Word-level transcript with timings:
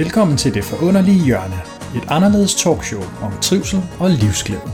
Velkommen 0.00 0.36
til 0.36 0.54
Det 0.54 0.64
Forunderlige 0.64 1.24
Hjørne, 1.24 1.60
et 1.96 2.10
anderledes 2.10 2.54
talkshow 2.54 3.02
om 3.22 3.32
trivsel 3.42 3.80
og 3.98 4.10
livsglæde. 4.10 4.70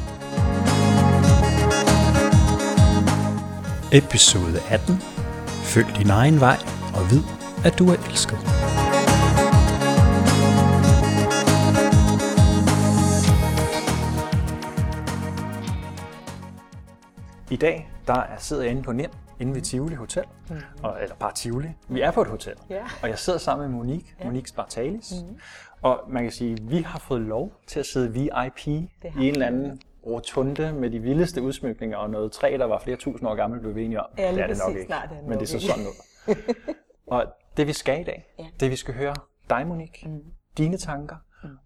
Episode 3.92 4.60
18. 4.71 4.95
Følg 5.73 5.87
din 5.99 6.10
egen 6.10 6.41
vej 6.41 6.56
og 6.95 7.10
vid, 7.10 7.23
at 7.65 7.78
du 7.78 7.88
er 7.88 7.97
elsket. 8.09 8.38
I 17.50 17.56
dag 17.56 17.91
der 18.06 18.22
sidder 18.38 18.62
jeg 18.62 18.70
inde 18.70 18.83
på 18.83 18.92
NEM 18.92 19.11
inde 19.40 19.54
ved 19.54 19.62
Tivoli 19.62 19.95
Hotel, 19.95 20.24
mm. 20.50 20.56
og, 20.82 21.02
eller 21.02 21.14
bare 21.16 21.32
Tivoli. 21.32 21.68
Vi 21.88 22.00
er 22.00 22.10
på 22.10 22.22
et 22.22 22.28
hotel, 22.28 22.54
Ja. 22.70 22.84
og 23.02 23.08
jeg 23.08 23.18
sidder 23.18 23.38
sammen 23.38 23.70
med 23.70 23.77
Monique, 23.78 24.14
ja. 24.20 24.24
Monique 24.24 24.48
Spartalis. 24.48 25.12
Mm. 25.28 25.38
Og 25.82 26.04
man 26.08 26.22
kan 26.22 26.32
sige, 26.32 26.52
at 26.52 26.70
vi 26.70 26.77
har 26.78 26.98
fået 26.98 27.20
lov 27.20 27.52
til 27.66 27.80
at 27.80 27.86
sidde 27.86 28.12
VIP 28.12 28.66
i 28.66 28.88
en 29.04 29.32
eller 29.32 29.46
anden 29.46 29.80
rotunde 30.06 30.72
med 30.72 30.91
de 30.91 30.98
vildeste 30.98 31.42
udsmykninger 31.42 31.96
og 31.96 32.10
noget 32.10 32.32
træ, 32.32 32.56
der 32.58 32.64
var 32.64 32.78
flere 32.78 32.96
tusind 32.96 33.28
år 33.28 33.34
gammelt, 33.34 33.62
blev 33.62 33.74
vi 33.74 33.84
enige 33.84 34.00
om. 34.00 34.06
Ja, 34.18 34.32
det 34.32 34.41
er 34.41 34.46
det 34.46 34.58
nok 34.68 34.77
ikke, 34.77 34.91
Nej, 34.91 35.06
det 35.06 35.18
er 35.18 35.22
men 35.28 35.38
det 35.38 35.48
ser 35.48 35.56
ikke. 35.58 35.66
sådan 35.66 35.84
ud. 35.86 36.55
og 37.16 37.24
det 37.56 37.66
vi 37.66 37.72
skal 37.72 38.00
i 38.00 38.05
dag, 38.05 38.34
Ja. 38.38 38.44
det 38.60 38.70
vi 38.70 38.77
skal 38.77 38.94
høre 38.94 39.14
dig, 39.50 39.66
Monique, 39.66 40.10
Mm. 40.10 40.20
dine 40.58 40.77
tanker, 40.78 41.16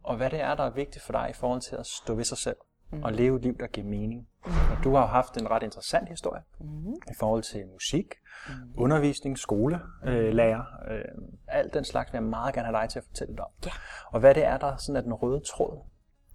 og 0.03 0.17
hvad 0.17 0.31
det 0.31 0.41
er, 0.41 0.55
der 0.55 0.65
er 0.65 0.71
vigtigt 0.71 1.05
for 1.05 1.13
dig 1.13 1.27
i 1.31 1.33
forhold 1.33 1.61
til 1.61 1.77
at 1.77 1.87
stå 1.87 2.15
ved 2.15 2.25
sig 2.25 2.39
selv 2.39 2.57
Mm. 2.93 3.03
og 3.03 3.13
leve 3.13 3.37
et 3.37 3.43
liv, 3.43 3.59
der 3.61 3.67
giver 3.67 3.87
mening. 3.87 4.27
Og 4.45 4.85
du 4.85 4.95
har 4.95 5.01
jo 5.01 5.07
haft 5.07 5.37
en 5.37 5.51
ret 5.51 5.63
interessant 5.63 6.09
historie 6.09 6.43
Mm. 6.61 6.93
i 6.93 7.15
forhold 7.19 7.43
til 7.43 7.67
musik, 7.73 8.15
undervisning, 8.77 9.39
skole, 9.39 9.81
øh, 10.05 10.35
lærer, 10.35 10.63
øh, 10.91 11.05
alt 11.49 11.75
den 11.75 11.85
slags 11.85 12.13
vil 12.13 12.17
jeg 12.19 12.23
meget 12.23 12.55
gerne 12.55 12.67
have 12.67 12.83
dig 12.83 12.89
til 12.89 12.99
at 12.99 13.05
fortælle 13.05 13.35
dig 13.37 13.45
om. 13.45 13.51
Ja. 13.67 13.71
Og 14.13 14.21
hvad 14.21 14.35
det 14.35 14.45
er, 14.45 14.57
der 14.59 14.77
sådan 14.77 14.97
er 14.97 15.01
den 15.01 15.13
røde 15.15 15.41
tråd 15.41 15.79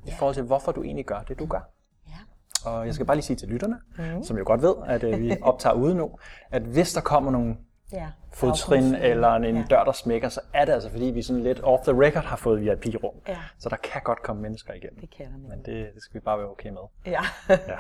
i 0.06 0.10
Ja. 0.10 0.16
forhold 0.18 0.36
til, 0.36 0.44
hvorfor 0.44 0.72
du 0.72 0.84
egentlig 0.84 1.06
gør 1.06 1.20
det, 1.20 1.40
du 1.40 1.46
gør. 1.46 1.70
Ja. 2.08 2.70
Og 2.70 2.86
jeg 2.86 2.94
skal 2.94 3.06
bare 3.06 3.18
lige 3.18 3.26
sige 3.26 3.38
til 3.38 3.48
lytterne, 3.50 3.80
Mhm. 3.98 4.24
som 4.24 4.38
jo 4.38 4.44
godt 4.48 4.62
ved, 4.62 4.76
at 4.86 5.04
øh, 5.04 5.20
vi 5.20 5.38
optager 5.42 5.74
ude 5.74 5.96
nu, 5.96 6.12
at 6.52 6.62
hvis 6.62 6.94
der 6.94 7.02
kommer 7.02 7.32
nogle 7.32 7.58
Ja. 7.94 8.12
fodtrin 8.34 8.96
eller 8.96 9.30
en, 9.30 9.56
ja. 9.56 9.64
dør, 9.70 9.84
der 9.84 9.92
smækker, 9.92 10.30
så 10.30 10.42
er 10.54 10.66
det 10.66 10.74
altså 10.74 10.90
fordi, 10.90 11.06
vi 11.06 11.22
sådan 11.22 11.44
lidt 11.44 11.60
off 11.64 11.84
the 11.84 12.06
record 12.06 12.24
har 12.24 12.36
fået 12.36 12.62
VIP-rum. 12.62 13.16
Ja. 13.28 13.40
Så 13.60 13.70
der 13.70 13.76
kan 13.76 14.02
godt 14.04 14.22
komme 14.24 14.42
mennesker 14.42 14.74
igennem. 14.74 15.00
Det 15.00 15.10
kan 15.10 15.26
der 15.32 15.38
Men 15.38 15.60
det, 15.66 15.94
det 15.96 16.04
skal 16.04 16.14
vi 16.14 16.24
bare 16.24 16.38
være 16.38 16.50
okay 16.50 16.70
med. 16.70 16.82
Ja. 17.06 17.22
Ja, 17.50 17.78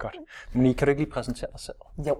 godt. 0.00 0.16
Monique, 0.52 0.78
kan 0.78 0.86
du 0.86 0.90
ikke 0.90 1.02
lige 1.02 1.12
præsentere 1.12 1.50
dig 1.50 1.60
selv? 1.60 1.76
jo. 2.08 2.16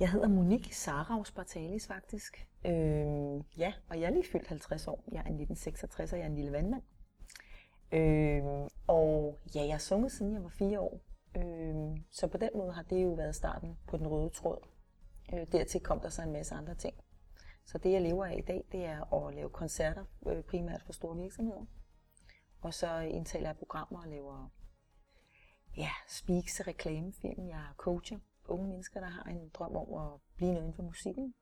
Jeg 0.00 0.10
hedder 0.10 0.28
Monique 0.28 0.74
Sarau 0.74 1.24
Spartalis 1.24 1.86
faktisk. 1.86 2.46
Øhm, 2.64 3.38
ja, 3.58 3.72
og 3.90 4.00
jeg 4.00 4.06
er 4.06 4.10
lige 4.10 4.26
fyldt 4.32 4.48
50 4.48 4.88
år. 4.88 5.04
Jeg 5.12 5.18
er 5.18 5.24
en 5.24 5.40
1966, 5.40 6.12
og 6.12 6.18
jeg 6.18 6.24
er 6.24 6.28
en 6.28 6.34
lille 6.36 6.52
vandmand. 6.52 6.82
Øhm, 7.92 8.68
og 8.86 9.38
ja, 9.54 9.62
jeg 9.62 9.72
har 9.72 9.78
sunget 9.78 10.12
siden 10.12 10.34
jeg 10.34 10.42
var 10.42 10.48
fire 10.48 10.80
år. 10.80 11.00
Øhm, 11.36 11.96
så 12.10 12.26
på 12.26 12.38
den 12.38 12.50
måde 12.54 12.72
har 12.72 12.82
det 12.82 13.02
jo 13.02 13.08
været 13.08 13.34
starten 13.34 13.78
på 13.88 13.96
den 13.96 14.06
røde 14.08 14.28
tråd. 14.28 14.58
Øh, 15.32 15.46
dertil 15.52 15.80
kom 15.80 16.00
der 16.00 16.08
så 16.08 16.22
en 16.22 16.32
masse 16.32 16.54
andre 16.54 16.74
ting. 16.74 16.94
Så 17.64 17.78
det, 17.78 17.92
jeg 17.92 18.02
lever 18.02 18.24
af 18.24 18.36
i 18.38 18.40
dag, 18.40 18.64
det 18.72 18.84
er 18.84 19.14
at 19.14 19.34
lave 19.34 19.50
koncerter, 19.50 20.04
øh, 20.26 20.42
primært 20.42 20.82
for 20.82 20.92
store 20.92 21.16
virksomheder. 21.16 21.64
Og 22.60 22.74
så 22.74 22.98
indtaler 22.98 23.48
jeg 23.48 23.56
programmer 23.56 24.02
og 24.02 24.08
laver 24.08 24.48
ja, 25.76 25.90
speaks, 26.08 26.66
reklamefilm. 26.66 27.48
Jeg 27.48 27.64
coacher 27.76 28.18
unge 28.48 28.68
mennesker, 28.68 29.00
der 29.00 29.08
har 29.08 29.22
en 29.22 29.48
drøm 29.48 29.76
om 29.76 30.12
at 30.12 30.20
blive 30.36 30.50
noget 30.50 30.62
inden 30.62 30.74
for 30.74 30.82
musikken. 30.82 31.34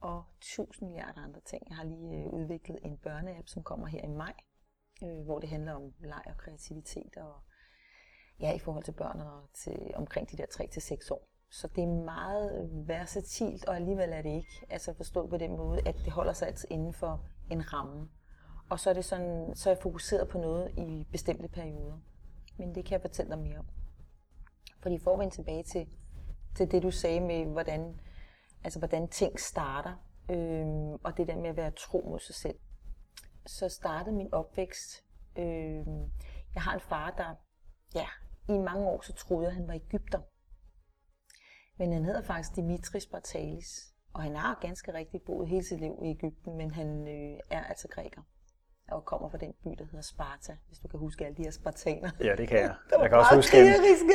Og 0.00 0.24
tusind 0.40 0.88
milliarder 0.88 1.20
andre 1.20 1.40
ting. 1.40 1.62
Jeg 1.68 1.76
har 1.76 1.84
lige 1.84 2.16
øh, 2.16 2.32
udviklet 2.32 2.78
en 2.82 2.98
børneapp, 2.98 3.48
som 3.48 3.62
kommer 3.62 3.86
her 3.86 4.04
i 4.04 4.08
maj, 4.08 4.34
øh, 5.02 5.24
hvor 5.24 5.38
det 5.38 5.48
handler 5.48 5.72
om 5.72 5.94
leg 6.00 6.22
og 6.26 6.36
kreativitet 6.36 7.16
og 7.16 7.40
ja, 8.40 8.54
i 8.54 8.58
forhold 8.58 8.84
til 8.84 8.92
børn 8.92 9.20
og 9.20 9.48
til 9.54 9.90
omkring 9.94 10.30
de 10.30 10.36
der 10.36 10.46
3-6 10.46 11.12
år. 11.12 11.29
Så 11.50 11.68
det 11.76 11.84
er 11.84 12.04
meget 12.04 12.68
versatilt, 12.72 13.64
og 13.64 13.76
alligevel 13.76 14.12
er 14.12 14.22
det 14.22 14.30
ikke 14.30 14.66
altså 14.70 14.94
forstået 14.94 15.30
på 15.30 15.36
den 15.36 15.56
måde, 15.56 15.80
at 15.86 15.94
det 16.04 16.12
holder 16.12 16.32
sig 16.32 16.48
altid 16.48 16.68
inden 16.70 16.92
for 16.92 17.20
en 17.50 17.72
ramme. 17.72 18.08
Og 18.70 18.80
så 18.80 18.90
er, 18.90 18.94
det 18.94 19.04
sådan, 19.04 19.52
så 19.54 19.70
er 19.70 19.74
jeg 19.74 19.82
fokuseret 19.82 20.28
på 20.28 20.38
noget 20.38 20.70
i 20.78 21.06
bestemte 21.12 21.48
perioder. 21.48 21.98
Men 22.58 22.74
det 22.74 22.84
kan 22.84 22.92
jeg 22.92 23.00
fortælle 23.00 23.30
dig 23.30 23.38
mere 23.38 23.58
om. 23.58 23.66
Fordi 24.82 24.98
for 24.98 25.12
at 25.12 25.18
vende 25.18 25.34
tilbage 25.34 25.62
til, 25.62 25.88
til 26.56 26.70
det, 26.70 26.82
du 26.82 26.90
sagde 26.90 27.20
med, 27.20 27.46
hvordan, 27.46 28.00
altså, 28.64 28.78
hvordan 28.78 29.08
ting 29.08 29.40
starter, 29.40 29.94
øhm, 30.30 30.92
og 30.92 31.16
det 31.16 31.28
der 31.28 31.36
med 31.36 31.50
at 31.50 31.56
være 31.56 31.70
tro 31.70 32.04
mod 32.10 32.20
sig 32.20 32.34
selv, 32.34 32.58
så 33.46 33.68
startede 33.68 34.16
min 34.16 34.34
opvækst. 34.34 35.04
Øhm, 35.36 36.10
jeg 36.54 36.62
har 36.62 36.74
en 36.74 36.80
far, 36.80 37.10
der 37.10 37.34
ja, 37.94 38.06
i 38.54 38.58
mange 38.58 38.88
år 38.88 39.00
så 39.00 39.12
troede 39.12 39.44
jeg, 39.44 39.50
at 39.50 39.56
han 39.56 39.68
var 39.68 39.74
Ægypter. 39.74 40.20
Men 41.80 41.92
han 41.92 42.04
hedder 42.04 42.22
faktisk 42.22 42.56
Dimitris 42.56 43.02
Spartalis, 43.02 43.68
og 44.14 44.22
han 44.22 44.36
har 44.36 44.58
ganske 44.60 44.94
rigtigt 44.94 45.24
boet 45.24 45.48
hele 45.48 45.64
sit 45.64 45.80
liv 45.80 45.94
i 46.04 46.10
Ægypten, 46.10 46.56
men 46.56 46.70
han 46.70 47.08
øh, 47.08 47.38
er 47.50 47.64
altså 47.64 47.88
græker 47.88 48.20
og 48.90 49.04
kommer 49.04 49.28
fra 49.30 49.38
den 49.38 49.52
by, 49.64 49.68
der 49.78 49.84
hedder 49.84 50.02
Sparta, 50.02 50.52
hvis 50.66 50.78
du 50.78 50.88
kan 50.88 51.00
huske 51.00 51.24
alle 51.24 51.36
de 51.36 51.42
her 51.42 51.50
spartaner. 51.50 52.10
Ja, 52.20 52.34
det 52.36 52.48
kan 52.48 52.58
jeg. 52.58 52.74
Var 52.92 53.00
Jeg 53.00 53.10
kan 53.10 53.18
også 53.18 53.34
huske 53.34 53.58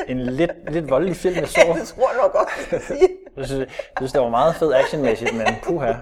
en, 0.07 0.17
en 0.17 0.25
lidt, 0.25 0.51
lidt 0.71 0.89
voldelig 0.89 1.15
film, 1.15 1.35
jeg 1.35 1.47
så. 1.57 1.61
Ja, 1.67 1.73
det 1.79 1.87
tror 1.87 2.09
jeg 2.11 2.19
nok 2.23 2.31
godt, 2.31 2.71
jeg 2.71 2.81
sige. 2.91 3.09
Jeg 3.37 3.45
synes, 3.45 3.59
jeg 3.59 3.97
synes, 3.97 4.11
det 4.11 4.21
var 4.21 4.29
meget 4.29 4.55
fed 4.55 4.73
actionmæssigt, 4.73 5.35
men 5.35 5.47
puha. 5.63 5.93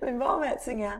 Men 0.00 0.16
hvor 0.16 0.38
med 0.38 0.48
alting 0.48 0.84
er, 0.84 0.98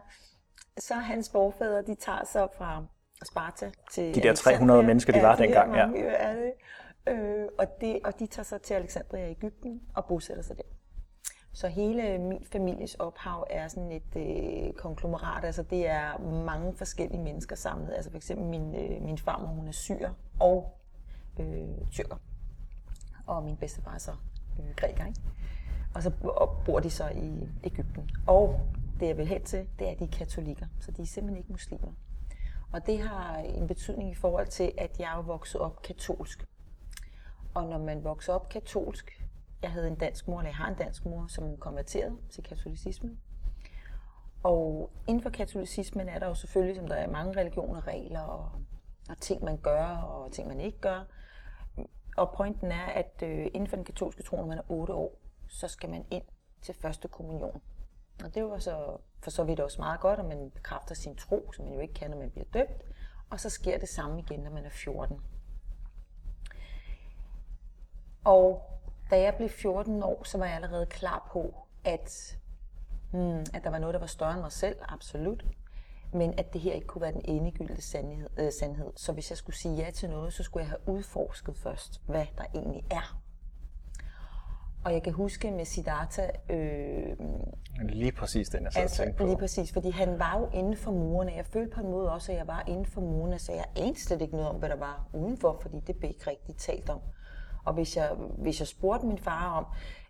så 0.78 0.94
hans 0.94 1.30
forfædre, 1.30 1.82
de 1.82 1.94
tager 1.94 2.24
så 2.32 2.48
fra 2.58 2.84
Sparta 3.24 3.70
til 3.92 4.14
De 4.14 4.20
der 4.20 4.34
300 4.34 4.34
Alexandria. 4.34 4.86
mennesker, 4.86 5.12
de 5.12 5.22
var 5.22 5.36
de 5.36 5.42
dengang, 5.42 5.74
ja. 5.76 5.86
mange, 5.86 6.02
det. 6.44 6.52
Øh, 7.08 7.48
og, 7.58 7.66
det, 7.80 8.00
og 8.04 8.18
de 8.18 8.26
tager 8.26 8.44
så 8.44 8.58
til 8.58 8.74
Alexandria 8.74 9.26
i 9.26 9.30
Ægypten 9.30 9.82
og 9.94 10.04
bosætter 10.04 10.42
sig 10.42 10.56
der. 10.56 10.62
Så 11.52 11.68
hele 11.68 12.18
min 12.18 12.44
families 12.52 12.94
ophav 12.94 13.46
er 13.50 13.68
sådan 13.68 13.92
et 13.92 14.16
øh, 14.16 14.72
konglomerat, 14.72 15.44
altså 15.44 15.62
det 15.62 15.88
er 15.88 16.18
mange 16.44 16.74
forskellige 16.74 17.22
mennesker 17.22 17.56
samlet. 17.56 17.92
Altså 17.94 18.10
for 18.10 18.16
eksempel 18.16 18.46
min, 18.46 18.74
øh, 18.74 19.02
min 19.02 19.18
farmor, 19.18 19.48
hun 19.48 19.68
er 19.68 19.72
syr 19.72 20.10
og 20.40 20.78
øh, 21.40 21.88
tyrker. 21.90 22.16
Og 23.26 23.42
min 23.44 23.56
bedstefar 23.56 23.94
er 23.94 23.98
så 23.98 24.12
øh, 24.58 24.74
græker, 24.76 25.06
ikke? 25.06 25.20
Og 25.94 26.02
så 26.02 26.10
bor 26.64 26.80
de 26.80 26.90
så 26.90 27.08
i 27.08 27.48
Ægypten. 27.64 28.10
Og 28.26 28.60
det 29.00 29.06
jeg 29.06 29.16
vil 29.16 29.26
hen 29.26 29.44
til, 29.44 29.68
det 29.78 29.86
er, 29.86 29.90
at 29.90 29.98
de 29.98 30.04
er 30.04 30.08
katolikker, 30.08 30.66
så 30.80 30.90
de 30.90 31.02
er 31.02 31.06
simpelthen 31.06 31.38
ikke 31.38 31.52
muslimer. 31.52 31.92
Og 32.72 32.86
det 32.86 33.00
har 33.00 33.36
en 33.36 33.66
betydning 33.66 34.10
i 34.10 34.14
forhold 34.14 34.46
til, 34.46 34.72
at 34.78 35.00
jeg 35.00 35.18
er 35.18 35.22
vokset 35.22 35.60
op 35.60 35.82
katolsk. 35.82 36.46
Og 37.58 37.66
når 37.66 37.78
man 37.78 38.04
vokser 38.04 38.32
op 38.32 38.48
katolsk, 38.48 39.24
jeg 39.62 39.72
havde 39.72 39.86
en 39.86 39.94
dansk 39.94 40.28
mor, 40.28 40.38
eller 40.38 40.48
jeg 40.48 40.56
har 40.56 40.68
en 40.68 40.74
dansk 40.74 41.04
mor, 41.04 41.26
som 41.28 41.56
konverterede 41.56 42.16
til 42.30 42.44
katolicismen. 42.44 43.20
Og 44.42 44.90
inden 45.06 45.22
for 45.22 45.30
katolicismen 45.30 46.08
er 46.08 46.18
der 46.18 46.26
jo 46.26 46.34
selvfølgelig, 46.34 46.76
som 46.76 46.88
der 46.88 46.94
er 46.94 47.10
mange 47.10 47.40
religioner, 47.40 47.86
regler 47.86 48.20
og, 48.20 48.50
og 49.10 49.18
ting, 49.20 49.44
man 49.44 49.56
gør 49.56 49.86
og 49.86 50.32
ting, 50.32 50.48
man 50.48 50.60
ikke 50.60 50.78
gør. 50.78 51.04
Og 52.16 52.34
pointen 52.36 52.72
er, 52.72 52.86
at 52.86 53.22
øh, 53.22 53.46
inden 53.46 53.66
for 53.66 53.76
den 53.76 53.84
katolske 53.84 54.22
tro, 54.22 54.36
når 54.36 54.46
man 54.46 54.58
er 54.58 54.70
8 54.70 54.94
år, 54.94 55.18
så 55.48 55.68
skal 55.68 55.90
man 55.90 56.04
ind 56.10 56.24
til 56.62 56.74
første 56.74 57.08
kommunion. 57.08 57.62
Og 58.24 58.34
det 58.34 58.44
var 58.44 58.58
så 58.58 58.96
for 59.22 59.30
så 59.30 59.44
vidt 59.44 59.60
også 59.60 59.80
meget 59.80 60.00
godt, 60.00 60.18
at 60.18 60.24
man 60.24 60.50
bekræfter 60.50 60.94
sin 60.94 61.16
tro, 61.16 61.52
som 61.52 61.64
man 61.64 61.74
jo 61.74 61.80
ikke 61.80 61.94
kan, 61.94 62.10
når 62.10 62.18
man 62.18 62.30
bliver 62.30 62.46
døbt. 62.54 62.84
Og 63.30 63.40
så 63.40 63.50
sker 63.50 63.78
det 63.78 63.88
samme 63.88 64.20
igen, 64.20 64.40
når 64.40 64.50
man 64.50 64.64
er 64.64 64.70
14. 64.70 65.20
Og 68.24 68.62
da 69.10 69.20
jeg 69.20 69.34
blev 69.34 69.48
14 69.48 70.02
år, 70.02 70.22
så 70.24 70.38
var 70.38 70.46
jeg 70.46 70.54
allerede 70.54 70.86
klar 70.86 71.28
på, 71.32 71.54
at, 71.84 72.38
hmm, 73.12 73.38
at 73.54 73.64
der 73.64 73.70
var 73.70 73.78
noget, 73.78 73.94
der 73.94 74.00
var 74.00 74.06
større 74.06 74.32
end 74.32 74.40
mig 74.40 74.52
selv, 74.52 74.76
absolut. 74.88 75.44
Men 76.12 76.34
at 76.38 76.52
det 76.52 76.60
her 76.60 76.72
ikke 76.72 76.86
kunne 76.86 77.02
være 77.02 77.12
den 77.12 77.22
endegyldige 77.24 77.82
sandhed, 77.82 78.28
øh, 78.38 78.52
sandhed. 78.60 78.92
Så 78.96 79.12
hvis 79.12 79.30
jeg 79.30 79.38
skulle 79.38 79.56
sige 79.56 79.74
ja 79.74 79.90
til 79.90 80.10
noget, 80.10 80.32
så 80.32 80.42
skulle 80.42 80.62
jeg 80.62 80.68
have 80.68 80.96
udforsket 80.96 81.56
først, 81.56 82.00
hvad 82.06 82.26
der 82.38 82.44
egentlig 82.54 82.84
er. 82.90 83.20
Og 84.84 84.92
jeg 84.92 85.02
kan 85.02 85.12
huske 85.12 85.50
med 85.50 85.64
Siddhartha, 85.64 86.28
øh, 86.50 87.16
Lige 87.88 88.12
præcis 88.12 88.48
den, 88.48 88.60
jeg 88.62 88.72
og 88.76 88.82
Altså, 88.82 88.96
tænkte 88.96 89.18
på. 89.18 89.24
lige 89.26 89.36
præcis, 89.36 89.72
fordi 89.72 89.90
han 89.90 90.18
var 90.18 90.38
jo 90.38 90.48
inden 90.58 90.76
for 90.76 90.90
murene. 90.92 91.32
Jeg 91.32 91.46
følte 91.46 91.74
på 91.74 91.80
en 91.80 91.90
måde 91.90 92.12
også, 92.12 92.32
at 92.32 92.38
jeg 92.38 92.46
var 92.46 92.64
inden 92.66 92.86
for 92.86 93.00
murene, 93.00 93.38
så 93.38 93.52
jeg 93.52 93.64
anede 93.76 94.00
slet 94.00 94.22
ikke 94.22 94.36
noget 94.36 94.48
om, 94.50 94.56
hvad 94.56 94.68
der 94.68 94.76
var 94.76 95.08
udenfor, 95.12 95.58
fordi 95.62 95.80
det 95.80 95.96
blev 95.96 96.10
ikke 96.10 96.30
rigtig 96.30 96.56
talt 96.56 96.90
om. 96.90 97.00
Og 97.68 97.74
hvis 97.74 97.96
jeg, 97.96 98.14
hvis 98.38 98.60
jeg 98.60 98.68
spurgte 98.68 99.06
min 99.06 99.18
far 99.18 99.58
om 99.58 99.66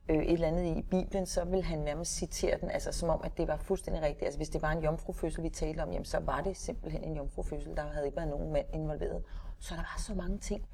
øh, 0.09 0.23
et 0.23 0.33
eller 0.33 0.49
andet 0.49 0.77
i 0.77 0.83
Bibelen, 0.83 1.27
så 1.27 1.45
ville 1.45 1.65
han 1.65 1.79
nærmest 1.79 2.17
citere 2.17 2.59
den, 2.61 2.71
altså 2.71 2.93
som 2.93 3.09
om, 3.09 3.21
at 3.25 3.37
det 3.37 3.49
var 3.49 3.57
fuldstændig 3.57 4.03
rigtigt. 4.03 4.25
Altså 4.25 4.39
hvis 4.39 4.49
det 4.49 4.63
var 4.63 4.71
en 4.71 4.83
jomfrufødsel, 4.83 5.43
vi 5.43 5.49
talte 5.49 5.81
om, 5.81 5.91
jamen, 5.93 6.05
så 6.05 6.19
var 6.19 6.41
det 6.41 6.57
simpelthen 6.57 7.05
en 7.05 7.17
jomfrufødsel. 7.17 7.77
Der 7.77 7.83
havde 7.83 8.07
ikke 8.07 8.17
været 8.17 8.29
nogen 8.29 8.53
mand 8.53 8.67
involveret. 8.73 9.23
Så 9.59 9.75
der 9.75 9.81
var 9.81 9.95
så 9.99 10.15
mange 10.15 10.39
ting, 10.39 10.69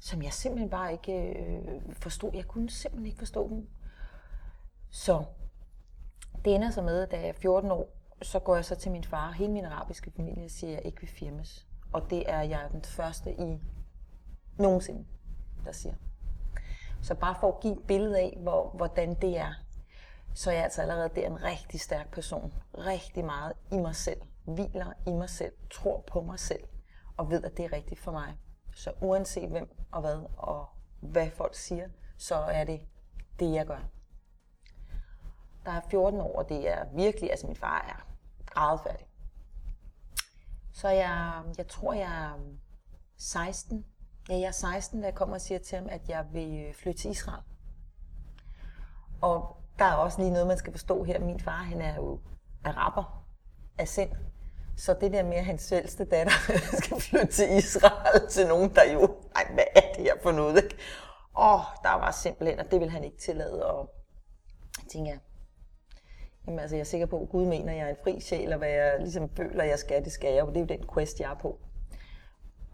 som 0.00 0.22
jeg 0.22 0.32
simpelthen 0.32 0.70
bare 0.70 0.92
ikke 0.92 1.38
øh, 1.38 1.82
forstod. 1.92 2.30
Jeg 2.34 2.44
kunne 2.44 2.70
simpelthen 2.70 3.06
ikke 3.06 3.18
forstå 3.18 3.48
dem. 3.48 3.68
Så 4.90 5.24
det 6.44 6.54
ender 6.54 6.70
så 6.70 6.82
med, 6.82 7.06
da 7.06 7.16
jeg 7.16 7.28
er 7.28 7.32
14 7.32 7.70
år, 7.70 7.88
så 8.22 8.38
går 8.38 8.54
jeg 8.54 8.64
så 8.64 8.74
til 8.74 8.92
min 8.92 9.04
far, 9.04 9.32
hele 9.32 9.52
min 9.52 9.64
arabiske 9.64 10.10
familie, 10.16 10.44
og 10.44 10.50
siger, 10.50 10.70
at 10.70 10.76
jeg 10.76 10.86
ikke 10.86 11.00
vil 11.00 11.10
firmes. 11.10 11.66
Og 11.92 12.10
det 12.10 12.30
er 12.30 12.42
jeg 12.42 12.68
den 12.72 12.82
første 12.82 13.32
i 13.32 13.60
nogensinde, 14.58 15.04
der 15.66 15.72
siger. 15.72 15.94
Så 17.02 17.14
bare 17.14 17.36
for 17.40 17.52
at 17.52 17.60
give 17.60 17.72
et 17.72 17.86
billede 17.86 18.18
af, 18.18 18.38
hvor, 18.42 18.70
hvordan 18.70 19.14
det 19.14 19.38
er, 19.38 19.52
så 20.34 20.50
er 20.50 20.54
jeg 20.54 20.64
altså 20.64 20.82
allerede 20.82 21.10
der 21.14 21.26
en 21.26 21.42
rigtig 21.42 21.80
stærk 21.80 22.10
person. 22.10 22.52
Rigtig 22.78 23.24
meget 23.24 23.52
i 23.72 23.76
mig 23.76 23.96
selv. 23.96 24.20
Hviler 24.44 24.92
i 25.06 25.12
mig 25.12 25.30
selv. 25.30 25.52
Tror 25.70 26.04
på 26.06 26.20
mig 26.22 26.38
selv. 26.38 26.64
Og 27.16 27.30
ved, 27.30 27.44
at 27.44 27.56
det 27.56 27.64
er 27.64 27.72
rigtigt 27.72 28.00
for 28.00 28.12
mig. 28.12 28.38
Så 28.74 28.92
uanset 29.00 29.50
hvem 29.50 29.76
og 29.92 30.00
hvad 30.00 30.20
og 30.36 30.66
hvad 31.00 31.30
folk 31.30 31.54
siger, 31.54 31.88
så 32.18 32.34
er 32.34 32.64
det 32.64 32.80
det, 33.38 33.52
jeg 33.52 33.66
gør. 33.66 33.80
Der 35.64 35.72
er 35.72 35.80
14 35.90 36.20
år, 36.20 36.38
og 36.38 36.48
det 36.48 36.68
er 36.68 36.84
virkelig, 36.94 37.30
altså 37.30 37.46
min 37.46 37.56
far 37.56 37.80
er 37.88 38.06
grædefærdig. 38.46 39.06
Så 40.72 40.88
jeg, 40.88 41.42
jeg 41.58 41.68
tror, 41.68 41.92
jeg 41.92 42.24
er 42.24 42.38
16. 43.16 43.86
Ja, 44.28 44.34
jeg 44.34 44.46
er 44.46 44.50
16, 44.50 45.00
da 45.00 45.06
jeg 45.06 45.14
kommer 45.14 45.34
og 45.34 45.40
siger 45.40 45.58
til 45.58 45.78
ham, 45.78 45.88
at 45.90 46.08
jeg 46.08 46.26
vil 46.32 46.74
flytte 46.74 47.00
til 47.00 47.10
Israel. 47.10 47.42
Og 49.22 49.56
der 49.78 49.84
er 49.84 49.94
også 49.94 50.18
lige 50.18 50.30
noget, 50.30 50.46
man 50.46 50.58
skal 50.58 50.72
forstå 50.72 51.04
her. 51.04 51.20
Min 51.20 51.40
far, 51.40 51.62
han 51.62 51.80
er 51.80 51.94
jo 51.94 52.20
araber 52.64 53.26
af 53.78 53.88
sind. 53.88 54.10
Så 54.76 54.96
det 55.00 55.12
der 55.12 55.22
med, 55.22 55.34
at 55.36 55.44
hans 55.44 55.72
ældste 55.72 56.04
datter 56.04 56.32
skal 56.82 57.00
flytte 57.00 57.26
til 57.26 57.56
Israel 57.56 58.28
til 58.30 58.46
nogen, 58.46 58.74
der 58.74 58.92
jo, 58.92 59.00
nej, 59.34 59.54
hvad 59.54 59.64
er 59.76 59.92
det 59.96 60.04
her 60.04 60.14
for 60.22 60.32
noget, 60.32 60.64
ikke? 60.64 60.76
Åh, 61.38 61.60
der 61.82 61.94
var 61.94 62.10
simpelthen, 62.10 62.58
og 62.58 62.70
det 62.70 62.80
vil 62.80 62.90
han 62.90 63.04
ikke 63.04 63.18
tillade. 63.18 63.66
Og 63.66 63.94
jeg 64.82 64.90
tænker, 64.90 65.18
jamen 66.46 66.58
altså, 66.58 66.76
jeg 66.76 66.80
er 66.80 66.84
sikker 66.84 67.06
på, 67.06 67.22
at 67.22 67.28
Gud 67.28 67.44
mener, 67.44 67.72
at 67.72 67.78
jeg 67.78 67.86
er 67.86 67.90
en 67.90 67.96
fri 68.04 68.20
sjæl, 68.20 68.52
og 68.52 68.58
hvad 68.58 68.68
jeg 68.68 68.96
ligesom 69.00 69.30
føler, 69.36 69.64
jeg 69.64 69.78
skal, 69.78 70.04
det 70.04 70.12
skal 70.12 70.34
jeg, 70.34 70.42
og 70.42 70.48
det 70.48 70.56
er 70.56 70.60
jo 70.60 70.66
den 70.66 70.88
quest, 70.94 71.20
jeg 71.20 71.30
er 71.30 71.38
på. 71.38 71.58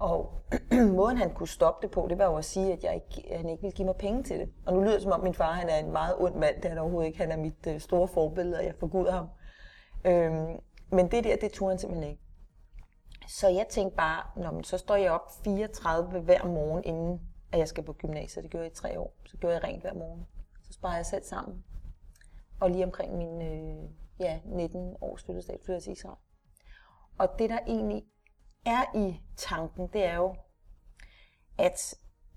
Og 0.03 0.43
måden 0.99 1.17
han 1.17 1.35
kunne 1.35 1.49
stoppe 1.49 1.87
det 1.87 1.95
på, 1.95 2.07
det 2.11 2.19
var 2.19 2.25
jo 2.25 2.37
at 2.37 2.45
sige, 2.45 2.73
at 2.73 2.85
jeg 2.85 2.95
ikke, 2.95 3.37
han 3.37 3.49
ikke 3.49 3.63
ville 3.63 3.77
give 3.77 3.87
mig 3.87 3.97
penge 3.97 4.23
til 4.23 4.39
det. 4.39 4.53
Og 4.67 4.75
nu 4.75 4.81
lyder 4.81 4.93
det 4.93 5.03
som 5.03 5.13
om 5.13 5.21
min 5.21 5.35
far 5.35 5.53
han 5.53 5.69
er 5.69 5.77
en 5.77 5.93
meget 5.93 6.17
ond 6.19 6.35
mand, 6.35 6.57
det 6.57 6.65
er 6.65 6.69
han 6.69 6.79
overhovedet 6.79 7.07
ikke. 7.07 7.19
Han 7.19 7.33
er 7.33 7.37
mit 7.37 7.67
øh, 7.67 7.81
store 7.81 8.09
forbillede, 8.09 8.59
og 8.59 8.65
jeg 8.65 8.75
forguder 8.81 9.13
ham. 9.13 9.29
Øhm, 10.05 10.61
men 10.91 11.11
det 11.11 11.25
der, 11.25 11.37
det 11.37 11.53
tog 11.53 11.69
han 11.69 11.79
simpelthen 11.79 12.11
ikke. 12.11 12.23
Så 13.29 13.49
jeg 13.49 13.67
tænkte 13.71 13.97
bare, 13.97 14.23
når 14.37 14.63
så 14.63 14.79
står 14.79 14.97
jeg 14.97 15.13
op 15.13 15.31
34 15.45 16.21
hver 16.21 16.45
morgen, 16.45 16.85
inden 16.85 17.21
at 17.53 17.59
jeg 17.59 17.69
skal 17.69 17.85
på 17.85 17.93
gymnasiet. 17.93 18.43
Det 18.43 18.51
gjorde 18.51 18.65
jeg 18.65 18.73
i 18.73 18.75
tre 18.75 19.01
år. 19.01 19.15
Så 19.27 19.37
gjorde 19.37 19.55
jeg 19.55 19.65
rent 19.65 19.83
hver 19.83 19.95
morgen. 19.95 20.27
Så 20.63 20.73
sparer 20.73 20.97
jeg 20.97 21.07
selv 21.07 21.25
sammen. 21.25 21.65
Og 22.61 22.71
lige 22.71 22.85
omkring 22.85 23.17
min 23.17 23.43
øh, 23.43 23.91
ja, 24.21 24.41
19 24.45 24.97
års 25.01 25.25
fødselsdag 25.25 25.59
flytter 25.65 25.75
jeg 25.75 25.83
til 25.83 25.93
Israel. 25.93 26.19
Og 27.19 27.29
det, 27.39 27.51
der 27.51 27.59
egentlig 27.67 28.05
er 28.67 28.97
i 28.97 29.21
tanken, 29.37 29.89
det 29.93 30.05
er 30.05 30.17
jo, 30.17 30.35
at 31.59 31.95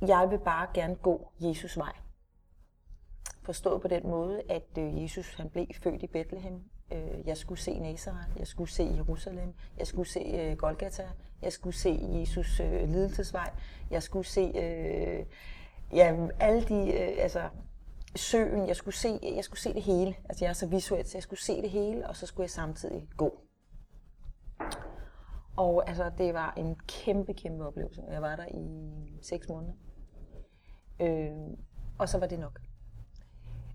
jeg 0.07 0.27
vil 0.29 0.39
bare 0.39 0.67
gerne 0.73 0.95
gå 0.95 1.31
Jesus 1.39 1.77
vej. 1.77 1.93
Forstået 3.43 3.81
på 3.81 3.87
den 3.87 4.07
måde, 4.07 4.41
at 4.49 4.77
øh, 4.77 5.03
Jesus 5.03 5.35
han 5.35 5.49
blev 5.49 5.67
født 5.83 6.03
i 6.03 6.07
Bethlehem. 6.07 6.63
Øh, 6.91 7.27
jeg 7.27 7.37
skulle 7.37 7.59
se 7.59 7.79
Nazareth, 7.79 8.29
jeg 8.39 8.47
skulle 8.47 8.69
se 8.69 8.83
Jerusalem, 8.95 9.53
jeg 9.77 9.87
skulle 9.87 10.09
se 10.09 10.19
øh, 10.19 10.57
Golgata, 10.57 11.09
jeg 11.41 11.53
skulle 11.53 11.75
se 11.75 11.99
Jesus 12.19 12.59
lidelsesvej, 12.59 13.51
jeg 13.91 14.03
skulle 14.03 14.27
se 14.27 14.51
ja, 15.93 16.27
alle 16.39 16.63
de, 16.63 16.93
altså 16.97 17.49
søen, 18.15 18.67
jeg 18.67 18.75
skulle, 18.75 18.95
se, 18.95 19.19
jeg 19.35 19.43
skulle 19.43 19.59
se 19.59 19.73
det 19.73 19.81
hele. 19.83 20.15
Altså 20.29 20.45
jeg 20.45 20.49
er 20.49 20.53
så 20.53 20.67
visuelt, 20.67 21.07
så 21.07 21.17
jeg 21.17 21.23
skulle 21.23 21.39
se 21.39 21.61
det 21.61 21.69
hele, 21.69 22.07
og 22.07 22.15
så 22.15 22.25
skulle 22.25 22.43
jeg 22.43 22.49
samtidig 22.49 23.07
gå. 23.17 23.39
Og 25.57 25.89
altså, 25.89 26.11
det 26.17 26.33
var 26.33 26.53
en 26.57 26.75
kæmpe, 26.87 27.33
kæmpe 27.33 27.67
oplevelse. 27.67 28.03
Jeg 28.11 28.21
var 28.21 28.35
der 28.35 28.45
i 28.45 29.19
seks 29.21 29.49
måneder. 29.49 29.73
Øh, 31.01 31.31
og 31.99 32.09
så 32.09 32.17
var 32.17 32.27
det 32.27 32.39
nok. 32.39 32.59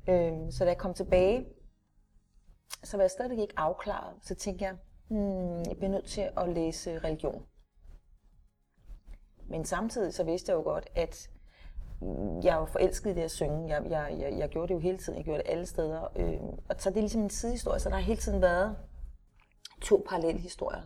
Øh, 0.09 0.53
så 0.53 0.65
da 0.65 0.71
jeg 0.71 0.79
kom 0.79 0.94
tilbage, 0.94 1.47
så 2.85 2.97
var 2.97 3.05
jeg 3.05 3.11
stadigvæk 3.11 3.38
ikke 3.38 3.55
afklaret. 3.56 4.15
Så 4.23 4.35
tænkte 4.35 4.65
jeg, 4.65 4.77
hmm, 5.09 5.59
jeg 5.59 5.77
bliver 5.77 5.91
nødt 5.91 6.05
til 6.05 6.31
at 6.37 6.49
læse 6.49 6.99
religion. 6.99 7.47
Men 9.49 9.65
samtidig 9.65 10.15
så 10.15 10.25
vidste 10.25 10.53
jeg 10.53 10.56
jo 10.56 10.62
godt, 10.62 10.88
at 10.94 11.31
hmm, 12.00 12.41
jeg 12.43 12.56
var 12.56 12.67
forelsket 12.67 13.11
i 13.11 13.15
det 13.15 13.23
at 13.23 13.31
synge. 13.31 13.69
Jeg, 13.69 13.91
jeg, 13.91 14.17
jeg, 14.21 14.38
jeg 14.38 14.49
gjorde 14.49 14.69
det 14.69 14.75
jo 14.75 14.79
hele 14.79 14.99
tiden. 14.99 15.17
Jeg 15.17 15.25
gjorde 15.25 15.43
det 15.43 15.50
alle 15.50 15.67
steder. 15.67 16.09
Øh, 16.17 16.41
og 16.69 16.75
så 16.79 16.91
det 16.91 16.97
er 16.97 17.00
ligesom 17.00 17.23
en 17.23 17.31
sidehistorie, 17.31 17.81
så 17.81 17.88
der 17.88 17.94
har 17.94 18.03
hele 18.03 18.21
tiden 18.21 18.43
været 18.43 18.76
to 19.83 20.05
parallelle 20.09 20.41
historier. 20.41 20.83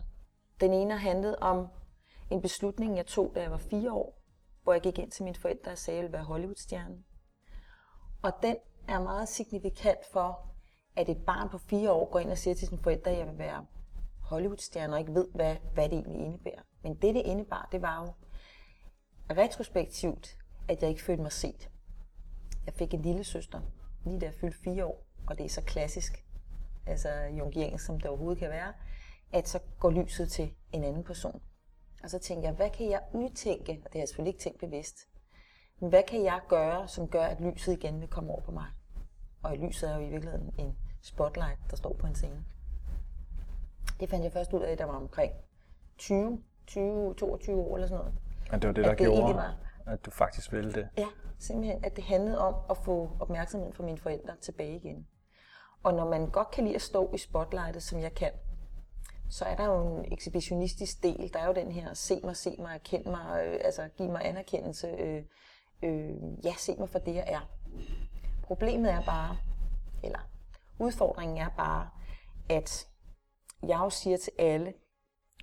Den 0.59 0.73
ene 0.73 0.97
handlede 0.97 1.37
om 1.39 1.67
en 2.31 2.41
beslutning, 2.41 2.97
jeg 2.97 3.05
tog, 3.05 3.31
da 3.35 3.41
jeg 3.41 3.51
var 3.51 3.57
fire 3.57 3.93
år, 3.93 4.21
hvor 4.63 4.73
jeg 4.73 4.81
gik 4.81 4.99
ind 4.99 5.11
til 5.11 5.23
mine 5.23 5.35
forældre 5.35 5.71
og 5.71 5.77
sagde, 5.77 5.97
at 5.97 6.01
jeg 6.01 6.03
ville 6.03 6.17
være 6.17 6.23
Hollywoodstjerne. 6.23 7.03
Og 8.21 8.31
den 8.41 8.57
er 8.87 9.03
meget 9.03 9.29
signifikant 9.29 9.99
for, 10.13 10.49
at 10.95 11.09
et 11.09 11.25
barn 11.25 11.49
på 11.49 11.57
fire 11.57 11.91
år 11.91 12.11
går 12.11 12.19
ind 12.19 12.31
og 12.31 12.37
siger 12.37 12.55
til 12.55 12.67
sine 12.67 12.81
forældre, 12.81 13.11
at 13.11 13.17
jeg 13.17 13.27
vil 13.27 13.37
være 13.37 13.65
Hollywoodstjerne, 14.21 14.93
og 14.93 14.99
ikke 14.99 15.13
ved, 15.13 15.27
hvad, 15.35 15.55
hvad 15.73 15.89
det 15.89 15.97
egentlig 15.97 16.21
indebærer. 16.21 16.61
Men 16.83 16.95
det, 16.95 17.15
det 17.15 17.21
indebar, 17.25 17.69
det 17.71 17.81
var 17.81 18.01
jo 18.01 18.13
retrospektivt, 19.35 20.37
at 20.69 20.81
jeg 20.81 20.89
ikke 20.89 21.03
følte 21.03 21.21
mig 21.21 21.31
set. 21.31 21.69
Jeg 22.65 22.73
fik 22.73 22.93
en 22.93 23.01
lille 23.01 23.23
søster, 23.23 23.61
lige 24.05 24.19
da 24.19 24.25
jeg 24.25 24.33
fyldte 24.33 24.57
fire 24.63 24.85
år, 24.85 25.07
og 25.27 25.37
det 25.37 25.45
er 25.45 25.49
så 25.49 25.61
klassisk, 25.61 26.25
altså 26.87 27.09
jungiansk, 27.11 27.85
som 27.85 27.99
det 27.99 28.09
overhovedet 28.09 28.39
kan 28.39 28.49
være 28.49 28.73
at 29.35 29.47
så 29.47 29.59
går 29.79 29.91
lyset 29.91 30.31
til 30.31 30.53
en 30.71 30.83
anden 30.83 31.03
person. 31.03 31.41
Og 32.03 32.09
så 32.09 32.19
tænker 32.19 32.47
jeg, 32.47 32.55
hvad 32.55 32.69
kan 32.69 32.89
jeg 32.89 33.01
udtænke, 33.13 33.71
og 33.71 33.83
det 33.83 33.93
har 33.93 33.99
jeg 33.99 34.07
selvfølgelig 34.07 34.33
ikke 34.33 34.43
tænkt 34.43 34.59
bevidst, 34.59 34.97
men 35.79 35.89
hvad 35.89 36.03
kan 36.03 36.23
jeg 36.23 36.39
gøre, 36.49 36.87
som 36.87 37.07
gør, 37.07 37.23
at 37.23 37.41
lyset 37.41 37.73
igen 37.73 38.01
vil 38.01 38.09
komme 38.09 38.31
over 38.31 38.41
på 38.41 38.51
mig? 38.51 38.65
Og 39.43 39.55
i 39.55 39.57
lyset 39.57 39.89
er 39.89 39.95
jo 39.95 40.01
i 40.01 40.09
virkeligheden 40.09 40.53
en 40.57 40.77
spotlight, 41.01 41.59
der 41.69 41.75
står 41.75 41.93
på 41.93 42.07
en 42.07 42.15
scene. 42.15 42.45
Det 43.99 44.09
fandt 44.09 44.23
jeg 44.23 44.31
først 44.31 44.53
ud 44.53 44.61
af, 44.61 44.77
da 44.77 44.83
jeg 44.83 44.93
var 44.93 44.99
omkring 44.99 45.33
20, 45.97 46.43
20, 46.67 47.13
22 47.13 47.61
år 47.61 47.75
eller 47.75 47.87
sådan 47.87 47.99
noget. 47.99 48.13
Men 48.51 48.61
det 48.61 48.67
var 48.67 48.73
det, 48.73 48.83
der 48.83 48.89
det 48.89 48.99
gjorde, 48.99 49.35
var, 49.35 49.57
at 49.85 50.05
du 50.05 50.11
faktisk 50.11 50.51
ville 50.51 50.73
det? 50.73 50.89
Ja, 50.97 51.07
simpelthen, 51.39 51.85
at 51.85 51.95
det 51.95 52.03
handlede 52.03 52.39
om 52.39 52.55
at 52.69 52.77
få 52.77 53.11
opmærksomheden 53.19 53.73
fra 53.73 53.83
mine 53.83 53.97
forældre 53.97 54.35
tilbage 54.41 54.75
igen. 54.75 55.07
Og 55.83 55.93
når 55.93 56.09
man 56.09 56.29
godt 56.29 56.51
kan 56.51 56.63
lide 56.63 56.75
at 56.75 56.81
stå 56.81 57.13
i 57.13 57.17
spotlightet, 57.17 57.83
som 57.83 57.99
jeg 57.99 58.13
kan, 58.13 58.31
så 59.29 59.45
er 59.45 59.55
der 59.55 59.65
jo 59.65 59.97
en 59.97 60.13
ekshibitionistisk 60.13 61.03
del. 61.03 61.33
Der 61.33 61.39
er 61.39 61.47
jo 61.47 61.53
den 61.53 61.71
her, 61.71 61.93
se 61.93 62.19
mig, 62.23 62.35
se 62.35 62.55
mig, 62.59 62.73
erkend 62.73 63.05
mig, 63.05 63.45
øh, 63.45 63.59
altså 63.63 63.89
giv 63.97 64.09
mig 64.09 64.25
anerkendelse, 64.25 64.87
øh, 64.87 65.23
øh, 65.83 66.45
ja, 66.45 66.53
se 66.57 66.75
mig 66.75 66.89
for 66.89 66.99
det, 66.99 67.15
jeg 67.15 67.25
er. 67.27 67.49
Problemet 68.43 68.91
er 68.91 69.01
bare, 69.05 69.37
eller 70.03 70.19
udfordringen 70.79 71.37
er 71.37 71.49
bare, 71.49 71.89
at 72.49 72.87
jeg 73.63 73.79
jo 73.79 73.89
siger 73.89 74.17
til 74.17 74.31
alle, 74.39 74.73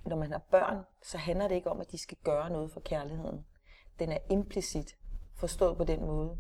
når 0.07 0.17
man 0.17 0.33
har 0.33 0.43
børn, 0.51 0.85
så 1.03 1.19
handler 1.19 1.49
det 1.49 1.55
ikke 1.55 1.71
om, 1.71 1.81
at 1.81 1.93
de 1.93 1.99
skal 1.99 2.19
gøre 2.25 2.51
noget 2.51 2.73
for 2.73 2.81
kærligheden. 2.81 3.45
Den 3.99 4.13
er 4.13 4.19
implicit 4.31 4.97
forstået 5.35 5.77
på 5.77 5.85
den 5.85 6.01
måde, 6.01 6.39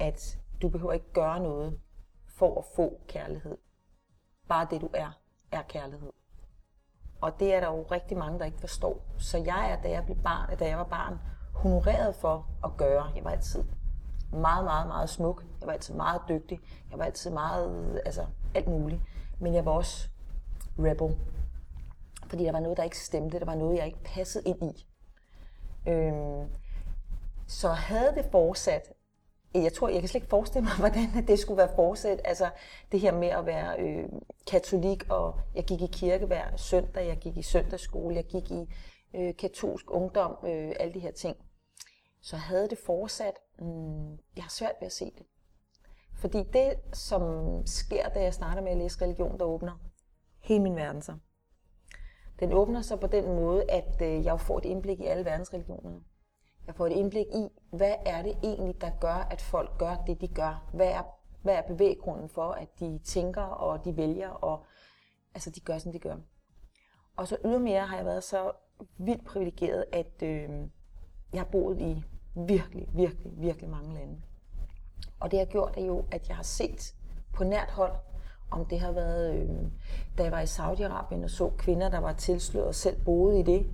at 0.00 0.38
du 0.62 0.68
behøver 0.68 0.92
ikke 0.92 1.12
gøre 1.12 1.40
noget 1.40 1.80
for 2.28 2.58
at 2.58 2.64
få 2.76 3.00
kærlighed. 3.08 3.56
Bare 4.48 4.66
det 4.70 4.80
du 4.80 4.90
er, 4.94 5.20
er 5.52 5.62
kærlighed. 5.62 6.12
Og 7.20 7.40
det 7.40 7.54
er 7.54 7.60
der 7.60 7.66
jo 7.66 7.82
rigtig 7.90 8.18
mange, 8.18 8.38
der 8.38 8.44
ikke 8.44 8.60
forstår. 8.60 9.04
Så 9.18 9.38
jeg 9.38 9.70
er, 9.70 9.82
da 9.82 9.90
jeg, 9.90 10.04
blev 10.04 10.16
barn, 10.16 10.58
da 10.58 10.68
jeg 10.68 10.78
var 10.78 10.84
barn, 10.84 11.18
honoreret 11.54 12.14
for 12.14 12.46
at 12.64 12.70
gøre. 12.76 13.04
Jeg 13.16 13.24
var 13.24 13.30
altid 13.30 13.64
meget, 14.32 14.64
meget, 14.64 14.86
meget 14.86 15.10
smuk. 15.10 15.44
Jeg 15.60 15.66
var 15.66 15.72
altid 15.72 15.94
meget 15.94 16.20
dygtig. 16.28 16.60
Jeg 16.90 16.98
var 16.98 17.04
altid 17.04 17.30
meget, 17.30 18.02
altså 18.06 18.26
alt 18.54 18.68
muligt. 18.68 19.00
Men 19.38 19.54
jeg 19.54 19.64
var 19.64 19.72
også 19.72 20.08
rebel. 20.78 21.16
Fordi 22.26 22.44
der 22.44 22.52
var 22.52 22.60
noget, 22.60 22.76
der 22.76 22.82
ikke 22.82 22.98
stemte. 22.98 23.38
Der 23.38 23.44
var 23.44 23.54
noget, 23.54 23.76
jeg 23.76 23.86
ikke 23.86 24.04
passede 24.04 24.44
ind 24.44 24.62
i. 24.62 24.86
Øhm, 25.88 26.50
så 27.46 27.68
havde 27.68 28.14
det 28.14 28.24
fortsat, 28.32 28.92
jeg 29.62 29.72
tror, 29.72 29.88
jeg 29.88 30.00
kan 30.00 30.08
slet 30.08 30.18
ikke 30.20 30.30
forestille 30.30 30.64
mig, 30.64 30.72
hvordan 30.90 31.26
det 31.28 31.38
skulle 31.38 31.58
være 31.58 31.74
fortsat. 31.74 32.20
Altså 32.24 32.50
det 32.92 33.00
her 33.00 33.12
med 33.12 33.28
at 33.28 33.46
være 33.46 33.80
øh, 33.80 34.08
katolik, 34.50 35.10
og 35.10 35.40
jeg 35.54 35.64
gik 35.64 35.82
i 35.82 35.86
kirke 35.92 36.26
hver 36.26 36.56
søndag, 36.56 37.06
jeg 37.06 37.16
gik 37.16 37.36
i 37.36 37.42
søndagsskole, 37.42 38.14
jeg 38.14 38.24
gik 38.24 38.50
i 38.50 38.74
øh, 39.14 39.36
katolsk 39.36 39.90
ungdom, 39.90 40.36
øh, 40.44 40.72
alle 40.80 40.94
de 40.94 41.00
her 41.00 41.12
ting. 41.12 41.36
Så 42.22 42.36
havde 42.36 42.68
det 42.68 42.78
fortsat, 42.78 43.34
mm, 43.58 44.10
jeg 44.10 44.44
har 44.44 44.50
svært 44.50 44.74
ved 44.80 44.86
at 44.86 44.92
se 44.92 45.04
det. 45.04 45.26
Fordi 46.16 46.42
det, 46.52 46.74
som 46.92 47.22
sker, 47.66 48.08
da 48.08 48.22
jeg 48.22 48.34
starter 48.34 48.62
med 48.62 48.70
at 48.70 48.78
læse 48.78 49.02
religion, 49.02 49.38
der 49.38 49.44
åbner 49.44 49.80
hele 50.42 50.62
min 50.62 50.76
verden 50.76 51.02
sig. 51.02 51.14
Den 52.40 52.52
åbner 52.52 52.82
sig 52.82 53.00
på 53.00 53.06
den 53.06 53.24
måde, 53.24 53.70
at 53.70 54.02
øh, 54.02 54.24
jeg 54.24 54.40
får 54.40 54.58
et 54.58 54.64
indblik 54.64 55.00
i 55.00 55.04
alle 55.04 55.24
verdensreligionerne. 55.24 56.00
Jeg 56.66 56.74
får 56.74 56.86
et 56.86 56.92
indblik 56.92 57.26
i, 57.26 57.48
hvad 57.70 57.94
er 58.06 58.22
det 58.22 58.36
egentlig, 58.42 58.80
der 58.80 58.90
gør, 59.00 59.26
at 59.30 59.40
folk 59.40 59.78
gør 59.78 59.96
det, 60.06 60.20
de 60.20 60.28
gør? 60.28 60.70
Hvad 60.72 60.86
er, 60.86 61.02
hvad 61.42 61.54
er 61.54 61.62
bevæggrunden 61.62 62.28
for, 62.28 62.50
at 62.50 62.68
de 62.80 62.98
tænker 63.04 63.42
og 63.42 63.84
de 63.84 63.96
vælger? 63.96 64.28
Og 64.28 64.64
Altså, 65.34 65.50
de 65.50 65.60
gør, 65.60 65.78
som 65.78 65.92
de 65.92 65.98
gør. 65.98 66.16
Og 67.16 67.28
så 67.28 67.36
ydermere 67.44 67.86
har 67.86 67.96
jeg 67.96 68.06
været 68.06 68.24
så 68.24 68.52
vildt 68.98 69.24
privilegeret, 69.24 69.84
at 69.92 70.22
øh, 70.22 70.48
jeg 71.32 71.40
har 71.40 71.48
boet 71.52 71.80
i 71.80 72.04
virkelig, 72.46 72.88
virkelig, 72.94 73.32
virkelig 73.36 73.70
mange 73.70 73.94
lande. 73.94 74.20
Og 75.20 75.30
det 75.30 75.38
har 75.38 75.46
gjort 75.46 75.74
er 75.76 75.84
jo, 75.84 76.04
at 76.10 76.28
jeg 76.28 76.36
har 76.36 76.42
set 76.42 76.94
på 77.32 77.44
nært 77.44 77.70
hold, 77.70 77.92
om 78.50 78.66
det 78.66 78.80
har 78.80 78.92
været, 78.92 79.34
øh, 79.34 79.48
da 80.18 80.22
jeg 80.22 80.32
var 80.32 80.40
i 80.40 80.44
Saudi-Arabien 80.44 81.24
og 81.24 81.30
så 81.30 81.50
kvinder, 81.58 81.88
der 81.88 81.98
var 81.98 82.12
tilsløret 82.12 82.68
og 82.68 82.74
selv 82.74 83.04
boede 83.04 83.40
i 83.40 83.42
det. 83.42 83.66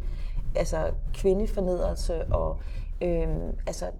Altså 0.56 0.94
kvindefornedrelse 1.14 2.26
og 2.26 2.60
øh, 3.00 3.52
altså, 3.66 3.90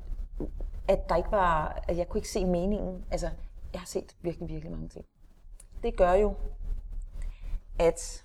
at 0.89 1.09
der 1.09 1.17
ikke 1.17 1.31
var, 1.31 1.83
at 1.89 1.97
jeg 1.97 2.09
kunne 2.09 2.19
ikke 2.19 2.29
se 2.29 2.45
meningen. 2.45 3.05
Altså, 3.11 3.31
jeg 3.73 3.81
har 3.81 3.87
set 3.87 4.17
virkelig, 4.23 4.49
virkelig 4.49 4.73
mange 4.73 4.89
ting. 4.89 5.05
Det 5.83 5.97
gør 5.97 6.13
jo, 6.13 6.35
at 7.79 8.25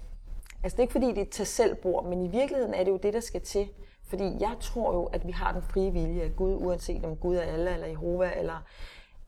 Altså 0.65 0.75
det 0.75 0.79
er 0.79 0.84
ikke 0.84 0.91
fordi, 0.91 1.08
det 1.08 1.22
er 1.22 1.32
til 1.32 1.46
selv 1.46 1.75
bord, 1.75 2.05
men 2.05 2.22
i 2.22 2.27
virkeligheden 2.27 2.74
er 2.74 2.84
det 2.84 2.91
jo 2.91 2.98
det, 2.98 3.13
der 3.13 3.20
skal 3.20 3.41
til. 3.41 3.70
Fordi 4.03 4.24
jeg 4.24 4.55
tror 4.60 4.94
jo, 4.94 5.03
at 5.05 5.27
vi 5.27 5.32
har 5.32 5.51
den 5.51 5.62
frie 5.62 5.91
vilje, 5.91 6.22
af 6.22 6.36
Gud, 6.36 6.53
uanset 6.53 7.05
om 7.05 7.15
Gud 7.15 7.36
er 7.36 7.41
Allah, 7.41 7.74
eller 7.74 7.88
Jehova, 7.88 8.32
eller, 8.39 8.63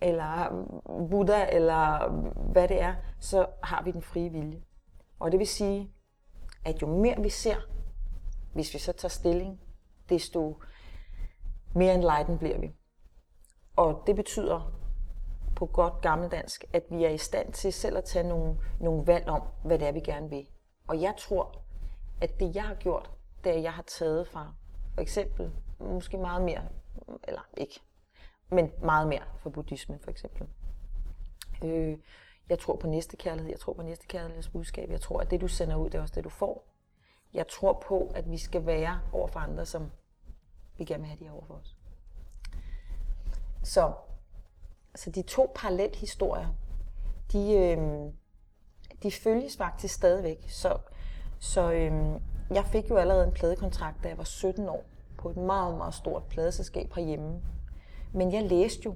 eller 0.01 0.66
Buddha, 1.10 1.56
eller 1.56 2.10
hvad 2.51 2.68
det 2.68 2.82
er, 2.82 2.96
så 3.20 3.46
har 3.63 3.84
vi 3.84 3.92
den 3.92 4.01
frie 4.01 4.30
vilje. 4.30 4.62
Og 5.20 5.32
det 5.32 5.39
vil 5.39 5.48
sige, 5.48 5.92
at 6.66 6.82
jo 6.82 6.88
mere 6.88 7.22
vi 7.22 7.30
ser, 7.30 7.56
hvis 8.54 8.74
vi 8.74 8.80
så 8.80 8.94
tager 8.94 9.10
stilling, 9.10 9.60
desto 10.10 10.58
mere 11.76 11.94
enlightened 11.94 12.40
bliver 12.40 12.60
vi. 12.60 12.72
Og 13.76 14.04
det 14.08 14.16
betyder 14.16 14.74
på 15.56 15.66
godt 15.66 16.02
gammeldansk, 16.02 16.66
at 16.74 16.84
vi 16.90 17.04
er 17.04 17.10
i 17.10 17.18
stand 17.18 17.54
til 17.54 17.74
selv 17.74 17.98
at 17.98 18.04
tage 18.04 18.28
nogle, 18.28 18.58
nogle 18.80 19.08
valg 19.08 19.28
om, 19.28 19.42
hvad 19.64 19.80
det 19.80 19.88
er, 19.88 19.92
vi 19.92 20.00
gerne 20.00 20.30
vil. 20.30 20.48
Og 20.88 21.02
jeg 21.02 21.14
tror, 21.18 21.62
at 22.22 22.40
det 22.40 22.56
jeg 22.56 22.64
har 22.64 22.76
gjort, 22.76 23.12
det 23.44 23.52
er, 23.52 23.58
at 23.58 23.64
jeg 23.64 23.74
har 23.74 23.84
taget 23.84 24.28
fra 24.28 24.54
for 24.98 25.02
eksempel, 25.02 25.52
måske 25.80 26.18
meget 26.18 26.42
mere, 26.42 26.62
eller 27.28 27.42
ikke, 27.58 27.80
men 28.50 28.72
meget 28.84 29.08
mere 29.08 29.24
fra 29.40 29.50
buddhismen 29.50 30.00
for 30.00 30.12
eksempel. 30.12 30.48
Øh, 31.64 31.98
jeg 32.50 32.60
tror 32.60 32.76
på 32.76 32.88
næste 32.88 33.18
kærlighed, 33.18 33.52
jeg 33.52 33.60
tror 33.60 33.74
på 33.74 33.82
næste 33.82 34.08
kærlighedsbudskab, 34.08 34.90
jeg 34.90 35.02
tror, 35.02 35.20
at 35.20 35.32
det 35.32 35.42
du 35.42 35.48
sender 35.48 35.76
ud, 35.76 35.90
det 35.90 35.98
er 35.98 36.02
også 36.02 36.16
det 36.16 36.24
du 36.24 36.30
får. 36.30 36.68
Jeg 37.34 37.48
tror 37.48 37.84
på, 37.88 38.12
at 38.16 38.32
vi 38.32 38.38
skal 38.38 38.66
være 38.66 39.00
over 39.14 39.28
for 39.28 39.40
andre, 39.40 39.66
som 39.66 39.92
vi 40.77 40.86
gerne 40.86 41.03
vil 41.03 41.10
have 41.10 41.19
de 41.25 41.34
over 41.34 41.46
for 41.46 41.53
os. 41.53 41.75
Så, 43.63 43.93
så 44.96 45.12
de 45.12 45.22
to 45.22 45.51
parallelle 45.55 45.98
historier, 45.98 46.48
de, 47.31 47.53
øh, 47.53 48.12
de 49.03 49.12
følges 49.12 49.57
faktisk 49.57 49.93
stadigvæk. 49.93 50.46
Så, 50.50 50.77
så 51.39 51.72
øh, 51.72 52.22
jeg 52.51 52.65
fik 52.65 52.89
jo 52.89 52.98
allerede 52.98 53.27
en 53.27 53.34
pladekontrakt, 53.34 54.03
da 54.03 54.10
jeg 54.10 54.17
var 54.17 54.24
17 54.24 54.69
år, 54.69 54.84
på 55.17 55.29
et 55.29 55.38
meget, 55.38 55.77
meget 55.77 55.93
stort 55.93 56.24
pladeselskab 56.24 56.93
herhjemme. 56.93 57.41
Men 58.13 58.34
jeg 58.34 58.43
læste 58.43 58.81
jo 58.86 58.96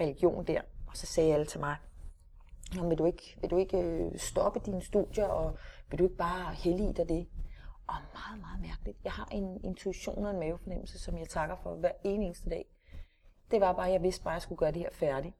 religion 0.00 0.44
der, 0.44 0.60
og 0.86 0.96
så 0.96 1.06
sagde 1.06 1.34
alle 1.34 1.46
til 1.46 1.60
mig, 1.60 1.76
vil 2.82 2.98
du 2.98 3.04
ikke, 3.04 3.36
vil 3.40 3.50
du 3.50 3.56
ikke 3.56 3.78
øh, 3.78 4.18
stoppe 4.18 4.60
dine 4.66 4.82
studier, 4.82 5.26
og 5.26 5.56
vil 5.90 5.98
du 5.98 6.04
ikke 6.04 6.16
bare 6.16 6.54
hellige 6.54 6.92
dig 6.92 7.08
det? 7.08 7.26
Og 7.86 7.94
meget, 8.14 8.40
meget 8.40 8.60
mærkeligt. 8.60 8.98
Jeg 9.04 9.12
har 9.12 9.28
en 9.32 9.64
intuition 9.64 10.24
og 10.24 10.30
en 10.30 10.38
mavefornemmelse, 10.38 10.98
som 10.98 11.18
jeg 11.18 11.28
takker 11.28 11.56
for 11.62 11.74
hver 11.74 11.92
eneste 12.04 12.50
dag. 12.50 12.66
Det 13.50 13.60
var 13.60 13.72
bare, 13.72 13.86
at 13.86 13.92
jeg 13.92 14.02
vidste 14.02 14.24
bare, 14.24 14.32
at 14.32 14.36
jeg 14.36 14.42
skulle 14.42 14.58
gøre 14.58 14.72
det 14.72 14.82
her 14.82 14.90
færdigt. 14.92 15.34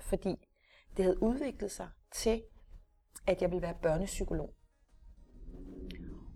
Fordi 0.00 0.48
det 0.96 1.04
havde 1.04 1.22
udviklet 1.22 1.70
sig 1.70 1.88
til, 2.12 2.42
at 3.26 3.42
jeg 3.42 3.50
ville 3.50 3.62
være 3.62 3.74
børnepsykolog. 3.82 4.54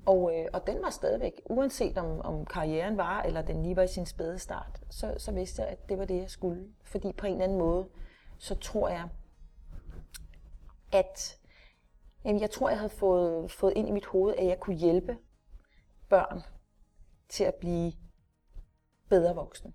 Og, 0.07 0.39
øh, 0.39 0.47
og 0.53 0.67
den 0.67 0.83
var 0.83 0.91
stadigvæk, 0.91 1.33
uanset 1.51 1.99
om, 1.99 2.21
om 2.21 2.47
karrieren 2.47 2.97
var, 2.97 3.23
eller 3.23 3.43
den 3.43 3.63
lige 3.63 3.77
var 3.77 3.83
i 3.83 3.89
sin 3.89 4.07
spæde 4.07 4.39
start, 4.39 4.81
så, 4.91 5.15
så 5.19 5.33
vidste 5.33 5.63
jeg, 5.63 5.71
at 5.71 5.89
det 5.89 5.99
var 5.99 6.05
det, 6.05 6.17
jeg 6.17 6.31
skulle. 6.31 6.69
Fordi 6.85 7.13
på 7.13 7.27
en 7.27 7.33
eller 7.33 7.45
anden 7.45 7.59
måde, 7.59 7.89
så 8.39 8.55
tror 8.55 8.89
jeg, 8.89 9.09
at 10.93 11.40
jamen, 12.25 12.41
jeg 12.41 12.51
tror, 12.51 12.69
jeg 12.69 12.79
havde 12.79 12.91
fået, 12.91 13.51
fået 13.51 13.73
ind 13.77 13.89
i 13.89 13.93
mit 13.93 14.07
hoved, 14.07 14.35
at 14.35 14.47
jeg 14.47 14.61
kunne 14.61 14.77
hjælpe 14.77 15.19
børn 16.09 16.43
til 17.29 17.45
at 17.45 17.55
blive 17.55 17.93
bedre 19.09 19.35
voksne. 19.35 19.73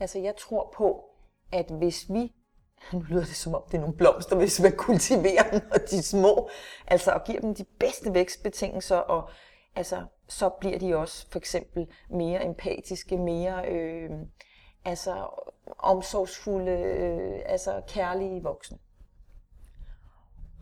Altså 0.00 0.18
jeg 0.18 0.36
tror 0.36 0.74
på, 0.76 1.04
at 1.52 1.70
hvis 1.70 2.06
vi 2.12 2.32
nu 2.92 3.00
lyder 3.00 3.24
det 3.24 3.36
som 3.36 3.54
om, 3.54 3.62
det 3.66 3.74
er 3.74 3.80
nogle 3.80 3.96
blomster, 3.96 4.36
hvis 4.36 4.60
man 4.60 4.76
kultiverer 4.76 5.50
dem, 5.50 5.60
og 5.70 5.80
de 5.90 5.98
er 5.98 6.02
små, 6.02 6.48
altså 6.86 7.10
og 7.10 7.24
giver 7.24 7.40
dem 7.40 7.54
de 7.54 7.64
bedste 7.64 8.14
vækstbetingelser, 8.14 8.96
og 8.96 9.30
altså, 9.76 10.04
så 10.28 10.48
bliver 10.48 10.78
de 10.78 10.96
også 10.96 11.30
for 11.30 11.38
eksempel 11.38 11.86
mere 12.10 12.44
empatiske, 12.44 13.18
mere 13.18 13.68
øh, 13.68 14.10
altså, 14.84 15.26
omsorgsfulde, 15.78 16.70
øh, 16.70 17.40
altså 17.46 17.82
kærlige 17.88 18.42
voksne. 18.42 18.78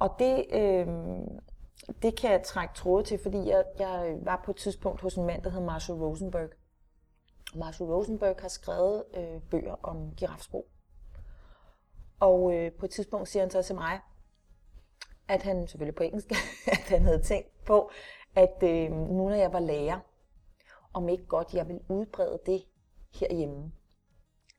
Og 0.00 0.14
det, 0.18 0.46
øh, 0.52 0.86
det 2.02 2.20
kan 2.20 2.32
jeg 2.32 2.42
trække 2.42 2.74
tråde 2.74 3.04
til, 3.04 3.18
fordi 3.22 3.48
jeg, 3.48 3.64
jeg 3.78 4.18
var 4.22 4.42
på 4.44 4.50
et 4.50 4.56
tidspunkt 4.56 5.00
hos 5.00 5.14
en 5.14 5.26
mand, 5.26 5.42
der 5.42 5.50
hed 5.50 5.60
Marshall 5.60 6.00
Rosenberg. 6.00 6.48
Marshall 7.54 7.90
Rosenberg 7.90 8.36
har 8.40 8.48
skrevet 8.48 9.04
øh, 9.14 9.42
bøger 9.50 9.76
om 9.82 10.14
girafsprog. 10.16 10.66
Og 12.20 12.54
øh, 12.54 12.72
på 12.72 12.86
et 12.86 12.90
tidspunkt 12.90 13.28
siger 13.28 13.42
han 13.42 13.50
så 13.50 13.62
til 13.62 13.74
mig, 13.74 14.00
at 15.28 15.42
han, 15.42 15.68
selvfølgelig 15.68 15.94
på 15.94 16.02
engelsk, 16.02 16.30
at 16.72 16.88
han 16.88 17.02
havde 17.02 17.22
tænkt 17.22 17.64
på, 17.64 17.90
at 18.34 18.62
øh, 18.62 18.90
nu 18.90 19.28
når 19.28 19.34
jeg 19.34 19.52
var 19.52 19.60
lærer, 19.60 20.00
om 20.92 21.08
ikke 21.08 21.26
godt 21.26 21.54
jeg 21.54 21.68
vil 21.68 21.80
udbrede 21.88 22.40
det 22.46 22.62
herhjemme. 23.14 23.72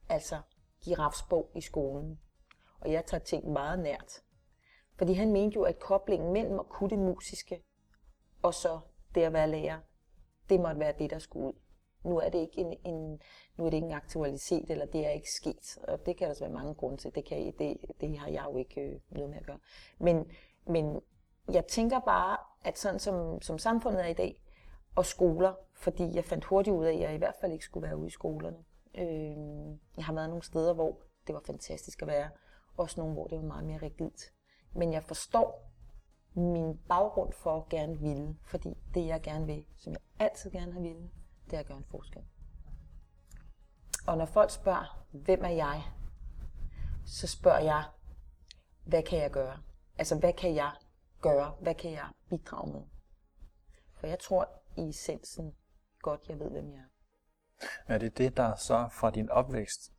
Altså 0.10 0.40
girafsprog 0.82 1.52
i 1.56 1.62
skolen. 1.62 2.20
Og 2.80 2.92
jeg 2.92 3.06
tager 3.06 3.24
ting 3.24 3.52
meget 3.52 3.80
nært. 3.80 4.22
Fordi 5.00 5.14
han 5.14 5.32
mente 5.32 5.56
jo, 5.56 5.64
at 5.64 5.80
koblingen 5.80 6.34
mellem 6.34 6.60
at 6.60 6.70
kunne 6.70 6.90
det 6.90 7.00
musiske, 7.00 7.64
og 8.42 8.54
så 8.54 8.80
det 9.16 9.22
at 9.22 9.34
være 9.34 9.50
lærer, 9.50 9.80
det 10.50 10.60
måtte 10.60 10.80
være 10.80 10.94
det, 11.00 11.10
der 11.10 11.20
skulle 11.20 11.48
ud. 11.48 11.54
Nu 12.04 12.18
er 12.18 12.30
det 12.30 12.40
ikke 12.40 12.58
en, 12.58 12.78
en, 12.86 13.22
nu 13.58 13.66
er 13.66 13.70
det 13.70 13.78
ikke 13.78 13.88
en 13.88 13.94
aktualitet, 13.94 14.70
eller 14.70 14.86
det 14.86 15.06
er 15.06 15.10
ikke 15.10 15.32
sket. 15.32 15.78
Og 15.88 16.06
det 16.06 16.18
kan 16.18 16.26
der 16.26 16.30
altså 16.30 16.44
være 16.44 16.54
mange 16.54 16.74
grunde 16.74 16.98
til. 16.98 17.16
Det, 17.16 17.26
kan, 17.26 17.54
det, 17.60 17.78
det 18.02 18.18
har 18.18 18.28
jeg 18.28 18.46
jo 18.52 18.58
ikke 18.58 18.82
øh, 18.82 19.00
noget 19.10 19.30
med 19.30 19.38
at 19.38 19.46
gøre. 19.46 19.60
Men, 20.00 20.32
men 20.68 21.02
jeg 21.52 21.68
tænker 21.68 22.00
bare, 22.00 22.38
at 22.64 22.78
sådan 22.78 23.00
som, 23.00 23.42
som 23.42 23.58
samfundet 23.58 24.06
er 24.06 24.10
i 24.10 24.14
dag, 24.14 24.42
og 24.96 25.06
skoler, 25.06 25.54
fordi 25.74 26.16
jeg 26.16 26.26
fandt 26.26 26.46
hurtigt 26.46 26.76
ud 26.76 26.86
af, 26.86 26.94
at 26.94 27.00
jeg 27.00 27.16
i 27.16 27.18
hvert 27.18 27.36
fald 27.42 27.52
ikke 27.52 27.66
skulle 27.66 27.88
være 27.88 27.98
ude 27.98 28.08
i 28.08 28.12
skolerne. 28.12 28.58
Øh, 28.96 29.78
jeg 29.98 30.06
har 30.06 30.14
været 30.14 30.30
nogle 30.30 30.44
steder, 30.44 30.74
hvor 30.74 30.98
det 31.28 31.36
var 31.36 31.42
fantastisk 31.46 32.02
at 32.02 32.08
være. 32.08 32.30
Også 32.78 33.00
nogle, 33.00 33.14
hvor 33.14 33.28
det 33.28 33.38
var 33.38 33.44
meget 33.44 33.66
mere 33.66 33.78
rigidt. 33.78 34.32
Men 34.74 34.94
jeg 34.94 35.04
forstår 35.04 35.72
min 36.34 36.78
baggrund 36.78 37.34
for 37.34 37.58
at 37.58 37.70
gerne 37.70 38.00
ville, 38.00 38.38
fordi 38.44 38.78
det 38.94 39.08
jeg 39.08 39.22
gerne 39.22 39.46
vil, 39.46 39.66
som 39.78 39.94
jeg 39.94 40.02
altid 40.20 40.52
gerne 40.52 40.74
har 40.74 40.80
ville, 40.80 41.10
det 41.46 41.54
er 41.54 41.60
at 41.60 41.66
gøre 41.66 41.78
en 41.78 41.86
forskel. 41.92 42.24
Og 44.08 44.18
når 44.18 44.26
folk 44.26 44.52
spørger, 44.52 45.06
hvem 45.12 45.44
er 45.44 45.50
jeg, 45.50 45.84
så 47.06 47.28
spørger 47.28 47.60
jeg, 47.60 47.84
hvad 48.86 49.04
kan 49.04 49.20
jeg 49.20 49.32
gøre? 49.32 49.58
Altså, 49.98 50.20
hvad 50.20 50.34
kan 50.34 50.56
jeg 50.56 50.72
gøre? 51.22 51.56
Hvad 51.62 51.76
kan 51.76 51.92
jeg 51.92 52.08
bidrage 52.30 52.74
med? 52.74 52.82
For 53.96 54.08
jeg 54.08 54.20
tror 54.20 54.48
i 54.78 54.90
essensen 54.90 55.56
godt, 56.02 56.30
jeg 56.30 56.40
ved, 56.40 56.50
hvem 56.52 56.72
jeg 56.72 56.80
er. 56.80 57.94
Er 57.94 57.98
det 57.98 58.18
det, 58.18 58.38
der 58.38 58.56
så 58.56 58.90
fra 58.92 59.12
din 59.12 59.30
opvækst, 59.30 59.92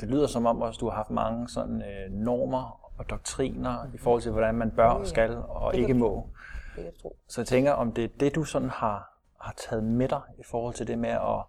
det 0.00 0.08
lyder 0.08 0.26
som 0.26 0.46
om 0.46 0.62
også, 0.62 0.78
du 0.78 0.88
har 0.88 0.96
haft 0.96 1.10
mange 1.10 1.48
sådan 1.48 1.82
øh, 1.82 2.10
normer 2.10 2.91
og 3.02 3.10
doktriner 3.10 3.82
mm-hmm. 3.82 3.94
i 3.94 3.98
forhold 3.98 4.22
til, 4.22 4.32
hvordan 4.32 4.54
man 4.54 4.70
bør 4.70 4.88
og 4.88 5.06
skal 5.06 5.36
og 5.36 5.76
ikke 5.76 5.94
må. 5.94 6.28
Det 6.76 6.84
jeg 6.84 6.92
tro. 7.02 7.16
Så 7.28 7.40
jeg 7.40 7.46
tænker, 7.46 7.72
om 7.72 7.92
det 7.92 8.04
er 8.04 8.08
det, 8.20 8.34
du 8.34 8.44
sådan 8.44 8.70
har, 8.70 9.18
har 9.40 9.54
taget 9.56 9.84
med 9.84 10.08
dig 10.08 10.22
i 10.38 10.42
forhold 10.50 10.74
til 10.74 10.86
det 10.86 10.98
med 10.98 11.10
at 11.10 11.44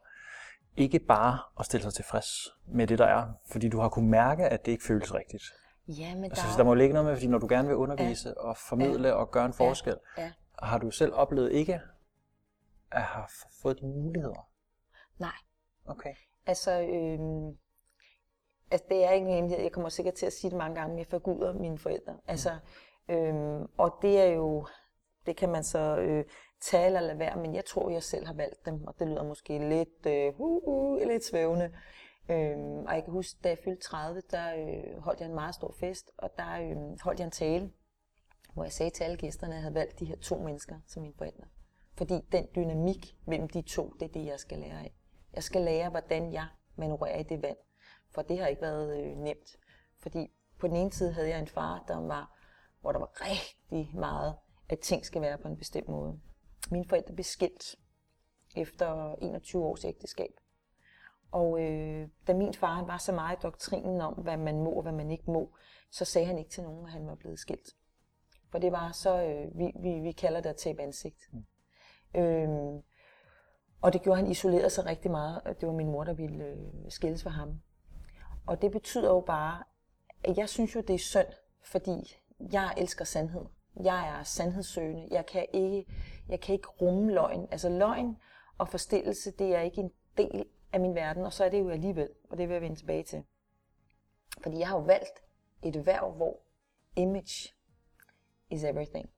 ikke 0.78 1.00
bare 1.00 1.40
at 1.60 1.66
stille 1.66 1.84
sig 1.84 1.94
tilfreds 1.94 2.28
med 2.68 2.88
det, 2.88 3.00
der 3.00 3.06
er, 3.06 3.28
fordi 3.52 3.70
du 3.70 3.80
har 3.80 3.90
kunnet 3.90 4.10
mærke, 4.10 4.46
at 4.46 4.66
det 4.66 4.72
ikke 4.72 4.84
føles 4.84 5.14
rigtigt. 5.14 5.44
Ja, 5.88 6.16
men 6.16 6.24
altså, 6.24 6.44
der... 6.50 6.58
der 6.58 6.64
må 6.64 6.74
ligge 6.74 6.94
noget 6.94 7.06
med, 7.06 7.16
fordi 7.16 7.28
når 7.28 7.38
du 7.38 7.48
gerne 7.50 7.68
vil 7.68 7.78
undervise 7.78 8.30
ja. 8.30 8.36
og 8.36 8.58
formidle 8.58 9.08
ja. 9.08 9.14
og 9.14 9.32
gøre 9.32 9.46
en 9.46 9.54
forskel, 9.54 9.96
ja. 10.18 10.24
Ja. 10.24 10.32
har 10.64 10.78
du 10.78 10.92
selv 10.92 11.14
oplevet 11.14 11.52
ikke 11.52 11.82
at 12.92 13.02
have 13.02 13.26
fået 13.62 13.80
de 13.80 13.86
muligheder? 13.86 14.50
Nej. 15.20 15.36
Okay. 15.86 16.14
Altså, 16.46 16.82
øhm, 16.82 17.58
altså 18.74 18.86
det 18.89 19.06
er 19.06 19.12
ikke 19.12 19.27
en 19.27 19.34
hemmelighed. 19.34 19.63
Jeg 19.63 19.72
kommer 19.72 19.89
sikkert 19.89 20.13
til 20.13 20.25
at 20.25 20.34
sige 20.34 20.51
det 20.51 20.58
mange 20.58 20.75
gange, 20.75 20.89
men 20.89 21.00
jeg 21.00 21.08
forguder 21.08 21.53
mine 21.53 21.77
forældre. 21.77 22.18
Altså, 22.27 22.50
øhm, 23.10 23.65
og 23.77 23.98
det 24.01 24.22
er 24.22 24.25
jo, 24.25 24.68
det 25.25 25.36
kan 25.36 25.50
man 25.50 25.63
så 25.63 25.98
øh, 25.98 26.25
tale 26.62 26.86
eller 26.86 27.00
lade 27.00 27.20
være, 27.20 27.36
men 27.36 27.56
jeg 27.56 27.65
tror, 27.65 27.89
jeg 27.89 28.03
selv 28.03 28.25
har 28.25 28.34
valgt 28.34 28.65
dem, 28.65 28.84
og 28.88 28.96
det 29.00 29.08
lyder 29.08 29.24
måske 29.24 29.70
lidt, 29.70 30.06
øh, 30.08 30.39
uh, 30.39 30.63
uh, 30.63 31.08
lidt 31.08 31.25
svævende. 31.25 31.72
Øhm, 32.30 32.86
og 32.88 32.94
jeg 32.94 33.03
kan 33.03 33.13
huske, 33.13 33.39
da 33.44 33.50
jeg 33.50 33.58
fyldte 33.63 33.82
30, 33.82 34.22
der 34.32 34.56
øh, 34.56 35.01
holdt 35.01 35.20
jeg 35.20 35.27
en 35.27 35.36
meget 35.36 35.56
stor 35.56 35.74
fest, 35.80 36.12
og 36.18 36.30
der 36.38 36.62
øh, 36.62 37.00
holdt 37.03 37.20
jeg 37.20 37.25
en 37.25 37.32
tale 37.32 37.72
hvor 38.53 38.63
jeg 38.63 38.72
sagde 38.72 38.89
til 38.89 39.03
alle 39.03 39.18
gæsterne, 39.18 39.53
at 39.53 39.56
jeg 39.56 39.63
havde 39.63 39.75
valgt 39.75 40.00
de 40.00 40.06
her 40.06 40.15
to 40.15 40.38
mennesker 40.38 40.75
som 40.88 41.01
mine 41.01 41.13
forældre. 41.18 41.44
Fordi 41.98 42.13
den 42.32 42.48
dynamik 42.56 43.18
mellem 43.25 43.50
de 43.50 43.62
to, 43.62 43.94
det 44.00 44.06
er 44.06 44.13
det, 44.13 44.25
jeg 44.25 44.39
skal 44.39 44.60
lære 44.60 44.80
af. 44.80 44.94
Jeg 45.34 45.44
skal 45.44 45.62
lære, 45.62 45.89
hvordan 45.89 46.34
jeg 46.34 46.48
manøvrerer 46.75 47.20
i 47.20 47.24
det 47.24 47.42
vand. 47.42 47.58
For 48.15 48.22
det 48.22 48.39
har 48.39 48.48
ikke 48.48 48.62
været 48.62 49.01
øh, 49.01 49.17
nemt. 49.17 49.58
Fordi 50.00 50.32
på 50.60 50.67
den 50.67 50.75
ene 50.75 50.91
side 50.91 51.13
havde 51.13 51.29
jeg 51.29 51.39
en 51.39 51.48
far, 51.48 51.84
der 51.88 51.98
var, 51.98 52.38
hvor 52.82 52.91
der 52.91 53.00
var 53.00 53.12
rigtig 53.22 54.00
meget, 54.00 54.36
at 54.70 54.79
ting 54.79 55.05
skal 55.05 55.22
være 55.22 55.38
på 55.38 55.48
en 55.48 55.58
bestemt 55.58 55.89
måde. 55.89 56.20
Mine 56.72 56.86
forældre 56.86 57.13
blev 57.13 57.24
skilt 57.24 57.75
efter 58.55 59.15
21 59.22 59.65
års 59.65 59.86
ægteskab. 59.86 60.32
Og 61.32 61.62
øh, 61.62 62.08
da 62.27 62.34
min 62.34 62.53
far 62.53 62.74
han 62.74 62.88
var 62.88 62.98
så 62.98 63.12
meget 63.12 63.38
i 63.38 63.41
doktrinen 63.43 64.01
om, 64.01 64.13
hvad 64.13 64.38
man 64.38 64.63
må 64.63 64.70
og 64.70 64.82
hvad 64.82 64.91
man 64.91 65.12
ikke 65.12 65.32
må, 65.32 65.55
så 65.91 66.05
sagde 66.05 66.27
han 66.27 66.38
ikke 66.38 66.51
til 66.51 66.63
nogen, 66.63 66.86
at 66.86 66.91
han 66.91 67.08
var 67.08 67.15
blevet 67.15 67.39
skilt. 67.39 67.70
For 68.51 68.60
det 68.60 68.72
var 68.72 68.91
så, 68.91 69.24
øh, 69.24 69.60
vi, 69.60 69.72
vi, 69.79 70.00
vi 70.00 70.12
kalder 70.12 70.41
det 70.41 70.50
at 70.50 70.55
tabe 70.55 70.82
ansigt. 70.82 71.29
Mm. 71.32 71.46
Øhm, 72.22 72.82
og 73.82 73.93
det 73.93 74.01
gjorde 74.01 74.22
han 74.22 74.32
isoleret 74.32 74.72
sig 74.72 74.86
rigtig 74.86 75.12
meget. 75.12 75.41
Det 75.46 75.67
var 75.67 75.74
min 75.74 75.91
mor, 75.91 76.03
der 76.03 76.13
ville 76.13 76.46
øh, 76.46 76.58
skilles 76.89 77.24
for 77.24 77.29
ham. 77.29 77.62
Og 78.46 78.62
det 78.62 78.72
betyder 78.72 79.10
jo 79.10 79.20
bare, 79.22 79.64
at 80.24 80.38
jeg 80.38 80.50
synes 80.50 80.76
jo, 80.76 80.82
det 80.82 80.94
er 80.94 81.00
synd, 81.00 81.28
fordi 81.62 82.16
jeg 82.52 82.74
elsker 82.78 83.06
sandhed. 83.06 83.46
Jeg 83.84 84.20
er 84.20 84.24
sandhedssøgende. 84.24 85.08
Jeg 85.12 85.26
kan 85.26 85.46
ikke, 85.54 85.86
jeg 86.30 86.40
kan 86.40 86.56
ikke 86.56 86.68
rumme 86.68 87.14
løgn. 87.14 87.48
Altså 87.52 87.70
løgn 87.70 88.18
og 88.58 88.68
forstillelse, 88.68 89.32
det 89.32 89.56
er 89.56 89.62
ikke 89.62 89.82
en 89.82 89.92
del 90.18 90.46
af 90.74 90.80
min 90.80 90.96
verden, 90.96 91.26
og 91.26 91.34
så 91.34 91.44
er 91.44 91.50
det 91.50 91.60
jo 91.60 91.70
alligevel, 91.70 92.10
og 92.30 92.38
det 92.38 92.48
vil 92.48 92.54
jeg 92.54 92.62
vende 92.62 92.76
tilbage 92.76 93.04
til. 93.04 93.24
Fordi 94.44 94.60
jeg 94.60 94.68
har 94.68 94.76
jo 94.76 94.84
valgt 94.84 95.24
et 95.64 95.76
erhverv, 95.76 96.12
hvor 96.12 96.40
image 96.96 97.54
is 98.50 98.64
everything. 98.64 99.10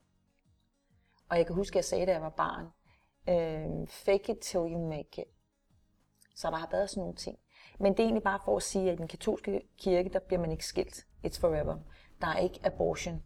Og 1.29 1.37
jeg 1.37 1.45
kan 1.45 1.55
huske, 1.55 1.73
at 1.73 1.75
jeg 1.75 1.85
sagde, 1.85 2.05
da 2.05 2.11
jeg 2.11 2.21
var 2.21 2.29
barn, 2.29 2.65
øh, 3.29 3.87
fake 3.87 4.31
it 4.31 4.39
till 4.39 4.59
you 4.59 4.89
make 4.89 5.21
it. 5.21 5.27
Så 6.35 6.49
der 6.49 6.57
har 6.57 6.69
været 6.71 6.89
sådan 6.89 7.01
nogle 7.01 7.15
ting. 7.15 7.39
Men 7.79 7.91
det 7.91 7.99
er 7.99 8.03
egentlig 8.03 8.23
bare 8.23 8.39
for 8.45 8.57
at 8.57 8.63
sige, 8.63 8.89
at 8.89 8.93
i 8.93 8.97
den 8.97 9.07
katolske 9.07 9.61
kirke, 9.77 10.09
der 10.09 10.19
bliver 10.19 10.41
man 10.41 10.51
ikke 10.51 10.65
skilt. 10.65 11.05
It's 11.25 11.39
forever. 11.39 11.77
Der 12.21 12.27
er 12.27 12.37
ikke 12.37 12.59
abortion. 12.63 13.23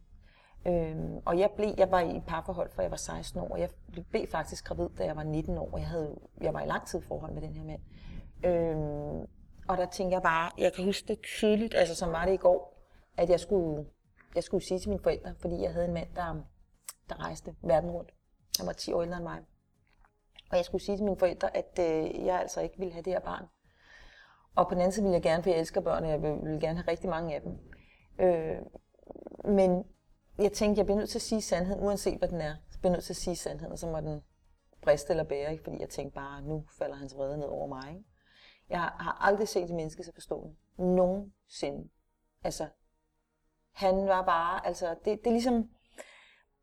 Øhm, 0.67 1.17
og 1.25 1.39
jeg, 1.39 1.51
blev, 1.55 1.73
jeg 1.77 1.91
var 1.91 1.99
i 1.99 2.21
parforhold, 2.27 2.69
fra 2.69 2.81
jeg 2.81 2.91
var 2.91 2.97
16 2.97 3.39
år, 3.39 3.47
og 3.49 3.59
jeg 3.59 3.69
blev 4.11 4.27
faktisk 4.27 4.65
gravid, 4.65 4.89
da 4.97 5.05
jeg 5.05 5.15
var 5.15 5.23
19 5.23 5.57
år, 5.57 5.77
jeg, 5.77 5.87
havde, 5.87 6.19
jeg 6.41 6.53
var 6.53 6.61
i 6.61 6.65
lang 6.65 6.87
tid 6.87 7.01
forhold 7.01 7.33
med 7.33 7.41
den 7.41 7.55
her 7.55 7.63
mand. 7.63 7.81
Øhm, 8.45 9.27
og 9.69 9.77
der 9.77 9.85
tænkte 9.85 10.13
jeg 10.13 10.21
bare, 10.21 10.51
jeg 10.57 10.73
kan 10.73 10.85
huske 10.85 11.07
det 11.07 11.21
tydeligt, 11.21 11.75
altså 11.75 11.95
som 11.95 12.11
var 12.11 12.25
det 12.25 12.33
i 12.33 12.37
går, 12.37 12.79
at 13.17 13.29
jeg 13.29 13.39
skulle, 13.39 13.85
jeg 14.35 14.43
skulle 14.43 14.63
sige 14.63 14.79
til 14.79 14.89
mine 14.89 15.01
forældre, 15.03 15.35
fordi 15.39 15.61
jeg 15.61 15.73
havde 15.73 15.85
en 15.85 15.93
mand, 15.93 16.07
der, 16.15 16.43
der 17.09 17.19
rejste 17.19 17.55
verden 17.61 17.91
rundt. 17.91 18.11
Han 18.57 18.67
var 18.67 18.73
10 18.73 18.93
år 18.93 19.01
ældre 19.01 19.17
end 19.17 19.23
mig. 19.23 19.39
Og 20.51 20.57
jeg 20.57 20.65
skulle 20.65 20.83
sige 20.83 20.97
til 20.97 21.05
mine 21.05 21.17
forældre, 21.17 21.57
at 21.57 21.79
øh, 21.79 22.25
jeg 22.25 22.39
altså 22.39 22.61
ikke 22.61 22.77
ville 22.77 22.93
have 22.93 23.03
det 23.03 23.13
her 23.13 23.19
barn. 23.19 23.45
Og 24.55 24.67
på 24.67 24.73
den 24.73 24.81
anden 24.81 24.91
side 24.91 25.05
vil 25.05 25.11
jeg 25.11 25.21
gerne, 25.21 25.43
for 25.43 25.49
jeg 25.49 25.59
elsker 25.59 25.81
børn, 25.81 26.03
og 26.03 26.09
jeg 26.09 26.21
vil 26.21 26.59
gerne 26.59 26.79
have 26.79 26.91
rigtig 26.91 27.09
mange 27.09 27.35
af 27.35 27.41
dem. 27.41 27.57
Øh, 28.19 28.57
men 29.53 29.85
jeg 30.39 30.51
tænkte, 30.51 30.79
jeg 30.79 30.85
bliver 30.85 30.97
nødt 30.97 31.09
til 31.09 31.17
at 31.17 31.21
sige 31.21 31.41
sandheden, 31.41 31.83
uanset 31.83 32.17
hvad 32.17 32.29
den 32.29 32.41
er. 32.41 32.55
Jeg 32.71 32.79
bliver 32.79 32.91
nødt 32.91 33.03
til 33.03 33.13
at 33.13 33.17
sige 33.17 33.35
sandheden, 33.35 33.77
så 33.77 33.87
må 33.87 33.99
den 33.99 34.21
briste 34.81 35.11
eller 35.11 35.23
bære, 35.23 35.51
ikke? 35.51 35.63
fordi 35.63 35.79
jeg 35.79 35.89
tænkte 35.89 36.15
bare, 36.15 36.41
nu 36.41 36.65
falder 36.77 36.95
hans 36.95 37.15
vrede 37.15 37.37
ned 37.37 37.47
over 37.47 37.67
mig. 37.67 37.89
Ikke? 37.89 38.03
Jeg 38.69 38.79
har 38.79 39.17
aldrig 39.21 39.47
set 39.47 39.63
et 39.63 39.75
menneske 39.75 40.03
så 40.03 40.11
forstående. 40.13 40.55
Nogensinde. 40.77 41.89
Altså, 42.43 42.67
han 43.71 44.07
var 44.07 44.21
bare, 44.21 44.67
altså, 44.67 44.89
det, 45.05 45.19
det 45.19 45.27
er 45.27 45.31
ligesom, 45.31 45.69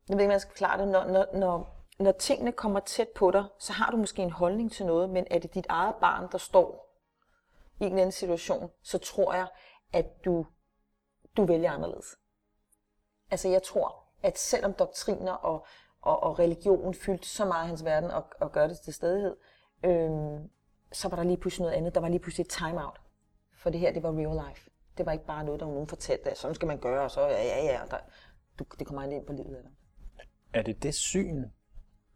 jeg 0.09 0.17
ved 0.17 0.19
ikke, 0.19 0.29
man 0.29 0.39
skal 0.39 0.51
forklare 0.51 0.81
det, 0.81 0.87
når, 0.87 1.05
når, 1.05 1.25
når, 1.33 1.85
når 1.99 2.11
tingene 2.11 2.51
kommer 2.51 2.79
tæt 2.79 3.07
på 3.15 3.31
dig, 3.31 3.45
så 3.59 3.73
har 3.73 3.91
du 3.91 3.97
måske 3.97 4.21
en 4.21 4.31
holdning 4.31 4.71
til 4.71 4.85
noget, 4.85 5.09
men 5.09 5.27
er 5.31 5.39
det 5.39 5.53
dit 5.53 5.65
eget 5.69 5.95
barn, 5.95 6.27
der 6.31 6.37
står 6.37 6.86
i 7.79 7.85
en 7.85 7.97
anden 7.97 8.11
situation, 8.11 8.71
så 8.81 8.97
tror 8.97 9.33
jeg, 9.33 9.47
at 9.93 10.25
du, 10.25 10.45
du 11.37 11.45
vælger 11.45 11.71
anderledes. 11.71 12.05
Altså 13.31 13.49
jeg 13.49 13.63
tror, 13.63 14.03
at 14.23 14.37
selvom 14.37 14.73
doktriner 14.73 15.33
og, 15.33 15.65
og, 16.01 16.23
og 16.23 16.39
religion 16.39 16.93
fyldte 16.93 17.27
så 17.27 17.45
meget 17.45 17.61
af 17.61 17.67
hans 17.67 17.85
verden 17.85 18.11
og, 18.11 18.25
og 18.39 18.51
gør 18.51 18.67
det 18.67 18.79
til 18.79 18.93
stedighed, 18.93 19.35
øhm, 19.83 20.49
så 20.91 21.09
var 21.09 21.15
der 21.15 21.23
lige 21.23 21.37
pludselig 21.37 21.63
noget 21.63 21.77
andet. 21.77 21.95
Der 21.95 22.01
var 22.01 22.09
lige 22.09 22.19
pludselig 22.19 22.43
et 22.43 22.49
timeout. 22.49 23.01
For 23.57 23.69
det 23.69 23.79
her, 23.79 23.93
det 23.93 24.03
var 24.03 24.11
real 24.11 24.47
life. 24.47 24.69
Det 24.97 25.05
var 25.05 25.11
ikke 25.11 25.25
bare 25.25 25.43
noget, 25.43 25.59
der 25.59 25.65
var 25.65 25.73
nogen 25.73 25.87
fortalte, 25.87 26.29
at 26.29 26.37
sådan 26.37 26.55
skal 26.55 26.67
man 26.67 26.79
gøre, 26.79 27.03
og 27.03 27.11
så 27.11 27.21
ja, 27.21 27.43
ja, 27.43 27.63
ja. 27.63 27.81
Der, 27.91 27.97
du, 28.59 28.65
det 28.79 28.87
kommer 28.87 29.03
ind 29.03 29.25
på 29.25 29.33
livet 29.33 29.55
af 29.55 29.63
dig. 29.63 29.71
Er 30.53 30.61
det 30.61 30.83
det 30.83 30.95
syn, 30.95 31.45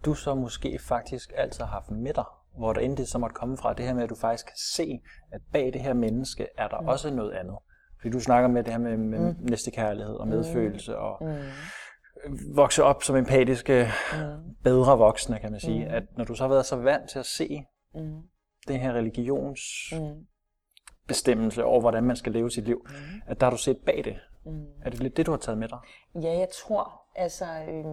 du 0.05 0.13
så 0.13 0.35
måske 0.35 0.79
faktisk 0.79 1.31
altid 1.35 1.63
har 1.63 1.71
haft 1.71 1.91
med 1.91 2.13
dig, 2.13 2.25
hvor 2.57 2.73
der 2.73 2.81
endte 2.81 3.05
så 3.05 3.17
måtte 3.17 3.33
komme 3.33 3.57
fra, 3.57 3.73
det 3.73 3.85
her 3.85 3.93
med, 3.93 4.03
at 4.03 4.09
du 4.09 4.15
faktisk 4.15 4.45
kan 4.45 4.57
se, 4.57 5.01
at 5.31 5.41
bag 5.53 5.73
det 5.73 5.81
her 5.81 5.93
menneske 5.93 6.47
er 6.57 6.67
der 6.67 6.81
mm. 6.81 6.87
også 6.87 7.13
noget 7.13 7.31
andet. 7.31 7.57
Fordi 8.01 8.09
du 8.09 8.19
snakker 8.19 8.49
med 8.49 8.63
det 8.63 8.73
her 8.73 8.79
med, 8.79 8.97
med 8.97 9.19
mm. 9.19 9.45
næstekærlighed 9.49 10.13
og 10.13 10.27
medfølelse 10.27 10.97
og 10.97 11.17
mm. 11.21 12.55
vokse 12.55 12.83
op 12.83 13.03
som 13.03 13.15
empatiske, 13.15 13.87
mm. 14.13 14.55
bedre 14.63 14.97
voksne, 14.97 15.39
kan 15.39 15.51
man 15.51 15.59
sige. 15.59 15.85
Mm. 15.85 15.93
At 15.93 16.03
når 16.17 16.25
du 16.25 16.35
så 16.35 16.43
har 16.43 16.49
været 16.49 16.65
så 16.65 16.75
vant 16.75 17.09
til 17.09 17.19
at 17.19 17.25
se 17.25 17.63
mm. 17.95 18.21
den 18.67 18.79
her 18.79 18.93
religions 18.93 19.61
mm. 19.91 20.25
bestemmelse 21.07 21.63
over, 21.63 21.81
hvordan 21.81 22.03
man 22.03 22.15
skal 22.15 22.31
leve 22.31 22.51
sit 22.51 22.63
liv, 22.63 22.85
mm. 22.85 23.21
at 23.27 23.39
der 23.39 23.45
har 23.45 23.51
du 23.51 23.57
set 23.57 23.77
bag 23.85 24.01
det. 24.05 24.15
Mm. 24.45 24.65
Er 24.85 24.89
det 24.89 24.99
lidt 24.99 25.17
det, 25.17 25.25
du 25.25 25.31
har 25.31 25.37
taget 25.37 25.57
med 25.57 25.67
dig? 25.67 25.79
Ja, 26.15 26.39
jeg 26.39 26.47
tror, 26.53 27.01
altså, 27.15 27.45
øh, 27.45 27.85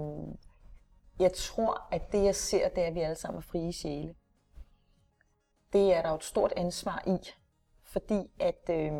jeg 1.20 1.32
tror, 1.32 1.88
at 1.92 2.02
det 2.12 2.24
jeg 2.24 2.34
ser, 2.34 2.68
det 2.68 2.82
er, 2.82 2.86
at 2.86 2.94
vi 2.94 3.00
alle 3.00 3.16
sammen 3.16 3.38
er 3.38 3.42
frie 3.42 3.72
sjæle. 3.72 4.14
Det 5.72 5.94
er 5.94 6.02
der 6.02 6.08
jo 6.08 6.14
et 6.14 6.24
stort 6.24 6.52
ansvar 6.56 7.02
i, 7.06 7.18
fordi 7.84 8.30
at 8.40 8.70
øh, 8.70 8.92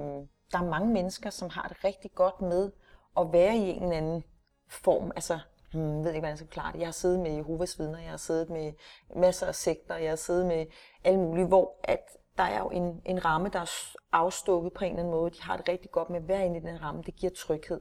der 0.53 0.59
er 0.59 0.71
mange 0.71 0.93
mennesker, 0.93 1.31
som 1.31 1.51
har 1.51 1.69
det 1.69 1.85
rigtig 1.85 2.11
godt 2.15 2.41
med 2.41 2.73
at 3.19 3.33
være 3.33 3.57
i 3.57 3.71
en 3.71 3.83
eller 3.83 3.97
anden 3.97 4.25
form. 4.69 5.13
Altså, 5.17 5.39
hmm, 5.73 5.97
jeg 5.97 6.05
ved 6.05 6.11
ikke, 6.11 6.21
hvordan 6.21 6.31
jeg 6.31 6.39
skal 6.39 6.51
klare 6.51 6.73
det. 6.73 6.79
Jeg 6.79 6.87
har 6.87 6.93
siddet 6.93 7.21
med 7.21 7.31
Jehovas 7.31 7.79
vidner, 7.79 7.99
jeg 7.99 8.11
har 8.11 8.17
siddet 8.17 8.51
med 8.51 8.73
masser 9.17 9.47
af 9.47 9.55
sekter, 9.55 9.97
jeg 9.97 10.11
har 10.11 10.17
siddet 10.17 10.47
med 10.47 10.67
alle 11.05 11.21
mulige, 11.21 11.47
hvor 11.47 11.81
at 11.85 12.01
der 12.39 12.45
er 12.45 12.59
jo 12.59 12.69
en, 12.69 13.03
en 13.05 13.25
ramme, 13.25 13.49
der 13.49 13.61
er 13.61 13.97
afstukket 14.13 14.73
på 14.73 14.85
en 14.85 14.91
eller 14.91 15.01
anden 15.01 15.15
måde. 15.15 15.31
De 15.31 15.43
har 15.43 15.57
det 15.57 15.69
rigtig 15.69 15.91
godt 15.91 16.11
med 16.11 16.21
at 16.21 16.29
være 16.29 16.47
inde 16.47 16.57
i 16.57 16.63
den 16.63 16.83
ramme. 16.83 17.03
Det 17.03 17.17
giver 17.17 17.33
tryghed. 17.37 17.81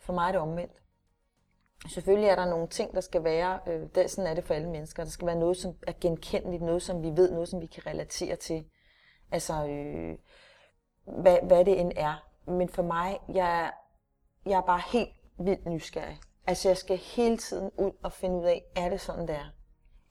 For 0.00 0.12
mig 0.12 0.28
er 0.28 0.32
det 0.32 0.40
omvendt. 0.40 0.82
Selvfølgelig 1.86 2.28
er 2.28 2.36
der 2.36 2.46
nogle 2.46 2.68
ting, 2.68 2.94
der 2.94 3.00
skal 3.00 3.24
være, 3.24 3.60
øh, 3.66 3.80
det, 3.94 4.10
sådan 4.10 4.30
er 4.30 4.34
det 4.34 4.44
for 4.44 4.54
alle 4.54 4.70
mennesker, 4.70 5.04
der 5.04 5.10
skal 5.10 5.26
være 5.26 5.38
noget, 5.38 5.56
som 5.56 5.74
er 5.86 5.92
genkendeligt, 6.00 6.62
noget, 6.62 6.82
som 6.82 7.02
vi 7.02 7.08
ved, 7.08 7.30
noget, 7.30 7.48
som 7.48 7.60
vi 7.60 7.66
kan 7.66 7.86
relatere 7.86 8.36
til. 8.36 8.64
Altså, 9.30 9.66
øh, 9.66 10.18
hvad, 11.22 11.38
hvad 11.42 11.64
det 11.64 11.80
end 11.80 11.92
er. 11.96 12.28
Men 12.46 12.68
for 12.68 12.82
mig, 12.82 13.18
jeg, 13.34 13.72
jeg 14.46 14.56
er 14.56 14.66
bare 14.66 14.82
helt 14.92 15.10
vildt 15.38 15.66
nysgerrig. 15.66 16.18
Altså, 16.46 16.68
jeg 16.68 16.76
skal 16.76 16.96
hele 16.96 17.36
tiden 17.36 17.70
ud 17.78 17.92
og 18.02 18.12
finde 18.12 18.36
ud 18.36 18.44
af, 18.44 18.64
er 18.76 18.88
det 18.88 19.00
sådan, 19.00 19.28
der? 19.28 19.52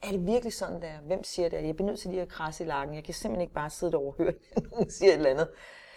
Er 0.04 0.12
det 0.12 0.26
virkelig 0.26 0.54
sådan, 0.54 0.82
der? 0.82 1.00
Hvem 1.06 1.24
siger 1.24 1.50
det? 1.50 1.68
Jeg 1.68 1.76
bliver 1.76 1.90
nødt 1.90 2.00
til 2.00 2.10
lige 2.10 2.22
at 2.22 2.30
krasse 2.30 2.64
i 2.64 2.68
lakken. 2.68 2.96
Jeg 2.96 3.04
kan 3.04 3.14
simpelthen 3.14 3.42
ikke 3.42 3.54
bare 3.54 3.70
sidde 3.70 3.98
og 3.98 4.16
høre, 4.18 4.34
at 4.56 4.64
nogen 4.72 4.90
siger 4.90 5.12
et 5.12 5.18
eller 5.18 5.30
andet. 5.30 5.50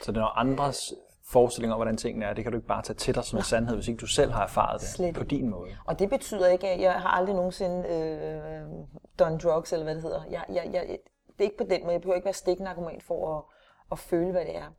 Så 0.02 0.12
det 0.12 0.20
er 0.20 0.38
andres 0.38 0.92
forestillinger 1.32 1.74
om, 1.74 1.78
hvordan 1.78 1.96
tingene 1.96 2.26
er, 2.26 2.34
det 2.34 2.44
kan 2.44 2.52
du 2.52 2.58
ikke 2.58 2.68
bare 2.68 2.82
tage 2.82 2.96
til 2.96 3.14
dig 3.14 3.24
som 3.24 3.38
en 3.38 3.44
sandhed, 3.44 3.76
hvis 3.76 3.88
ikke 3.88 4.00
du 4.00 4.06
selv 4.06 4.30
har 4.30 4.42
erfaret 4.42 4.80
det 4.80 4.88
Slet. 4.88 5.14
på 5.14 5.24
din 5.24 5.48
måde. 5.48 5.70
Og 5.86 5.98
det 5.98 6.10
betyder 6.10 6.48
ikke, 6.48 6.68
at 6.68 6.80
jeg 6.80 6.92
har 6.92 7.08
aldrig 7.08 7.34
nogensinde 7.34 7.88
øh, 7.88 8.86
done 9.18 9.38
drugs, 9.38 9.72
eller 9.72 9.84
hvad 9.84 9.94
det 9.94 10.02
hedder. 10.02 10.24
Jeg, 10.30 10.44
jeg, 10.48 10.70
jeg, 10.72 10.98
det 11.28 11.38
er 11.38 11.44
ikke 11.44 11.58
på 11.58 11.64
den 11.64 11.82
måde. 11.82 11.92
Jeg 11.92 12.00
behøver 12.00 12.16
ikke 12.16 12.24
være 12.24 12.34
stiknarkoman 12.34 13.00
for 13.00 13.38
at, 13.38 13.44
at 13.92 13.98
føle, 13.98 14.30
hvad 14.30 14.44
det 14.44 14.56
er. 14.56 14.70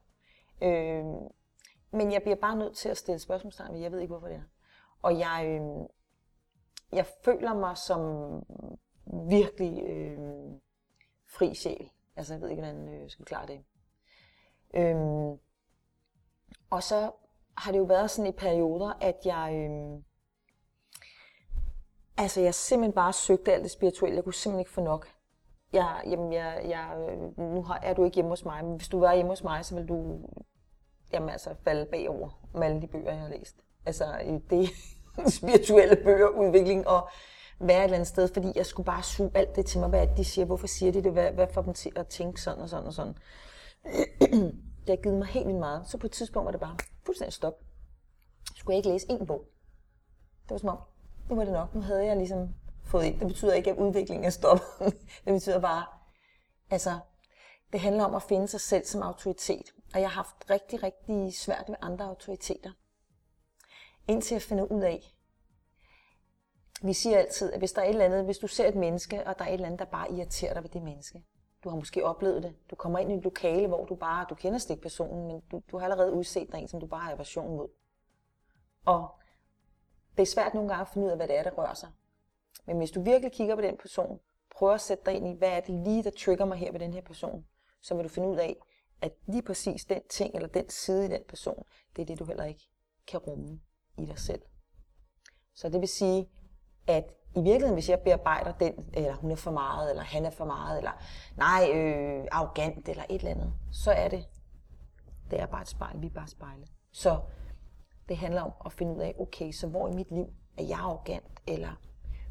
Øh, 0.61 1.05
men 1.91 2.11
jeg 2.11 2.21
bliver 2.21 2.35
bare 2.35 2.55
nødt 2.55 2.77
til 2.77 2.89
at 2.89 2.97
stille 2.97 3.19
spørgsmålstegn, 3.19 3.81
jeg 3.81 3.91
ved 3.91 3.99
ikke, 3.99 4.11
hvorfor 4.11 4.27
det 4.27 4.35
er. 4.35 4.43
Og 5.01 5.19
jeg, 5.19 5.45
øh, 5.45 5.87
jeg 6.91 7.05
føler 7.25 7.53
mig 7.53 7.77
som 7.77 8.01
virkelig 9.29 9.83
øh, 9.83 10.17
fri 11.27 11.53
sjæl. 11.55 11.89
Altså, 12.15 12.33
jeg 12.33 12.41
ved 12.41 12.49
ikke, 12.49 12.61
hvordan 12.61 12.93
jeg 12.93 13.01
øh, 13.01 13.09
skal 13.09 13.25
klare 13.25 13.47
det. 13.47 13.63
Øh, 14.73 15.37
og 16.71 16.83
så 16.83 17.11
har 17.57 17.71
det 17.71 17.79
jo 17.79 17.83
været 17.83 18.11
sådan 18.11 18.29
i 18.29 18.31
perioder, 18.31 18.93
at 19.01 19.15
jeg... 19.25 19.69
Øh, 19.69 20.03
altså, 22.17 22.41
jeg 22.41 22.53
simpelthen 22.53 22.93
bare 22.93 23.13
søgte 23.13 23.53
alt 23.53 23.63
det 23.63 23.71
spirituelle. 23.71 24.15
Jeg 24.15 24.23
kunne 24.23 24.33
simpelthen 24.33 24.59
ikke 24.59 24.71
få 24.71 24.81
nok. 24.81 25.07
Jeg, 25.73 26.01
jamen, 26.05 26.33
jeg, 26.33 26.61
jeg, 26.65 27.09
øh, 27.09 27.39
nu 27.53 27.63
har, 27.63 27.79
er 27.83 27.93
du 27.93 28.03
ikke 28.03 28.15
hjemme 28.15 28.29
hos 28.29 28.45
mig, 28.45 28.65
men 28.65 28.75
hvis 28.75 28.87
du 28.87 28.99
var 28.99 29.13
hjemme 29.13 29.31
hos 29.31 29.43
mig, 29.43 29.65
så 29.65 29.75
ville 29.75 29.87
du 29.87 30.19
jamen, 31.13 31.29
altså, 31.29 31.49
falde 31.63 31.85
bagover 31.85 32.29
med 32.53 32.63
alle 32.63 32.81
de 32.81 32.87
bøger, 32.87 33.11
jeg 33.11 33.21
har 33.21 33.29
læst. 33.29 33.55
Altså, 33.85 34.05
det 34.49 34.69
spirituelle 35.39 35.95
bøger, 36.03 36.27
udvikling 36.27 36.87
og 36.87 37.09
være 37.59 37.77
et 37.77 37.83
eller 37.83 37.95
andet 37.95 38.07
sted, 38.07 38.27
fordi 38.33 38.51
jeg 38.55 38.65
skulle 38.65 38.85
bare 38.85 39.03
suge 39.03 39.31
alt 39.33 39.55
det 39.55 39.65
til 39.65 39.79
mig, 39.79 39.89
hvad 39.89 40.07
de 40.17 40.25
siger, 40.25 40.45
hvorfor 40.45 40.67
siger 40.67 40.91
de 40.91 41.03
det, 41.03 41.11
hvad, 41.11 41.31
hvad 41.31 41.47
får 41.53 41.61
dem 41.61 41.73
til 41.73 41.91
at 41.95 42.07
tænke 42.07 42.41
sådan 42.41 42.61
og 42.61 42.69
sådan 42.69 42.87
og 42.87 42.93
sådan. 42.93 43.15
det 44.81 44.89
har 44.89 44.95
givet 45.03 45.17
mig 45.17 45.27
helt 45.27 45.47
vildt 45.47 45.59
meget. 45.59 45.89
Så 45.89 45.97
på 45.97 46.07
et 46.07 46.11
tidspunkt 46.11 46.45
var 46.45 46.51
det 46.51 46.59
bare 46.59 46.77
fuldstændig 47.05 47.33
stop. 47.33 47.53
Skulle 48.55 48.73
jeg 48.73 48.77
ikke 48.77 48.89
læse 48.89 49.09
en 49.09 49.27
bog. 49.27 49.47
Det 50.43 50.51
var 50.51 50.57
som 50.57 50.69
om, 50.69 50.77
nu 51.29 51.35
var 51.35 51.43
det 51.43 51.53
nok. 51.53 51.75
Nu 51.75 51.81
havde 51.81 52.05
jeg 52.05 52.17
ligesom 52.17 52.49
fået 52.83 53.05
ind. 53.05 53.19
Det 53.19 53.27
betyder 53.27 53.53
ikke, 53.53 53.71
at 53.71 53.77
udviklingen 53.77 54.25
er 54.25 54.29
stoppet. 54.29 54.65
det 55.25 55.33
betyder 55.33 55.59
bare, 55.59 55.85
altså, 56.69 56.99
det 57.71 57.79
handler 57.79 58.03
om 58.03 58.15
at 58.15 58.23
finde 58.23 58.47
sig 58.47 58.61
selv 58.61 58.85
som 58.85 59.01
autoritet. 59.01 59.73
Og 59.93 60.01
jeg 60.01 60.09
har 60.09 60.15
haft 60.15 60.49
rigtig, 60.49 60.83
rigtig 60.83 61.37
svært 61.37 61.69
med 61.69 61.77
andre 61.81 62.05
autoriteter. 62.05 62.71
Indtil 64.07 64.35
jeg 64.35 64.41
finder 64.41 64.63
ud 64.63 64.81
af, 64.81 65.15
vi 66.81 66.93
siger 66.93 67.17
altid, 67.17 67.53
at 67.53 67.59
hvis 67.59 67.71
der 67.71 67.81
er 67.81 67.85
et 67.85 67.89
eller 67.89 68.05
andet, 68.05 68.25
hvis 68.25 68.37
du 68.37 68.47
ser 68.47 68.67
et 68.67 68.75
menneske, 68.75 69.27
og 69.27 69.39
der 69.39 69.45
er 69.45 69.49
et 69.49 69.53
eller 69.53 69.65
andet, 69.65 69.79
der 69.79 69.85
bare 69.85 70.11
irriterer 70.11 70.53
dig 70.53 70.63
ved 70.63 70.69
det 70.69 70.81
menneske, 70.81 71.23
du 71.63 71.69
har 71.69 71.75
måske 71.75 72.05
oplevet 72.05 72.43
det. 72.43 72.55
Du 72.69 72.75
kommer 72.75 72.99
ind 72.99 73.11
i 73.11 73.15
et 73.15 73.23
lokale, 73.23 73.67
hvor 73.67 73.85
du 73.85 73.95
bare, 73.95 74.25
du 74.29 74.35
kender 74.35 74.59
slet 74.59 74.75
ikke 74.75 74.81
personen, 74.81 75.27
men 75.27 75.39
du, 75.51 75.61
du 75.71 75.77
har 75.77 75.83
allerede 75.83 76.11
udset 76.11 76.51
dig 76.51 76.57
en, 76.57 76.67
som 76.67 76.79
du 76.79 76.87
bare 76.87 77.01
har 77.01 77.11
aversion 77.11 77.57
mod. 77.57 77.69
Og 78.85 79.09
det 80.17 80.21
er 80.21 80.25
svært 80.25 80.53
nogle 80.53 80.69
gange 80.69 80.81
at 80.81 80.87
finde 80.87 81.05
ud 81.05 81.11
af, 81.11 81.17
hvad 81.17 81.27
det 81.27 81.37
er, 81.37 81.43
der 81.43 81.51
rører 81.51 81.73
sig. 81.73 81.89
Men 82.65 82.77
hvis 82.77 82.91
du 82.91 83.01
virkelig 83.01 83.31
kigger 83.31 83.55
på 83.55 83.61
den 83.61 83.77
person, 83.77 84.19
prøver 84.55 84.73
at 84.73 84.81
sætte 84.81 85.03
dig 85.05 85.13
ind 85.13 85.27
i, 85.27 85.37
hvad 85.37 85.49
er 85.49 85.59
det 85.59 85.75
lige, 85.87 86.03
der 86.03 86.11
trigger 86.11 86.45
mig 86.45 86.57
her 86.57 86.71
ved 86.71 86.79
den 86.79 86.93
her 86.93 87.01
person, 87.01 87.45
så 87.81 87.95
vil 87.95 88.03
du 88.03 88.09
finde 88.09 88.29
ud 88.29 88.37
af, 88.37 88.55
at 89.01 89.11
lige 89.25 89.41
præcis 89.41 89.85
den 89.85 90.01
ting 90.09 90.35
eller 90.35 90.47
den 90.47 90.69
side 90.69 91.05
i 91.05 91.09
den 91.09 91.23
person, 91.27 91.63
det 91.95 92.01
er 92.01 92.05
det, 92.05 92.19
du 92.19 92.25
heller 92.25 92.43
ikke 92.43 92.69
kan 93.07 93.19
rumme 93.19 93.59
i 93.97 94.05
dig 94.05 94.19
selv. 94.19 94.41
Så 95.53 95.69
det 95.69 95.81
vil 95.81 95.89
sige, 95.89 96.29
at 96.87 97.13
i 97.35 97.41
virkeligheden, 97.41 97.73
hvis 97.73 97.89
jeg 97.89 97.99
bearbejder 97.99 98.51
den, 98.51 98.73
eller 98.93 99.15
hun 99.15 99.31
er 99.31 99.35
for 99.35 99.51
meget, 99.51 99.89
eller 99.89 100.03
han 100.03 100.25
er 100.25 100.29
for 100.29 100.45
meget, 100.45 100.77
eller 100.77 100.91
nej, 101.37 101.71
øh, 101.73 102.27
arrogant, 102.31 102.89
eller 102.89 103.03
et 103.09 103.15
eller 103.15 103.31
andet, 103.31 103.53
så 103.71 103.91
er 103.91 104.07
det, 104.07 104.27
det 105.31 105.39
er 105.39 105.45
bare 105.45 105.61
et 105.61 105.67
spejl, 105.67 106.01
vi 106.01 106.07
er 106.07 106.11
bare 106.11 106.27
spejle. 106.27 106.67
Så 106.91 107.19
det 108.09 108.17
handler 108.17 108.41
om 108.41 108.51
at 108.65 108.73
finde 108.73 108.95
ud 108.95 109.01
af, 109.01 109.15
okay, 109.19 109.51
så 109.51 109.67
hvor 109.67 109.87
i 109.87 109.91
mit 109.91 110.11
liv 110.11 110.27
er 110.57 110.63
jeg 110.63 110.79
arrogant, 110.79 111.41
eller 111.47 111.71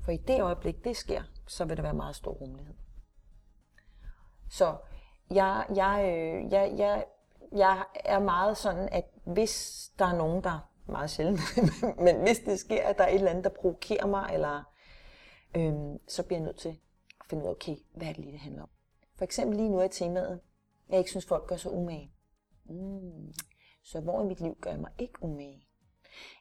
for 0.03 0.13
i 0.13 0.17
det 0.17 0.43
øjeblik, 0.43 0.85
det 0.85 0.97
sker, 0.97 1.23
så 1.47 1.65
vil 1.65 1.77
der 1.77 1.83
være 1.83 1.95
meget 1.95 2.17
stor 2.17 2.33
rummelighed. 2.33 2.75
Så 4.49 4.77
jeg, 5.31 5.67
jeg, 5.75 6.05
øh, 6.05 6.53
jeg, 6.53 6.75
jeg, 6.77 7.05
jeg 7.53 7.85
er 7.95 8.19
meget 8.19 8.57
sådan, 8.57 8.89
at 8.93 9.05
hvis 9.25 9.87
der 9.99 10.05
er 10.05 10.17
nogen, 10.17 10.45
der 10.45 10.71
meget 10.87 11.11
sjældent, 11.11 11.41
men 12.05 12.17
hvis 12.21 12.39
det 12.39 12.61
sker, 12.61 12.87
at 12.87 12.99
der 12.99 13.05
er 13.05 13.09
et 13.09 13.15
eller 13.15 13.31
andet, 13.31 13.45
der 13.45 13.51
provokerer 13.51 14.07
mig, 14.07 14.31
eller 14.33 14.70
øhm, 15.57 16.09
så 16.09 16.23
bliver 16.23 16.39
jeg 16.39 16.45
nødt 16.47 16.59
til 16.59 16.69
at 17.21 17.27
finde 17.31 17.43
ud 17.43 17.49
af, 17.49 17.53
okay, 17.53 17.77
hvad 17.95 18.09
er 18.09 18.13
det 18.13 18.21
lige, 18.21 18.33
det 18.33 18.41
handler 18.41 18.63
om. 18.63 18.69
For 19.15 19.25
eksempel 19.25 19.57
lige 19.57 19.69
nu 19.69 19.79
er 19.79 19.89
temaet, 19.89 20.41
jeg 20.89 20.99
ikke 20.99 21.11
synes, 21.11 21.27
folk 21.27 21.47
gør 21.47 21.57
sig 21.57 21.73
umage. 21.73 22.13
Mm. 22.65 23.33
Så 23.83 24.01
hvor 24.01 24.23
i 24.23 24.27
mit 24.27 24.41
liv 24.41 24.59
gør 24.61 24.71
jeg 24.71 24.81
mig 24.81 24.93
ikke 24.99 25.23
umage? 25.23 25.67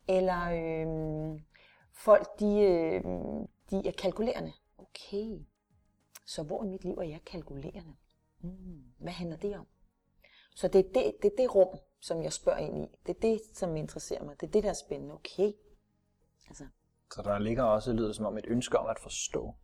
Eller 0.07 0.51
øhm, 0.51 1.45
folk, 1.91 2.39
de, 2.39 2.59
øhm, 2.59 3.47
de 3.69 3.87
er 3.87 3.91
kalkulerende. 3.91 4.53
Okay, 4.77 5.45
så 6.25 6.43
hvor 6.43 6.63
i 6.63 6.67
mit 6.67 6.83
liv 6.83 6.93
er 6.97 7.03
jeg 7.03 7.21
kalkulerende? 7.25 7.95
Mm. 8.41 8.83
Hvad 8.97 9.13
handler 9.13 9.37
det 9.37 9.57
om? 9.57 9.67
Så 10.55 10.67
det 10.67 10.79
er 10.79 10.93
det, 10.93 11.13
det 11.21 11.31
er 11.31 11.35
det 11.37 11.55
rum, 11.55 11.79
som 11.99 12.23
jeg 12.23 12.33
spørger 12.33 12.59
ind 12.59 12.77
i. 12.77 12.87
Det 13.05 13.15
er 13.15 13.19
det, 13.19 13.41
som 13.53 13.75
interesserer 13.75 14.23
mig. 14.23 14.41
Det 14.41 14.47
er 14.47 14.51
det, 14.51 14.63
der 14.63 14.69
er 14.69 14.73
spændende. 14.73 15.13
Okay. 15.13 15.51
Altså. 16.47 16.67
Så 17.15 17.21
der 17.21 17.39
ligger 17.39 17.63
også, 17.63 17.93
lyder 17.93 18.07
det 18.07 18.15
som 18.15 18.25
om, 18.25 18.37
et 18.37 18.45
ønske 18.47 18.79
om 18.79 18.89
at 18.89 18.99
forstå. 18.99 19.55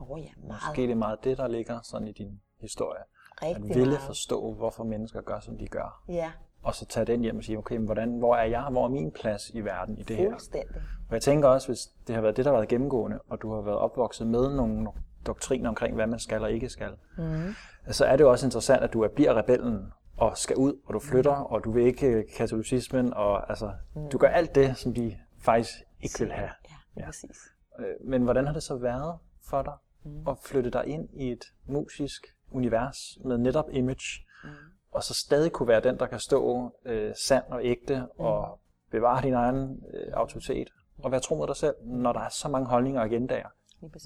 Åh 0.00 0.10
oh 0.10 0.20
ja, 0.20 0.28
meget. 0.36 0.62
Måske 0.68 0.82
det 0.82 0.90
er 0.90 0.94
meget 0.94 1.24
det, 1.24 1.38
der 1.38 1.48
ligger 1.48 1.80
sådan 1.82 2.08
i 2.08 2.12
din 2.12 2.40
historie. 2.60 3.00
Rigtig 3.42 3.56
at 3.56 3.68
ville 3.68 3.84
meget. 3.84 4.00
forstå, 4.00 4.52
hvorfor 4.52 4.84
mennesker 4.84 5.20
gør, 5.20 5.40
som 5.40 5.58
de 5.58 5.66
gør. 5.66 6.02
Ja. 6.08 6.32
Og 6.62 6.74
så 6.74 6.86
tage 6.86 7.06
den 7.06 7.20
hjem 7.20 7.36
og 7.36 7.44
sige, 7.44 7.58
okay, 7.58 7.76
men 7.76 7.84
hvordan, 7.84 8.18
hvor 8.18 8.36
er 8.36 8.44
jeg, 8.44 8.68
hvor 8.70 8.84
er 8.84 8.88
min 8.88 9.12
plads 9.12 9.50
i 9.50 9.60
verden 9.60 9.98
i 9.98 10.02
det 10.02 10.16
her? 10.16 10.30
Fuldstændig. 10.30 10.76
Og 11.08 11.14
jeg 11.14 11.22
tænker 11.22 11.48
også, 11.48 11.68
hvis 11.68 11.80
det 12.06 12.14
har 12.14 12.22
været 12.22 12.36
det, 12.36 12.44
der 12.44 12.50
har 12.50 12.58
været 12.58 12.68
gennemgående, 12.68 13.18
og 13.28 13.42
du 13.42 13.54
har 13.54 13.60
været 13.60 13.78
opvokset 13.78 14.26
med 14.26 14.56
nogle 14.56 14.88
doktriner 15.26 15.68
omkring, 15.68 15.94
hvad 15.94 16.06
man 16.06 16.18
skal 16.18 16.42
og 16.42 16.52
ikke 16.52 16.68
skal, 16.68 16.90
mm. 17.18 17.54
så 17.90 18.04
er 18.04 18.16
det 18.16 18.24
jo 18.24 18.30
også 18.30 18.46
interessant, 18.46 18.82
at 18.82 18.92
du 18.92 19.08
bliver 19.14 19.34
rebellen 19.34 19.92
og 20.16 20.38
skal 20.38 20.56
ud, 20.56 20.80
og 20.86 20.94
du 20.94 20.98
flytter, 20.98 21.32
og 21.36 21.64
du 21.64 21.72
vil 21.72 21.86
ikke 21.86 22.24
katolicismen, 22.36 23.14
og 23.14 23.50
altså, 23.50 23.72
mm. 23.94 24.10
du 24.10 24.18
gør 24.18 24.28
alt 24.28 24.54
det, 24.54 24.76
som 24.76 24.94
de 24.94 25.16
faktisk 25.38 25.70
ikke 26.00 26.18
vil 26.18 26.32
have. 26.32 26.50
Ja, 26.70 26.74
ja. 26.96 27.04
præcis. 27.04 27.36
Øh, 27.78 28.08
men 28.08 28.22
hvordan 28.22 28.46
har 28.46 28.52
det 28.52 28.62
så 28.62 28.76
været 28.76 29.18
for 29.42 29.62
dig 29.62 29.74
mm. 30.04 30.28
at 30.28 30.38
flytte 30.38 30.70
dig 30.70 30.86
ind 30.86 31.08
i 31.12 31.30
et 31.30 31.44
musisk 31.66 32.26
univers 32.50 33.18
med 33.24 33.38
netop 33.38 33.66
image, 33.70 34.26
mm. 34.44 34.50
og 34.90 35.02
så 35.02 35.14
stadig 35.14 35.52
kunne 35.52 35.68
være 35.68 35.80
den, 35.80 35.98
der 35.98 36.06
kan 36.06 36.18
stå 36.18 36.72
øh, 36.84 37.14
sand 37.26 37.44
og 37.48 37.64
ægte, 37.64 37.96
mm. 37.96 38.24
og 38.24 38.60
bevare 38.90 39.22
din 39.22 39.34
egen 39.34 39.82
øh, 39.94 40.12
autoritet, 40.12 40.68
og 40.98 41.10
være 41.10 41.20
tro 41.20 41.34
mod 41.34 41.46
dig 41.46 41.56
selv, 41.56 41.74
når 41.82 42.12
der 42.12 42.20
er 42.20 42.28
så 42.28 42.48
mange 42.48 42.68
holdninger 42.68 43.00
og 43.00 43.06
agendaer, 43.06 43.48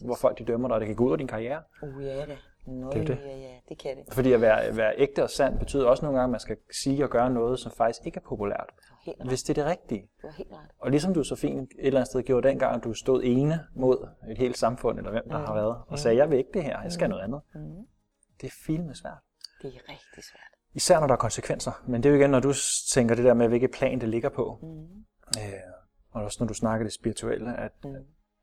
hvor 0.05 0.14
folk 0.14 0.38
de 0.38 0.44
dømmer 0.44 0.68
dig, 0.68 0.74
og 0.74 0.81
det 0.81 0.87
kan 0.87 0.96
gå 0.96 1.05
ud 1.05 1.12
af 1.12 1.18
din 1.18 1.27
karriere. 1.27 1.62
Uh, 1.83 2.05
ja, 2.05 2.27
det. 2.27 2.38
Nå, 2.66 2.90
det 2.90 3.01
er 3.01 3.05
det. 3.05 3.18
Ja, 3.24 3.37
ja, 3.37 3.55
det 3.68 3.79
kan 3.79 3.96
det. 3.96 4.14
Fordi 4.14 4.33
at 4.33 4.40
være, 4.40 4.77
være 4.77 4.94
ægte 4.96 5.22
og 5.22 5.31
sand 5.31 5.59
betyder 5.59 5.87
også 5.87 6.05
nogle 6.05 6.18
gange, 6.18 6.24
at 6.24 6.31
man 6.31 6.40
skal 6.40 6.57
sige 6.83 7.05
og 7.05 7.11
gøre 7.11 7.31
noget, 7.31 7.59
som 7.59 7.72
faktisk 7.72 8.07
ikke 8.07 8.16
er 8.16 8.29
populært. 8.29 8.70
Hvis 9.25 9.42
det 9.42 9.59
er 9.59 9.62
det 9.62 9.71
rigtige. 9.71 10.09
Du 10.23 10.29
helt 10.37 10.53
ret. 10.53 10.71
Og 10.79 10.90
ligesom 10.90 11.14
du 11.14 11.25
så 11.25 11.37
fint 11.37 11.71
et 11.71 11.87
eller 11.87 12.01
andet 12.01 12.11
sted 12.11 12.23
gjorde 12.23 12.49
dengang, 12.49 12.77
at 12.77 12.85
du 12.85 12.94
stod 12.94 13.23
ene 13.25 13.66
mod 13.75 14.09
et 14.31 14.38
helt 14.38 14.59
samfund, 14.59 14.99
eller 14.99 15.11
hvem 15.11 15.29
der 15.31 15.38
mm. 15.38 15.44
har 15.44 15.55
været, 15.55 15.83
og 15.87 15.99
sagde, 15.99 16.16
jeg 16.16 16.31
vil 16.31 16.38
ikke 16.38 16.51
det 16.55 16.64
her, 16.64 16.83
jeg 16.83 16.92
skal 16.92 17.07
mm. 17.07 17.11
noget 17.11 17.25
andet. 17.25 17.40
Mm. 17.55 17.87
Det 18.40 18.47
er 18.47 18.55
filme 18.66 18.94
svært. 18.94 19.18
Det 19.62 19.68
er 19.68 19.81
rigtig 19.88 20.25
svært. 20.25 20.75
Især 20.75 21.01
når 21.01 21.07
der 21.07 21.14
er 21.14 21.18
konsekvenser. 21.18 21.83
Men 21.87 22.03
det 22.03 22.09
er 22.09 22.12
jo 22.12 22.21
igen, 22.21 22.31
når 22.31 22.40
du 22.40 22.53
tænker 22.92 23.14
det 23.14 23.25
der 23.25 23.35
med, 23.35 23.49
hvilket 23.49 23.71
plan 23.71 24.01
det 24.01 24.09
ligger 24.09 24.29
på. 24.29 24.59
Mm. 24.62 24.79
Øh, 25.38 25.53
og 26.11 26.23
også 26.23 26.37
når 26.40 26.47
du 26.49 26.55
snakker 26.55 26.85
det 26.85 26.92
spirituelle, 26.92 27.57
at, 27.57 27.73
mm 27.85 27.90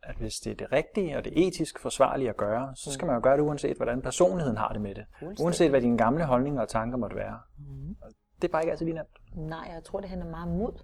at 0.05 0.15
hvis 0.15 0.35
det 0.35 0.51
er 0.51 0.55
det 0.55 0.71
rigtige 0.71 1.17
og 1.17 1.25
det 1.25 1.47
etisk 1.47 1.79
forsvarlige 1.79 2.29
at 2.29 2.37
gøre, 2.37 2.75
så 2.75 2.91
skal 2.91 3.05
man 3.05 3.15
jo 3.15 3.21
gøre 3.23 3.37
det 3.37 3.43
uanset, 3.43 3.77
hvordan 3.77 4.01
personligheden 4.01 4.57
har 4.57 4.69
det 4.69 4.81
med 4.81 4.95
det. 4.95 5.05
Uanset 5.39 5.69
hvad 5.69 5.81
dine 5.81 5.97
gamle 5.97 6.25
holdninger 6.25 6.61
og 6.61 6.69
tanker 6.69 6.97
måtte 6.97 7.15
være. 7.15 7.39
Mm. 7.57 7.95
Det 8.41 8.47
er 8.47 8.51
bare 8.51 8.63
ikke 8.63 8.71
altid 8.71 8.85
lige 8.85 8.95
nemt. 8.95 9.17
Nej, 9.33 9.69
jeg 9.73 9.83
tror, 9.83 9.99
det 9.99 10.09
handler 10.09 10.29
meget 10.29 10.49
om 10.49 10.57
mod. 10.57 10.83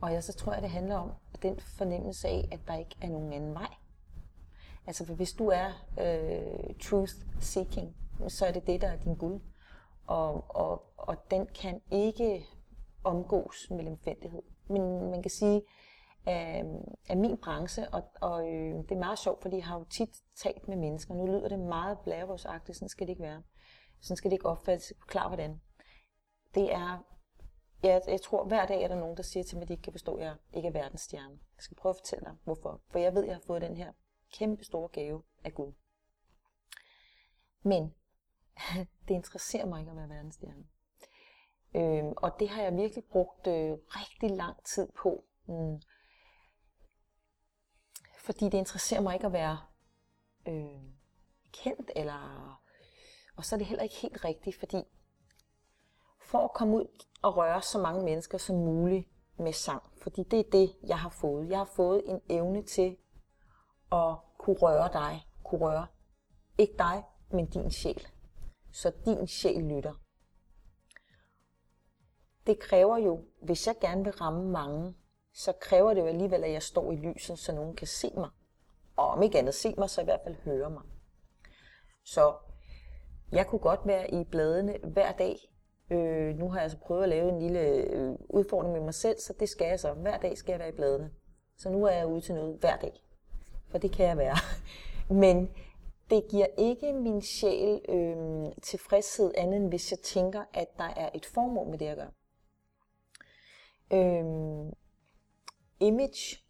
Og 0.00 0.12
jeg 0.12 0.24
så 0.24 0.32
tror 0.32 0.52
jeg, 0.52 0.62
det 0.62 0.70
handler 0.70 0.96
om 0.96 1.12
den 1.42 1.60
fornemmelse 1.60 2.28
af, 2.28 2.48
at 2.52 2.60
der 2.68 2.74
ikke 2.74 2.96
er 3.00 3.08
nogen 3.08 3.32
anden 3.32 3.54
vej. 3.54 3.74
Altså, 4.86 5.04
for 5.06 5.14
hvis 5.14 5.32
du 5.32 5.48
er 5.48 5.86
øh, 6.00 6.74
truth 6.82 7.14
seeking, 7.40 7.96
så 8.28 8.46
er 8.46 8.52
det 8.52 8.66
det, 8.66 8.80
der 8.80 8.88
er 8.88 8.96
din 8.96 9.14
guld. 9.14 9.40
Og, 10.06 10.56
og, 10.56 10.82
og 10.96 11.30
den 11.30 11.46
kan 11.46 11.80
ikke 11.90 12.46
omgås 13.04 13.70
med 13.70 13.84
lemfældighed. 13.84 14.42
Men 14.68 15.10
man 15.10 15.22
kan 15.22 15.30
sige, 15.30 15.56
øh, 15.56 15.62
af, 16.26 16.64
af 17.08 17.16
min 17.16 17.36
branche, 17.36 17.88
og, 17.88 18.02
og 18.20 18.48
øh, 18.48 18.74
det 18.74 18.92
er 18.92 18.98
meget 18.98 19.18
sjovt, 19.18 19.42
fordi 19.42 19.56
jeg 19.56 19.66
har 19.66 19.78
jo 19.78 19.84
tit 19.84 20.10
talt 20.36 20.68
med 20.68 20.76
mennesker. 20.76 21.14
Nu 21.14 21.26
lyder 21.26 21.48
det 21.48 21.58
meget 21.58 21.98
blærervåsagtigt, 21.98 22.78
sådan 22.78 22.88
skal 22.88 23.06
det 23.06 23.10
ikke 23.10 23.22
være. 23.22 23.42
Sådan 24.00 24.16
skal 24.16 24.30
det 24.30 24.34
ikke 24.34 24.46
opfattes. 24.46 24.92
Klar 25.06 25.28
hvordan. 25.28 25.60
Det 26.56 26.72
er, 26.72 26.98
jeg, 27.82 28.02
jeg 28.06 28.20
tror 28.22 28.44
hver 28.44 28.66
dag 28.66 28.82
er 28.82 28.88
der 28.88 28.96
nogen, 28.96 29.16
der 29.16 29.22
siger 29.22 29.44
til 29.44 29.56
mig, 29.56 29.62
at 29.62 29.68
de 29.68 29.72
ikke 29.72 29.82
kan 29.82 29.92
forstå, 29.92 30.14
at 30.14 30.24
jeg 30.24 30.36
ikke 30.52 30.68
er 30.68 30.72
verdensstjerne. 30.72 31.38
Jeg 31.56 31.62
skal 31.62 31.76
prøve 31.76 31.90
at 31.90 31.96
fortælle 31.96 32.24
dig, 32.24 32.36
hvorfor. 32.44 32.80
For 32.90 32.98
jeg 32.98 33.14
ved, 33.14 33.22
at 33.22 33.28
jeg 33.28 33.36
har 33.36 33.42
fået 33.46 33.62
den 33.62 33.76
her 33.76 33.92
kæmpe 34.32 34.64
store 34.64 34.88
gave 34.88 35.22
af 35.44 35.54
Gud. 35.54 35.72
Men 37.62 37.94
det 39.08 39.14
interesserer 39.14 39.66
mig 39.66 39.80
ikke 39.80 39.90
at 39.90 39.96
være 39.96 40.08
verdensstjerne. 40.08 40.64
Øhm, 41.74 42.12
og 42.16 42.40
det 42.40 42.48
har 42.48 42.62
jeg 42.62 42.76
virkelig 42.76 43.04
brugt 43.04 43.46
øh, 43.46 43.78
rigtig 43.86 44.30
lang 44.30 44.64
tid 44.64 44.88
på. 45.02 45.24
Mm 45.46 45.80
fordi 48.26 48.44
det 48.44 48.58
interesserer 48.58 49.00
mig 49.00 49.14
ikke 49.14 49.26
at 49.26 49.32
være 49.32 49.58
øh, 50.48 50.82
kendt, 51.52 51.90
eller, 51.96 52.62
og 53.36 53.44
så 53.44 53.56
er 53.56 53.58
det 53.58 53.66
heller 53.66 53.82
ikke 53.82 53.94
helt 53.94 54.24
rigtigt, 54.24 54.58
fordi 54.58 54.82
for 56.26 56.38
at 56.38 56.52
komme 56.52 56.76
ud 56.76 57.04
og 57.22 57.36
røre 57.36 57.62
så 57.62 57.78
mange 57.78 58.04
mennesker 58.04 58.38
som 58.38 58.56
muligt 58.56 59.08
med 59.38 59.52
sang, 59.52 59.82
fordi 60.02 60.22
det 60.22 60.38
er 60.40 60.50
det, 60.52 60.76
jeg 60.86 60.98
har 60.98 61.08
fået. 61.08 61.48
Jeg 61.48 61.58
har 61.58 61.70
fået 61.76 62.02
en 62.06 62.20
evne 62.28 62.62
til 62.62 62.96
at 63.92 64.14
kunne 64.38 64.56
røre 64.56 64.92
dig, 64.92 65.26
kunne 65.44 65.60
røre 65.60 65.86
ikke 66.58 66.74
dig, 66.78 67.04
men 67.30 67.46
din 67.46 67.70
sjæl. 67.70 68.06
Så 68.72 68.92
din 69.04 69.26
sjæl 69.26 69.62
lytter. 69.62 69.94
Det 72.46 72.58
kræver 72.58 72.96
jo, 72.96 73.24
hvis 73.42 73.66
jeg 73.66 73.74
gerne 73.80 74.04
vil 74.04 74.12
ramme 74.12 74.50
mange, 74.50 74.94
så 75.34 75.52
kræver 75.60 75.94
det 75.94 76.00
jo 76.00 76.06
alligevel, 76.06 76.44
at 76.44 76.52
jeg 76.52 76.62
står 76.62 76.92
i 76.92 76.96
lyset, 76.96 77.38
så 77.38 77.52
nogen 77.52 77.76
kan 77.76 77.86
se 77.86 78.12
mig. 78.16 78.30
Og 78.96 79.08
om 79.08 79.22
ikke 79.22 79.38
andet 79.38 79.54
se 79.54 79.74
mig, 79.78 79.90
så 79.90 80.00
i 80.00 80.04
hvert 80.04 80.20
fald 80.24 80.34
høre 80.34 80.70
mig. 80.70 80.82
Så 82.04 82.34
jeg 83.32 83.46
kunne 83.46 83.58
godt 83.58 83.80
være 83.84 84.10
i 84.10 84.24
bladene 84.24 84.78
hver 84.84 85.12
dag. 85.12 85.36
Øh, 85.90 86.38
nu 86.38 86.50
har 86.50 86.60
jeg 86.60 86.70
så 86.70 86.76
prøvet 86.78 87.02
at 87.02 87.08
lave 87.08 87.28
en 87.28 87.38
lille 87.38 87.60
øh, 87.60 88.14
udfordring 88.28 88.72
med 88.72 88.80
mig 88.80 88.94
selv, 88.94 89.18
så 89.18 89.32
det 89.40 89.48
skal 89.48 89.66
jeg 89.66 89.80
så. 89.80 89.92
Hver 89.92 90.18
dag 90.18 90.38
skal 90.38 90.52
jeg 90.52 90.58
være 90.58 90.68
i 90.68 90.72
bladene. 90.72 91.10
Så 91.56 91.70
nu 91.70 91.84
er 91.84 91.90
jeg 91.90 92.06
ude 92.06 92.20
til 92.20 92.34
noget 92.34 92.56
hver 92.60 92.76
dag. 92.76 92.92
For 93.70 93.78
det 93.78 93.92
kan 93.92 94.06
jeg 94.06 94.18
være. 94.18 94.36
Men 95.22 95.50
det 96.10 96.28
giver 96.30 96.46
ikke 96.58 96.92
min 96.92 97.22
sjæl 97.22 97.80
øh, 97.88 98.52
tilfredshed 98.62 99.32
andet 99.36 99.56
end 99.56 99.68
hvis 99.68 99.90
jeg 99.90 99.98
tænker, 99.98 100.44
at 100.54 100.68
der 100.78 100.84
er 100.96 101.10
et 101.14 101.26
formål 101.26 101.68
med 101.68 101.78
det, 101.78 101.86
jeg 101.86 101.96
gør. 101.96 102.10
Øh, 103.92 104.72
image 105.80 106.46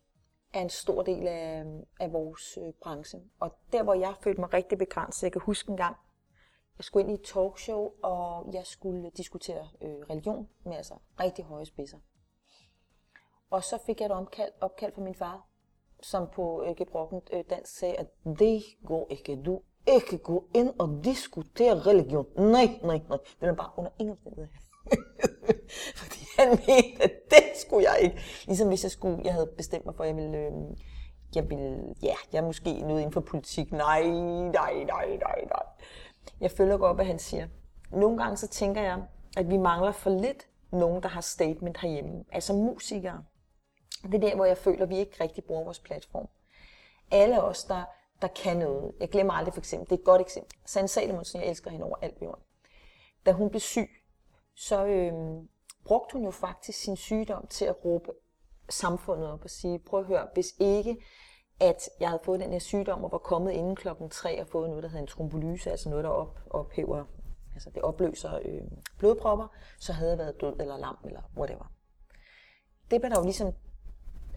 er 0.55 0.61
en 0.61 0.71
stor 0.71 1.03
del 1.03 1.27
af, 1.29 1.65
af 2.01 2.13
vores 2.13 2.59
øh, 2.63 2.73
branche. 2.83 3.21
Og 3.41 3.53
der, 3.73 3.83
hvor 3.83 3.95
jeg 3.95 4.15
følte 4.21 4.41
mig 4.41 4.53
rigtig 4.53 4.79
begrænset, 4.79 5.23
jeg 5.23 5.33
kan 5.33 5.41
huske 5.41 5.71
en 5.71 5.77
gang, 5.77 5.97
jeg 6.79 6.85
skulle 6.85 7.03
ind 7.03 7.11
i 7.11 7.15
et 7.15 7.23
talkshow, 7.23 7.91
og 8.03 8.53
jeg 8.53 8.67
skulle 8.67 9.11
diskutere 9.17 9.69
øh, 9.83 9.97
religion 10.11 10.49
med 10.65 10.77
altså 10.77 10.95
rigtig 11.21 11.45
høje 11.45 11.67
spidser. 11.67 11.99
Og 13.51 13.65
så 13.65 13.79
fik 13.87 14.01
jeg 14.01 14.07
et 14.07 14.13
opkald, 14.13 14.53
opkald 14.61 14.93
fra 14.95 15.03
min 15.03 15.15
far, 15.15 15.47
som 16.03 16.29
på 16.35 16.65
øh, 16.67 16.77
gebrokken 16.77 17.21
øh, 17.33 17.45
dansk 17.51 17.79
sagde, 17.79 17.95
at 17.95 18.07
det 18.39 18.63
går 18.87 19.07
ikke, 19.11 19.43
du 19.43 19.61
ikke 19.87 20.19
gå 20.19 20.49
ind 20.55 20.75
og 20.79 21.01
diskutere 21.05 21.79
religion. 21.79 22.27
Nej, 22.37 22.79
nej, 22.83 23.01
nej. 23.09 23.19
Det 23.41 23.49
er 23.49 23.55
bare 23.55 23.71
under 23.77 23.91
ingen 23.99 24.13
omstændighed. 24.13 24.49
Fordi 26.01 26.19
han 26.39 26.49
mente, 26.49 27.03
at 27.03 27.13
det 27.31 27.45
skulle 27.57 27.87
jeg 27.91 27.99
ikke. 28.03 28.17
Ligesom 28.47 28.69
hvis 28.69 28.83
jeg 28.83 28.91
skulle, 28.91 29.21
jeg 29.25 29.33
havde 29.33 29.53
bestemt 29.57 29.87
mig 29.87 29.95
for, 29.95 30.03
at 30.05 30.09
jeg 30.09 30.17
ville, 30.17 30.39
øh, 30.39 30.53
jeg 31.35 31.51
ville, 31.51 31.95
ja, 32.03 32.15
jeg 32.33 32.39
er 32.39 32.47
måske 32.47 32.81
noget 32.81 33.01
inden 33.01 33.13
for 33.13 33.21
politik. 33.21 33.73
Nej, 33.73 34.03
nej, 34.03 34.75
nej, 34.75 35.07
nej, 35.07 35.41
nej. 35.45 35.63
Jeg 36.41 36.51
følger 36.51 36.77
godt, 36.77 36.97
hvad 36.97 37.05
han 37.05 37.19
siger. 37.19 37.49
Nogle 37.91 38.19
gange 38.19 38.37
så 38.37 38.49
tænker 38.49 38.83
jeg, 38.83 39.03
at 39.37 39.51
vi 39.51 39.57
mangler 39.57 39.93
for 39.93 40.11
lidt 40.11 40.49
nogen, 40.73 41.03
der 41.03 41.09
har 41.09 41.21
statement 41.21 41.79
herhjemme. 41.79 42.25
Altså 42.33 42.53
musikere. 42.53 43.25
Det 44.03 44.15
er 44.15 44.19
der, 44.19 44.35
hvor 44.35 44.45
jeg 44.45 44.59
føler, 44.59 44.83
at 44.83 44.89
vi 44.89 44.99
ikke 44.99 45.25
rigtig 45.25 45.45
bruger 45.45 45.65
vores 45.65 45.79
platform. 45.79 46.29
Alle 47.11 47.43
os, 47.43 47.65
der, 47.65 47.85
der 48.23 48.29
kan 48.29 48.57
noget. 48.57 48.95
Jeg 49.01 49.09
glemmer 49.09 49.33
aldrig 49.33 49.55
for 49.55 49.61
eksempel, 49.61 49.91
det 49.91 49.97
er 49.97 50.01
et 50.01 50.05
godt 50.05 50.21
eksempel. 50.21 50.59
Sanne 50.67 50.89
Salomonsen, 50.89 51.41
jeg 51.41 51.49
elsker 51.49 51.71
hende 51.71 51.87
over 51.87 51.97
alt 52.03 52.23
jorden. 52.23 52.43
Da 53.27 53.33
hun 53.33 53.51
blev 53.51 53.61
syg, 53.61 53.91
så 54.55 54.87
øh, 54.87 55.13
brugte 55.85 56.13
hun 56.13 56.25
jo 56.25 56.31
faktisk 56.31 56.79
sin 56.79 56.97
sygdom 56.97 57.47
til 57.47 57.65
at 57.65 57.85
råbe 57.85 58.13
samfundet 58.69 59.33
op 59.33 59.45
og 59.45 59.51
sige, 59.51 59.79
prøv 59.79 60.01
at 60.01 60.07
høre, 60.07 60.29
hvis 60.35 60.55
ikke 60.59 60.97
at 61.61 61.89
jeg 62.01 62.09
havde 62.09 62.21
fået 62.25 62.41
den 62.41 62.53
her 62.53 62.59
sygdom 62.59 63.05
og 63.05 63.13
var 63.13 63.19
kommet 63.19 63.53
inden 63.53 63.77
klokken 63.77 64.11
3 64.11 64.41
og 64.41 64.49
fået 64.49 64.69
noget, 64.69 64.83
der 64.83 64.89
hedder 64.89 65.03
en 65.03 65.07
trombolyse, 65.07 65.71
altså 65.71 65.89
noget, 65.89 66.05
der 66.05 66.11
op, 66.11 66.39
ophæver, 66.51 67.05
altså 67.55 67.71
det 67.71 67.83
opløser 67.83 68.39
øh, 68.45 68.63
blodpropper, 68.99 69.49
så 69.81 69.93
havde 69.93 70.11
jeg 70.11 70.19
været 70.19 70.41
død 70.41 70.57
eller 70.61 70.77
lam 70.77 70.99
eller 71.05 71.23
whatever. 71.37 71.73
Det 72.91 73.01
blev 73.01 73.11
der 73.11 73.19
jo 73.19 73.25
ligesom, 73.25 73.55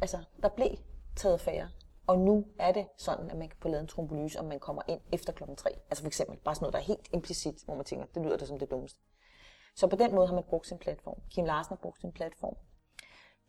altså 0.02 0.18
der 0.42 0.50
blev 0.50 0.68
taget 1.16 1.42
færre. 1.42 1.70
Og 2.08 2.20
nu 2.20 2.46
er 2.60 2.72
det 2.72 2.88
sådan, 2.98 3.32
at 3.32 3.38
man 3.38 3.50
kan 3.50 3.58
få 3.62 3.68
lavet 3.68 3.82
en 3.82 3.88
trombolyse, 3.88 4.40
om 4.40 4.46
man 4.46 4.60
kommer 4.60 4.82
ind 4.88 5.02
efter 5.12 5.34
klokken 5.34 5.56
3. 5.58 5.70
Altså 5.90 6.04
for 6.04 6.08
eksempel 6.08 6.38
bare 6.38 6.56
sådan 6.56 6.64
noget, 6.64 6.74
der 6.74 6.80
er 6.80 6.84
helt 6.84 7.10
implicit, 7.14 7.64
hvor 7.66 7.76
man 7.76 7.86
tænker, 7.86 8.06
det 8.06 8.22
lyder 8.22 8.38
da 8.38 8.46
som 8.46 8.60
det 8.60 8.72
dummeste. 8.72 9.00
Så 9.76 9.88
på 9.88 9.96
den 9.96 10.16
måde 10.16 10.28
har 10.28 10.36
man 10.36 10.44
brugt 10.44 10.68
sin 10.68 10.78
platform. 10.78 11.22
Kim 11.30 11.46
Larsen 11.46 11.70
har 11.70 11.80
brugt 11.82 12.02
sin 12.02 12.12
platform. 12.12 12.56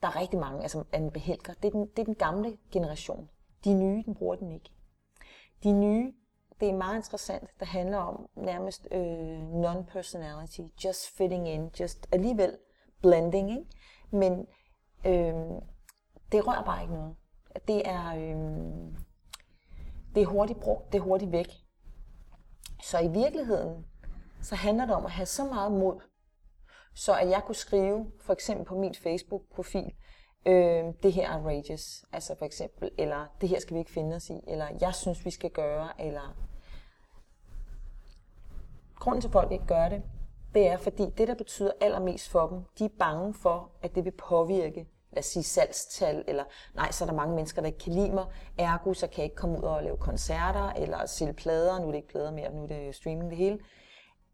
Der 0.03 0.09
er 0.09 0.21
rigtig 0.21 0.39
mange, 0.39 0.63
altså 0.63 0.85
Anne 0.93 1.11
behælker. 1.11 1.55
det 1.55 1.65
er, 1.65 1.71
den, 1.71 1.87
det 1.87 1.99
er 1.99 2.05
den 2.05 2.15
gamle 2.15 2.59
generation. 2.73 3.31
De 3.65 3.75
nye, 3.75 4.03
den 4.07 4.15
bruger 4.15 4.37
den 4.37 4.53
ikke. 4.53 4.71
De 5.63 5.73
nye, 5.73 6.13
det 6.61 6.69
er 6.69 6.75
meget 6.75 6.97
interessant, 6.97 7.51
der 7.61 7.67
handler 7.67 7.99
om 7.99 8.29
nærmest 8.37 8.89
øh, 8.91 9.43
non-personality, 9.53 10.85
just 10.85 11.17
fitting 11.17 11.49
in, 11.49 11.71
just 11.81 12.09
alligevel 12.13 12.59
blending, 13.03 13.51
ikke? 13.51 13.67
men 14.11 14.47
øh, 15.07 15.61
det 16.33 16.47
rører 16.47 16.65
bare 16.65 16.83
ikke 16.83 16.95
noget. 16.95 17.17
Det 17.69 17.89
er, 17.89 18.15
øh, 18.15 18.93
det 20.15 20.23
er 20.23 20.27
hurtigt 20.27 20.61
brugt, 20.61 20.93
det 20.93 20.99
er 20.99 21.03
hurtigt 21.03 21.33
væk. 21.33 21.49
Så 22.83 22.99
i 22.99 23.09
virkeligheden, 23.09 23.87
så 24.43 24.55
handler 24.55 24.87
det 24.87 24.95
om 24.95 25.05
at 25.05 25.11
have 25.11 25.27
så 25.27 25.45
meget 25.45 25.73
mod, 25.73 26.01
så 26.95 27.17
at 27.17 27.31
jeg 27.31 27.43
kunne 27.47 27.55
skrive, 27.55 28.13
for 28.21 28.33
eksempel 28.33 28.67
på 28.67 28.75
min 28.75 28.95
Facebook-profil, 28.95 29.93
øh, 30.47 30.85
det 31.03 31.13
her 31.13 31.31
er 31.31 31.37
outrageous, 31.37 32.05
altså 32.13 32.35
for 32.39 32.45
eksempel, 32.45 32.91
eller 32.99 33.27
det 33.41 33.49
her 33.49 33.61
skal 33.61 33.75
vi 33.75 33.79
ikke 33.79 33.91
finde 33.91 34.17
os 34.17 34.31
i, 34.31 34.41
eller 34.47 34.67
jeg 34.81 34.95
synes, 34.95 35.25
vi 35.25 35.31
skal 35.31 35.51
gøre, 35.51 36.01
eller 36.01 36.37
grunden 38.95 39.21
til, 39.21 39.29
at 39.29 39.33
folk 39.33 39.53
ikke 39.53 39.67
gør 39.67 39.89
det, 39.89 40.03
det 40.55 40.69
er, 40.69 40.77
fordi 40.77 41.11
det, 41.19 41.29
der 41.29 41.35
betyder 41.35 41.73
allermest 41.81 42.29
for 42.29 42.47
dem, 42.47 42.65
de 42.79 42.85
er 42.85 42.99
bange 42.99 43.35
for, 43.35 43.71
at 43.83 43.95
det 43.95 44.05
vil 44.05 44.11
påvirke, 44.11 44.87
lad 45.13 45.19
os 45.19 45.27
sige, 45.27 45.43
salgstal, 45.43 46.25
eller 46.29 46.45
nej, 46.75 46.91
så 46.91 47.05
er 47.05 47.09
der 47.09 47.17
mange 47.17 47.35
mennesker, 47.35 47.63
der 47.63 47.67
ikke 47.67 47.79
kan 47.79 47.93
lide 47.93 48.13
mig, 48.13 48.27
ergo, 48.59 48.95
så 48.95 49.07
kan 49.07 49.17
jeg 49.17 49.25
ikke 49.25 49.37
komme 49.37 49.59
ud 49.59 49.63
og 49.63 49.83
lave 49.83 49.97
koncerter, 49.97 50.73
eller 50.73 51.07
sælge 51.07 51.33
plader, 51.33 51.79
nu 51.79 51.87
er 51.87 51.91
det 51.91 51.99
ikke 51.99 52.09
plader 52.09 52.31
mere, 52.31 52.55
nu 52.55 52.63
er 52.63 52.67
det 52.67 52.95
streaming 52.95 53.31
det 53.31 53.39
hele. 53.39 53.59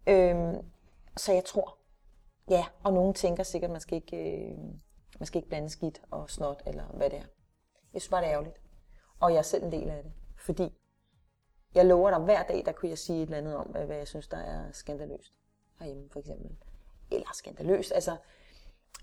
Øhm, 0.06 0.56
så 1.16 1.32
jeg 1.32 1.44
tror, 1.44 1.78
ja, 2.50 2.64
og 2.84 2.92
nogen 2.92 3.14
tænker 3.14 3.42
sikkert, 3.42 3.68
at 3.68 3.72
man 3.72 3.80
skal 3.80 3.96
ikke, 3.96 4.16
øh, 4.16 4.58
man 5.18 5.26
skal 5.26 5.38
ikke 5.38 5.48
blande 5.48 5.68
skidt 5.68 6.02
og 6.10 6.30
snot, 6.30 6.62
eller 6.66 6.84
hvad 6.84 7.10
det 7.10 7.18
er. 7.18 7.26
Jeg 7.92 8.02
synes 8.02 8.10
bare, 8.10 8.20
det 8.20 8.28
er 8.28 8.32
ærgerligt. 8.32 8.60
Og 9.20 9.32
jeg 9.32 9.38
er 9.38 9.42
selv 9.42 9.64
en 9.64 9.72
del 9.72 9.90
af 9.90 10.02
det. 10.02 10.12
Fordi 10.38 10.78
jeg 11.74 11.86
lover 11.86 12.10
dig, 12.10 12.18
hver 12.18 12.42
dag, 12.42 12.62
der 12.64 12.72
kunne 12.72 12.88
jeg 12.88 12.98
sige 12.98 13.22
et 13.22 13.22
eller 13.22 13.38
andet 13.38 13.56
om, 13.56 13.66
hvad 13.66 13.96
jeg 13.96 14.08
synes, 14.08 14.28
der 14.28 14.38
er 14.38 14.72
skandaløst. 14.72 15.34
Herhjemme, 15.78 16.08
for 16.10 16.20
eksempel. 16.20 16.56
Eller 17.10 17.26
skandaløst, 17.34 17.92
altså 17.94 18.16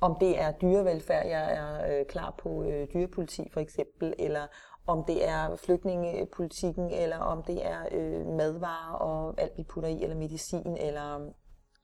om 0.01 0.17
det 0.19 0.41
er 0.41 0.51
dyrevelfærd, 0.51 1.27
jeg 1.27 1.53
er 1.53 1.99
øh, 1.99 2.05
klar 2.05 2.35
på 2.37 2.63
øh, 2.63 2.87
dyrepoliti 2.93 3.49
for 3.49 3.59
eksempel, 3.59 4.13
eller 4.19 4.47
om 4.87 5.03
det 5.03 5.27
er 5.27 5.55
flygtningepolitikken, 5.55 6.91
eller 6.91 7.17
om 7.17 7.43
det 7.43 7.65
er 7.65 7.85
øh, 7.91 8.27
madvarer 8.27 8.93
og 8.93 9.41
alt, 9.41 9.57
vi 9.57 9.63
putter 9.63 9.89
i, 9.89 10.03
eller 10.03 10.15
medicin, 10.15 10.77
eller 10.77 11.33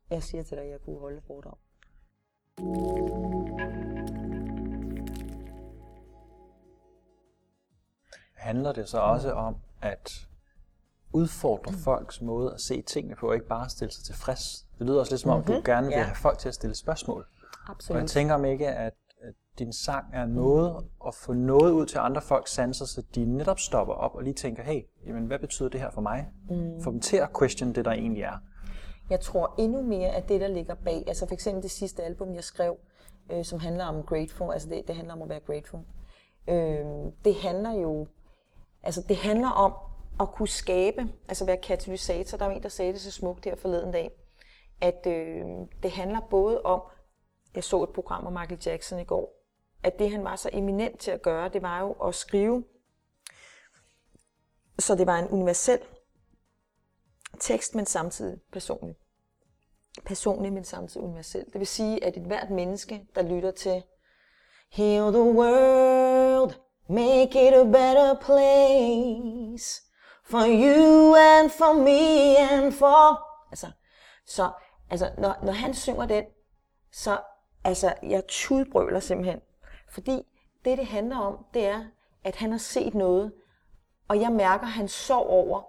jeg 0.09 0.23
siger 0.23 0.43
til 0.43 0.57
dig, 0.57 0.65
at 0.65 0.71
jeg 0.71 0.79
kunne 0.81 0.99
holde 0.99 1.21
foredrag. 1.27 1.55
Handler 8.49 8.71
det 8.71 8.89
så 8.89 8.99
også 8.99 9.31
om 9.31 9.55
at 9.81 10.27
udfordre 11.13 11.73
folks 11.73 12.21
måde 12.21 12.53
at 12.53 12.62
se 12.62 12.81
tingene 12.81 13.15
på, 13.15 13.27
og 13.27 13.33
ikke 13.33 13.47
bare 13.47 13.69
stille 13.69 13.91
sig 13.91 14.03
tilfreds? 14.05 14.65
Det 14.79 14.88
lyder 14.88 14.99
også 14.99 15.12
lidt 15.12 15.21
som 15.21 15.31
om, 15.31 15.38
mm-hmm. 15.38 15.53
du 15.53 15.62
gerne 15.65 15.88
vil 15.88 15.93
ja. 15.93 16.03
have 16.03 16.15
folk 16.15 16.38
til 16.38 16.47
at 16.47 16.53
stille 16.53 16.75
spørgsmål. 16.75 17.25
Absolut. 17.67 17.95
Og 17.95 18.01
jeg 18.01 18.09
tænker 18.09 18.33
om 18.35 18.45
ikke, 18.45 18.67
at, 18.67 18.93
at 19.21 19.33
din 19.59 19.73
sang 19.73 20.05
er 20.13 20.25
noget 20.25 20.85
at 21.07 21.15
få 21.15 21.33
noget 21.33 21.71
ud 21.71 21.85
til 21.85 21.97
andre 21.97 22.21
folks 22.21 22.53
sanser, 22.53 22.85
så 22.85 23.03
de 23.15 23.25
netop 23.25 23.59
stopper 23.59 23.93
op 23.93 24.15
og 24.15 24.23
lige 24.23 24.33
tænker, 24.33 24.63
hey, 24.63 24.81
jamen, 25.07 25.25
hvad 25.25 25.39
betyder 25.39 25.69
det 25.69 25.79
her 25.79 25.91
for 25.91 26.01
mig? 26.01 26.27
Mm. 26.49 26.83
Få 26.83 26.91
dem 26.91 26.99
til 26.99 27.17
at 27.17 27.29
question 27.39 27.73
det, 27.73 27.85
der 27.85 27.91
egentlig 27.91 28.23
er. 28.23 28.38
Jeg 29.09 29.19
tror 29.19 29.55
endnu 29.57 29.81
mere, 29.81 30.09
at 30.09 30.29
det, 30.29 30.41
der 30.41 30.47
ligger 30.47 30.75
bag, 30.75 31.03
altså 31.07 31.27
for 31.27 31.33
eksempel 31.33 31.63
det 31.63 31.71
sidste 31.71 32.03
album, 32.03 32.33
jeg 32.33 32.43
skrev, 32.43 32.77
øh, 33.31 33.45
som 33.45 33.59
handler 33.59 33.85
om 33.85 34.03
grateful, 34.03 34.53
altså 34.53 34.69
det, 34.69 34.88
det 34.88 34.95
handler 34.95 35.13
om 35.13 35.21
at 35.21 35.29
være 35.29 35.39
grateful. 35.39 35.79
Øh, 36.47 36.85
det 37.25 37.35
handler 37.35 37.71
jo, 37.71 38.07
altså 38.83 39.01
det 39.09 39.17
handler 39.17 39.49
om 39.49 39.73
at 40.19 40.31
kunne 40.31 40.47
skabe, 40.47 41.07
altså 41.27 41.45
være 41.45 41.57
katalysator. 41.57 42.37
Der 42.37 42.45
var 42.45 42.53
en, 42.53 42.63
der 42.63 42.69
sagde 42.69 42.93
det 42.93 43.01
så 43.01 43.11
smukt 43.11 43.45
her 43.45 43.55
forleden 43.55 43.91
dag, 43.91 44.11
at 44.81 45.07
øh, 45.07 45.45
det 45.83 45.91
handler 45.91 46.19
både 46.29 46.61
om, 46.61 46.81
jeg 47.55 47.63
så 47.63 47.83
et 47.83 47.89
program 47.89 48.27
om 48.27 48.33
Michael 48.33 48.61
Jackson 48.65 48.99
i 48.99 49.03
går, 49.03 49.33
at 49.83 49.99
det 49.99 50.11
han 50.11 50.23
var 50.23 50.35
så 50.35 50.49
eminent 50.53 50.99
til 50.99 51.11
at 51.11 51.21
gøre, 51.21 51.49
det 51.49 51.61
var 51.61 51.79
jo 51.79 51.91
at 51.91 52.15
skrive, 52.15 52.63
så 54.79 54.95
det 54.95 55.07
var 55.07 55.19
en 55.19 55.27
universel 55.27 55.79
tekst, 57.39 57.75
men 57.75 57.85
samtidig 57.85 58.39
personlig. 58.51 58.95
Personlig, 60.05 60.53
men 60.53 60.63
samtidig 60.63 61.07
universel. 61.07 61.45
Det 61.45 61.59
vil 61.59 61.67
sige, 61.67 62.03
at 62.03 62.17
et 62.17 62.23
hvert 62.23 62.49
menneske, 62.49 63.05
der 63.15 63.21
lytter 63.21 63.51
til 63.51 63.83
Heal 64.71 65.13
the 65.13 65.21
world, 65.21 66.28
make 66.89 67.47
it 67.47 67.54
a 67.54 67.63
better 67.63 68.15
place 68.21 69.82
for 70.23 70.45
you 70.45 71.15
and 71.15 71.49
for 71.49 71.73
me 71.73 72.38
and 72.38 72.71
for... 72.73 73.25
Altså, 73.52 73.71
så 74.25 74.52
altså, 74.89 75.12
når, 75.17 75.36
når 75.43 75.52
han 75.52 75.73
synger 75.73 76.06
den, 76.06 76.25
så 76.91 77.19
altså, 77.63 77.93
jeg 78.04 78.23
tudbrøler 78.28 78.99
simpelthen. 78.99 79.41
Fordi 79.89 80.21
det, 80.65 80.78
det 80.78 80.86
handler 80.86 81.17
om, 81.17 81.45
det 81.54 81.65
er, 81.65 81.86
at 82.23 82.36
han 82.36 82.52
har 82.52 82.58
set 82.58 82.95
noget, 82.95 83.34
og 84.08 84.21
jeg 84.21 84.32
mærker, 84.32 84.65
at 84.65 84.71
han 84.71 84.88
sov 84.88 85.28
over, 85.28 85.62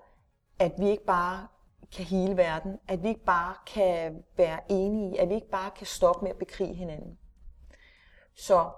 at 0.59 0.73
vi 0.79 0.91
ikke 0.91 1.05
bare 1.05 1.47
kan 1.93 2.05
hele 2.05 2.37
verden, 2.37 2.79
at 2.89 3.03
vi 3.03 3.09
ikke 3.09 3.25
bare 3.25 3.55
kan 3.67 4.25
være 4.37 4.61
enige, 4.69 5.21
at 5.21 5.29
vi 5.29 5.35
ikke 5.35 5.51
bare 5.51 5.71
kan 5.71 5.87
stoppe 5.87 6.23
med 6.23 6.31
at 6.31 6.39
bekrige 6.39 6.75
hinanden. 6.75 7.19
Så 8.37 8.71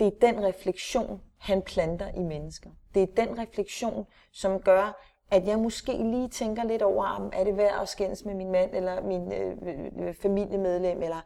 det 0.00 0.06
er 0.06 0.32
den 0.32 0.44
refleksion, 0.44 1.20
han 1.38 1.62
planter 1.62 2.08
i 2.16 2.22
mennesker. 2.22 2.70
Det 2.94 3.02
er 3.02 3.24
den 3.24 3.38
refleksion, 3.38 4.06
som 4.32 4.60
gør, 4.60 5.02
at 5.30 5.46
jeg 5.46 5.58
måske 5.58 5.92
lige 5.92 6.28
tænker 6.28 6.64
lidt 6.64 6.82
over, 6.82 7.04
om 7.04 7.30
er 7.32 7.44
det 7.44 7.56
værd 7.56 7.82
at 7.82 7.88
skændes 7.88 8.24
med 8.24 8.34
min 8.34 8.50
mand, 8.50 8.74
eller 8.74 9.02
min 9.02 9.32
øh, 9.32 9.56
øh, 9.98 10.14
familiemedlem, 10.14 11.02
eller 11.02 11.20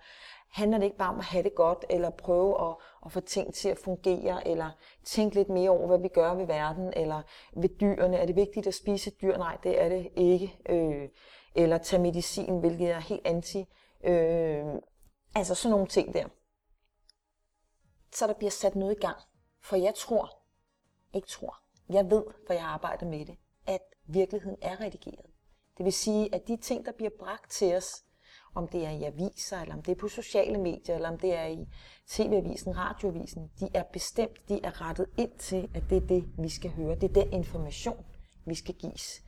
handler 0.52 0.78
det 0.78 0.84
ikke 0.84 0.96
bare 0.96 1.08
om 1.08 1.18
at 1.18 1.24
have 1.24 1.42
det 1.42 1.54
godt, 1.54 1.84
eller 1.90 2.10
prøve 2.10 2.68
at, 2.68 2.76
at 3.06 3.12
få 3.12 3.20
ting 3.20 3.54
til 3.54 3.68
at 3.68 3.78
fungere, 3.78 4.48
eller 4.48 4.70
tænke 5.04 5.34
lidt 5.34 5.48
mere 5.48 5.70
over, 5.70 5.86
hvad 5.86 5.98
vi 5.98 6.08
gør 6.08 6.34
ved 6.34 6.46
verden, 6.46 6.92
eller 6.96 7.22
ved 7.56 7.68
dyrene. 7.80 8.16
Er 8.16 8.26
det 8.26 8.36
vigtigt 8.36 8.66
at 8.66 8.74
spise 8.74 9.10
dyr? 9.10 9.36
Nej, 9.36 9.56
det 9.62 9.82
er 9.82 9.88
det 9.88 10.08
ikke. 10.16 10.58
Øh, 10.68 11.08
eller 11.54 11.78
tage 11.78 12.02
medicin, 12.02 12.60
hvilket 12.60 12.90
er 12.90 13.00
helt 13.00 13.26
anti. 13.26 13.64
Øh, 14.04 14.64
altså 15.34 15.54
sådan 15.54 15.70
nogle 15.70 15.86
ting 15.86 16.14
der. 16.14 16.24
Så 18.14 18.26
der 18.26 18.34
bliver 18.34 18.50
sat 18.50 18.76
noget 18.76 18.96
i 18.96 19.00
gang. 19.00 19.16
For 19.62 19.76
jeg 19.76 19.94
tror, 19.94 20.38
ikke 21.14 21.28
tror, 21.28 21.56
jeg 21.88 22.10
ved, 22.10 22.24
for 22.46 22.52
jeg 22.52 22.62
har 22.62 22.68
arbejdet 22.68 23.08
med 23.08 23.26
det, 23.26 23.36
at 23.66 23.82
virkeligheden 24.06 24.58
er 24.62 24.80
redigeret. 24.80 25.26
Det 25.78 25.84
vil 25.84 25.92
sige, 25.92 26.34
at 26.34 26.48
de 26.48 26.56
ting, 26.56 26.86
der 26.86 26.92
bliver 26.92 27.10
bragt 27.18 27.50
til 27.50 27.76
os, 27.76 28.04
om 28.54 28.68
det 28.68 28.86
er 28.86 28.90
i 28.90 29.04
aviser, 29.04 29.60
eller 29.60 29.74
om 29.74 29.82
det 29.82 29.92
er 29.92 29.96
på 29.96 30.08
sociale 30.08 30.58
medier, 30.58 30.94
eller 30.94 31.08
om 31.08 31.18
det 31.18 31.34
er 31.34 31.46
i 31.46 31.68
tv-avisen, 32.06 32.76
radioavisen, 32.78 33.50
de 33.60 33.68
er 33.74 33.82
bestemt, 33.82 34.48
de 34.48 34.60
er 34.64 34.88
rettet 34.88 35.06
ind 35.18 35.38
til, 35.38 35.70
at 35.74 35.82
det 35.90 36.02
er 36.02 36.06
det, 36.06 36.24
vi 36.38 36.48
skal 36.48 36.70
høre. 36.70 36.94
Det 36.94 37.04
er 37.16 37.22
den 37.22 37.32
information, 37.32 38.06
vi 38.44 38.54
skal 38.54 38.74
gives. 38.74 39.22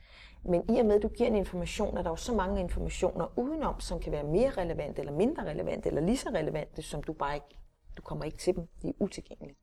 Men 0.45 0.77
i 0.77 0.79
og 0.79 0.87
med, 0.87 0.97
at 0.97 1.03
du 1.03 1.09
giver 1.09 1.29
en 1.29 1.37
information, 1.37 1.97
er 1.99 2.03
der 2.03 2.11
jo 2.11 2.17
så 2.17 2.35
mange 2.35 2.61
informationer 2.61 3.39
udenom, 3.39 3.81
som 3.81 4.01
kan 4.01 4.13
være 4.13 4.25
mere 4.25 4.51
relevante, 4.51 5.01
eller 5.01 5.13
mindre 5.13 5.45
relevante, 5.45 5.89
eller 5.89 6.01
lige 6.01 6.17
så 6.17 6.29
relevante, 6.29 6.83
som 6.83 7.03
du 7.03 7.13
bare 7.13 7.35
ikke, 7.35 7.57
du 7.97 8.03
kommer 8.03 8.25
ikke 8.25 8.39
til 8.39 8.57
dem. 8.57 8.69
De 8.83 8.89
er 8.89 8.93
utilgængelige. 8.99 9.59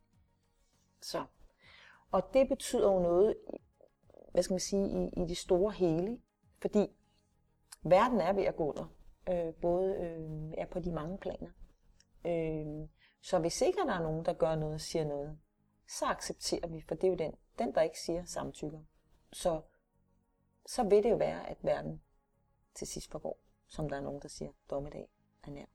Så. 1.01 1.25
Og 2.11 2.33
det 2.33 2.47
betyder 2.47 2.93
jo 2.93 2.99
noget, 2.99 3.35
hvad 4.31 4.43
skal 4.43 4.53
man 4.53 4.59
sige, 4.59 4.87
i, 4.87 5.23
i 5.23 5.27
det 5.27 5.37
store 5.37 5.71
hele, 5.71 6.19
fordi 6.61 6.87
verden 7.83 8.21
er 8.21 8.33
ved 8.33 8.43
at 8.43 8.55
gå 8.55 8.69
under, 8.69 8.87
øh, 9.29 9.53
både 9.53 9.95
øh, 9.95 10.53
er 10.57 10.65
på 10.65 10.79
de 10.79 10.91
mange 10.91 11.17
planer. 11.17 11.49
Øh, 12.25 12.89
så 13.21 13.39
hvis 13.39 13.61
ikke 13.61 13.79
der 13.79 13.93
er 13.93 14.03
nogen, 14.03 14.25
der 14.25 14.33
gør 14.33 14.55
noget 14.55 14.73
og 14.73 14.81
siger 14.81 15.05
noget, 15.05 15.39
så 15.87 16.05
accepterer 16.05 16.67
vi, 16.67 16.81
for 16.81 16.95
det 16.95 17.03
er 17.03 17.11
jo 17.11 17.15
den, 17.15 17.33
den 17.59 17.75
der 17.75 17.81
ikke 17.81 17.99
siger 17.99 18.25
samtykker. 18.25 18.79
Så, 19.31 19.61
så 20.65 20.83
vil 20.83 21.03
det 21.03 21.09
jo 21.09 21.15
være, 21.15 21.49
at 21.49 21.57
verden 21.61 22.01
til 22.73 22.87
sidst 22.87 23.11
forgår, 23.11 23.39
som 23.67 23.89
der 23.89 23.97
er 23.97 24.01
nogen, 24.01 24.21
der 24.21 24.27
siger, 24.27 24.51
dommedag 24.69 25.09
er 25.43 25.51
nær. 25.51 25.65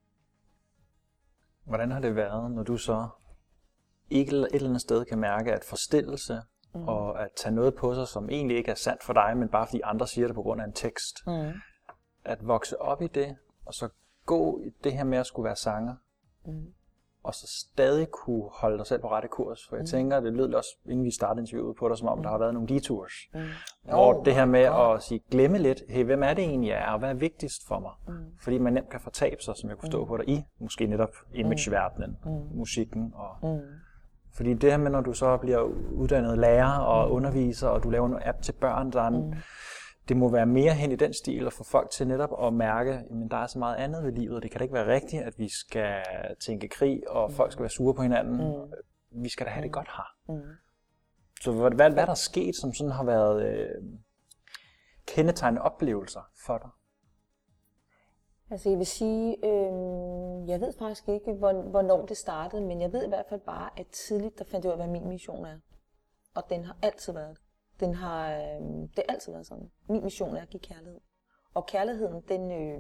Hvordan 1.68 1.90
har 1.90 2.00
det 2.00 2.16
været, 2.16 2.50
når 2.50 2.62
du 2.62 2.76
så 2.76 3.09
ikke 4.11 4.37
et 4.37 4.48
eller 4.52 4.68
andet 4.68 4.81
sted 4.81 5.04
kan 5.04 5.18
mærke, 5.18 5.52
at 5.52 5.64
forstillelse 5.64 6.42
mm. 6.74 6.88
og 6.88 7.22
at 7.22 7.28
tage 7.37 7.54
noget 7.54 7.74
på 7.74 7.94
sig, 7.94 8.09
som 8.09 8.31
egentlig 8.31 8.57
ikke 8.57 8.70
er 8.70 8.74
sandt 8.74 9.02
for 9.02 9.12
dig, 9.12 9.37
men 9.37 9.48
bare 9.48 9.66
fordi 9.66 9.81
andre 9.85 10.07
siger 10.07 10.26
det 10.26 10.35
på 10.35 10.42
grund 10.42 10.61
af 10.61 10.64
en 10.64 10.72
tekst, 10.72 11.26
mm. 11.26 11.52
at 12.24 12.46
vokse 12.46 12.81
op 12.81 13.02
i 13.02 13.07
det, 13.07 13.37
og 13.64 13.74
så 13.74 13.88
gå 14.26 14.61
i 14.61 14.70
det 14.85 14.92
her 14.92 15.04
med 15.04 15.18
at 15.18 15.26
skulle 15.26 15.44
være 15.44 15.57
sanger, 15.57 15.94
mm. 16.46 16.74
Og 17.22 17.35
så 17.35 17.46
stadig 17.46 18.11
kunne 18.11 18.44
holde 18.52 18.78
dig 18.78 18.87
selv 18.87 19.00
på 19.00 19.11
rette 19.11 19.28
kurs. 19.28 19.66
For 19.68 19.76
jeg 19.76 19.83
mm. 19.83 19.87
tænker, 19.87 20.20
det 20.20 20.33
lød 20.33 20.54
også, 20.54 20.76
inden 20.87 21.04
vi 21.04 21.11
startede 21.11 21.42
interviewet 21.42 21.76
på 21.76 21.88
dig, 21.88 21.98
som 21.98 22.09
om 22.09 22.18
mm. 22.18 22.22
der 22.22 22.31
har 22.31 22.38
været 22.38 22.54
nogle 22.54 22.68
detours. 22.68 23.12
Mm. 23.35 23.40
Hvor 23.85 24.14
oh, 24.14 24.24
det 24.24 24.35
her 24.35 24.44
med 24.44 24.68
God. 24.68 24.94
at 24.96 25.02
sige, 25.02 25.20
glemme 25.31 25.59
lidt, 25.59 25.83
hey, 25.88 26.04
hvem 26.04 26.22
er 26.22 26.35
det 26.35 26.44
egentlig, 26.44 26.68
jeg 26.68 26.78
er, 26.78 26.92
og 26.92 26.98
hvad 26.98 27.11
er 27.11 27.14
vigtigst 27.14 27.66
for 27.68 27.78
mig? 27.78 27.92
Mm. 28.09 28.24
Fordi 28.40 28.59
man 28.59 28.72
nemt 28.72 28.90
kan 28.90 29.00
fortabe 29.00 29.42
sig, 29.42 29.57
som 29.57 29.70
jeg 29.70 29.78
kunne 29.78 29.90
stå 29.90 30.02
mm. 30.04 30.09
på 30.09 30.16
dig 30.16 30.28
i, 30.28 30.44
måske 30.61 30.87
netop 30.87 31.14
imageverdenen, 31.35 32.16
mm. 32.24 32.59
musikken 32.59 33.12
og... 33.14 33.50
Mm. 33.50 33.61
Fordi 34.33 34.54
det 34.54 34.70
her 34.70 34.78
med, 34.78 34.90
når 34.90 35.00
du 35.00 35.12
så 35.12 35.37
bliver 35.37 35.61
uddannet 35.92 36.38
lærer 36.38 36.78
og 36.78 37.09
mm. 37.09 37.14
underviser, 37.14 37.68
og 37.68 37.83
du 37.83 37.90
laver 37.90 38.07
en 38.07 38.22
app 38.24 38.42
til 38.42 38.52
børn, 38.52 38.92
der 38.92 39.02
er 39.02 39.07
en, 39.07 39.26
mm 39.26 39.35
det 40.09 40.16
må 40.16 40.29
være 40.29 40.47
mere 40.47 40.75
hen 40.75 40.92
i 40.92 40.97
den 40.97 41.12
stil 41.12 41.47
at 41.47 41.53
få 41.53 41.64
folk 41.64 41.90
til 41.90 42.09
netop 42.09 42.44
at 42.47 42.53
mærke, 42.53 42.92
at 42.92 43.31
der 43.31 43.37
er 43.37 43.47
så 43.47 43.59
meget 43.59 43.77
andet 43.77 44.05
ved 44.05 44.12
livet. 44.12 44.42
Det 44.42 44.51
kan 44.51 44.59
da 44.59 44.62
ikke 44.62 44.75
være 44.75 44.94
rigtigt, 44.94 45.23
at 45.23 45.38
vi 45.38 45.49
skal 45.49 46.03
tænke 46.40 46.68
krig, 46.68 47.11
og 47.11 47.31
mm. 47.31 47.35
folk 47.35 47.53
skal 47.53 47.62
være 47.62 47.71
sure 47.71 47.94
på 47.94 48.03
hinanden. 48.03 48.37
Mm. 48.37 49.23
Vi 49.23 49.29
skal 49.29 49.47
da 49.47 49.51
have 49.51 49.62
det 49.62 49.71
mm. 49.71 49.73
godt 49.73 49.88
her. 49.97 50.35
Mm. 50.35 50.42
Så 51.40 51.53
hvad, 51.53 51.71
hvad, 51.71 51.90
hvad 51.90 52.03
er 52.03 52.07
der 52.07 52.14
sket, 52.14 52.57
som 52.57 52.73
sådan 52.73 52.92
har 52.92 53.05
været 53.05 53.44
øh, 53.44 53.83
kendetegnende 55.07 55.62
oplevelser 55.62 56.31
for 56.47 56.59
dig? 56.59 56.71
Altså 58.51 58.68
jeg 58.68 58.79
vil 58.79 58.87
sige, 58.87 59.37
øh, 59.44 60.49
jeg 60.49 60.61
ved 60.61 60.73
faktisk 60.79 61.09
ikke, 61.09 61.33
hvornår 61.33 62.07
det 62.07 62.16
startede, 62.16 62.62
men 62.62 62.81
jeg 62.81 62.92
ved 62.92 63.05
i 63.05 63.09
hvert 63.09 63.27
fald 63.29 63.40
bare, 63.40 63.71
at 63.77 63.87
tidligt 63.87 64.38
der 64.38 64.44
fandt 64.44 64.64
jeg 64.64 64.71
ud 64.71 64.81
af, 64.81 64.87
hvad 64.87 65.01
min 65.01 65.09
mission 65.09 65.44
er. 65.44 65.59
Og 66.35 66.42
den 66.51 66.64
har 66.64 66.77
altid 66.83 67.12
været 67.12 67.37
det. 67.37 67.47
Den 67.80 67.94
har, 67.94 68.32
øh, 68.32 68.60
det 68.96 68.96
har 68.96 69.04
altid 69.14 69.32
været 69.32 69.46
sådan. 69.46 69.70
Min 69.88 70.04
mission 70.04 70.36
er 70.36 70.42
at 70.42 70.48
give 70.50 70.60
kærlighed. 70.60 71.00
Og 71.54 71.66
kærligheden, 71.66 72.22
den, 72.28 72.50
øh, 72.50 72.78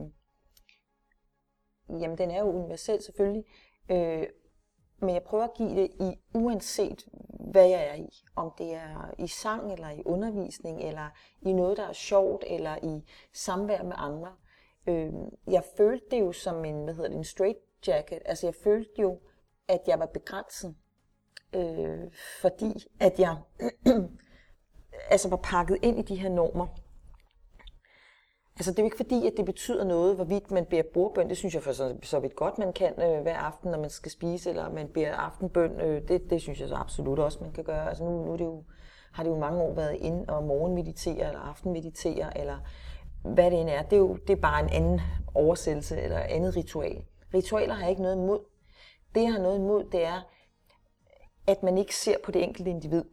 jamen, 2.00 2.18
den 2.18 2.30
er 2.30 2.38
jo 2.38 2.46
universel 2.46 3.02
selvfølgelig, 3.02 3.44
øh, 3.90 4.26
men 5.00 5.14
jeg 5.14 5.22
prøver 5.22 5.44
at 5.44 5.54
give 5.54 5.76
det 5.76 5.90
i 6.00 6.18
uanset 6.34 7.08
hvad 7.50 7.68
jeg 7.68 7.86
er 7.86 7.94
i. 7.94 8.08
Om 8.36 8.52
det 8.58 8.74
er 8.74 9.14
i 9.18 9.26
sang, 9.26 9.72
eller 9.72 9.90
i 9.90 10.02
undervisning, 10.06 10.80
eller 10.80 11.08
i 11.42 11.52
noget, 11.52 11.76
der 11.76 11.88
er 11.88 11.92
sjovt, 11.92 12.44
eller 12.46 12.76
i 12.82 13.04
samvær 13.32 13.82
med 13.82 13.94
andre. 13.96 14.32
Øh, 14.86 15.12
jeg 15.46 15.62
følte 15.76 16.06
det 16.10 16.20
jo 16.20 16.32
som 16.32 16.64
en, 16.64 16.84
hvad 16.84 16.94
hedder 16.94 17.08
det, 17.08 17.16
en 17.16 17.24
straight 17.24 17.58
jacket. 17.86 18.22
Altså 18.24 18.46
jeg 18.46 18.54
følte 18.54 19.02
jo, 19.02 19.20
at 19.68 19.80
jeg 19.86 19.98
var 19.98 20.06
begrænset. 20.06 20.76
Øh, 21.52 22.12
fordi 22.40 22.72
at 23.00 23.20
jeg 23.20 23.36
altså 25.10 25.28
var 25.28 25.36
pakket 25.36 25.78
ind 25.82 25.98
i 25.98 26.02
de 26.02 26.16
her 26.16 26.28
normer. 26.28 26.66
Altså 28.58 28.70
det 28.70 28.78
er 28.78 28.82
jo 28.82 28.86
ikke 28.86 28.96
fordi, 28.96 29.26
at 29.26 29.32
det 29.36 29.44
betyder 29.44 29.84
noget, 29.84 30.14
hvorvidt 30.14 30.50
man 30.50 30.66
beder 30.66 30.82
bordbøn. 30.94 31.28
Det 31.28 31.36
synes 31.36 31.54
jeg 31.54 31.62
for 31.62 31.72
så, 31.72 31.96
så 32.02 32.20
vidt 32.20 32.36
godt, 32.36 32.58
man 32.58 32.72
kan 32.72 33.02
øh, 33.02 33.22
hver 33.22 33.36
aften, 33.36 33.70
når 33.70 33.78
man 33.78 33.90
skal 33.90 34.12
spise, 34.12 34.50
eller 34.50 34.70
man 34.70 34.88
beder 34.88 35.14
aftenbøn. 35.14 35.80
Øh, 35.80 36.08
det, 36.08 36.30
det 36.30 36.40
synes 36.40 36.60
jeg 36.60 36.68
så 36.68 36.74
absolut 36.74 37.18
også, 37.18 37.38
man 37.40 37.52
kan 37.52 37.64
gøre. 37.64 37.88
Altså 37.88 38.04
nu, 38.04 38.24
nu 38.24 38.32
er 38.32 38.36
det 38.36 38.44
jo, 38.44 38.64
har 39.12 39.22
det 39.22 39.30
jo 39.30 39.38
mange 39.38 39.62
år 39.62 39.74
været 39.74 39.94
ind 39.94 40.28
og 40.28 40.44
morgenmeditere, 40.44 41.26
eller 41.26 41.40
aftenmeditere, 41.40 42.38
eller 42.38 42.58
hvad 43.22 43.50
det 43.50 43.60
end 43.60 43.70
er. 43.70 43.82
Det 43.82 43.92
er 43.92 44.00
jo 44.00 44.16
det 44.16 44.30
er 44.30 44.40
bare 44.40 44.62
en 44.62 44.68
anden 44.68 45.00
oversættelse, 45.34 46.00
eller 46.00 46.18
andet 46.18 46.56
ritual. 46.56 47.04
Ritualer 47.34 47.74
har 47.74 47.82
jeg 47.82 47.90
ikke 47.90 48.02
noget 48.02 48.16
imod. 48.16 48.40
Det, 49.14 49.22
jeg 49.22 49.32
har 49.32 49.40
noget 49.40 49.58
imod, 49.58 49.84
det 49.84 50.04
er, 50.04 50.20
at 51.46 51.62
man 51.62 51.78
ikke 51.78 51.96
ser 51.96 52.16
på 52.24 52.30
det 52.30 52.42
enkelte 52.42 52.70
individ. 52.70 53.04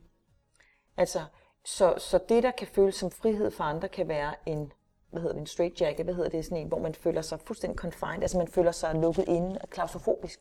Altså, 0.98 1.20
så, 1.66 1.96
så 1.98 2.20
det, 2.30 2.44
der 2.44 2.52
kan 2.52 2.68
føles 2.68 2.96
som 2.96 3.12
frihed 3.12 3.52
for 3.52 3.64
andre, 3.64 3.88
kan 3.88 4.08
være 4.08 4.36
en, 4.46 4.74
hvad 5.10 5.22
hedder 5.22 5.34
det, 5.34 5.40
en 5.40 5.48
straight 5.48 5.82
jacket, 5.82 6.06
hvad 6.06 6.14
hedder 6.14 6.30
det, 6.30 6.46
sådan 6.46 6.58
en, 6.58 6.68
hvor 6.68 6.80
man 6.80 6.96
føler 6.96 7.22
sig 7.22 7.40
fuldstændig 7.40 7.78
confined, 7.78 8.22
altså 8.22 8.38
man 8.38 8.48
føler 8.48 8.72
sig 8.72 8.96
lukket 8.96 9.28
inde 9.28 9.60
og 9.62 9.70
klaustrofobisk. 9.70 10.40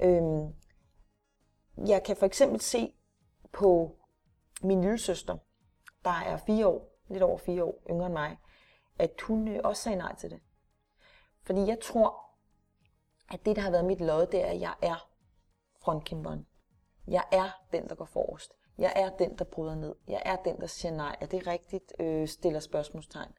Øhm, 0.00 0.54
jeg 1.86 2.02
kan 2.02 2.16
for 2.16 2.26
eksempel 2.26 2.60
se 2.60 2.92
på 3.52 3.96
min 4.62 4.80
lille 4.80 4.98
søster, 4.98 5.36
der 6.04 6.10
er 6.10 6.36
fire 6.36 6.66
år, 6.66 6.98
lidt 7.08 7.22
over 7.22 7.38
fire 7.38 7.64
år 7.64 7.82
yngre 7.90 8.06
end 8.06 8.14
mig, 8.14 8.38
at 8.98 9.20
hun 9.22 9.48
øh, 9.48 9.60
også 9.64 9.82
sagde 9.82 9.98
nej 9.98 10.14
til 10.16 10.30
det. 10.30 10.40
Fordi 11.42 11.60
jeg 11.60 11.78
tror, 11.82 12.24
at 13.30 13.44
det, 13.44 13.56
der 13.56 13.62
har 13.62 13.70
været 13.70 13.84
mit 13.84 14.00
lod, 14.00 14.26
det 14.26 14.44
er, 14.44 14.46
at 14.46 14.60
jeg 14.60 14.74
er 14.82 15.10
frontkæmperen. 15.80 16.46
Jeg 17.06 17.24
er 17.32 17.50
den, 17.72 17.88
der 17.88 17.94
går 17.94 18.04
forrest. 18.04 18.52
Jeg 18.78 18.92
er 18.96 19.10
den, 19.18 19.38
der 19.38 19.44
bryder 19.44 19.74
ned. 19.74 19.94
Jeg 20.08 20.22
er 20.24 20.36
den, 20.36 20.60
der 20.60 20.66
siger 20.66 20.92
nej. 20.92 21.16
Er 21.20 21.26
det 21.26 21.46
rigtigt? 21.46 21.92
Øh, 22.00 22.28
stiller 22.28 22.60
spørgsmålstegn. 22.60 23.32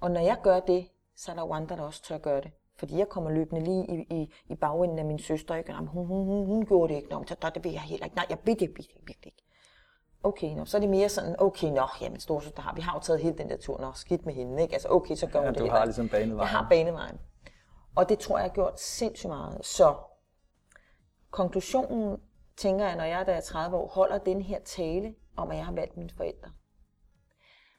Og 0.00 0.10
når 0.10 0.20
jeg 0.20 0.36
gør 0.42 0.60
det, 0.60 0.88
så 1.16 1.30
er 1.30 1.34
der 1.34 1.42
jo 1.42 1.52
andre, 1.52 1.76
der 1.76 1.82
også 1.82 2.02
tør 2.02 2.18
gøre 2.18 2.40
det. 2.40 2.50
Fordi 2.78 2.98
jeg 2.98 3.08
kommer 3.08 3.30
løbende 3.30 3.64
lige 3.64 3.86
i, 3.86 4.22
i, 4.22 4.34
i 4.48 4.54
bagenden 4.54 4.98
af 4.98 5.04
min 5.04 5.18
søster. 5.18 5.54
Ikke? 5.54 5.72
Hun, 5.72 5.88
hun, 5.88 6.26
hun, 6.26 6.46
hun 6.46 6.66
gjorde 6.66 6.92
det 6.92 7.00
ikke. 7.00 7.10
Nå, 7.10 7.24
så 7.28 7.50
det 7.54 7.64
vil 7.64 7.72
jeg 7.72 7.80
heller 7.80 8.06
ikke. 8.06 8.16
Nej, 8.16 8.26
jeg 8.30 8.38
ved 8.44 8.56
det 8.56 8.68
virkelig 8.68 9.26
ikke. 9.26 9.44
Okay, 10.24 10.54
nå, 10.54 10.64
så 10.64 10.76
er 10.76 10.80
det 10.80 10.90
mere 10.90 11.08
sådan, 11.08 11.36
okay, 11.38 11.68
nå, 11.68 11.88
jamen 12.00 12.20
storsøster 12.20 12.62
har, 12.62 12.74
vi 12.74 12.80
har 12.80 12.94
jo 12.94 13.00
taget 13.00 13.20
hele 13.20 13.38
den 13.38 13.50
der 13.50 13.56
tur, 13.56 13.80
nå, 13.80 13.92
skidt 13.94 14.26
med 14.26 14.34
hende, 14.34 14.62
ikke? 14.62 14.74
Altså, 14.74 14.88
okay, 14.88 15.14
så 15.14 15.26
gør 15.26 15.40
ja, 15.40 15.44
hun 15.44 15.54
det. 15.54 15.62
du 15.62 15.66
har 15.66 15.84
ligesom 15.84 16.08
banevejen. 16.08 16.40
Jeg 16.40 16.48
har 16.48 16.66
banevejen. 16.70 17.18
Og 17.96 18.08
det 18.08 18.18
tror 18.18 18.38
jeg 18.38 18.44
har 18.44 18.54
gjort 18.54 18.80
sindssygt 18.80 19.28
meget. 19.28 19.66
Så 19.66 19.94
konklusionen 21.30 22.20
tænker 22.62 22.86
jeg, 22.86 22.96
når 22.96 23.04
jeg 23.04 23.26
der 23.26 23.32
er 23.32 23.40
30 23.40 23.76
år, 23.76 23.88
holder 23.88 24.18
den 24.18 24.42
her 24.42 24.60
tale 24.60 25.14
om, 25.36 25.50
at 25.50 25.56
jeg 25.56 25.64
har 25.64 25.72
valgt 25.72 25.96
mine 25.96 26.10
forældre, 26.10 26.52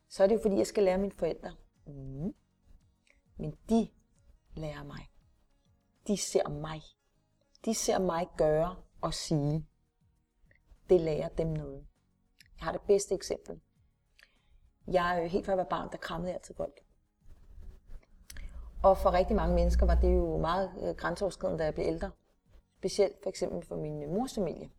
så 0.09 0.23
er 0.23 0.27
det 0.27 0.35
jo 0.35 0.41
fordi, 0.41 0.57
jeg 0.57 0.67
skal 0.67 0.83
lære 0.83 0.97
mine 0.97 1.11
forældre. 1.11 1.51
Mm. 1.87 2.33
Men 3.37 3.57
de 3.69 3.89
lærer 4.55 4.83
mig. 4.83 5.09
De 6.07 6.17
ser 6.17 6.49
mig. 6.49 6.81
De 7.65 7.73
ser 7.73 7.99
mig 7.99 8.27
gøre 8.37 8.75
og 9.01 9.13
sige. 9.13 9.67
Det 10.89 11.01
lærer 11.01 11.29
dem 11.29 11.47
noget. 11.47 11.85
Jeg 12.57 12.65
har 12.65 12.71
det 12.71 12.81
bedste 12.81 13.15
eksempel. 13.15 13.61
Jeg, 14.87 15.19
øh, 15.23 15.31
helt 15.31 15.45
før 15.45 15.53
jeg 15.53 15.57
var 15.57 15.69
barn, 15.69 15.91
der 15.91 15.97
krammede 15.97 16.29
jeg 16.29 16.35
altid 16.35 16.55
folk. 16.55 16.79
Og 18.83 18.97
for 18.97 19.11
rigtig 19.13 19.35
mange 19.35 19.55
mennesker 19.55 19.85
var 19.85 19.95
det 19.95 20.15
jo 20.15 20.37
meget 20.37 20.71
øh, 20.81 20.95
grænseoverskridende, 20.95 21.59
da 21.59 21.65
jeg 21.65 21.73
blev 21.73 21.85
ældre. 21.85 22.11
Specielt 22.83 23.23
for 23.23 23.29
eksempel 23.29 23.65
for 23.65 23.75
min 23.75 24.13
mors 24.13 24.35
familie. 24.35 24.69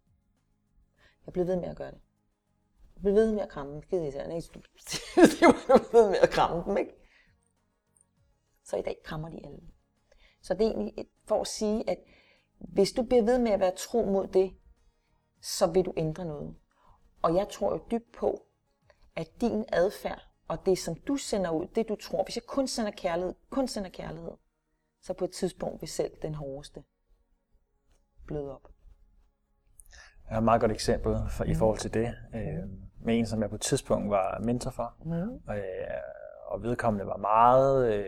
Jeg 1.27 1.33
blev 1.33 1.47
ved 1.47 1.57
med 1.57 1.69
at 1.69 1.77
gøre 1.77 1.91
det. 1.91 2.01
Jeg 2.95 3.03
blev 3.03 3.15
ved 3.15 3.33
med 3.33 3.43
at 3.43 3.49
kramme 3.49 3.73
dem. 3.75 3.83
Skide 3.83 4.09
især, 4.09 4.31
ikke? 4.31 4.63
Jeg 5.41 5.55
blev 5.65 6.03
ved 6.03 6.11
med 6.11 6.19
at 6.23 6.31
kramme 6.31 6.65
dem, 6.65 6.77
ikke? 6.77 6.93
Så 8.65 8.77
i 8.77 8.83
dag 8.83 8.97
krammer 9.05 9.29
de 9.29 9.47
alle. 9.47 9.61
Så 10.43 10.55
det 10.55 10.67
er 10.67 10.71
egentlig 10.71 11.09
for 11.25 11.41
at 11.41 11.47
sige, 11.47 11.91
at 11.91 11.99
hvis 12.59 12.93
du 12.93 13.03
bliver 13.03 13.23
ved 13.23 13.39
med 13.39 13.51
at 13.51 13.61
være 13.61 13.75
tro 13.77 14.05
mod 14.05 14.27
det, 14.27 14.57
så 15.43 15.67
vil 15.67 15.85
du 15.85 15.93
ændre 15.97 16.25
noget. 16.25 16.55
Og 17.23 17.35
jeg 17.35 17.49
tror 17.49 17.73
jo 17.73 17.85
dybt 17.91 18.13
på, 18.13 18.47
at 19.17 19.41
din 19.41 19.65
adfærd 19.73 20.23
og 20.49 20.67
det, 20.67 20.79
som 20.79 20.95
du 20.95 21.17
sender 21.17 21.51
ud, 21.51 21.67
det 21.67 21.89
du 21.89 21.97
tror, 21.97 22.25
hvis 22.25 22.37
jeg 22.37 22.45
kun 22.47 22.69
sender 22.69 22.91
kærlighed, 22.91 23.35
kun 23.51 23.69
sender 23.69 23.91
kærlighed, 23.91 24.33
så 25.03 25.13
på 25.13 25.25
et 25.25 25.33
tidspunkt 25.33 25.81
vil 25.81 25.89
selv 25.89 26.13
den 26.23 26.35
hårdeste 26.35 26.85
bløde 28.27 28.55
op. 28.55 28.69
Jeg 30.29 30.35
har 30.35 30.39
et 30.39 30.45
meget 30.45 30.61
godt 30.61 30.73
eksempel 30.73 31.17
for, 31.31 31.45
mm. 31.45 31.51
i 31.51 31.55
forhold 31.55 31.79
til 31.79 31.95
det. 31.95 32.15
Øh, 32.35 32.69
med 33.05 33.19
en, 33.19 33.27
som 33.27 33.43
jeg 33.43 33.49
på 33.49 33.55
et 33.55 33.61
tidspunkt 33.61 34.11
var 34.11 34.41
mentor 34.45 34.71
for. 34.71 34.95
Mm. 35.05 35.53
Øh, 35.55 35.61
og 36.47 36.63
vedkommende 36.63 37.07
var 37.07 37.17
meget, 37.17 37.95
øh, 37.95 38.05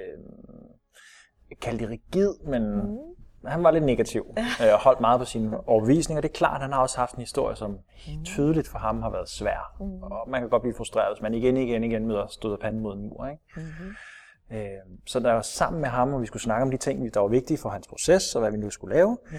kaldt 1.60 1.80
det 1.80 1.88
rigid, 1.88 2.34
men 2.44 2.62
mm. 2.74 2.98
han 3.44 3.64
var 3.64 3.70
lidt 3.70 3.84
negativ 3.84 4.26
øh, 4.38 4.72
og 4.72 4.80
holdt 4.80 5.00
meget 5.00 5.20
på 5.20 5.24
sine 5.24 5.68
overbevisninger. 5.68 6.20
Det 6.20 6.28
er 6.28 6.32
klart, 6.32 6.60
han 6.60 6.72
har 6.72 6.80
også 6.80 6.98
haft 6.98 7.14
en 7.14 7.20
historie, 7.20 7.56
som 7.56 7.78
tydeligt 8.24 8.68
for 8.68 8.78
ham 8.78 9.02
har 9.02 9.10
været 9.10 9.28
svær. 9.28 9.76
Mm. 9.80 10.02
Og 10.02 10.30
man 10.30 10.40
kan 10.40 10.50
godt 10.50 10.62
blive 10.62 10.74
frustreret, 10.74 11.16
hvis 11.16 11.22
man 11.22 11.34
igen, 11.34 11.56
igen, 11.56 11.84
igen 11.84 12.06
møder 12.06 12.26
stød 12.26 12.52
af 12.52 12.58
panden 12.58 12.82
mod 12.82 12.96
en 12.96 13.02
mur. 13.02 13.26
Ikke? 13.26 13.42
Mm. 13.56 14.56
Øh, 14.56 14.66
så 15.06 15.20
der 15.20 15.32
var 15.32 15.42
sammen 15.42 15.80
med 15.80 15.88
ham, 15.88 16.14
og 16.14 16.20
vi 16.20 16.26
skulle 16.26 16.42
snakke 16.42 16.62
om 16.62 16.70
de 16.70 16.76
ting, 16.76 17.14
der 17.14 17.20
var 17.20 17.28
vigtige 17.28 17.58
for 17.58 17.68
hans 17.68 17.88
proces, 17.88 18.34
og 18.34 18.40
hvad 18.40 18.50
vi 18.50 18.56
nu 18.56 18.70
skulle 18.70 18.94
lave. 18.94 19.18
Mm 19.30 19.38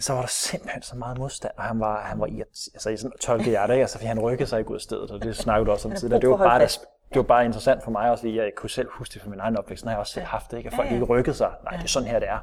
så 0.00 0.12
var 0.12 0.20
der 0.20 0.28
simpelthen 0.28 0.82
så 0.82 0.96
meget 0.96 1.18
modstand, 1.18 1.52
og 1.56 1.64
han 1.64 1.80
var, 1.80 2.00
han 2.00 2.20
var 2.20 2.26
i, 2.26 2.40
altså 2.40 2.96
sådan 2.96 3.18
tolkede 3.20 3.60
jeg 3.60 3.68
det, 3.68 3.74
altså, 3.74 3.98
fordi 3.98 4.06
han 4.06 4.20
rykkede 4.20 4.48
sig 4.48 4.58
ikke 4.58 4.70
ud 4.70 4.74
af 4.74 4.80
stedet, 4.80 5.10
og 5.10 5.22
det 5.22 5.36
snakkede 5.36 5.66
du 5.66 5.72
også 5.72 5.88
om 5.88 5.94
tidligere. 5.94 6.20
Det 6.20 6.30
var 6.30 6.36
bare, 6.36 6.58
der, 6.58 6.66
det 7.08 7.16
var 7.16 7.22
bare 7.22 7.44
interessant 7.44 7.82
for 7.84 7.90
mig 7.90 8.10
også, 8.10 8.22
fordi 8.22 8.36
jeg 8.36 8.52
kunne 8.56 8.70
selv 8.70 8.88
huske 8.92 9.14
det 9.14 9.22
fra 9.22 9.30
min 9.30 9.40
egen 9.40 9.56
opvækst, 9.56 9.84
når 9.84 9.92
jeg 9.92 9.98
også 9.98 10.12
selv 10.12 10.26
haft 10.26 10.50
det, 10.50 10.56
ikke? 10.56 10.68
at 10.68 10.74
folk 10.74 10.90
ikke 10.92 11.04
rykkede 11.04 11.36
sig. 11.36 11.52
Nej, 11.64 11.76
det 11.76 11.84
er 11.84 11.88
sådan 11.88 12.08
her, 12.08 12.18
det 12.18 12.28
er. 12.28 12.38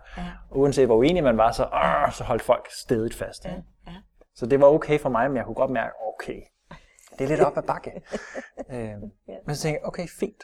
Og 0.52 0.58
uanset 0.58 0.86
hvor 0.86 0.96
uenig 0.96 1.24
man 1.24 1.38
var, 1.38 1.52
så, 1.52 1.64
øh, 1.64 2.14
så 2.14 2.24
holdt 2.24 2.42
folk 2.42 2.68
stedigt 2.72 3.16
fast. 3.16 3.46
Ikke? 3.46 3.64
Så 4.36 4.46
det 4.46 4.62
var 4.62 4.68
okay 4.68 5.00
for 5.00 5.10
mig, 5.10 5.30
men 5.30 5.38
jeg 5.38 5.46
kunne 5.46 5.56
godt 5.56 5.72
mærke, 5.72 5.94
okay, 6.14 6.42
det 7.20 7.26
er 7.26 7.28
lidt 7.28 7.42
op 7.42 7.58
ad 7.58 7.64
bakke. 7.64 7.92
øh, 8.74 8.90
men 9.46 9.56
så 9.56 9.62
tænkte 9.62 9.80
jeg, 9.80 9.88
okay, 9.88 10.08
fint. 10.20 10.44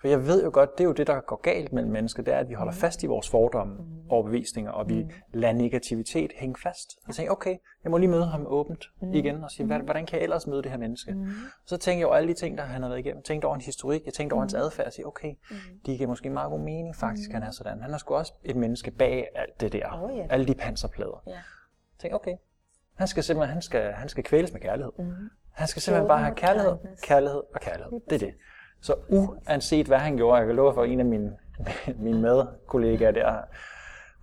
For 0.00 0.08
jeg 0.08 0.26
ved 0.26 0.44
jo 0.44 0.50
godt, 0.52 0.78
det 0.78 0.84
er 0.84 0.88
jo 0.88 0.92
det, 0.92 1.06
der 1.06 1.20
går 1.20 1.36
galt 1.36 1.72
mellem 1.72 1.92
mennesker, 1.92 2.22
det 2.22 2.34
er, 2.34 2.38
at 2.38 2.48
vi 2.48 2.54
holder 2.54 2.72
mm. 2.72 2.78
fast 2.78 3.02
i 3.02 3.06
vores 3.06 3.28
fordomme 3.28 3.74
mm. 3.74 4.10
overbevisninger, 4.10 4.72
og 4.72 4.88
vi 4.88 5.02
mm. 5.02 5.10
lader 5.32 5.54
negativitet 5.54 6.32
hænge 6.36 6.56
fast. 6.62 6.98
Og 7.06 7.14
så 7.14 7.16
tænker 7.16 7.30
jeg, 7.30 7.32
okay, 7.32 7.56
jeg 7.84 7.90
må 7.90 7.98
lige 7.98 8.10
møde 8.10 8.26
ham 8.26 8.46
åbent 8.46 8.84
mm. 9.02 9.12
igen, 9.12 9.44
og 9.44 9.50
sige, 9.50 9.66
hvordan 9.66 10.06
kan 10.06 10.16
jeg 10.16 10.22
ellers 10.22 10.46
møde 10.46 10.62
det 10.62 10.70
her 10.70 10.78
menneske? 10.78 11.14
Mm. 11.14 11.26
Så 11.64 11.76
tænker 11.76 12.00
jeg 12.00 12.06
over 12.06 12.16
alle 12.16 12.28
de 12.28 12.34
ting, 12.34 12.58
der 12.58 12.64
han 12.64 12.82
har 12.82 12.88
været 12.88 13.00
igennem. 13.00 13.18
Jeg 13.18 13.24
tænkte 13.24 13.46
over 13.46 13.54
hans 13.54 13.66
historik, 13.66 14.04
jeg 14.04 14.14
tænkte 14.14 14.34
over 14.34 14.42
hans 14.42 14.54
adfærd, 14.54 14.86
og 14.86 14.92
sige, 14.92 15.06
okay, 15.06 15.34
mm. 15.50 15.56
de 15.86 15.96
giver 15.96 16.08
måske 16.08 16.30
meget 16.30 16.50
god 16.50 16.60
mening 16.60 16.96
faktisk, 16.96 17.32
han 17.32 17.42
er 17.42 17.50
sådan. 17.50 17.82
Han 17.82 17.94
er 17.94 17.98
sgu 17.98 18.14
også 18.14 18.32
et 18.44 18.56
menneske 18.56 18.90
bag 18.90 19.28
alt 19.34 19.60
det 19.60 19.72
der, 19.72 20.02
oh, 20.02 20.16
yeah. 20.16 20.26
alle 20.30 20.46
de 20.46 20.54
panserplader. 20.54 21.22
Yeah. 21.28 21.38
Jeg 22.02 22.14
okay, 22.14 22.36
han 22.94 23.08
skal 23.08 23.22
simpelthen, 23.22 23.52
han 23.52 23.62
skal, 23.62 23.92
han 23.92 24.08
skal 24.08 24.24
kvæles 24.24 24.52
med 24.52 24.60
kærlighed. 24.60 24.92
Mm. 24.98 25.04
Han 25.52 25.68
skal 25.68 25.82
simpelthen 25.82 26.08
bare 26.08 26.18
have 26.18 26.34
kærlighed, 26.34 26.76
kærlighed 27.02 27.42
og 27.54 27.60
kærlighed. 27.60 28.00
Det 28.10 28.22
er 28.22 28.26
det. 28.26 28.34
Så 28.80 28.94
uanset 29.08 29.86
hvad 29.86 29.98
han 29.98 30.16
gjorde, 30.16 30.36
jeg 30.36 30.46
kan 30.46 30.56
love 30.56 30.74
for 30.74 30.84
en 30.84 31.00
af 31.00 31.06
mine, 31.06 31.36
mine 32.06 32.20
medkollegaer 32.20 33.10
der, 33.10 33.40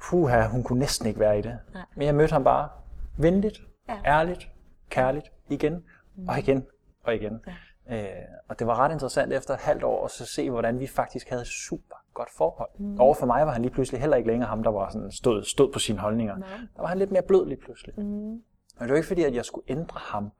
puha, 0.01 0.47
hun 0.47 0.63
kunne 0.63 0.79
næsten 0.79 1.07
ikke 1.07 1.19
være 1.19 1.39
i 1.39 1.41
det. 1.41 1.59
Nej. 1.73 1.85
Men 1.95 2.05
jeg 2.05 2.15
mødte 2.15 2.33
ham 2.33 2.43
bare 2.43 2.69
venligt, 3.17 3.61
ja. 3.89 3.97
ærligt, 4.05 4.49
kærligt, 4.89 5.31
igen 5.49 5.83
og 6.27 6.39
igen 6.39 6.65
og 7.03 7.15
igen. 7.15 7.41
Ja. 7.47 7.53
Øh, 7.89 8.25
og 8.49 8.59
det 8.59 8.67
var 8.67 8.79
ret 8.79 8.91
interessant 8.91 9.33
efter 9.33 9.53
et 9.53 9.59
halvt 9.59 9.83
år 9.83 10.05
at 10.05 10.11
så 10.11 10.25
se, 10.25 10.49
hvordan 10.49 10.79
vi 10.79 10.87
faktisk 10.87 11.29
havde 11.29 11.45
super 11.45 11.95
godt 12.13 12.29
forhold. 12.37 12.69
Mm. 12.77 12.99
Over 12.99 13.13
for 13.13 13.25
mig 13.25 13.45
var 13.45 13.51
han 13.51 13.61
lige 13.61 13.71
pludselig 13.71 14.01
heller 14.01 14.17
ikke 14.17 14.29
længere 14.29 14.49
ham, 14.49 14.63
der 14.63 14.71
var 14.71 14.89
sådan 14.89 15.11
stod, 15.11 15.43
stod 15.43 15.71
på 15.71 15.79
sine 15.79 15.99
holdninger. 15.99 16.37
Nej. 16.37 16.49
Der 16.75 16.81
var 16.81 16.87
han 16.87 16.97
lidt 16.97 17.11
mere 17.11 17.21
blød 17.21 17.45
lige 17.45 17.61
pludselig. 17.65 17.95
Mm. 17.97 18.03
Men 18.03 18.43
det 18.79 18.89
var 18.89 18.95
ikke 18.95 19.07
fordi, 19.07 19.23
at 19.23 19.35
jeg 19.35 19.45
skulle 19.45 19.65
ændre 19.67 19.99
ham. 20.03 20.31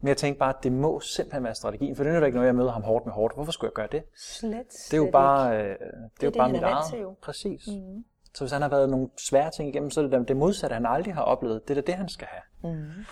Men 0.00 0.08
jeg 0.08 0.16
tænkte 0.16 0.38
bare, 0.38 0.54
at 0.56 0.62
det 0.64 0.72
må 0.72 1.00
simpelthen 1.00 1.44
være 1.44 1.54
strategien, 1.54 1.96
for 1.96 2.04
det 2.04 2.12
er 2.12 2.18
jo 2.18 2.24
ikke 2.24 2.34
noget, 2.34 2.46
jeg 2.46 2.54
møder 2.54 2.70
ham 2.70 2.82
hårdt 2.82 3.06
med 3.06 3.12
hårdt. 3.12 3.34
Hvorfor 3.34 3.52
skulle 3.52 3.68
jeg 3.68 3.74
gøre 3.74 4.00
det? 4.00 4.02
Slet, 4.16 4.66
det 4.90 4.94
er 4.94 4.98
jo 4.98 5.10
bare, 5.12 5.56
øh, 5.56 5.62
det 5.62 5.70
er 5.70 5.78
det, 6.20 6.26
jo 6.26 6.30
bare 6.30 6.52
mit 6.52 6.62
eget. 6.62 7.02
Jo. 7.02 7.14
Præcis. 7.22 7.66
Mm-hmm. 7.66 8.04
Så 8.34 8.44
hvis 8.44 8.52
han 8.52 8.62
har 8.62 8.68
været 8.68 8.90
nogle 8.90 9.08
svære 9.18 9.50
ting 9.50 9.68
igennem, 9.68 9.90
så 9.90 10.00
er 10.00 10.06
det 10.06 10.28
det 10.28 10.36
modsatte, 10.36 10.74
han 10.74 10.86
aldrig 10.86 11.14
har 11.14 11.22
oplevet. 11.22 11.68
Det 11.68 11.78
er 11.78 11.82
det, 11.82 11.94
han 11.94 12.08
skal 12.08 12.28
have. 12.30 12.72
Mm-hmm. 12.74 13.04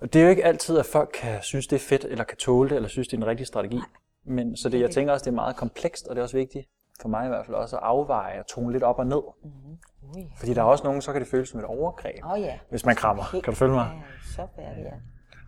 Og 0.00 0.12
det 0.12 0.18
er 0.18 0.24
jo 0.24 0.30
ikke 0.30 0.44
altid, 0.44 0.78
at 0.78 0.86
folk 0.86 1.10
kan 1.14 1.42
synes, 1.42 1.66
det 1.66 1.76
er 1.76 1.80
fedt, 1.80 2.04
eller 2.04 2.24
kan 2.24 2.36
tåle 2.36 2.68
det, 2.70 2.76
eller 2.76 2.88
synes, 2.88 3.08
det 3.08 3.16
er 3.16 3.22
en 3.22 3.26
rigtig 3.26 3.46
strategi. 3.46 3.76
Nej. 3.76 3.86
Men, 4.24 4.56
så 4.56 4.68
det, 4.68 4.80
jeg 4.80 4.90
tænker 4.90 5.12
også, 5.12 5.24
det 5.24 5.30
er 5.30 5.34
meget 5.34 5.56
komplekst, 5.56 6.08
og 6.08 6.14
det 6.14 6.20
er 6.20 6.22
også 6.22 6.36
vigtigt 6.36 6.68
for 7.00 7.08
mig 7.08 7.24
i 7.24 7.28
hvert 7.28 7.46
fald 7.46 7.56
også 7.56 7.76
at 7.76 7.82
afveje 7.82 8.40
og 8.40 8.46
tone 8.46 8.72
lidt 8.72 8.82
op 8.82 8.98
og 8.98 9.06
ned. 9.06 9.22
Mm-hmm. 9.44 9.78
Ui. 10.16 10.32
Fordi 10.38 10.54
der 10.54 10.60
er 10.60 10.66
også 10.66 10.84
nogen, 10.84 11.02
så 11.02 11.12
kan 11.12 11.20
det 11.20 11.28
føles 11.28 11.48
som 11.48 11.60
et 11.60 11.66
overgreb, 11.66 12.24
oh, 12.24 12.40
ja. 12.40 12.58
hvis 12.70 12.86
man 12.86 12.96
krammer. 12.96 13.24
Kan 13.30 13.42
du 13.42 13.52
følge 13.52 13.74
mig? 13.74 13.90
Ja, 13.94 14.32
så 14.34 14.46
færdig, 14.56 14.82
ja. 14.84 14.96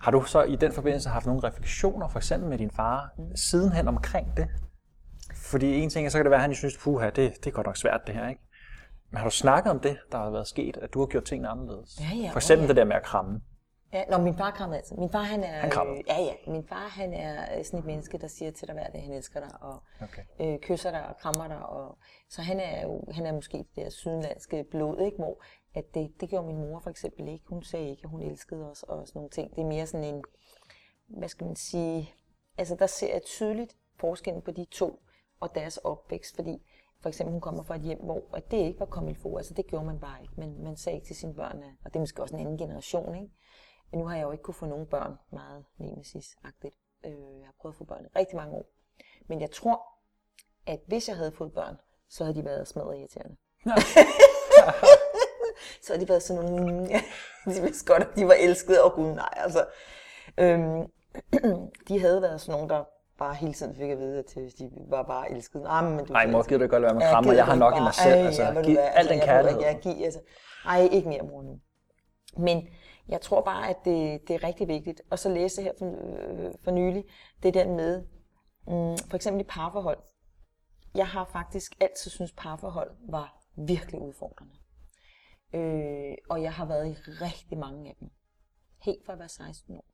Har 0.01 0.11
du 0.11 0.23
så 0.23 0.43
i 0.43 0.57
den 0.57 0.73
forbindelse 0.73 1.09
haft 1.09 1.27
nogle 1.27 1.43
refleksioner, 1.43 2.09
for 2.09 2.19
eksempel 2.19 2.49
med 2.49 2.59
din 2.59 2.71
far, 2.71 3.15
mm. 3.19 3.37
sidenhen 3.37 3.89
omkring 3.89 4.37
det? 4.37 4.49
Fordi 5.35 5.81
en 5.81 5.91
ting 5.91 6.07
er, 6.07 6.11
så 6.11 6.19
kan 6.19 6.25
det 6.25 6.31
være, 6.31 6.39
at 6.39 6.43
han 6.43 6.55
synes, 6.55 6.79
puha, 6.79 7.07
det, 7.07 7.17
det 7.17 7.47
er 7.47 7.51
godt 7.51 7.67
nok 7.67 7.77
svært 7.77 8.01
det 8.07 8.15
her, 8.15 8.29
ikke? 8.29 8.43
Men 9.11 9.19
har 9.19 9.25
du 9.25 9.31
snakket 9.31 9.71
om 9.71 9.81
det, 9.81 9.99
der 10.13 10.19
har 10.19 10.31
været 10.31 10.47
sket, 10.47 10.77
at 10.77 10.95
du 10.95 10.99
har 10.99 11.07
gjort 11.07 11.25
tingene 11.25 11.49
anderledes? 11.49 12.01
Ja, 12.01 12.17
ja, 12.17 12.31
for 12.31 12.39
eksempel 12.39 12.65
ja. 12.65 12.69
det 12.69 12.77
der 12.77 12.85
med 12.85 12.97
at 12.97 13.03
kramme. 13.03 13.41
Ja, 13.93 14.05
når 14.11 14.19
min 14.19 14.37
far 14.37 14.51
krammer 14.51 14.77
altid. 14.77 14.97
Min 14.97 15.11
far, 15.11 15.23
han 15.23 15.45
er... 15.45 15.61
Han 15.61 15.71
krammer? 15.71 15.95
Øh, 15.95 16.03
ja, 16.09 16.21
ja. 16.21 16.51
Min 16.53 16.65
far, 16.69 16.89
han 16.89 17.13
er 17.13 17.63
sådan 17.63 17.79
et 17.79 17.85
menneske, 17.85 18.19
der 18.19 18.29
siger 18.29 18.51
til 18.51 18.69
dig 18.69 18.75
hver 18.75 18.87
dag, 18.87 19.03
han 19.03 19.13
elsker 19.13 19.41
dig, 19.41 19.51
og 19.61 19.83
okay. 20.03 20.23
øh, 20.41 20.59
kysser 20.59 20.91
dig 20.91 21.07
og 21.09 21.17
krammer 21.17 21.49
dig. 21.49 21.67
Og, 21.67 21.99
så 22.29 22.43
han 22.43 22.61
er 22.61 22.83
jo, 22.83 23.05
han 23.15 23.27
er 23.27 23.33
måske 23.33 23.59
det 23.59 23.67
der 23.77 23.91
sydenlandske 23.91 24.65
blod, 24.71 25.01
ikke? 25.05 25.17
Hvor 25.17 25.43
at 25.75 25.95
det, 25.95 26.21
det 26.21 26.29
gjorde 26.29 26.47
min 26.47 26.57
mor 26.57 26.79
for 26.81 26.91
eksempel 26.91 27.29
ikke. 27.29 27.45
Hun 27.49 27.63
sagde 27.63 27.91
ikke, 27.91 28.05
at 28.05 28.11
hun 28.11 28.23
elskede 28.23 28.71
os 28.71 28.83
og 28.83 29.09
sådan 29.09 29.19
nogle 29.19 29.31
ting. 29.31 29.57
Det 29.57 29.63
er 29.63 29.67
mere 29.67 29.87
sådan 29.87 30.15
en, 30.15 30.25
hvad 31.07 31.29
skal 31.29 31.47
man 31.47 31.57
sige, 31.57 32.15
altså 32.59 32.75
der 32.75 32.87
ser 32.87 33.13
jeg 33.13 33.23
tydeligt 33.23 33.77
forskellen 33.97 34.43
på 34.43 34.51
de 34.51 34.65
to 34.65 35.03
og 35.41 35.55
deres 35.55 35.77
opvækst, 35.77 36.35
fordi 36.35 36.63
for 37.01 37.09
eksempel 37.09 37.33
hun 37.33 37.41
kommer 37.41 37.63
fra 37.63 37.75
et 37.77 37.83
hjem, 37.83 37.99
hvor 37.99 38.23
at 38.35 38.51
det 38.51 38.57
ikke 38.57 38.81
var 38.81 38.87
kommet 38.87 39.17
for, 39.17 39.37
altså 39.37 39.55
det 39.55 39.67
gjorde 39.67 39.87
man 39.87 40.01
bare 40.01 40.23
ikke, 40.23 40.35
men 40.37 40.65
man 40.65 40.77
sagde 40.77 40.97
ikke 40.97 41.07
til 41.07 41.17
sine 41.17 41.35
børn, 41.35 41.63
og 41.85 41.91
det 41.91 41.97
er 41.97 42.01
måske 42.01 42.23
også 42.23 42.35
en 42.35 42.41
anden 42.41 42.59
generation, 42.59 43.15
ikke? 43.15 43.31
Men 43.91 44.01
nu 44.01 44.07
har 44.07 44.17
jeg 44.17 44.23
jo 44.23 44.33
ikke 44.33 44.45
kunne 44.45 44.55
få 44.55 44.67
nogen 44.67 44.87
børn 44.87 45.19
meget 45.33 45.65
nemesis-agtigt. 45.79 46.77
Øh, 47.05 47.13
jeg 47.13 47.47
har 47.47 47.55
prøvet 47.61 47.73
at 47.73 47.79
få 47.79 47.85
børn 47.85 48.05
i 48.05 48.19
rigtig 48.19 48.37
mange 48.37 48.55
år. 48.55 48.67
Men 49.27 49.41
jeg 49.41 49.51
tror, 49.51 49.83
at 50.67 50.81
hvis 50.87 51.09
jeg 51.09 51.17
havde 51.17 51.33
fået 51.33 51.53
børn, 51.53 51.77
så 52.09 52.25
havde 52.25 52.37
de 52.37 52.45
været 52.45 52.69
smadret 52.69 52.99
irriterende. 52.99 53.37
Ja. 55.61 55.83
så 55.83 55.93
havde 55.93 56.05
de 56.05 56.09
været 56.09 56.23
sådan 56.23 56.45
nogle, 56.45 56.87
ja, 56.91 57.03
de 57.55 57.63
vidste 57.63 57.93
godt, 57.93 58.03
at 58.03 58.17
de 58.17 58.27
var 58.27 58.37
elskede, 58.41 58.85
og 58.85 58.93
gud 58.93 59.15
nej, 59.15 59.35
altså. 59.37 59.65
Øhm, 60.39 60.83
de 61.89 62.01
havde 62.01 62.23
været 62.23 62.41
sådan 62.41 62.53
nogle, 62.53 62.69
der 62.69 62.85
bare 63.19 63.35
hele 63.35 63.53
tiden 63.53 63.75
fik 63.77 63.91
at 63.91 63.99
vide, 63.99 64.19
at 64.19 64.35
de 64.59 64.71
var 64.89 65.03
bare 65.03 65.31
elskede. 65.31 65.69
Ah, 65.69 65.85
men 65.85 66.05
du 66.07 66.13
Ej, 66.13 66.27
mor, 66.27 66.43
gider 66.43 66.61
du 66.61 66.67
godt 66.67 66.83
være 66.83 66.95
med 66.95 67.03
krammer? 67.03 67.33
Jeg 67.33 67.45
har 67.45 67.55
nok 67.55 67.73
bare, 67.73 67.81
i 67.81 67.83
mig 67.83 67.95
selv. 67.95 68.15
Ej, 68.15 68.27
altså, 68.27 68.43
ja, 68.43 68.63
giv 68.63 68.77
alt 68.79 68.97
altså, 68.97 69.13
den 69.13 69.21
kærlighed. 69.21 69.61
Jeg, 69.61 69.81
jeg, 69.85 70.05
altså, 70.05 70.21
ej, 70.67 70.89
ikke 70.93 71.09
mere 71.09 71.23
mor 71.23 71.43
nu. 71.43 71.61
Men 72.37 72.69
jeg 73.09 73.21
tror 73.21 73.41
bare, 73.41 73.69
at 73.71 73.77
det, 73.85 74.21
det 74.29 74.35
er 74.35 74.45
rigtig 74.45 74.69
vigtigt. 74.69 75.03
Og 75.11 75.19
så 75.19 75.29
læse 75.29 75.63
her 75.63 75.73
for, 75.79 75.87
øh, 75.87 76.53
for 76.65 76.71
nylig, 76.71 77.05
det 77.43 77.55
der 77.55 77.69
med, 77.69 78.03
mm, 78.67 79.09
for 79.11 79.15
eksempel 79.15 79.41
i 79.41 79.45
parforhold. 79.49 79.99
Jeg 80.95 81.07
har 81.07 81.29
faktisk 81.33 81.73
altid 81.81 82.11
synes 82.11 82.33
parforhold 82.37 82.91
var 83.09 83.41
virkelig 83.57 84.01
udfordrende. 84.01 84.53
Øh, 85.53 86.15
og 86.31 86.43
jeg 86.43 86.53
har 86.55 86.67
været 86.67 86.89
i 86.89 87.11
rigtig 87.11 87.59
mange 87.59 87.91
af 87.91 87.97
dem. 88.01 88.11
Helt 88.83 89.07
fra 89.07 89.13
at 89.13 89.19
være 89.19 89.29
16 89.29 89.77
år. 89.77 89.85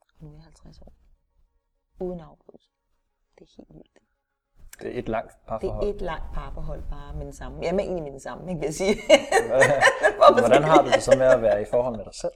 Og 0.00 0.06
nu 0.20 0.28
er 0.28 0.32
jeg 0.32 0.42
50 0.42 0.80
år. 0.80 0.92
Uden 2.00 2.20
afbrydelse. 2.20 2.70
Det 3.38 3.44
er 3.44 3.52
helt 3.56 3.74
vildt. 3.74 3.98
Det 4.80 4.94
er 4.94 4.98
et 4.98 5.08
langt 5.08 5.32
parforhold. 5.46 5.86
Det 5.86 5.90
er 5.90 5.94
et 5.94 6.00
langt 6.00 6.34
parforhold, 6.34 6.82
bare 6.90 7.14
med 7.14 7.24
den 7.24 7.32
samme. 7.32 7.58
Jeg 7.62 7.74
er 7.74 7.78
egentlig 7.78 8.02
med 8.02 8.12
den 8.12 8.20
samme, 8.20 8.50
ikke 8.50 8.60
vil 8.60 8.66
jeg 8.66 8.74
sige. 8.74 8.94
Hvordan 10.40 10.62
har 10.62 10.82
du 10.82 10.90
det 10.90 11.02
så 11.02 11.14
med 11.18 11.26
at 11.26 11.42
være 11.42 11.62
i 11.62 11.64
forhold 11.70 11.96
med 11.96 12.04
dig 12.04 12.14
selv? 12.14 12.32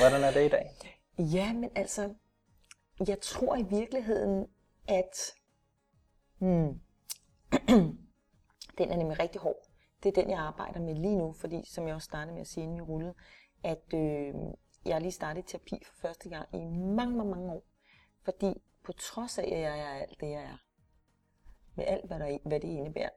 Hvordan 0.00 0.24
er 0.24 0.32
det 0.32 0.46
i 0.46 0.48
dag? 0.48 0.70
Ja, 1.18 1.52
men 1.52 1.70
altså, 1.74 2.14
jeg 3.08 3.20
tror 3.20 3.56
i 3.56 3.62
virkeligheden, 3.62 4.46
at 4.88 5.32
hmm, 6.38 6.80
den 8.78 8.90
er 8.90 8.96
nemlig 8.96 9.20
rigtig 9.20 9.40
hård. 9.40 9.69
Det 10.02 10.08
er 10.08 10.22
den, 10.22 10.30
jeg 10.30 10.38
arbejder 10.38 10.80
med 10.80 10.94
lige 10.94 11.16
nu, 11.16 11.32
fordi 11.32 11.62
som 11.66 11.86
jeg 11.86 11.94
også 11.94 12.04
startede 12.04 12.32
med 12.32 12.40
at 12.40 12.46
sige, 12.46 12.64
inden 12.64 12.76
vi 12.76 12.82
rullede, 12.82 13.14
at 13.62 13.94
øh, 13.94 14.34
jeg 14.84 14.94
har 14.94 15.00
lige 15.00 15.12
startet 15.12 15.46
terapi 15.46 15.84
for 15.84 15.94
første 15.94 16.28
gang 16.28 16.48
i 16.54 16.64
mange, 16.66 17.16
mange, 17.16 17.30
mange 17.30 17.52
år. 17.52 17.64
Fordi 18.22 18.62
på 18.84 18.92
trods 18.92 19.38
af, 19.38 19.44
at 19.44 19.60
jeg 19.60 19.80
er 19.80 19.88
alt 19.88 20.20
det, 20.20 20.30
jeg 20.30 20.42
er, 20.42 20.56
med 21.74 21.84
alt, 21.84 22.06
hvad, 22.06 22.18
der, 22.18 22.38
hvad 22.44 22.60
det 22.60 22.68
indebærer, 22.68 23.10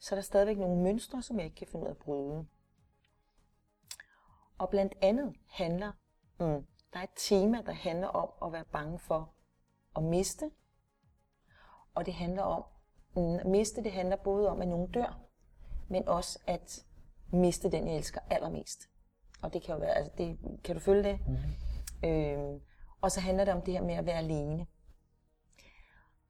så 0.00 0.14
er 0.14 0.16
der 0.16 0.22
stadigvæk 0.22 0.58
nogle 0.58 0.82
mønstre, 0.82 1.22
som 1.22 1.36
jeg 1.36 1.44
ikke 1.44 1.56
kan 1.56 1.66
finde 1.66 1.82
ud 1.82 1.88
af 1.88 1.94
at 1.94 1.98
bryde. 1.98 2.46
Og 4.58 4.70
blandt 4.70 4.94
andet 5.02 5.36
handler, 5.48 5.92
mm, 6.40 6.66
der 6.92 6.98
er 6.98 7.02
et 7.02 7.10
tema, 7.16 7.62
der 7.62 7.72
handler 7.72 8.08
om 8.08 8.46
at 8.46 8.52
være 8.52 8.64
bange 8.64 8.98
for 8.98 9.32
at 9.96 10.02
miste. 10.02 10.50
Og 11.94 12.06
det 12.06 12.14
handler 12.14 12.42
om, 12.42 12.64
mm, 13.16 13.34
at 13.34 13.46
miste, 13.46 13.84
det 13.84 13.92
handler 13.92 14.16
både 14.16 14.48
om, 14.48 14.62
at 14.62 14.68
nogen 14.68 14.90
dør, 14.90 15.29
men 15.90 16.08
også 16.08 16.38
at 16.46 16.84
miste 17.32 17.70
den, 17.70 17.88
jeg 17.88 17.96
elsker 17.96 18.20
allermest. 18.30 18.88
Og 19.42 19.52
det 19.52 19.62
kan 19.62 19.74
jo 19.74 19.80
være, 19.80 19.94
altså 19.94 20.12
det, 20.18 20.38
kan 20.64 20.74
du 20.74 20.80
følge 20.80 21.02
det? 21.02 21.18
Mm-hmm. 21.26 22.08
Øhm, 22.10 22.60
og 23.00 23.10
så 23.10 23.20
handler 23.20 23.44
det 23.44 23.54
om 23.54 23.62
det 23.62 23.74
her 23.74 23.82
med 23.82 23.94
at 23.94 24.06
være 24.06 24.18
alene. 24.18 24.66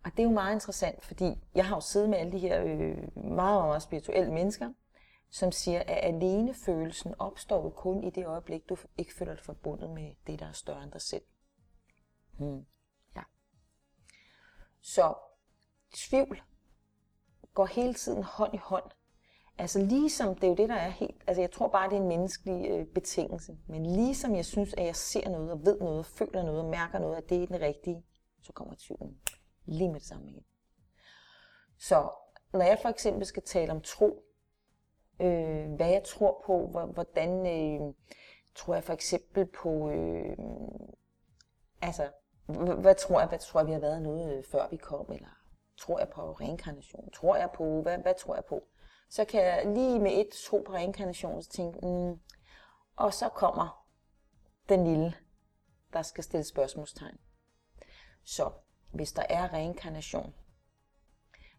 Og 0.05 0.11
det 0.11 0.19
er 0.19 0.23
jo 0.23 0.31
meget 0.31 0.55
interessant, 0.55 1.05
fordi 1.05 1.39
jeg 1.55 1.67
har 1.67 1.77
jo 1.77 1.81
siddet 1.81 2.11
med 2.11 2.19
alle 2.19 2.33
de 2.33 2.39
her 2.39 2.63
øh, 2.63 3.17
meget, 3.17 3.65
meget 3.65 3.83
spirituelle 3.83 4.33
mennesker, 4.33 4.73
som 5.31 5.53
siger, 5.53 5.81
at 5.81 5.99
alenefølelsen 6.15 7.15
opstår 7.19 7.63
jo 7.63 7.71
kun 7.71 8.05
i 8.05 8.11
det 8.11 8.27
øjeblik, 8.27 8.69
du 8.69 8.77
ikke 8.99 9.15
føler 9.15 9.35
dig 9.35 9.45
forbundet 9.45 9.91
med 9.91 10.15
det, 10.27 10.41
der 10.41 10.47
er 10.47 10.53
større 10.53 10.83
end 10.83 10.93
dig 10.93 11.01
selv. 11.01 11.23
Hmm. 12.39 12.67
Ja. 13.17 13.23
Så 14.81 15.15
tvivl 15.95 16.43
går 17.55 17.67
hele 17.67 17.95
tiden 17.95 18.23
hånd 18.23 18.55
i 18.55 18.59
hånd. 18.63 18.91
Altså 19.61 19.79
ligesom, 19.79 20.35
det 20.35 20.45
er 20.45 20.49
jo 20.49 20.55
det, 20.55 20.69
der 20.69 20.75
er 20.75 20.89
helt, 20.89 21.23
altså 21.27 21.41
jeg 21.41 21.51
tror 21.51 21.69
bare, 21.69 21.91
det 21.91 21.97
er 21.97 22.01
en 22.01 22.09
menneskelig 22.09 22.71
øh, 22.71 22.87
betingelse, 22.87 23.57
men 23.69 23.87
ligesom 23.87 24.35
jeg 24.35 24.45
synes, 24.45 24.75
at 24.75 24.87
jeg 24.87 24.97
ser 24.97 25.29
noget 25.29 25.51
og 25.51 25.65
ved 25.65 25.81
noget 25.81 25.99
og 25.99 26.07
føler 26.07 26.43
noget 26.43 26.61
og 26.61 26.71
mærker 26.71 26.99
noget, 26.99 27.17
at 27.17 27.29
det 27.31 27.43
er 27.43 27.47
den 27.47 27.61
rigtige, 27.61 28.05
så 28.43 28.53
kommer 28.53 28.75
tvivlen 28.79 29.21
lige 29.65 29.89
med 29.89 30.01
det 30.01 30.09
samme 30.09 30.29
igen. 30.31 30.45
Så 31.79 32.11
når 32.53 32.65
jeg 32.65 32.79
for 32.83 32.89
eksempel 32.89 33.27
skal 33.27 33.43
tale 33.43 33.73
om 33.73 33.81
tro, 33.81 34.23
øh, 35.21 35.73
hvad 35.73 35.91
jeg 35.91 36.03
tror 36.05 36.43
på, 36.47 36.67
hvordan 36.95 37.47
øh, 37.47 37.95
tror 38.55 38.75
jeg 38.75 38.85
for 38.85 38.93
eksempel 38.93 39.47
på, 39.47 39.91
øh, 39.91 40.37
altså, 41.83 42.11
hvad 42.81 42.95
tror 42.95 43.21
jeg, 43.21 43.29
hvad 43.29 43.39
tror 43.39 43.61
jeg, 43.61 43.67
vi 43.67 43.73
har 43.73 43.81
været 43.81 44.03
noget 44.03 44.37
øh, 44.37 44.45
før 44.45 44.69
vi 44.71 44.77
kom, 44.77 45.13
eller 45.13 45.41
tror 45.79 45.99
jeg 45.99 46.09
på 46.09 46.33
reinkarnation, 46.33 47.11
tror 47.11 47.37
jeg 47.37 47.51
på, 47.55 47.83
hvad, 47.83 47.99
hvad 47.99 48.15
tror 48.15 48.35
jeg 48.35 48.45
på? 48.45 48.63
Så 49.11 49.25
kan 49.25 49.43
jeg 49.43 49.67
lige 49.67 49.99
med 49.99 50.13
et 50.13 50.29
tro 50.47 50.63
på 50.67 50.73
reinkarnation, 50.73 51.43
så 51.43 51.51
tænke, 51.51 51.79
mm, 51.87 52.21
og 52.97 53.15
så 53.15 53.29
kommer 53.29 53.87
den 54.69 54.85
lille, 54.85 55.15
der 55.93 56.03
skal 56.03 56.25
stille 56.25 56.45
spørgsmålstegn. 56.45 57.19
Så 58.25 58.51
hvis 58.93 59.13
der 59.13 59.23
er 59.29 59.53
reinkarnation, 59.53 60.35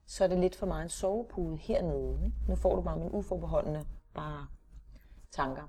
så 0.05 0.23
er 0.23 0.27
det 0.27 0.39
lidt 0.39 0.55
for 0.55 0.65
meget 0.65 0.83
en 0.83 0.89
sovepude 0.89 1.57
hernede. 1.57 2.33
Nu 2.47 2.55
får 2.55 2.75
du 2.75 2.81
bare 2.81 2.97
mine 2.97 3.13
uforbeholdende 3.13 3.87
bare 4.13 4.47
tanker. 5.31 5.67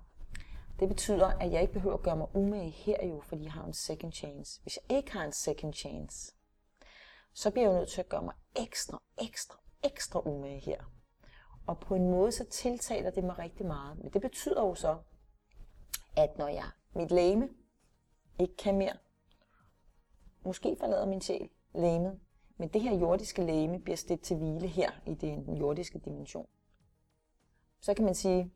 Det 0.80 0.88
betyder, 0.88 1.26
at 1.26 1.52
jeg 1.52 1.60
ikke 1.60 1.72
behøver 1.72 1.96
at 1.96 2.02
gøre 2.02 2.16
mig 2.16 2.26
umage 2.34 2.70
her 2.70 3.06
jo, 3.06 3.20
fordi 3.20 3.44
jeg 3.44 3.52
har 3.52 3.64
en 3.64 3.74
second 3.74 4.12
chance. 4.12 4.60
Hvis 4.62 4.76
jeg 4.76 4.96
ikke 4.96 5.12
har 5.12 5.24
en 5.24 5.32
second 5.32 5.74
chance, 5.74 6.34
så 7.32 7.50
bliver 7.50 7.68
jeg 7.68 7.74
jo 7.74 7.78
nødt 7.78 7.90
til 7.90 8.00
at 8.00 8.08
gøre 8.08 8.22
mig 8.22 8.34
ekstra, 8.56 9.02
ekstra, 9.18 9.58
ekstra 9.82 10.20
umage 10.28 10.60
her. 10.60 10.84
Og 11.66 11.80
på 11.80 11.94
en 11.94 12.10
måde, 12.10 12.32
så 12.32 12.44
tiltaler 12.44 13.10
det 13.10 13.24
mig 13.24 13.38
rigtig 13.38 13.66
meget. 13.66 13.98
Men 13.98 14.12
det 14.12 14.20
betyder 14.22 14.62
jo 14.62 14.74
så, 14.74 14.98
at 16.16 16.38
når 16.38 16.48
jeg, 16.48 16.70
mit 16.94 17.10
læme, 17.10 17.48
ikke 18.38 18.56
kan 18.56 18.78
mere, 18.78 18.96
måske 20.44 20.76
forlader 20.80 21.06
min 21.06 21.20
sjæl 21.20 21.50
læmet, 21.74 22.20
men 22.56 22.68
det 22.68 22.80
her 22.80 22.96
jordiske 22.96 23.42
læme 23.42 23.80
bliver 23.80 23.96
stillet 23.96 24.24
til 24.24 24.36
hvile 24.36 24.68
her 24.68 24.90
i 25.06 25.14
den 25.14 25.56
jordiske 25.56 25.98
dimension. 25.98 26.46
Så 27.80 27.94
kan 27.94 28.04
man 28.04 28.14
sige, 28.14 28.52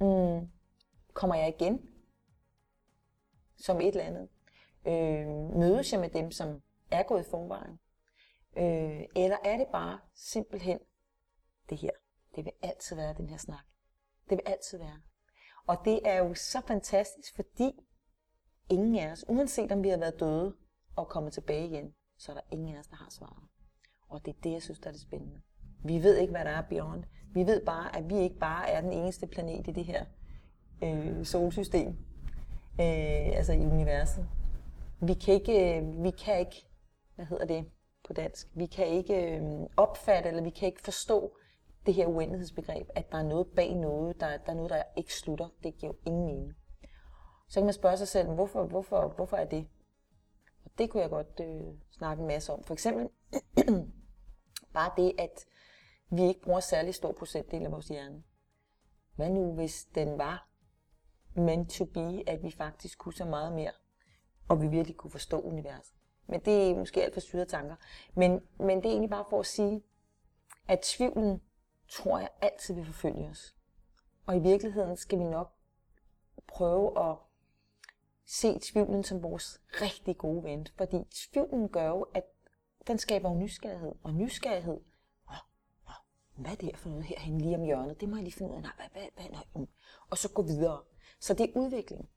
mm, 0.00 0.50
kommer 1.12 1.34
jeg 1.34 1.48
igen 1.48 1.88
som 3.56 3.80
et 3.80 3.88
eller 3.88 4.04
andet? 4.04 4.28
Øh, 4.86 5.56
mødes 5.58 5.92
jeg 5.92 6.00
med 6.00 6.10
dem, 6.10 6.30
som 6.30 6.62
er 6.90 7.02
gået 7.02 7.26
i 7.26 7.30
forvejen? 7.30 7.78
Øh, 8.56 9.04
eller 9.16 9.36
er 9.44 9.56
det 9.56 9.66
bare 9.72 9.98
simpelthen 10.14 10.78
det 11.70 11.78
her? 11.78 11.90
Det 12.36 12.44
vil 12.44 12.52
altid 12.62 12.96
være 12.96 13.14
den 13.14 13.28
her 13.28 13.36
snak. 13.36 13.64
Det 14.30 14.38
vil 14.38 14.42
altid 14.46 14.78
være. 14.78 15.00
Og 15.66 15.76
det 15.84 16.00
er 16.04 16.18
jo 16.18 16.34
så 16.34 16.62
fantastisk, 16.66 17.34
fordi 17.34 17.72
ingen 18.68 18.98
af 18.98 19.12
os, 19.12 19.24
uanset 19.28 19.72
om 19.72 19.82
vi 19.82 19.88
har 19.88 19.98
været 19.98 20.20
døde 20.20 20.56
og 20.96 21.08
kommet 21.08 21.32
tilbage 21.32 21.66
igen, 21.66 21.94
så 22.18 22.32
er 22.32 22.36
der 22.36 22.42
ingen 22.50 22.74
af 22.74 22.80
os, 22.80 22.86
der 22.86 22.96
har 22.96 23.10
svaret. 23.10 23.44
Og 24.08 24.24
det 24.24 24.36
er 24.36 24.40
det, 24.42 24.52
jeg 24.52 24.62
synes, 24.62 24.78
der 24.78 24.88
er 24.88 24.92
det 24.92 25.00
spændende. 25.00 25.40
Vi 25.84 26.02
ved 26.02 26.16
ikke, 26.16 26.30
hvad 26.30 26.44
der 26.44 26.50
er 26.50 26.62
beyond. 26.68 27.04
Vi 27.34 27.46
ved 27.46 27.64
bare, 27.66 27.96
at 27.96 28.08
vi 28.08 28.18
ikke 28.18 28.38
bare 28.38 28.68
er 28.68 28.80
den 28.80 28.92
eneste 28.92 29.26
planet 29.26 29.68
i 29.68 29.72
det 29.72 29.84
her 29.84 30.04
øh, 30.82 31.24
solsystem, 31.24 31.88
øh, 32.80 33.36
altså 33.36 33.52
i 33.52 33.66
universet. 33.66 34.28
Vi 35.00 35.14
kan 35.14 35.34
ikke, 35.34 35.78
øh, 35.78 36.04
vi 36.04 36.10
kan 36.10 36.38
ikke, 36.38 36.66
hvad 37.14 37.26
hedder 37.26 37.44
det 37.44 37.70
på 38.06 38.12
dansk, 38.12 38.48
vi 38.54 38.66
kan 38.66 38.86
ikke 38.86 39.36
øh, 39.36 39.42
opfatte, 39.76 40.28
eller 40.28 40.42
vi 40.42 40.50
kan 40.50 40.68
ikke 40.68 40.82
forstå 40.82 41.36
det 41.86 41.94
her 41.94 42.06
uendelighedsbegreb, 42.06 42.88
at 42.94 43.12
der 43.12 43.18
er 43.18 43.22
noget 43.22 43.46
bag 43.56 43.74
noget, 43.74 44.20
der, 44.20 44.36
der 44.36 44.52
er 44.52 44.56
noget, 44.56 44.70
der 44.70 44.82
ikke 44.96 45.14
slutter. 45.14 45.48
Det 45.62 45.76
giver 45.76 45.92
jo 45.92 45.98
ingen 46.06 46.26
mening. 46.26 46.56
Så 47.48 47.60
kan 47.60 47.64
man 47.64 47.74
spørge 47.74 47.96
sig 47.96 48.08
selv, 48.08 48.28
hvorfor, 48.28 48.66
hvorfor, 48.66 49.08
hvorfor 49.16 49.36
er 49.36 49.44
det? 49.44 49.68
Og 50.64 50.70
det 50.78 50.90
kunne 50.90 51.02
jeg 51.02 51.10
godt 51.10 51.40
øh, 51.40 51.74
snakke 51.90 52.20
en 52.20 52.26
masse 52.26 52.52
om. 52.52 52.64
For 52.64 52.74
eksempel 52.74 53.08
bare 54.74 54.90
det, 54.96 55.12
at 55.18 55.46
vi 56.10 56.22
ikke 56.22 56.40
bruger 56.40 56.60
særlig 56.60 56.94
stor 56.94 57.12
procentdel 57.12 57.64
af 57.64 57.72
vores 57.72 57.88
hjerne. 57.88 58.22
Hvad 59.16 59.30
nu, 59.30 59.54
hvis 59.54 59.84
den 59.94 60.18
var 60.18 60.48
meant 61.34 61.70
to 61.70 61.84
be, 61.84 62.22
at 62.26 62.42
vi 62.42 62.50
faktisk 62.50 62.98
kunne 62.98 63.14
så 63.14 63.24
meget 63.24 63.52
mere, 63.52 63.72
og 64.48 64.62
vi 64.62 64.68
virkelig 64.68 64.96
kunne 64.96 65.10
forstå 65.10 65.40
universet. 65.40 65.94
Men 66.26 66.40
det 66.40 66.70
er 66.70 66.76
måske 66.76 67.02
alt 67.04 67.14
for 67.14 67.20
syrede 67.20 67.46
tanker. 67.46 67.76
Men, 68.14 68.40
men 68.58 68.76
det 68.76 68.86
er 68.86 68.90
egentlig 68.90 69.10
bare 69.10 69.24
for 69.30 69.40
at 69.40 69.46
sige, 69.46 69.82
at 70.68 70.80
tvivlen, 70.80 71.42
tror 71.90 72.18
jeg, 72.18 72.28
altid 72.40 72.74
vil 72.74 72.84
forfølge 72.86 73.28
os. 73.28 73.54
Og 74.26 74.36
i 74.36 74.40
virkeligheden 74.40 74.96
skal 74.96 75.18
vi 75.18 75.24
nok 75.24 75.52
prøve 76.46 77.10
at 77.10 77.16
se 78.24 78.58
tvivlen 78.62 79.04
som 79.04 79.22
vores 79.22 79.60
rigtig 79.72 80.18
gode 80.18 80.44
ven. 80.44 80.66
Fordi 80.76 80.96
tvivlen 81.10 81.68
gør 81.68 81.88
jo, 81.88 82.02
at 82.02 82.24
den 82.86 82.98
skaber 82.98 83.30
jo 83.30 83.34
nysgerrighed. 83.38 83.92
Og 84.02 84.14
nysgerrighed, 84.14 84.80
åh, 85.28 85.36
åh, 85.86 85.92
hvad 86.42 86.50
er 86.52 86.56
det 86.56 86.64
her 86.64 86.76
for 86.76 86.88
noget 86.88 87.04
herhen 87.04 87.40
lige 87.40 87.56
om 87.56 87.62
hjørnet? 87.62 88.00
Det 88.00 88.08
må 88.08 88.16
jeg 88.16 88.22
lige 88.22 88.34
finde 88.34 88.50
ud 88.50 88.56
af. 88.56 88.62
Nej, 88.62 88.72
hvad, 88.76 88.86
hvad, 88.92 89.10
hvad, 89.14 89.30
nej, 89.30 89.44
um. 89.54 89.68
Og 90.10 90.18
så 90.18 90.32
gå 90.32 90.42
videre. 90.42 90.82
Så 91.20 91.34
det 91.34 91.50
er 91.50 91.60
udvikling. 91.60 92.08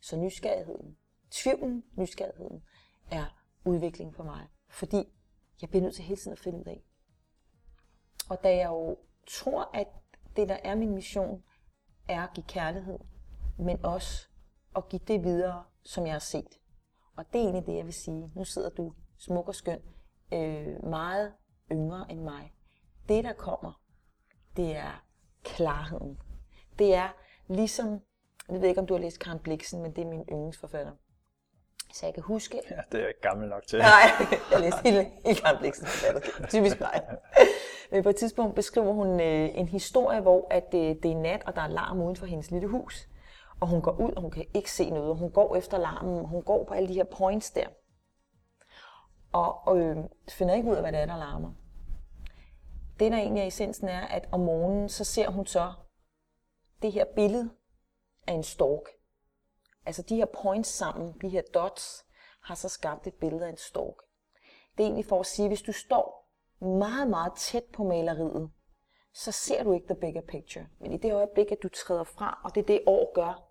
Så 0.00 0.16
nysgerrigheden, 0.16 0.96
tvivlen, 1.30 1.84
nysgerrigheden, 1.96 2.62
er 3.10 3.44
udvikling 3.64 4.14
for 4.14 4.24
mig. 4.24 4.48
Fordi 4.68 5.12
jeg 5.60 5.70
bliver 5.70 5.82
nødt 5.82 5.94
til 5.94 6.04
hele 6.04 6.16
tiden 6.16 6.32
at 6.32 6.38
finde 6.38 6.58
ud 6.58 6.64
af. 6.64 6.84
Og 8.32 8.44
da 8.44 8.56
jeg 8.56 8.68
jo 8.68 8.96
tror, 9.26 9.70
at 9.74 9.88
det, 10.36 10.48
der 10.48 10.56
er 10.64 10.74
min 10.74 10.94
mission, 10.94 11.42
er 12.08 12.22
at 12.22 12.30
give 12.34 12.44
kærlighed, 12.48 12.98
men 13.58 13.84
også 13.84 14.28
at 14.76 14.88
give 14.88 15.00
det 15.08 15.24
videre, 15.24 15.64
som 15.84 16.06
jeg 16.06 16.14
har 16.14 16.18
set. 16.18 16.58
Og 17.16 17.24
det 17.32 17.38
er 17.38 17.42
egentlig 17.42 17.66
det, 17.66 17.76
jeg 17.76 17.84
vil 17.84 17.94
sige. 17.94 18.32
Nu 18.36 18.44
sidder 18.44 18.70
du 18.70 18.92
smuk 19.18 19.48
og 19.48 19.54
skøn, 19.54 19.80
øh, 20.32 20.84
meget 20.84 21.32
yngre 21.72 22.06
end 22.10 22.20
mig. 22.20 22.52
Det, 23.08 23.24
der 23.24 23.32
kommer, 23.32 23.82
det 24.56 24.76
er 24.76 25.04
klarheden. 25.44 26.18
Det 26.78 26.94
er 26.94 27.08
ligesom, 27.48 28.00
jeg 28.48 28.60
ved 28.60 28.68
ikke, 28.68 28.80
om 28.80 28.86
du 28.86 28.94
har 28.94 29.00
læst 29.00 29.18
Karen 29.18 29.38
Bliksen, 29.38 29.82
men 29.82 29.96
det 29.96 30.04
er 30.04 30.08
min 30.08 30.24
yndlingsforfatter. 30.32 30.92
Så 31.92 32.06
jeg 32.06 32.14
kan 32.14 32.22
huske... 32.22 32.60
Ja, 32.70 32.76
det 32.92 32.94
er 32.94 32.98
jeg 32.98 33.08
ikke 33.08 33.20
gammel 33.20 33.48
nok 33.48 33.66
til. 33.66 33.78
Nej, 33.78 34.02
jeg 34.50 34.60
læste 34.60 34.80
hele, 34.82 35.10
hele 35.26 35.40
Karen 35.40 35.58
Bliksen. 35.58 35.86
Typisk 36.48 36.80
mig. 36.80 37.02
Men 37.92 38.02
på 38.02 38.08
et 38.08 38.16
tidspunkt 38.16 38.54
beskriver 38.54 38.92
hun 38.92 39.20
øh, 39.20 39.50
en 39.54 39.68
historie, 39.68 40.20
hvor 40.20 40.46
at, 40.50 40.74
øh, 40.74 40.80
det 41.02 41.04
er 41.04 41.16
nat, 41.16 41.42
og 41.46 41.56
der 41.56 41.62
er 41.62 41.68
larm 41.68 42.00
uden 42.00 42.16
for 42.16 42.26
hendes 42.26 42.50
lille 42.50 42.68
hus. 42.68 43.08
Og 43.60 43.68
hun 43.68 43.82
går 43.82 44.00
ud, 44.00 44.12
og 44.12 44.22
hun 44.22 44.30
kan 44.30 44.46
ikke 44.54 44.72
se 44.72 44.90
noget. 44.90 45.10
Og 45.10 45.16
hun 45.16 45.30
går 45.30 45.56
efter 45.56 45.78
larmen. 45.78 46.24
Hun 46.24 46.42
går 46.42 46.64
på 46.64 46.74
alle 46.74 46.88
de 46.88 46.94
her 46.94 47.04
points 47.04 47.50
der. 47.50 47.66
Og, 49.32 49.66
og 49.66 49.78
øh, 49.78 49.96
finder 50.28 50.54
ikke 50.54 50.70
ud 50.70 50.74
af, 50.74 50.82
hvad 50.82 50.92
det 50.92 51.00
er, 51.00 51.06
der 51.06 51.16
larmer. 51.16 51.52
Det, 53.00 53.12
der 53.12 53.18
egentlig 53.18 53.42
er 53.42 53.46
essensen, 53.46 53.88
er, 53.88 54.00
at 54.00 54.28
om 54.32 54.40
morgenen, 54.40 54.88
så 54.88 55.04
ser 55.04 55.30
hun 55.30 55.46
så 55.46 55.72
det 56.82 56.92
her 56.92 57.04
billede 57.14 57.50
af 58.26 58.32
en 58.32 58.42
stork. 58.42 58.88
Altså 59.86 60.02
de 60.02 60.16
her 60.16 60.26
points 60.42 60.68
sammen, 60.68 61.14
de 61.22 61.28
her 61.28 61.42
dots, 61.54 62.04
har 62.42 62.54
så 62.54 62.68
skabt 62.68 63.06
et 63.06 63.14
billede 63.14 63.46
af 63.46 63.50
en 63.50 63.56
stork. 63.56 63.96
Det 64.76 64.82
er 64.82 64.86
egentlig 64.86 65.06
for 65.06 65.20
at 65.20 65.26
sige, 65.26 65.46
at 65.46 65.50
hvis 65.50 65.62
du 65.62 65.72
står 65.72 66.21
meget, 66.62 67.08
meget 67.08 67.32
tæt 67.36 67.64
på 67.72 67.84
maleriet, 67.84 68.50
så 69.14 69.32
ser 69.32 69.64
du 69.64 69.72
ikke 69.72 69.86
the 69.86 70.00
bigger 70.00 70.20
picture. 70.20 70.66
Men 70.78 70.92
i 70.92 70.96
det 70.96 71.14
øjeblik, 71.14 71.52
at 71.52 71.62
du 71.62 71.68
træder 71.68 72.04
fra, 72.04 72.40
og 72.44 72.54
det 72.54 72.60
er 72.60 72.66
det 72.66 72.80
år 72.86 73.12
gør, 73.14 73.48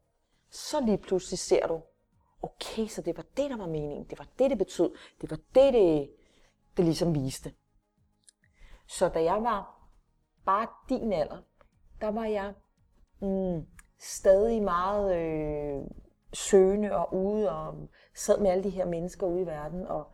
så 0.49 0.81
lige 0.85 0.97
pludselig 0.97 1.39
ser 1.39 1.67
du, 1.67 1.81
okay, 2.41 2.87
så 2.87 3.01
det 3.01 3.17
var 3.17 3.25
det, 3.37 3.49
der 3.49 3.57
var 3.57 3.67
meningen. 3.67 4.05
Det 4.09 4.19
var 4.19 4.27
det, 4.39 4.49
det 4.49 4.57
betød. 4.57 4.91
Det 5.21 5.31
var 5.31 5.37
det, 5.55 5.73
det, 5.73 6.09
det 6.77 6.85
ligesom 6.85 7.15
viste. 7.15 7.53
Så 8.87 9.09
da 9.09 9.23
jeg 9.23 9.43
var 9.43 9.87
bare 10.45 10.67
din 10.89 11.13
alder, 11.13 11.37
der 12.01 12.11
var 12.11 12.25
jeg 12.25 12.53
mm, 13.21 13.67
stadig 13.99 14.63
meget 14.63 15.15
øh, 15.15 15.83
søgende 16.33 16.95
og 16.95 17.13
ude 17.13 17.51
og 17.51 17.89
sad 18.15 18.41
med 18.41 18.51
alle 18.51 18.63
de 18.63 18.69
her 18.69 18.85
mennesker 18.85 19.27
ude 19.27 19.41
i 19.41 19.45
verden. 19.45 19.87
Og 19.87 20.07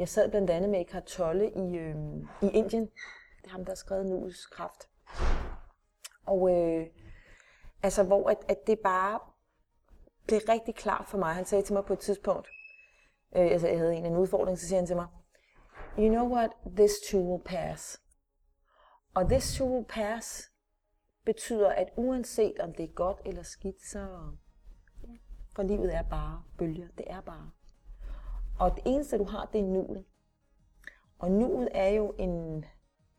jeg 0.00 0.08
sad 0.08 0.30
blandt 0.30 0.50
andet 0.50 0.70
med 0.70 0.80
Eckhart 0.80 1.04
Tolle 1.04 1.50
i, 1.50 1.76
øh, 1.76 1.96
i 2.42 2.48
Indien. 2.52 2.82
Det 3.42 3.46
er 3.46 3.50
ham, 3.50 3.64
der 3.64 3.70
har 3.70 3.76
skrevet 3.76 4.06
Nuets 4.06 4.46
Kraft. 4.46 4.88
Og 6.26 6.50
øh, 6.50 6.86
altså, 7.82 8.02
hvor 8.02 8.30
at, 8.30 8.38
at 8.48 8.66
det 8.66 8.78
bare 8.78 9.20
blev 10.26 10.40
rigtig 10.48 10.74
klart 10.74 11.06
for 11.08 11.18
mig. 11.18 11.34
Han 11.34 11.44
sagde 11.44 11.64
til 11.64 11.74
mig 11.74 11.84
på 11.84 11.92
et 11.92 11.98
tidspunkt, 11.98 12.48
øh, 13.36 13.50
altså 13.52 13.68
jeg 13.68 13.78
havde 13.78 13.94
en, 13.94 14.06
en 14.06 14.16
udfordring, 14.16 14.58
så 14.58 14.66
siger 14.66 14.78
han 14.78 14.86
til 14.86 14.96
mig, 14.96 15.06
You 15.98 16.08
know 16.08 16.28
what? 16.34 16.50
This 16.76 16.92
too 17.10 17.30
will 17.30 17.44
pass. 17.44 18.00
Og 19.14 19.28
this 19.28 19.56
too 19.56 19.72
will 19.72 19.86
pass, 19.88 20.52
betyder, 21.24 21.70
at 21.70 21.88
uanset 21.96 22.58
om 22.60 22.74
det 22.74 22.84
er 22.84 22.94
godt 22.94 23.20
eller 23.24 23.42
skidt, 23.42 23.82
så 23.82 24.08
for 25.56 25.62
livet 25.62 25.94
er 25.94 26.02
bare 26.02 26.42
bølger. 26.58 26.88
Det 26.98 27.10
er 27.10 27.20
bare. 27.20 27.50
Og 28.60 28.76
det 28.76 28.82
eneste, 28.86 29.18
du 29.18 29.24
har, 29.24 29.46
det 29.52 29.60
er 29.60 29.64
nuet. 29.64 30.04
Og 31.18 31.30
nuet 31.30 31.68
er 31.72 31.88
jo 31.88 32.14
en 32.18 32.64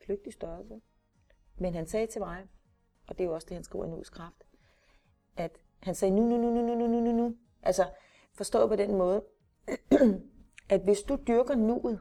flygtig 0.05 0.33
størrelse. 0.33 0.81
Men 1.57 1.73
han 1.73 1.87
sagde 1.87 2.07
til 2.07 2.21
mig, 2.21 2.47
og 3.07 3.17
det 3.17 3.23
er 3.23 3.27
jo 3.27 3.33
også 3.33 3.45
det, 3.49 3.55
han 3.55 3.63
skriver 3.63 3.85
i 3.85 3.89
nuets 3.89 4.09
kraft, 4.09 4.43
at 5.37 5.57
han 5.79 5.95
sagde 5.95 6.15
nu, 6.15 6.21
nu, 6.21 6.37
nu, 6.37 6.51
nu, 6.51 6.75
nu, 6.75 6.87
nu, 6.87 6.99
nu, 6.99 7.11
nu. 7.11 7.37
Altså, 7.61 7.89
forstået 8.33 8.69
på 8.69 8.75
den 8.75 8.95
måde, 8.95 9.23
at 10.73 10.81
hvis 10.81 11.01
du 11.01 11.15
dyrker 11.27 11.55
nuet, 11.55 11.99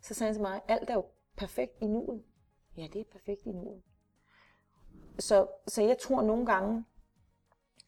så 0.00 0.14
sagde 0.14 0.28
han 0.28 0.34
til 0.34 0.42
mig, 0.42 0.60
alt 0.68 0.90
er 0.90 0.94
jo 0.94 1.04
perfekt 1.36 1.72
i 1.80 1.86
nuet. 1.86 2.22
Ja, 2.76 2.86
det 2.92 3.00
er 3.00 3.04
perfekt 3.12 3.46
i 3.46 3.52
nuet. 3.52 3.82
Så, 5.18 5.46
så 5.66 5.82
jeg 5.82 5.98
tror 5.98 6.22
nogle 6.22 6.46
gange, 6.46 6.84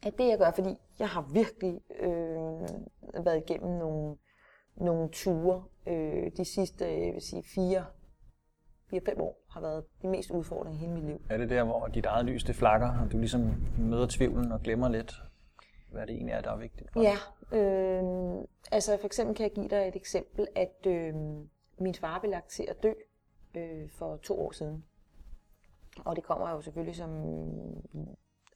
at 0.03 0.19
det 0.19 0.29
jeg 0.29 0.39
gør, 0.39 0.51
fordi 0.51 0.77
jeg 0.99 1.09
har 1.09 1.23
virkelig 1.33 1.81
øh, 2.01 3.25
været 3.25 3.37
igennem 3.37 3.71
nogle, 3.79 4.17
nogle 4.77 5.09
ture 5.13 5.65
øh, 5.87 6.31
de 6.37 6.45
sidste 6.45 6.85
jeg 6.85 7.15
vil 7.15 7.23
sige, 7.23 7.43
fire, 7.55 7.85
fire, 8.91 9.01
fem 9.07 9.21
år 9.21 9.45
har 9.51 9.61
været 9.61 9.85
de 10.03 10.09
mest 10.09 10.31
udfordrende 10.31 10.77
i 10.77 10.79
hele 10.79 10.93
mit 10.93 11.05
liv. 11.05 11.23
Er 11.31 11.37
det 11.37 11.51
der, 11.51 11.65
hvor 11.65 11.87
dit 11.87 12.07
eget 12.07 12.27
lys 12.27 12.45
det 12.45 12.55
flakker, 12.55 12.99
og 13.05 13.13
du 13.13 13.19
ligesom 13.19 13.55
møder 13.79 14.07
tvivlen 14.11 14.53
og 14.53 14.61
glemmer 14.63 14.89
lidt, 14.89 15.15
hvad 15.93 16.07
det 16.07 16.15
egentlig 16.15 16.33
er, 16.33 16.41
der 16.41 16.53
er 16.53 16.57
vigtigt 16.57 16.93
for 16.93 17.01
Ja, 17.03 17.17
øh, 17.59 18.45
altså 18.73 18.97
for 18.97 19.07
eksempel 19.07 19.37
kan 19.37 19.43
jeg 19.43 19.53
give 19.53 19.69
dig 19.69 19.89
et 19.89 19.97
eksempel, 19.97 20.49
at 20.55 20.87
øh, 20.87 21.15
min 21.79 21.95
far 21.95 22.19
blev 22.19 22.31
lagt 22.31 22.49
til 22.49 22.67
at 22.69 22.83
dø 22.83 22.93
øh, 23.55 23.91
for 23.91 24.17
to 24.17 24.41
år 24.41 24.53
siden. 24.53 24.85
Og 26.05 26.17
det 26.17 26.25
kommer 26.25 26.51
jo 26.51 26.61
selvfølgelig 26.61 26.97
som 26.97 27.11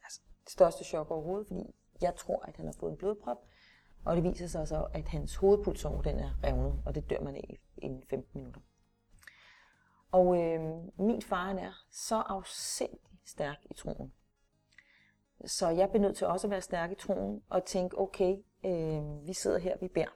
altså, 0.03 0.21
det 0.43 0.51
største 0.51 0.83
chok 0.83 1.11
overhovedet, 1.11 1.47
fordi 1.47 1.63
jeg 2.01 2.15
tror, 2.15 2.45
at 2.47 2.57
han 2.57 2.65
har 2.65 2.75
fået 2.79 2.91
en 2.91 2.97
blodprop, 2.97 3.37
og 4.05 4.15
det 4.15 4.23
viser 4.23 4.47
sig 4.47 4.67
så, 4.67 4.87
at 4.93 5.07
hans 5.07 5.35
hovedpulsår 5.35 6.01
den 6.01 6.19
er 6.19 6.29
revnet, 6.43 6.81
og 6.85 6.95
det 6.95 7.09
dør 7.09 7.21
man 7.21 7.35
af 7.35 7.59
inden 7.77 8.03
15 8.09 8.29
minutter. 8.33 8.61
Og 10.11 10.43
øh, 10.43 10.61
min 10.97 11.21
far 11.21 11.49
er 11.49 11.85
så 11.91 12.15
afsindig 12.15 13.19
stærk 13.25 13.57
i 13.69 13.73
troen. 13.73 14.13
Så 15.45 15.69
jeg 15.69 15.89
blev 15.89 16.01
nødt 16.01 16.17
til 16.17 16.27
også 16.27 16.47
at 16.47 16.51
være 16.51 16.61
stærk 16.61 16.91
i 16.91 16.95
troen 16.95 17.43
og 17.49 17.65
tænke, 17.65 17.97
okay, 17.97 18.37
øh, 18.65 19.27
vi 19.27 19.33
sidder 19.33 19.57
her, 19.57 19.77
vi 19.77 19.87
beder. 19.87 20.15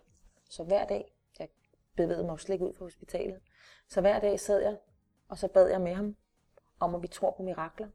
Så 0.49 0.63
hver 0.63 0.85
dag, 0.85 1.15
jeg 1.39 1.47
bevægede 1.95 2.23
mig 2.23 2.39
slet 2.39 2.53
ikke 2.53 2.67
ud 2.67 2.73
fra 2.73 2.85
hospitalet, 2.85 3.41
så 3.87 4.01
hver 4.01 4.19
dag 4.19 4.39
sad 4.39 4.61
jeg, 4.61 4.77
og 5.27 5.37
så 5.37 5.47
bad 5.47 5.67
jeg 5.67 5.81
med 5.81 5.93
ham 5.93 6.15
om, 6.79 6.95
at 6.95 7.01
vi 7.01 7.07
tror 7.07 7.31
på 7.37 7.43
mirakler. 7.43 7.87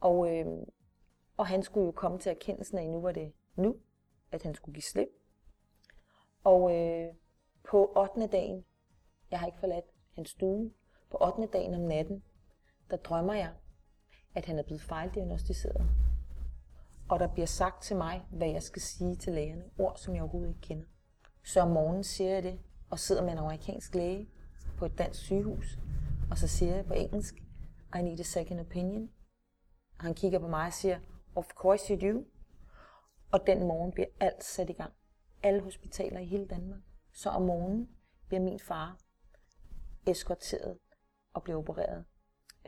Og, 0.00 0.36
øh, 0.36 0.46
og 1.36 1.46
han 1.46 1.62
skulle 1.62 1.86
jo 1.86 1.92
komme 1.92 2.18
til 2.18 2.30
erkendelsen 2.30 2.78
af, 2.78 2.88
nu 2.88 3.00
var 3.00 3.12
det 3.12 3.32
nu, 3.56 3.76
at 4.32 4.42
han 4.42 4.54
skulle 4.54 4.74
give 4.74 4.82
slip. 4.82 5.08
Og 6.44 6.76
øh, 6.76 7.14
på 7.70 7.92
8. 7.96 8.26
dagen, 8.26 8.64
jeg 9.30 9.38
har 9.38 9.46
ikke 9.46 9.58
forladt 9.58 9.84
hans 10.14 10.30
stue, 10.30 10.70
på 11.10 11.18
8. 11.20 11.48
dagen 11.52 11.74
om 11.74 11.80
natten, 11.80 12.22
der 12.90 12.96
drømmer 12.96 13.34
jeg, 13.34 13.52
at 14.34 14.46
han 14.46 14.58
er 14.58 14.62
blevet 14.62 14.82
fejldiagnostiseret. 14.82 15.86
Og 17.08 17.18
der 17.18 17.26
bliver 17.26 17.46
sagt 17.46 17.82
til 17.82 17.96
mig, 17.96 18.26
hvad 18.30 18.48
jeg 18.48 18.62
skal 18.62 18.82
sige 18.82 19.16
til 19.16 19.32
lægerne. 19.32 19.64
Ord, 19.78 19.96
som 19.96 20.14
jeg 20.14 20.22
overhovedet 20.22 20.48
ikke 20.48 20.60
kender. 20.60 20.86
Så 21.44 21.60
om 21.60 21.68
morgenen 21.68 22.04
siger 22.04 22.30
jeg 22.30 22.42
det, 22.42 22.58
og 22.90 22.98
sidder 22.98 23.22
med 23.22 23.32
en 23.32 23.38
amerikansk 23.38 23.94
læge 23.94 24.28
på 24.78 24.86
et 24.86 24.98
dansk 24.98 25.20
sygehus. 25.20 25.78
Og 26.30 26.38
så 26.38 26.48
siger 26.48 26.74
jeg 26.74 26.86
på 26.86 26.92
engelsk, 26.92 27.34
I 27.98 28.02
need 28.02 28.20
a 28.20 28.22
second 28.22 28.60
opinion. 28.60 29.10
Og 29.98 30.04
han 30.04 30.14
kigger 30.14 30.38
på 30.38 30.48
mig 30.48 30.66
og 30.66 30.72
siger, 30.72 30.98
of 31.34 31.46
course 31.54 31.94
you 31.94 32.12
do. 32.12 32.24
Og 33.30 33.46
den 33.46 33.60
morgen 33.60 33.92
bliver 33.92 34.08
alt 34.20 34.44
sat 34.44 34.70
i 34.70 34.72
gang. 34.72 34.92
Alle 35.42 35.60
hospitaler 35.60 36.20
i 36.20 36.26
hele 36.26 36.46
Danmark. 36.46 36.80
Så 37.12 37.30
om 37.30 37.42
morgenen 37.42 37.96
bliver 38.28 38.40
min 38.40 38.60
far 38.60 38.98
eskorteret 40.06 40.78
og 41.32 41.42
bliver 41.42 41.58
opereret. 41.58 42.04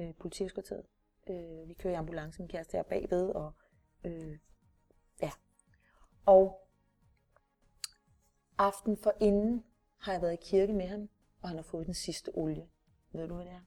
Øh, 0.00 0.14
politieskorteret. 0.14 0.86
Øh, 1.26 1.68
vi 1.68 1.74
kører 1.74 1.94
i 1.94 1.96
ambulance, 1.96 2.42
min 2.42 2.48
kæreste 2.48 2.78
er 2.78 2.82
bagved, 2.82 3.30
og 3.30 3.52
øh, 4.04 4.38
ja. 5.22 5.30
Og 6.26 6.68
aften 8.58 8.96
for 8.96 9.12
inden 9.20 9.64
har 9.96 10.12
jeg 10.12 10.22
været 10.22 10.32
i 10.32 10.48
kirke 10.50 10.72
med 10.72 10.86
ham, 10.86 11.08
og 11.42 11.48
han 11.48 11.58
har 11.58 11.62
fået 11.62 11.86
den 11.86 11.94
sidste 11.94 12.30
olie. 12.34 12.68
Ved 13.12 13.28
du, 13.28 13.34
hvad 13.34 13.44
det 13.44 13.52
er? 13.52 13.60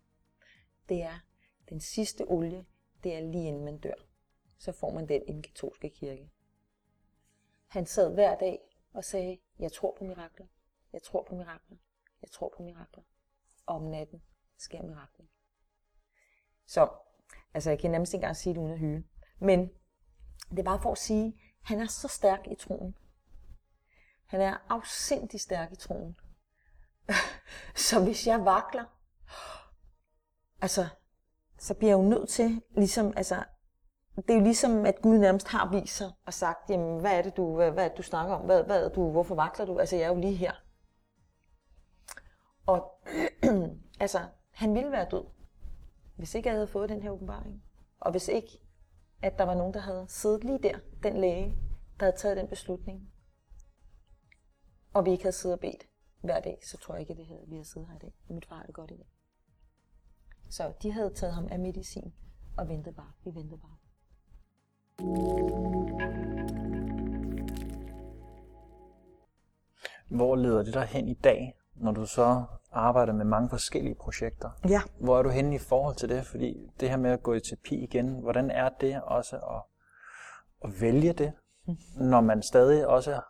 Det 0.90 1.04
er 1.04 1.20
den 1.70 1.80
sidste 1.80 2.26
olie, 2.28 2.66
det 3.04 3.16
er 3.16 3.20
lige 3.20 3.48
inden 3.48 3.66
man 3.66 3.78
dør. 3.78 3.94
Så 4.58 4.72
får 4.72 4.92
man 4.92 5.08
den 5.08 5.22
i 5.28 5.32
den 5.32 5.42
katolske 5.42 5.90
kirke. 5.90 6.30
Han 7.72 7.86
sad 7.86 8.14
hver 8.14 8.38
dag 8.38 8.60
og 8.94 9.04
sagde, 9.04 9.40
jeg 9.60 9.72
tror 9.72 9.96
på 9.98 10.04
mirakler, 10.04 10.46
jeg 10.94 11.02
tror 11.02 11.24
på 11.30 11.36
mirakler, 11.36 11.78
jeg 12.22 12.32
tror 12.32 12.54
på 12.58 12.64
mirakler. 12.64 13.04
Og 13.66 13.76
om 13.76 13.82
natten 13.82 14.22
sker 14.58 14.84
mirakler. 14.84 15.26
Så, 16.66 16.90
altså 17.54 17.70
jeg 17.70 17.80
kan 17.80 17.92
nærmest 17.92 18.14
ikke 18.14 18.24
engang 18.24 18.38
sige 18.38 18.54
det 18.54 18.60
uden 18.60 18.72
at 18.72 18.80
hyle. 18.80 19.04
Men 19.40 19.72
det 20.50 20.60
er 20.60 20.64
bare 20.64 20.82
for 20.82 20.92
at 20.92 20.98
sige, 20.98 21.42
han 21.62 21.80
er 21.80 21.88
så 21.88 22.08
stærk 22.08 22.48
i 22.48 22.56
troen. 22.56 22.96
Han 24.26 24.42
er 24.42 24.58
afsindig 24.70 25.42
stærk 25.42 25.72
i 25.72 25.76
troen. 25.76 26.16
så 27.90 28.04
hvis 28.04 28.28
jeg 28.28 28.46
vakler, 28.46 28.86
altså, 30.62 30.88
så 31.58 31.74
bliver 31.74 31.92
jeg 31.92 32.04
jo 32.04 32.10
nødt 32.10 32.30
til, 32.30 32.62
ligesom, 32.72 33.14
altså, 33.18 33.44
det 34.16 34.30
er 34.30 34.34
jo 34.34 34.44
ligesom, 34.44 34.86
at 34.86 35.02
Gud 35.02 35.18
nærmest 35.18 35.48
har 35.48 35.70
vist 35.70 35.96
sig 35.98 36.12
og 36.26 36.34
sagt, 36.34 36.70
jamen, 36.70 37.00
hvad 37.00 37.18
er 37.18 37.22
det, 37.22 37.38
du, 37.38 37.56
hvad, 37.56 37.72
hvad 37.72 37.86
er 37.86 37.88
det, 37.88 37.98
du 37.98 38.04
snakker 38.04 38.36
om? 38.36 38.46
Hvad, 38.46 38.64
hvad 38.64 38.86
er 38.86 38.90
du, 38.90 39.12
hvorfor 39.12 39.36
vakler 39.36 39.66
du? 39.66 39.80
Altså, 39.80 39.96
jeg 39.96 40.04
er 40.04 40.10
jo 40.10 40.20
lige 40.20 40.36
her. 40.36 40.54
Og 42.66 43.08
altså, 44.00 44.20
han 44.52 44.74
ville 44.74 44.92
være 44.92 45.08
død, 45.12 45.24
hvis 46.16 46.36
ikke 46.36 46.50
jeg 46.50 46.56
havde 46.56 46.68
fået 46.68 46.90
den 46.90 47.02
her 47.02 47.12
åbenbaring. 47.12 47.64
Og 48.00 48.12
hvis 48.12 48.28
ikke, 48.28 48.60
at 49.22 49.38
der 49.38 49.44
var 49.44 49.56
nogen, 49.56 49.74
der 49.74 49.80
havde 49.80 50.06
siddet 50.10 50.44
lige 50.44 50.60
der, 50.64 50.80
den 51.04 51.18
læge, 51.18 51.58
der 52.00 52.06
havde 52.06 52.18
taget 52.18 52.38
den 52.38 52.48
beslutning. 52.48 53.12
Og 54.94 55.06
vi 55.06 55.12
ikke 55.12 55.24
havde 55.24 55.36
siddet 55.36 55.58
og 55.58 55.60
bedt 55.60 55.88
hver 56.22 56.40
dag, 56.40 56.60
så 56.64 56.78
tror 56.78 56.94
jeg 56.94 57.02
ikke, 57.02 57.12
at 57.12 57.18
det 57.18 57.28
havde, 57.28 57.44
vi 57.48 57.56
havde 57.56 57.68
siddet 57.68 57.90
her 57.90 57.96
i 57.96 58.00
dag. 58.00 58.14
Mit 58.30 58.46
far 58.46 58.56
har 58.56 58.66
det 58.66 58.76
godt 58.76 58.92
i 58.92 58.98
dag. 58.98 59.10
Så 60.50 60.74
de 60.84 60.92
havde 60.92 61.14
taget 61.14 61.34
ham 61.34 61.48
af 61.52 61.60
medicin 61.60 62.14
og 62.58 62.70
ventede 62.70 62.96
bare. 62.96 63.12
Vi 63.24 63.36
ventede 63.36 63.60
bare. 63.60 63.81
Hvor 70.10 70.36
leder 70.36 70.64
det 70.64 70.74
dig 70.74 70.86
hen 70.86 71.08
i 71.08 71.14
dag, 71.14 71.56
når 71.76 71.92
du 71.92 72.06
så 72.06 72.44
arbejder 72.72 73.14
med 73.14 73.26
mange 73.26 73.50
forskellige 73.50 73.96
projekter? 73.96 74.50
Ja. 74.70 74.82
Hvor 75.00 75.20
er 75.20 75.24
du 75.24 75.30
henne 75.30 75.56
i 75.56 75.60
forhold 75.60 75.96
til 75.96 76.10
det? 76.10 76.26
Fordi 76.26 76.72
det 76.80 76.90
her 76.90 76.98
med 76.98 77.12
at 77.12 77.24
gå 77.24 77.34
i 77.34 77.40
terapi 77.40 77.76
igen, 77.84 78.20
hvordan 78.20 78.52
er 78.52 78.70
det 78.70 79.02
også 79.02 79.36
at, 79.36 79.62
at 80.64 80.82
vælge 80.82 81.14
det, 81.14 81.34
mm. 81.68 81.76
når 81.96 82.22
man 82.22 82.42
stadig 82.42 82.88
også 82.88 83.22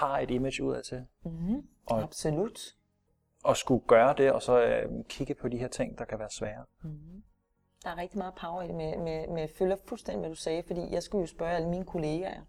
har 0.00 0.18
et 0.18 0.30
image 0.30 0.64
udad 0.64 0.82
til? 0.82 1.06
Mm-hmm. 1.24 1.62
Og, 1.86 2.02
Absolut. 2.02 2.60
Og 3.44 3.56
skulle 3.56 3.84
gøre 3.86 4.14
det, 4.18 4.32
og 4.32 4.42
så 4.42 4.62
øh, 4.62 4.88
kigge 5.08 5.34
på 5.34 5.48
de 5.48 5.58
her 5.58 5.68
ting, 5.68 5.98
der 5.98 6.04
kan 6.04 6.18
være 6.18 6.30
svære. 6.30 6.64
Mm-hmm. 6.82 7.22
Der 7.84 7.90
er 7.90 7.96
rigtig 7.96 8.18
meget 8.18 8.34
power 8.34 8.62
i 8.62 8.66
det 8.66 8.74
med, 8.74 8.96
med, 8.96 9.28
med 9.28 9.48
følger 9.58 9.76
fuldstændig, 9.88 10.20
hvad 10.20 10.30
du 10.30 10.34
sagde, 10.34 10.62
fordi 10.66 10.80
jeg 10.90 11.02
skulle 11.02 11.20
jo 11.20 11.26
spørge 11.26 11.52
alle 11.52 11.68
mine 11.68 11.84
kollegaer, 11.84 12.40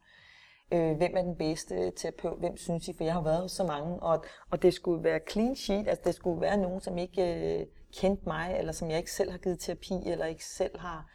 øh, 0.71 0.97
hvem 0.97 1.17
er 1.17 1.21
den 1.21 1.35
bedste 1.35 1.91
terapeut, 1.91 2.39
hvem 2.39 2.57
synes 2.57 2.87
I, 2.87 2.93
for 2.93 3.03
jeg 3.03 3.13
har 3.13 3.21
været 3.21 3.41
hos 3.41 3.51
så 3.51 3.63
mange, 3.63 3.99
og, 4.03 4.25
og 4.49 4.61
det 4.61 4.73
skulle 4.73 5.03
være 5.03 5.19
clean 5.31 5.55
sheet, 5.55 5.87
altså 5.87 6.01
det 6.05 6.15
skulle 6.15 6.41
være 6.41 6.57
nogen, 6.57 6.81
som 6.81 6.97
ikke 6.97 7.59
øh, 7.59 7.65
kendte 7.93 8.23
mig, 8.27 8.55
eller 8.59 8.71
som 8.71 8.89
jeg 8.89 8.97
ikke 8.97 9.11
selv 9.11 9.31
har 9.31 9.37
givet 9.37 9.59
terapi, 9.59 9.93
eller 10.05 10.25
ikke 10.25 10.45
selv 10.45 10.79
har 10.79 11.09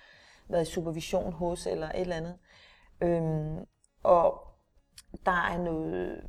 været 0.48 0.68
i 0.68 0.70
supervision 0.70 1.32
hos, 1.32 1.66
eller 1.66 1.88
et 1.88 2.00
eller 2.00 2.16
andet. 2.16 2.38
Øhm, 3.00 3.66
og 4.02 4.42
der 5.26 5.46
er 5.52 5.58
noget, 5.58 6.22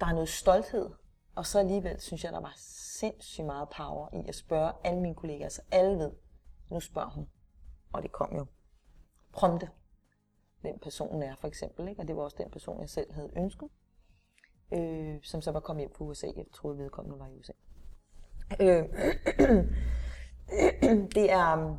der 0.00 0.06
er 0.06 0.12
noget 0.12 0.28
stolthed, 0.28 0.90
og 1.34 1.46
så 1.46 1.58
alligevel 1.58 2.00
synes 2.00 2.24
jeg, 2.24 2.32
der 2.32 2.40
var 2.40 2.54
sindssygt 2.98 3.46
meget 3.46 3.68
power 3.76 4.08
i 4.14 4.28
at 4.28 4.34
spørge 4.34 4.72
alle 4.84 5.00
mine 5.00 5.14
kollegaer, 5.14 5.48
så 5.48 5.62
alle 5.70 5.98
ved, 5.98 6.10
nu 6.70 6.80
spørger 6.80 7.10
hun. 7.10 7.28
Og 7.92 8.02
det 8.02 8.12
kom 8.12 8.36
jo 8.36 8.46
prompte, 9.32 9.70
hvem 10.60 10.78
personen 10.78 11.22
er 11.22 11.36
for 11.36 11.48
eksempel. 11.48 11.88
Ikke? 11.88 12.02
Og 12.02 12.08
det 12.08 12.16
var 12.16 12.22
også 12.22 12.36
den 12.40 12.50
person, 12.50 12.80
jeg 12.80 12.90
selv 12.90 13.12
havde 13.12 13.30
ønsket, 13.36 13.68
øh, 14.72 15.18
som 15.22 15.42
så 15.42 15.52
var 15.52 15.60
kommet 15.60 15.80
hjem 15.80 15.94
fra 15.94 16.04
USA. 16.04 16.26
Jeg 16.36 16.44
troede, 16.52 16.78
vedkommende 16.78 17.18
var 17.18 17.26
i 17.26 17.34
USA. 17.34 17.52
Øh, 18.60 18.88
det 21.16 21.32
er 21.32 21.56
um, 21.56 21.78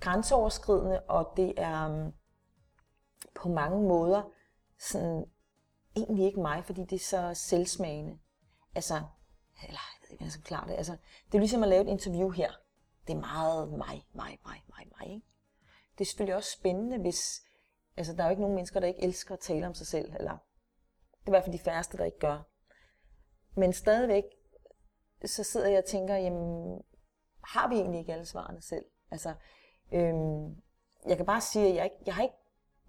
grænseoverskridende, 0.00 1.00
og 1.00 1.32
det 1.36 1.54
er 1.56 1.86
um, 1.86 2.12
på 3.34 3.48
mange 3.48 3.88
måder 3.88 4.22
sådan, 4.78 5.24
egentlig 5.96 6.26
ikke 6.26 6.40
mig, 6.40 6.64
fordi 6.64 6.84
det 6.84 6.92
er 6.92 6.98
så 6.98 7.34
selvsmagende. 7.34 8.18
Altså, 8.74 8.94
eller 8.94 9.80
jeg 9.80 9.98
ved 10.02 10.10
ikke, 10.10 10.16
hvordan 10.16 10.24
jeg 10.24 10.32
skal 10.32 10.44
klare 10.44 10.68
det. 10.68 10.74
Altså, 10.74 10.96
det 11.26 11.34
er 11.34 11.38
ligesom 11.38 11.62
at 11.62 11.68
lave 11.68 11.82
et 11.82 11.88
interview 11.88 12.30
her 12.30 12.50
det 13.10 13.16
er 13.16 13.20
meget 13.20 13.68
mig, 13.68 14.06
mig, 14.14 14.38
mig, 14.44 14.62
mig, 14.68 14.86
mig. 14.98 15.14
Ikke? 15.14 15.26
det 15.98 16.00
er 16.00 16.08
selvfølgelig 16.08 16.36
også 16.36 16.50
spændende, 16.50 16.98
hvis... 16.98 17.42
Altså, 17.96 18.12
der 18.12 18.22
er 18.22 18.26
jo 18.26 18.30
ikke 18.30 18.42
nogen 18.42 18.54
mennesker, 18.54 18.80
der 18.80 18.86
ikke 18.86 19.02
elsker 19.02 19.34
at 19.34 19.40
tale 19.40 19.66
om 19.66 19.74
sig 19.74 19.86
selv, 19.86 20.14
eller 20.18 20.32
det 21.10 21.26
er 21.26 21.28
i 21.28 21.30
hvert 21.30 21.44
fald 21.44 21.58
de 21.58 21.64
færreste, 21.64 21.98
der 21.98 22.04
ikke 22.04 22.18
gør. 22.18 22.42
Men 23.54 23.72
stadigvæk, 23.72 24.24
så 25.24 25.44
sidder 25.44 25.68
jeg 25.68 25.78
og 25.78 25.84
tænker, 25.84 26.16
jamen, 26.16 26.82
har 27.44 27.68
vi 27.68 27.74
egentlig 27.74 27.98
ikke 27.98 28.12
alle 28.12 28.26
svarene 28.26 28.62
selv? 28.62 28.84
Altså, 29.10 29.34
øhm, 29.92 30.62
jeg 31.06 31.16
kan 31.16 31.26
bare 31.26 31.40
sige, 31.40 31.68
at 31.68 31.74
jeg, 31.74 31.84
ikke, 31.84 31.96
jeg, 32.06 32.14
har 32.14 32.22
ikke, 32.22 32.36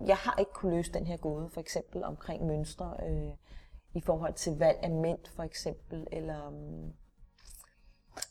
jeg 0.05 0.17
har 0.17 0.35
ikke 0.39 0.51
kunne 0.51 0.75
løse 0.75 0.93
den 0.93 1.07
her 1.07 1.17
gåde, 1.17 1.49
for 1.49 1.61
eksempel 1.61 2.03
omkring 2.03 2.45
mønstre, 2.45 2.97
øh, 3.03 3.31
i 3.93 4.01
forhold 4.01 4.33
til 4.33 4.57
valg 4.57 4.79
af 4.83 4.91
mænd, 4.91 5.25
for 5.35 5.43
eksempel, 5.43 6.07
eller... 6.11 6.47
Øh, 6.47 6.93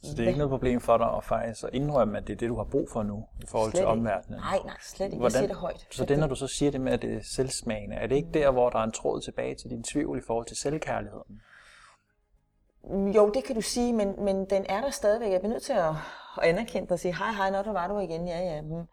så 0.03 0.14
det 0.16 0.20
er 0.20 0.26
ikke 0.26 0.39
noget 0.39 0.51
problem 0.51 0.81
for 0.81 0.97
dig 0.97 1.16
at 1.16 1.24
faktisk 1.24 1.64
at 1.64 1.70
indrømme, 1.72 2.18
at 2.18 2.26
det 2.26 2.33
er 2.33 2.37
det, 2.37 2.49
du 2.49 2.57
har 2.57 2.64
brug 2.64 2.89
for 2.91 3.03
nu 3.03 3.26
i 3.43 3.47
forhold 3.47 3.70
slet 3.70 3.81
til 3.81 3.87
omverdenen? 3.87 4.41
Nej, 4.41 4.59
nej, 4.64 4.76
slet 4.83 5.07
ikke. 5.07 5.16
Hvordan, 5.16 5.33
jeg 5.33 5.39
siger 5.39 5.47
det 5.47 5.57
højt. 5.57 5.87
Så 5.91 6.05
det, 6.05 6.18
når 6.18 6.26
du 6.26 6.35
så 6.35 6.47
siger 6.47 6.70
det 6.70 6.81
med, 6.81 6.93
at 6.93 7.03
det 7.03 7.14
er 7.14 7.20
selvsmagende, 7.22 7.97
er 7.97 8.07
det 8.07 8.16
ikke 8.16 8.31
der, 8.35 8.51
hvor 8.51 8.70
der 8.70 8.78
er 8.78 8.85
en 8.85 8.93
tråd 8.93 9.20
tilbage 9.20 9.55
til 9.55 9.70
din 9.70 9.83
tvivl 9.83 10.18
i 10.18 10.22
forhold 10.26 10.47
til 10.47 10.57
selvkærligheden? 10.57 11.43
Jo, 13.14 13.31
det 13.31 13.45
kan 13.45 13.55
du 13.55 13.61
sige, 13.61 13.93
men, 13.93 14.24
men 14.24 14.45
den 14.51 14.66
er 14.68 14.81
der 14.81 14.91
stadigvæk. 14.91 15.33
Jeg 15.33 15.41
bliver 15.41 15.53
nødt 15.53 15.62
til 15.62 15.72
at, 15.72 15.89
at 16.37 16.43
anerkende 16.43 16.89
dig 16.89 16.93
og 16.93 16.99
sige, 16.99 17.16
hej, 17.16 17.33
hej, 17.33 17.51
når 17.51 17.62
du 17.62 17.72
var 17.72 17.89
du 17.89 17.99
igen, 17.99 18.28
ja, 18.28 18.39
ja. 18.39 18.61
Hmm. 18.61 18.85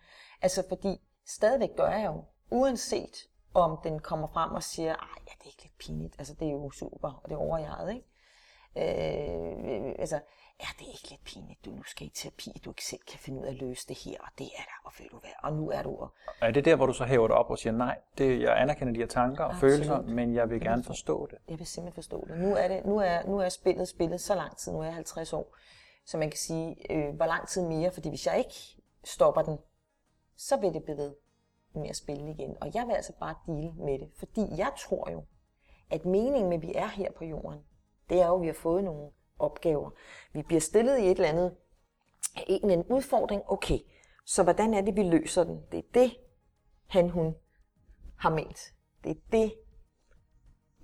Altså, 0.41 0.63
fordi 0.69 1.01
stadigvæk 1.25 1.69
gør 1.77 1.89
jeg 1.89 2.05
jo, 2.05 2.23
uanset 2.51 3.27
om 3.53 3.77
den 3.83 3.99
kommer 3.99 4.27
frem 4.27 4.51
og 4.51 4.63
siger, 4.63 4.95
ej, 4.95 5.07
ja, 5.27 5.31
det 5.37 5.43
er 5.43 5.47
ikke 5.47 5.63
lidt 5.63 5.77
pinligt, 5.79 6.15
altså 6.19 6.33
det 6.39 6.47
er 6.47 6.51
jo 6.51 6.71
super, 6.71 7.21
og 7.23 7.29
det 7.29 7.35
er 7.35 7.39
overjaget, 7.39 7.89
ikke? 7.93 8.05
Øh, 8.77 9.95
altså, 9.99 10.19
er 10.59 10.73
det 10.79 10.87
ikke 10.87 11.09
lidt 11.09 11.23
pinligt, 11.23 11.65
du 11.65 11.69
nu 11.69 11.83
skal 11.83 12.07
i 12.07 12.09
terapi, 12.09 12.61
du 12.65 12.69
ikke 12.69 12.85
selv 12.85 13.01
kan 13.11 13.19
finde 13.19 13.39
ud 13.41 13.45
af 13.45 13.49
at 13.49 13.55
løse 13.55 13.87
det 13.87 13.97
her, 13.97 14.17
og 14.19 14.27
det 14.37 14.45
er 14.45 14.61
der, 14.61 14.77
og 14.83 14.91
vil 14.97 15.07
du 15.11 15.19
være, 15.23 15.33
og 15.43 15.53
nu 15.53 15.69
er 15.69 15.81
du... 15.83 15.95
Og... 15.95 16.09
Er 16.41 16.51
det 16.51 16.65
der, 16.65 16.75
hvor 16.75 16.85
du 16.85 16.93
så 16.93 17.05
hæver 17.05 17.27
det 17.27 17.37
op 17.37 17.49
og 17.49 17.57
siger, 17.57 17.73
nej, 17.73 17.97
det, 18.17 18.41
jeg 18.41 18.61
anerkender 18.61 18.93
de 18.93 18.99
her 18.99 19.07
tanker 19.07 19.43
og 19.43 19.49
Absolut. 19.49 19.71
følelser, 19.71 20.01
men 20.01 20.35
jeg 20.35 20.49
vil 20.49 20.61
gerne 20.61 20.83
forstå 20.83 21.27
det? 21.31 21.37
Jeg 21.49 21.59
vil 21.59 21.67
simpelthen 21.67 21.95
forstå 21.95 22.25
det. 22.27 22.39
Nu 22.39 22.55
er, 22.55 22.67
det, 22.67 22.85
nu 22.85 22.97
er, 22.97 23.23
nu 23.27 23.39
er 23.39 23.49
spillet 23.49 23.87
spillet 23.87 24.21
så 24.21 24.35
lang 24.35 24.57
tid, 24.57 24.71
nu 24.71 24.79
er 24.79 24.83
jeg 24.83 24.93
50 24.93 25.33
år, 25.33 25.55
så 26.05 26.17
man 26.17 26.29
kan 26.29 26.37
sige, 26.37 26.91
øh, 26.91 27.15
hvor 27.15 27.25
lang 27.25 27.47
tid 27.47 27.67
mere, 27.67 27.91
fordi 27.91 28.09
hvis 28.09 28.25
jeg 28.25 28.37
ikke 28.37 28.81
stopper 29.03 29.41
den, 29.41 29.57
så 30.37 30.57
vil 30.57 30.73
det 30.73 30.83
blive 30.83 30.97
ved 30.97 31.15
med 31.75 31.89
at 31.89 31.95
spille 31.95 32.31
igen. 32.31 32.57
Og 32.61 32.71
jeg 32.73 32.87
vil 32.87 32.93
altså 32.93 33.13
bare 33.19 33.35
dele 33.45 33.73
med 33.73 33.99
det, 33.99 34.09
fordi 34.17 34.41
jeg 34.57 34.71
tror 34.77 35.11
jo, 35.11 35.23
at 35.89 36.05
meningen 36.05 36.49
med, 36.49 36.57
at 36.57 36.61
vi 36.61 36.73
er 36.75 36.87
her 36.87 37.11
på 37.11 37.25
jorden, 37.25 37.59
det 38.09 38.21
er 38.21 38.27
jo, 38.27 38.35
at 38.35 38.41
vi 38.41 38.47
har 38.47 38.53
fået 38.53 38.83
nogle 38.83 39.11
opgaver. 39.39 39.89
Vi 40.33 40.41
bliver 40.41 40.61
stillet 40.61 40.99
i 40.99 41.05
et 41.05 41.11
eller 41.11 41.27
andet, 41.27 41.55
en, 42.47 42.69
en 42.69 42.83
udfordring. 42.89 43.41
Okay, 43.47 43.79
så 44.25 44.43
hvordan 44.43 44.73
er 44.73 44.81
det, 44.81 44.95
vi 44.95 45.03
løser 45.03 45.43
den? 45.43 45.61
Det 45.71 45.77
er 45.77 45.87
det, 45.93 46.17
han, 46.87 47.09
hun 47.09 47.35
har 48.17 48.29
ment. 48.29 48.59
Det 49.03 49.11
er 49.11 49.21
det, 49.31 49.53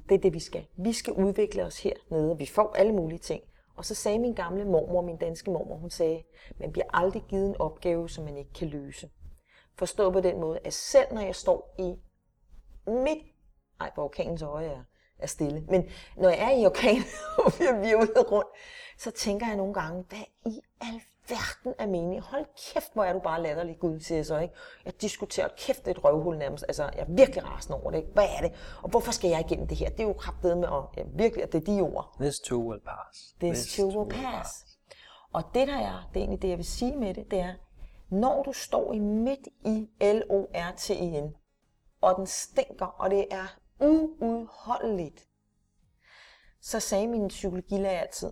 det 0.10 0.16
er 0.16 0.20
det, 0.20 0.34
vi 0.34 0.39
skal. 0.39 0.66
Vi 0.78 0.93
skal 0.93 1.14
udvikle 1.14 1.66
os 1.66 1.84
hernede. 1.84 2.38
Vi 2.38 2.45
får 2.45 2.74
alle 2.76 2.93
mulige 2.93 3.20
ting. 3.20 3.43
Og 3.76 3.86
så 3.86 3.95
sagde 3.95 4.20
min 4.20 4.34
gamle 4.34 4.66
mormor, 4.66 5.01
min 5.01 5.18
danske 5.18 5.51
mormor, 5.51 5.78
hun 5.78 5.89
sagde, 5.89 6.24
man 6.60 6.72
bliver 6.72 6.86
aldrig 6.93 7.24
givet 7.30 7.45
en 7.45 7.58
opgave, 7.58 8.10
som 8.10 8.24
man 8.26 8.38
ikke 8.38 8.54
kan 8.54 8.68
løse. 8.68 9.10
Forstå 9.76 10.12
på 10.12 10.22
den 10.22 10.39
måde, 10.39 10.60
at 10.64 10.74
selv 10.74 11.14
når 11.14 11.22
jeg 11.22 11.36
står 11.36 11.76
i 11.80 11.95
midt, 12.91 13.24
ej, 13.80 13.91
hvor 13.93 14.04
orkanens 14.04 14.41
øje 14.41 14.68
er, 14.68 14.84
er 15.24 15.28
stille, 15.28 15.63
men 15.69 15.89
når 16.17 16.30
jeg 16.30 16.53
er 16.53 16.57
i 16.61 16.65
orkanen, 16.65 17.03
og 17.45 17.51
vi 17.59 17.65
er 17.65 17.80
virvlet 17.82 18.32
rundt, 18.32 18.49
så 18.97 19.11
tænker 19.11 19.47
jeg 19.47 19.55
nogle 19.55 19.74
gange, 19.74 20.05
hvad 20.09 20.51
i 20.53 20.59
alverden 20.82 21.74
er 21.80 21.86
meningen? 21.88 22.19
Hold 22.19 22.45
kæft, 22.74 22.93
hvor 22.93 23.03
er 23.03 23.13
du 23.13 23.19
bare 23.19 23.41
latterlig, 23.41 23.80
Gud, 23.80 23.99
siger 23.99 24.17
jeg 24.17 24.26
så, 24.26 24.39
ikke? 24.39 24.53
Jeg 24.86 25.01
diskuterer, 25.01 25.47
kæft, 25.57 25.80
det 25.80 25.88
er 25.88 25.91
et 25.91 26.03
røvhul 26.03 26.38
nærmest. 26.38 26.65
Altså, 26.67 26.84
jeg 26.84 26.93
er 26.97 27.05
virkelig 27.09 27.45
rasende 27.45 27.82
over 27.82 27.91
det, 27.91 27.97
ikke? 27.97 28.09
Hvad 28.13 28.28
er 28.38 28.41
det? 28.41 28.51
Og 28.84 28.89
hvorfor 28.89 29.11
skal 29.11 29.30
jeg 29.30 29.39
igennem 29.39 29.67
det 29.67 29.78
her? 29.78 29.89
Det 29.89 29.99
er 29.99 30.07
jo 30.07 30.13
kraftedet 30.13 30.57
med, 30.57 30.67
at 30.67 30.97
ja, 30.97 31.03
virkelig, 31.15 31.43
at 31.43 31.51
det 31.51 31.61
er 31.61 31.74
de 31.74 31.82
ord. 31.82 32.15
This 32.19 32.39
too 32.39 32.69
will 32.69 32.82
pass. 32.82 33.36
This, 33.39 33.59
This 33.59 33.76
too 33.76 33.88
will 33.99 34.09
pass. 34.11 34.24
pass. 34.24 34.65
Og 35.34 35.43
det 35.53 35.67
der 35.67 35.78
er, 35.78 36.09
det 36.13 36.19
er 36.19 36.24
egentlig 36.24 36.41
det, 36.41 36.49
jeg 36.49 36.57
vil 36.57 36.65
sige 36.65 36.95
med 36.95 37.13
det, 37.13 37.32
det 37.32 37.39
er, 37.39 37.53
når 38.09 38.43
du 38.43 38.53
står 38.53 38.93
i 38.93 38.99
midt 38.99 39.47
i 39.65 39.89
L-O-R-T-E-N, 40.01 41.36
og 42.01 42.15
den 42.17 42.28
stinker, 42.28 42.86
og 42.86 43.09
det 43.09 43.28
er 43.32 43.57
uudholdeligt, 43.84 45.28
så 46.62 46.80
sagde 46.80 47.08
min 47.08 47.28
psykologilærer 47.28 48.02
altid, 48.02 48.32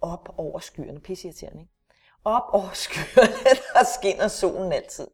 op 0.00 0.34
over 0.36 0.58
skyerne, 0.58 1.00
pisseirriterende, 1.00 1.60
ikke? 1.60 1.72
Op 2.24 2.42
over 2.52 2.72
skyerne, 2.72 3.32
der 3.74 3.84
skinner 3.98 4.28
solen 4.28 4.72
altid. 4.72 5.06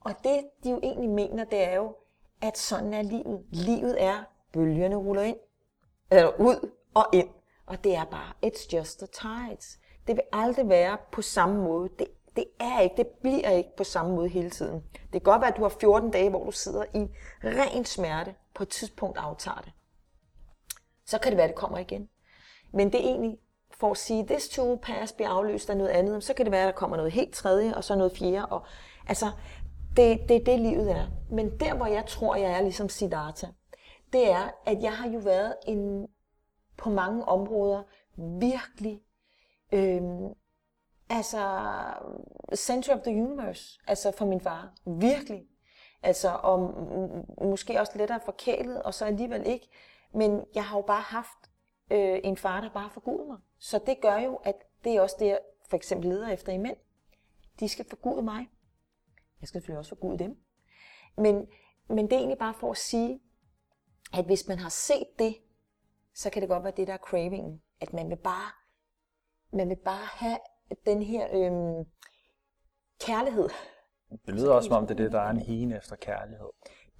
Og 0.00 0.14
det, 0.24 0.50
de 0.64 0.70
jo 0.70 0.80
egentlig 0.82 1.10
mener, 1.10 1.44
det 1.44 1.62
er 1.62 1.74
jo, 1.74 1.96
at 2.42 2.58
sådan 2.58 2.94
er 2.94 3.02
livet. 3.02 3.46
Livet 3.50 4.02
er, 4.02 4.24
bølgerne 4.52 4.96
ruller 4.96 5.22
ind, 5.22 5.38
eller 6.10 6.40
ud 6.40 6.70
og 6.94 7.06
ind. 7.12 7.28
Og 7.66 7.84
det 7.84 7.94
er 7.94 8.04
bare, 8.04 8.32
it's 8.46 8.76
just 8.76 8.98
the 8.98 9.06
tides. 9.06 9.78
Det 10.06 10.16
vil 10.16 10.24
aldrig 10.32 10.68
være 10.68 10.98
på 11.12 11.22
samme 11.22 11.62
måde. 11.62 11.88
Det 11.98 12.06
det 12.38 12.46
er 12.60 12.80
ikke, 12.80 12.96
det 12.96 13.06
bliver 13.06 13.50
ikke 13.50 13.76
på 13.76 13.84
samme 13.84 14.14
måde 14.14 14.28
hele 14.28 14.50
tiden. 14.50 14.82
Det 14.92 15.12
kan 15.12 15.20
godt 15.20 15.40
være, 15.40 15.50
at 15.50 15.56
du 15.56 15.62
har 15.62 15.68
14 15.80 16.10
dage, 16.10 16.30
hvor 16.30 16.44
du 16.44 16.50
sidder 16.50 16.84
i 16.94 17.08
ren 17.44 17.84
smerte, 17.84 18.34
på 18.54 18.62
et 18.62 18.68
tidspunkt 18.68 19.18
aftager 19.18 19.60
det. 19.60 19.72
Så 21.06 21.18
kan 21.18 21.32
det 21.32 21.36
være, 21.36 21.44
at 21.44 21.50
det 21.50 21.58
kommer 21.58 21.78
igen. 21.78 22.08
Men 22.72 22.92
det 22.92 23.00
er 23.00 23.08
egentlig 23.08 23.38
for 23.70 23.90
at 23.90 23.96
sige, 23.96 24.26
this 24.26 24.48
too 24.48 24.76
pass 24.76 25.12
bliver 25.12 25.28
afløst 25.28 25.70
af 25.70 25.76
noget 25.76 25.90
andet, 25.90 26.24
så 26.24 26.34
kan 26.34 26.46
det 26.46 26.52
være, 26.52 26.62
at 26.62 26.66
der 26.66 26.78
kommer 26.78 26.96
noget 26.96 27.12
helt 27.12 27.34
tredje, 27.34 27.74
og 27.74 27.84
så 27.84 27.96
noget 27.96 28.12
fjerde. 28.12 28.46
Og, 28.46 28.62
altså, 29.06 29.26
det, 29.96 30.18
det 30.28 30.36
er 30.36 30.44
det, 30.44 30.60
livet 30.60 30.90
er. 30.90 31.06
Men 31.30 31.60
der, 31.60 31.74
hvor 31.74 31.86
jeg 31.86 32.06
tror, 32.06 32.36
jeg 32.36 32.50
er 32.52 32.60
ligesom 32.62 32.88
Siddhartha, 32.88 33.46
det 34.12 34.30
er, 34.30 34.50
at 34.66 34.82
jeg 34.82 34.92
har 34.92 35.08
jo 35.08 35.18
været 35.18 35.54
en, 35.66 36.06
på 36.76 36.90
mange 36.90 37.24
områder 37.24 37.82
virkelig 38.40 39.00
øh, 39.72 40.02
altså 41.10 41.64
center 42.54 42.94
of 42.94 43.00
the 43.00 43.22
universe, 43.22 43.80
altså 43.86 44.10
for 44.10 44.26
min 44.26 44.40
far. 44.40 44.72
Virkelig. 44.86 45.46
Altså, 46.02 46.40
og 46.42 46.58
måske 47.42 47.80
også 47.80 47.92
lettere 47.96 48.20
forkælet, 48.24 48.82
og 48.82 48.94
så 48.94 49.04
alligevel 49.04 49.46
ikke. 49.46 49.68
Men 50.14 50.44
jeg 50.54 50.64
har 50.64 50.76
jo 50.76 50.82
bare 50.82 51.02
haft 51.02 51.50
øh, 51.90 52.20
en 52.24 52.36
far, 52.36 52.60
der 52.60 52.70
bare 52.70 52.90
forguder 52.90 53.26
mig. 53.26 53.38
Så 53.58 53.80
det 53.86 54.00
gør 54.00 54.16
jo, 54.18 54.36
at 54.36 54.54
det 54.84 54.96
er 54.96 55.00
også 55.00 55.16
det, 55.18 55.26
jeg 55.26 55.38
for 55.68 55.76
eksempel 55.76 56.08
leder 56.08 56.28
efter 56.28 56.52
i 56.52 56.58
mænd. 56.58 56.76
De 57.60 57.68
skal 57.68 57.86
forgude 57.88 58.22
mig. 58.22 58.48
Jeg 59.40 59.48
skal 59.48 59.60
selvfølgelig 59.60 59.78
også 59.78 59.88
forgude 59.88 60.18
dem. 60.18 60.36
Men, 61.16 61.46
men 61.88 62.04
det 62.04 62.12
er 62.12 62.18
egentlig 62.18 62.38
bare 62.38 62.54
for 62.54 62.70
at 62.70 62.76
sige, 62.76 63.20
at 64.14 64.24
hvis 64.24 64.48
man 64.48 64.58
har 64.58 64.68
set 64.68 65.18
det, 65.18 65.36
så 66.14 66.30
kan 66.30 66.42
det 66.42 66.48
godt 66.48 66.64
være 66.64 66.72
det, 66.76 66.86
der 66.86 66.92
er 66.92 66.98
cravingen. 66.98 67.62
At 67.80 67.92
man 67.92 68.10
vil 68.10 68.16
bare, 68.16 68.50
man 69.52 69.68
vil 69.68 69.76
bare 69.76 70.06
have 70.06 70.38
den 70.86 71.02
her 71.02 71.28
øhm, 71.32 71.84
kærlighed. 73.00 73.48
Det 74.26 74.34
lyder 74.34 74.52
også 74.52 74.66
som 74.66 74.76
om, 74.76 74.86
det 74.86 75.00
er 75.00 75.04
det, 75.04 75.12
der 75.12 75.20
er 75.20 75.30
en 75.30 75.40
hien 75.40 75.72
efter 75.72 75.96
kærlighed. 75.96 76.48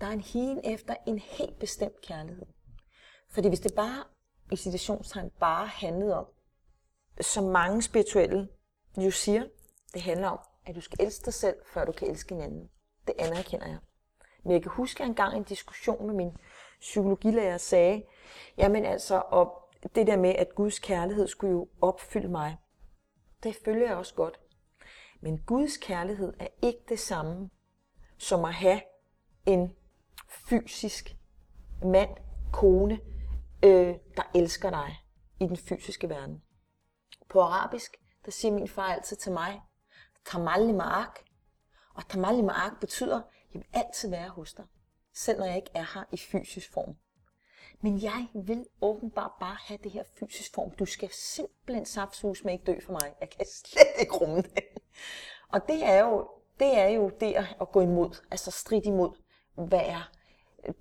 Der 0.00 0.06
er 0.06 0.10
en 0.10 0.20
hien 0.20 0.60
efter 0.64 0.94
en 1.06 1.18
helt 1.18 1.58
bestemt 1.58 2.00
kærlighed. 2.00 2.46
Fordi 3.30 3.48
hvis 3.48 3.60
det 3.60 3.74
bare, 3.74 4.04
i 4.52 4.56
situationstegn, 4.56 5.30
bare 5.40 5.66
handlede 5.66 6.18
om, 6.18 6.26
som 7.20 7.44
mange 7.44 7.82
spirituelle 7.82 8.48
jo 8.96 9.10
siger, 9.10 9.44
det 9.94 10.02
handler 10.02 10.28
om, 10.28 10.38
at 10.66 10.74
du 10.74 10.80
skal 10.80 10.98
elske 11.06 11.24
dig 11.24 11.34
selv, 11.34 11.56
før 11.66 11.84
du 11.84 11.92
kan 11.92 12.10
elske 12.10 12.34
hinanden. 12.34 12.68
Det 13.06 13.14
anerkender 13.18 13.66
jeg. 13.66 13.78
Men 14.44 14.52
jeg 14.52 14.62
kan 14.62 14.70
huske, 14.70 15.02
at 15.02 15.08
engang 15.08 15.36
en 15.36 15.42
diskussion 15.42 16.06
med 16.06 16.14
min 16.14 16.36
psykologilærer 16.80 17.58
sagde, 17.58 18.02
jamen 18.58 18.84
altså, 18.84 19.22
og 19.30 19.68
det 19.94 20.06
der 20.06 20.16
med, 20.16 20.30
at 20.30 20.54
Guds 20.54 20.78
kærlighed 20.78 21.28
skulle 21.28 21.52
jo 21.52 21.68
opfylde 21.80 22.28
mig. 22.28 22.56
Det 23.42 23.56
følger 23.64 23.86
jeg 23.86 23.96
også 23.96 24.14
godt. 24.14 24.40
Men 25.20 25.38
Guds 25.46 25.76
kærlighed 25.76 26.32
er 26.38 26.48
ikke 26.62 26.84
det 26.88 26.98
samme 26.98 27.50
som 28.18 28.44
at 28.44 28.54
have 28.54 28.80
en 29.46 29.76
fysisk 30.28 31.16
mand, 31.84 32.16
kone, 32.52 33.00
øh, 33.64 33.94
der 34.16 34.22
elsker 34.34 34.70
dig 34.70 35.04
i 35.40 35.46
den 35.46 35.56
fysiske 35.56 36.08
verden. 36.08 36.42
På 37.28 37.40
arabisk, 37.40 37.96
der 38.24 38.30
siger 38.30 38.52
min 38.52 38.68
far 38.68 38.92
altid 38.92 39.16
til 39.16 39.32
mig, 39.32 39.62
tamalli 40.24 40.72
ma'ak. 40.72 41.24
Og 41.94 42.08
tamalli 42.08 42.42
ma'ak 42.42 42.78
betyder, 42.80 43.22
jeg 43.54 43.60
vil 43.60 43.66
altid 43.72 44.10
være 44.10 44.28
hos 44.28 44.54
dig, 44.54 44.64
selv 45.14 45.38
når 45.38 45.46
jeg 45.46 45.56
ikke 45.56 45.70
er 45.74 45.86
her 45.94 46.04
i 46.12 46.16
fysisk 46.16 46.72
form. 46.72 46.96
Men 47.80 48.02
jeg 48.02 48.26
vil 48.34 48.66
åbenbart 48.80 49.32
bare 49.40 49.56
have 49.60 49.78
det 49.82 49.92
her 49.92 50.02
fysisk 50.20 50.54
form. 50.54 50.70
Du 50.70 50.86
skal 50.86 51.08
simpelthen 51.12 51.86
saftsus 51.86 52.44
med 52.44 52.52
ikke 52.52 52.64
dø 52.64 52.80
for 52.80 52.92
mig. 52.92 53.14
Jeg 53.20 53.30
kan 53.30 53.46
slet 53.54 54.00
ikke 54.00 54.14
rumme 54.16 54.42
det. 54.42 54.64
Og 55.48 55.68
det 55.68 55.84
er 55.84 56.04
jo 56.04 56.28
det, 56.58 56.78
er 56.78 56.88
jo 56.88 57.10
det 57.20 57.34
at 57.60 57.72
gå 57.72 57.80
imod, 57.80 58.24
altså 58.30 58.50
strid 58.50 58.86
imod, 58.86 59.22
hvad 59.54 59.82
er. 59.84 60.10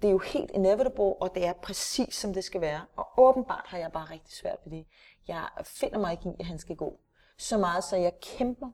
Det 0.01 0.07
er 0.07 0.11
jo 0.11 0.17
helt 0.17 0.51
inevitable, 0.51 1.21
og 1.21 1.35
det 1.35 1.45
er 1.45 1.53
præcis 1.53 2.15
som 2.15 2.33
det 2.33 2.43
skal 2.43 2.61
være. 2.61 2.85
Og 2.95 3.07
åbenbart 3.17 3.65
har 3.65 3.77
jeg 3.77 3.91
bare 3.91 4.11
rigtig 4.11 4.33
svært 4.33 4.57
ved 4.65 4.77
det. 4.77 4.85
Jeg 5.27 5.47
finder 5.63 5.99
mig 5.99 6.11
ikke 6.11 6.29
i, 6.29 6.33
at 6.39 6.45
han 6.45 6.59
skal 6.59 6.75
gå. 6.75 6.99
Så 7.37 7.57
meget, 7.57 7.83
så 7.83 7.95
jeg 7.95 8.13
kæmper, 8.21 8.71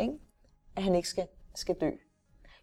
ikke? 0.00 0.14
at 0.76 0.82
han 0.82 0.94
ikke 0.94 1.08
skal, 1.08 1.28
skal 1.54 1.76
dø. 1.80 1.90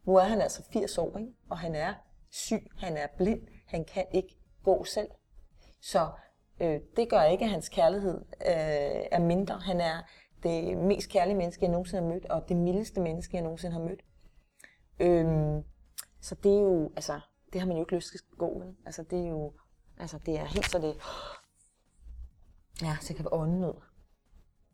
Nu 0.04 0.16
er 0.16 0.24
han 0.24 0.42
altså 0.42 0.64
80 0.74 0.98
år, 0.98 1.18
ikke? 1.18 1.34
og 1.50 1.58
han 1.58 1.76
er 1.76 1.94
syg, 2.30 2.68
han 2.78 2.98
er 2.98 3.08
blind, 3.18 3.42
han 3.68 3.86
kan 3.86 4.06
ikke 4.14 4.38
gå 4.64 4.84
selv. 4.84 5.10
Så 5.82 6.12
øh, 6.62 6.80
det 6.96 7.10
gør 7.10 7.24
ikke, 7.24 7.46
at 7.46 7.52
hans 7.52 7.70
kærlighed 7.70 8.18
øh, 8.42 9.06
er 9.12 9.20
mindre. 9.20 9.60
Han 9.60 9.82
er 9.82 10.02
det 10.44 10.78
mest 10.78 11.10
kærlige 11.10 11.36
menneske, 11.36 11.64
jeg 11.64 11.72
nogensinde 11.72 12.04
har 12.04 12.10
mødt, 12.10 12.26
og 12.26 12.50
det 12.50 12.58
mildeste 12.58 13.02
menneske, 13.02 13.36
jeg 13.36 13.44
nogensinde 13.44 13.74
har 13.74 13.84
mødt. 13.84 14.02
Øhm, 15.00 15.64
så 16.22 16.36
det 16.36 16.56
er 16.56 16.60
jo, 16.60 16.92
altså, 16.96 17.20
det 17.54 17.62
har 17.62 17.68
man 17.68 17.78
jo 17.78 17.84
ikke 17.84 17.96
lyst 17.96 18.12
til 18.12 18.18
at 18.32 18.38
gå 18.38 18.58
med. 18.60 18.74
Altså, 18.86 19.04
det 19.04 19.20
er 19.20 19.30
jo, 19.30 19.54
altså, 19.98 20.18
det 20.26 20.40
er 20.40 20.46
helt 20.46 20.70
så 20.70 20.80
det, 20.80 20.96
ja, 22.82 22.98
så 23.02 23.14
kan 23.14 23.26
vi 23.26 23.30
ånde 23.32 23.60
ned. 23.60 23.74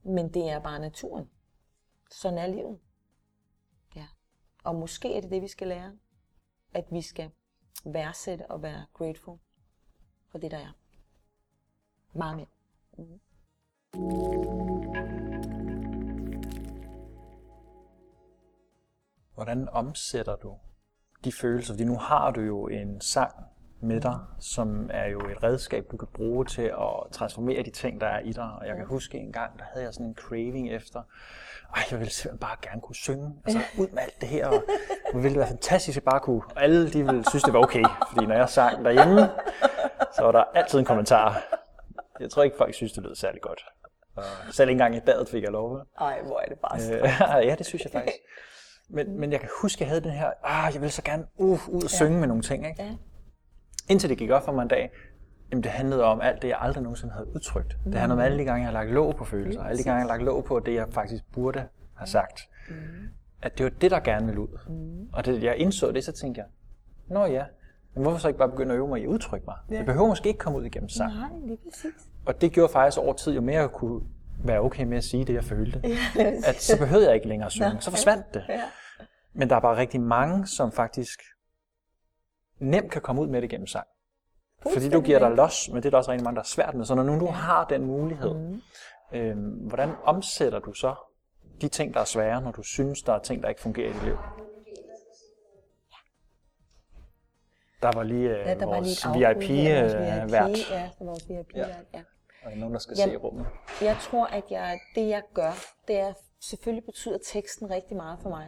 Men 0.04 0.34
det 0.34 0.50
er 0.50 0.60
bare 0.60 0.80
naturen. 0.80 1.30
Sådan 2.12 2.38
er 2.38 2.48
livet. 2.48 2.80
Ja. 3.96 4.08
Og 4.64 4.76
måske 4.76 5.16
er 5.16 5.22
det 5.22 5.32
det, 5.32 5.42
vi 5.42 5.48
skal 5.48 5.68
lære. 5.68 5.98
At 6.74 6.86
vi 6.92 7.02
skal 7.02 7.32
værdsætte 7.86 8.52
og 8.52 8.62
være 8.62 8.86
grateful 8.94 9.38
for 10.32 10.38
det, 10.38 10.52
der 10.52 10.58
er. 10.58 10.72
Meget 12.14 12.36
mere. 12.38 12.48
Mm. 12.98 13.20
Hvordan 19.34 19.70
omsætter 19.70 20.36
du 20.36 20.56
de 21.24 21.32
følelser? 21.32 21.74
Fordi 21.74 21.84
nu 21.84 21.98
har 21.98 22.32
du 22.32 22.42
jo 22.42 22.68
en 22.68 23.02
sang 23.02 23.34
med 23.82 24.02
dig, 24.02 24.20
som 24.40 24.90
er 24.94 25.06
jo 25.06 25.20
et 25.20 25.44
redskab, 25.44 25.86
du 25.92 25.98
kan 25.98 26.08
bruge 26.14 26.46
til 26.46 26.62
at 26.62 27.12
transformere 27.12 27.64
de 27.64 27.70
ting, 27.70 28.02
der 28.02 28.08
er 28.08 28.20
i 28.20 28.32
dig. 28.32 28.52
Og 28.52 28.68
jeg 28.68 28.76
kan 28.76 28.86
huske 28.86 29.18
en 29.18 29.32
gang, 29.32 29.60
der 29.60 29.66
havde 29.74 29.86
jeg 29.86 29.94
sådan 29.94 30.06
en 30.06 30.16
craving 30.16 30.72
efter, 30.72 31.02
ej, 31.76 31.84
jeg 31.92 32.00
ville 32.00 32.12
simpelthen 32.12 32.40
bare 32.40 32.58
gerne 32.62 32.82
kunne 32.82 32.96
synge. 32.96 33.36
Altså 33.46 33.60
ud 33.78 33.88
med 33.88 34.04
alt 34.04 34.22
det 34.22 34.30
her. 34.30 34.48
Og 34.48 34.64
det 35.14 35.24
ville 35.24 35.38
være 35.40 35.48
fantastisk, 35.48 35.98
at 35.98 36.04
jeg 36.04 36.12
bare 36.12 36.20
kunne. 36.20 36.42
Og 36.56 36.64
alle 36.64 36.94
de 36.94 37.06
ville 37.06 37.30
synes, 37.30 37.44
det 37.44 37.54
var 37.54 37.60
okay. 37.60 37.84
Fordi 38.14 38.26
når 38.26 38.36
jeg 38.36 38.50
sang 38.50 38.86
derhjemme, 38.86 39.22
så 40.20 40.26
var 40.26 40.32
der 40.32 40.44
altid 40.54 40.80
en 40.80 40.86
kommentar. 40.86 41.42
Jeg 42.20 42.30
tror 42.30 42.44
ikke, 42.44 42.58
folk 42.58 42.74
synes, 42.74 42.94
det 42.94 43.04
lød 43.04 43.16
særlig 43.16 43.42
godt. 43.42 43.66
Og 44.16 44.24
selv 44.52 44.70
ikke 44.70 44.76
engang 44.76 44.96
i 44.96 45.00
badet 45.00 45.30
fik 45.30 45.44
jeg 45.44 45.52
lov. 45.52 45.80
Ej, 46.02 46.22
hvor 46.22 46.40
er 46.40 46.46
det 46.46 46.60
bare 46.60 47.42
øh, 47.42 47.48
Ja, 47.50 47.56
det 47.56 47.66
synes 47.66 47.84
jeg 47.84 47.92
faktisk. 47.92 48.18
Men, 48.90 49.20
men 49.20 49.32
jeg 49.32 49.40
kan 49.40 49.50
huske, 49.62 49.78
at 49.78 49.80
jeg 49.82 49.88
havde 49.90 50.02
den 50.02 50.12
her, 50.12 50.32
ah, 50.44 50.74
jeg 50.74 50.82
vil 50.82 50.92
så 50.92 51.02
gerne 51.02 51.26
uh, 51.38 51.70
ud 51.70 51.84
og 51.84 51.90
synge 51.90 52.14
ja. 52.14 52.20
med 52.20 52.28
nogle 52.28 52.44
ting. 52.44 52.68
Ikke? 52.68 52.84
Ja. 52.84 52.96
Indtil 53.90 54.10
det 54.10 54.18
gik 54.18 54.30
op 54.30 54.46
for 54.46 54.52
mig 54.52 54.62
en 54.62 54.68
dag, 54.68 54.92
jamen 55.52 55.64
det 55.64 55.72
handlede 55.72 56.04
om 56.04 56.22
alt 56.22 56.42
det, 56.42 56.48
jeg 56.48 56.58
aldrig 56.60 56.84
nogensinde 56.84 57.14
havde 57.14 57.28
udtrykt. 57.36 57.78
Mm. 57.86 57.92
Det 57.92 58.00
handlede 58.00 58.20
om 58.20 58.26
alle 58.26 58.38
de 58.40 58.44
gange, 58.44 58.60
jeg 58.60 58.68
har 58.68 58.74
lagt 58.74 58.92
låg 58.92 59.16
på 59.16 59.26
følelser. 59.26 59.64
Alle 59.64 59.78
de 59.78 59.84
gange, 59.84 59.98
jeg 59.98 60.04
har 60.04 60.18
lagt 60.18 60.24
låg 60.24 60.46
på 60.46 60.60
det, 60.60 60.74
jeg 60.74 60.88
faktisk 60.92 61.24
burde 61.34 61.68
have 61.96 62.08
sagt. 62.08 62.42
Mm. 62.70 62.76
At 63.42 63.58
det 63.58 63.64
var 63.64 63.70
det, 63.70 63.92
der 63.92 64.00
gerne 64.00 64.26
ville 64.26 64.42
ud. 64.42 64.60
Mm. 64.68 65.10
Og 65.14 65.26
det, 65.26 65.44
jeg 65.44 65.58
indså 65.58 65.92
det, 65.92 66.04
så 66.04 66.12
tænkte 66.12 66.42
jeg, 66.42 66.48
nå 67.08 67.26
ja, 67.26 67.44
men 67.94 68.04
hvorfor 68.04 68.18
så 68.18 68.28
ikke 68.28 68.38
bare 68.38 68.50
begynde 68.50 68.72
at 68.72 68.78
øve 68.78 68.88
mig 68.88 69.00
i 69.00 69.04
at 69.04 69.08
udtrykke 69.08 69.46
mig? 69.48 69.56
Ja. 69.72 69.78
Det 69.78 69.86
behøver 69.86 70.08
måske 70.08 70.28
ikke 70.28 70.40
komme 70.40 70.60
ud 70.60 70.66
igennem 70.66 70.90
sang. 70.90 71.14
Nej, 71.14 71.30
lige 71.46 71.58
præcis. 71.70 72.08
Og 72.26 72.42
det 72.42 72.52
gjorde 72.52 72.72
faktisk 72.72 72.98
over 72.98 73.14
tid, 73.14 73.34
jo 73.34 73.42
mere 73.42 73.60
jeg 73.60 73.72
kunne 73.72 74.02
være 74.44 74.60
okay 74.60 74.84
med 74.84 74.98
at 74.98 75.04
sige 75.04 75.26
det, 75.26 75.34
jeg 75.34 75.44
følte. 75.44 75.82
Ja. 76.16 76.32
At 76.46 76.62
så 76.62 76.78
behøvede 76.78 77.08
jeg 77.08 77.16
ikke 77.16 77.28
længere 77.28 77.46
at 77.46 77.52
synge. 77.60 77.78
Så 77.80 77.90
forsvandt 77.90 78.34
det. 78.34 78.44
Ja. 78.50 78.62
Men 79.34 79.50
der 79.50 79.56
er 79.56 79.60
bare 79.60 79.78
rigtig 79.78 80.02
mange, 80.02 80.48
som 80.48 80.72
faktisk 80.72 81.20
nemt 82.60 82.92
kan 82.92 83.02
komme 83.02 83.22
ud 83.22 83.28
med 83.28 83.42
det 83.42 83.50
gennem 83.50 83.68
sang. 83.68 83.88
Fordi 84.74 84.90
du 84.90 85.02
giver 85.02 85.20
dig 85.20 85.32
los, 85.32 85.70
men 85.70 85.76
det 85.76 85.86
er 85.86 85.90
der 85.90 85.98
også 85.98 86.12
rigtig 86.12 86.24
mange, 86.24 86.36
der 86.36 86.42
er 86.42 86.46
svært 86.48 86.76
med. 86.76 86.86
Så 86.86 86.96
når 86.96 87.04
nu 87.04 87.20
du 87.20 87.26
har 87.26 87.66
den 87.66 87.86
mulighed, 87.86 88.34
mm. 88.34 88.62
øhm, 89.14 89.52
hvordan 89.52 89.90
omsætter 90.04 90.60
du 90.60 90.74
så 90.74 90.96
de 91.62 91.68
ting, 91.68 91.94
der 91.94 92.00
er 92.00 92.06
svære, 92.06 92.42
når 92.42 92.52
du 92.52 92.64
synes, 92.64 93.02
der 93.02 93.14
er 93.14 93.20
ting, 93.20 93.44
der 93.44 93.50
ikke 93.50 93.62
fungerer 93.62 93.90
i 93.90 93.94
dit 93.94 94.04
liv? 94.04 94.18
Der 97.82 97.92
var 97.96 98.04
lige 98.04 98.30
øh, 98.30 98.48
ja, 98.48 98.56
der 98.56 98.66
vores 98.66 99.08
VIP-vært. 99.08 100.50
VIP, 100.50 100.72
ja, 100.72 100.90
vores 101.00 101.30
VIP-vært, 101.30 101.70
ja. 101.94 101.98
ja. 101.98 102.04
Og 102.46 102.58
nogen, 102.58 102.74
der 102.74 102.80
skal 102.80 102.96
jeg, 102.98 103.10
se 103.10 103.16
rummet. 103.18 103.46
Jeg 103.82 103.98
tror, 104.02 104.26
at 104.26 104.44
jeg, 104.50 104.80
det 104.96 105.08
jeg 105.08 105.22
gør, 105.34 105.52
det 105.88 106.00
er, 106.00 106.14
selvfølgelig 106.40 106.86
betyder 106.86 107.18
teksten 107.26 107.70
rigtig 107.70 107.98
meget 107.98 108.20
for 108.20 108.30
mig. 108.30 108.48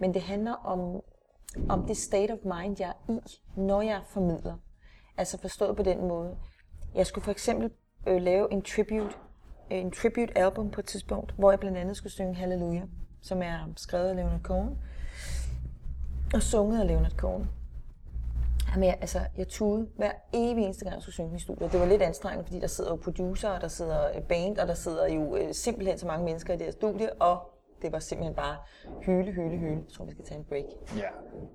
Men 0.00 0.14
det 0.14 0.22
handler 0.22 0.52
om, 0.52 1.02
om 1.68 1.86
det 1.86 1.96
state 1.96 2.32
of 2.32 2.38
mind, 2.44 2.76
jeg 2.78 2.88
er 2.88 3.12
i, 3.12 3.18
når 3.56 3.82
jeg 3.82 4.00
formidler. 4.06 4.56
Altså 5.16 5.38
forstået 5.38 5.76
på 5.76 5.82
den 5.82 6.08
måde. 6.08 6.36
Jeg 6.94 7.06
skulle 7.06 7.24
for 7.24 7.30
eksempel 7.30 7.70
øh, 8.06 8.22
lave 8.22 8.52
en 8.52 8.62
tribute, 8.62 9.14
en 9.70 9.90
tribute 9.90 10.38
album 10.38 10.70
på 10.70 10.80
et 10.80 10.86
tidspunkt, 10.86 11.34
hvor 11.38 11.50
jeg 11.50 11.60
blandt 11.60 11.78
andet 11.78 11.96
skulle 11.96 12.12
synge 12.12 12.34
Halleluja, 12.34 12.82
som 13.22 13.42
er 13.42 13.58
skrevet 13.76 14.08
af 14.08 14.16
Leonard 14.16 14.40
Cohen 14.40 14.78
og 16.34 16.42
sunget 16.42 16.80
af 16.80 16.86
Leonard 16.86 17.16
Cohen. 17.16 17.48
Jamen, 18.70 18.88
jeg, 18.88 18.98
altså, 19.00 19.20
jeg 19.36 19.48
tude 19.48 19.88
hver 19.96 20.12
evig 20.32 20.64
eneste 20.64 20.84
gang, 20.84 20.94
jeg 20.94 21.02
skulle 21.02 21.14
synge 21.14 21.36
i 21.36 21.38
studiet. 21.38 21.72
Det 21.72 21.80
var 21.80 21.86
lidt 21.86 22.02
anstrengende, 22.02 22.44
fordi 22.44 22.60
der 22.60 22.66
sidder 22.66 22.90
jo 22.90 22.96
producer, 22.96 23.48
og 23.48 23.60
der 23.60 23.68
sidder 23.68 24.20
band, 24.28 24.58
og 24.58 24.68
der 24.68 24.74
sidder 24.74 25.08
jo 25.08 25.36
øh, 25.36 25.54
simpelthen 25.54 25.98
så 25.98 26.06
mange 26.06 26.24
mennesker 26.24 26.54
i 26.54 26.56
det 26.56 26.66
her 26.66 26.72
studie, 26.72 27.12
og 27.12 27.40
det 27.82 27.92
var 27.92 27.98
simpelthen 27.98 28.34
bare 28.34 28.56
hyle, 29.02 29.32
hyle, 29.32 29.58
hyle. 29.58 29.70
Jeg 29.70 29.92
tror, 29.92 30.04
vi 30.04 30.10
skal 30.10 30.24
tage 30.24 30.38
en 30.38 30.44
break. 30.44 30.64
Ja, 30.96 31.08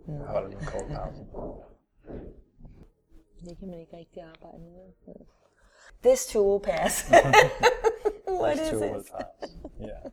mm. 0.07 0.19
hold 0.27 0.53
en 0.53 0.59
kort 0.59 0.85
pause. 0.93 1.23
Det 3.45 3.57
kan 3.59 3.67
man 3.67 3.79
ikke 3.79 3.97
rigtig 3.97 4.23
arbejde 4.23 4.57
med. 4.59 5.15
This 6.03 6.25
too 6.25 6.49
will 6.49 6.63
pass. 6.63 7.11
what 8.41 8.57
This 8.57 8.67
is 8.67 8.71
too 8.71 8.79
will 8.79 9.03
pass. 9.11 9.57
Yeah. 9.81 10.11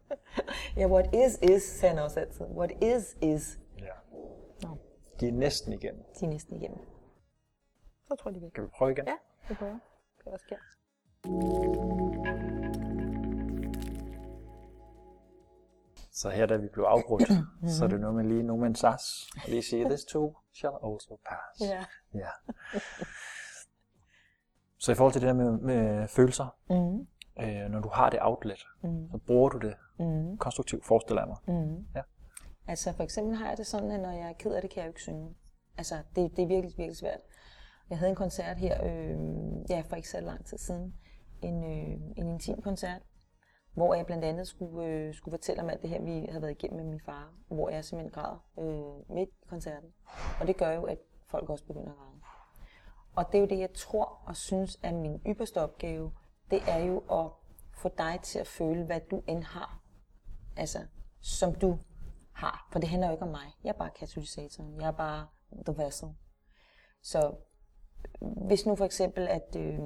yeah, 0.78 0.90
what 0.90 1.14
is 1.14 1.38
is, 1.42 1.62
sagde 1.62 1.94
han 1.94 2.04
også 2.04 2.20
altid. 2.20 2.46
What 2.46 2.70
is 2.82 3.16
is. 3.22 3.58
Ja. 3.78 3.84
Yeah. 3.84 3.96
No. 4.62 4.68
De 5.20 5.28
er 5.28 5.32
næsten 5.32 5.72
igennem. 5.72 6.02
De 6.20 6.24
er 6.24 6.30
næsten 6.30 6.56
igennem. 6.56 6.78
Så 8.10 8.16
tror 8.16 8.30
jeg, 8.30 8.34
de 8.34 8.40
vil. 8.40 8.50
Kan 8.50 8.64
vi 8.64 8.68
prøve 8.68 8.92
igen? 8.92 9.04
Ja, 9.06 9.16
vi 9.48 9.54
prøver. 9.54 9.78
Det 10.18 10.32
også 10.32 10.44
sker. 10.44 10.56
Så 16.12 16.30
her 16.30 16.46
da 16.46 16.56
vi 16.56 16.68
blev 16.68 16.84
afbrudt, 16.84 17.22
så 17.78 17.84
er 17.84 17.88
det 17.88 18.00
noget 18.00 18.16
med 18.16 18.24
lige 18.24 18.42
nu 18.42 18.56
med 18.56 18.74
sas. 18.74 19.30
Og 19.34 19.48
lige 19.48 19.62
sige, 19.62 19.84
this 19.84 20.04
too 20.04 20.36
shall 20.52 20.74
also 20.84 21.18
pass. 21.28 21.70
Ja. 21.70 21.84
ja. 22.14 22.30
Så 24.78 24.92
i 24.92 24.94
forhold 24.94 25.12
til 25.12 25.22
det 25.22 25.28
der 25.28 25.34
med, 25.34 25.58
med 25.58 26.08
følelser, 26.08 26.56
mm. 26.70 27.06
øh, 27.44 27.70
når 27.70 27.80
du 27.80 27.88
har 27.88 28.10
det 28.10 28.18
outlet, 28.22 28.66
mm. 28.82 29.10
så 29.10 29.18
bruger 29.26 29.48
du 29.48 29.58
det 29.58 29.74
mm. 29.98 30.38
konstruktivt, 30.38 30.84
forestiller 30.86 31.22
jeg 31.22 31.28
mig. 31.28 31.38
Mm. 31.56 31.86
Ja. 31.94 32.02
Altså 32.66 32.92
for 32.92 33.02
eksempel 33.02 33.36
har 33.36 33.48
jeg 33.48 33.58
det 33.58 33.66
sådan, 33.66 33.90
at 33.90 34.00
når 34.00 34.10
jeg 34.10 34.28
er 34.28 34.32
ked 34.32 34.52
af 34.52 34.62
det, 34.62 34.70
kan 34.70 34.80
jeg 34.80 34.86
jo 34.86 34.90
ikke 34.90 35.02
synge. 35.02 35.36
Altså 35.78 35.94
det, 36.16 36.36
det 36.36 36.42
er 36.42 36.46
virkelig, 36.46 36.74
virkelig 36.78 36.96
svært. 36.96 37.20
Jeg 37.90 37.98
havde 37.98 38.10
en 38.10 38.16
koncert 38.16 38.56
her, 38.56 38.84
øh, 38.84 39.18
ja, 39.70 39.80
for 39.80 39.96
ikke 39.96 40.08
så 40.08 40.20
lang 40.20 40.44
tid 40.44 40.58
siden. 40.58 40.94
En, 41.42 41.64
øh, 41.64 42.00
en 42.16 42.28
intim 42.28 42.62
koncert, 42.62 43.02
hvor 43.74 43.94
jeg 43.94 44.06
blandt 44.06 44.24
andet 44.24 44.48
skulle, 44.48 44.86
øh, 44.86 45.14
skulle 45.14 45.32
fortælle 45.32 45.62
om 45.62 45.70
alt 45.70 45.82
det 45.82 45.90
her, 45.90 46.02
vi 46.02 46.26
havde 46.28 46.42
været 46.42 46.52
igennem 46.52 46.76
med 46.76 46.90
min 46.90 47.00
far, 47.00 47.34
hvor 47.48 47.68
jeg 47.68 47.84
simpelthen 47.84 48.22
græd 48.22 48.36
øh, 48.58 49.16
midt 49.16 49.28
i 49.28 49.46
koncerten. 49.48 49.88
Og 50.40 50.46
det 50.46 50.56
gør 50.56 50.70
jo, 50.70 50.82
at 50.82 50.98
folk 51.26 51.50
også 51.50 51.64
begynder 51.64 51.90
at 51.90 51.96
græde. 51.96 52.20
Og 53.16 53.26
det 53.32 53.38
er 53.38 53.40
jo 53.40 53.46
det, 53.46 53.58
jeg 53.58 53.72
tror 53.74 54.22
og 54.26 54.36
synes 54.36 54.78
er 54.82 54.92
min 54.92 55.20
ypperste 55.26 55.60
opgave, 55.60 56.12
det 56.50 56.62
er 56.68 56.78
jo 56.78 56.98
at 56.98 57.30
få 57.72 57.90
dig 57.98 58.18
til 58.22 58.38
at 58.38 58.46
føle, 58.46 58.84
hvad 58.84 59.00
du 59.10 59.22
end 59.26 59.42
har. 59.44 59.80
Altså, 60.56 60.78
som 61.20 61.54
du 61.54 61.78
har. 62.32 62.68
For 62.72 62.78
det 62.78 62.88
handler 62.88 63.08
jo 63.08 63.12
ikke 63.12 63.24
om 63.24 63.30
mig. 63.30 63.56
Jeg 63.64 63.68
er 63.68 63.78
bare 63.78 63.90
katalysatoren. 63.90 64.80
Jeg 64.80 64.86
er 64.86 64.92
bare 64.92 65.26
the 65.66 65.84
vessel. 65.84 66.08
Så 67.02 67.34
hvis 68.20 68.66
nu 68.66 68.76
for 68.76 68.84
eksempel, 68.84 69.28
at 69.28 69.56
øh, 69.56 69.78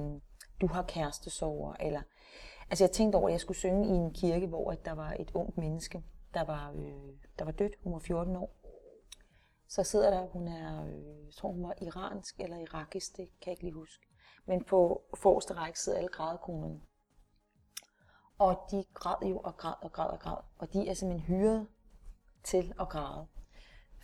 du 0.61 0.67
har 0.67 0.83
kærestesover, 0.83 1.73
eller 1.79 2.01
Altså 2.69 2.83
jeg 2.83 2.91
tænkte 2.91 3.17
over, 3.17 3.27
at 3.27 3.31
jeg 3.31 3.41
skulle 3.41 3.57
synge 3.57 3.87
i 3.87 3.91
en 3.91 4.13
kirke, 4.13 4.47
hvor 4.47 4.71
at 4.71 4.85
der 4.85 4.91
var 4.91 5.15
et 5.19 5.31
ungt 5.33 5.57
menneske, 5.57 6.03
der 6.33 6.43
var, 6.43 6.71
øh, 6.71 7.13
der 7.39 7.45
var 7.45 7.51
dødt. 7.51 7.73
Hun 7.83 7.93
var 7.93 7.99
14 7.99 8.35
år. 8.35 8.55
Så 9.67 9.83
sidder 9.83 10.09
der, 10.09 10.27
hun 10.27 10.47
er, 10.47 10.85
øh, 10.85 11.25
jeg 11.25 11.33
tror 11.33 11.51
hun 11.51 11.63
var 11.63 11.73
iransk 11.81 12.39
eller 12.39 12.57
irakisk, 12.57 13.17
det 13.17 13.29
kan 13.41 13.45
jeg 13.45 13.51
ikke 13.51 13.63
lige 13.63 13.73
huske. 13.73 14.05
Men 14.45 14.63
på 14.63 15.01
forreste 15.13 15.53
række 15.53 15.79
sidder 15.79 15.97
alle 15.97 16.09
grædekonerne. 16.09 16.81
Og 18.37 18.67
de 18.71 18.83
græd 18.93 19.27
jo 19.29 19.39
og 19.39 19.57
græd 19.57 19.73
og 19.81 19.91
græd 19.91 20.09
og 20.09 20.19
græd. 20.19 20.37
Og 20.57 20.73
de 20.73 20.89
er 20.89 20.93
simpelthen 20.93 21.35
hyret 21.35 21.67
til 22.43 22.73
at 22.79 22.89
græde. 22.89 23.27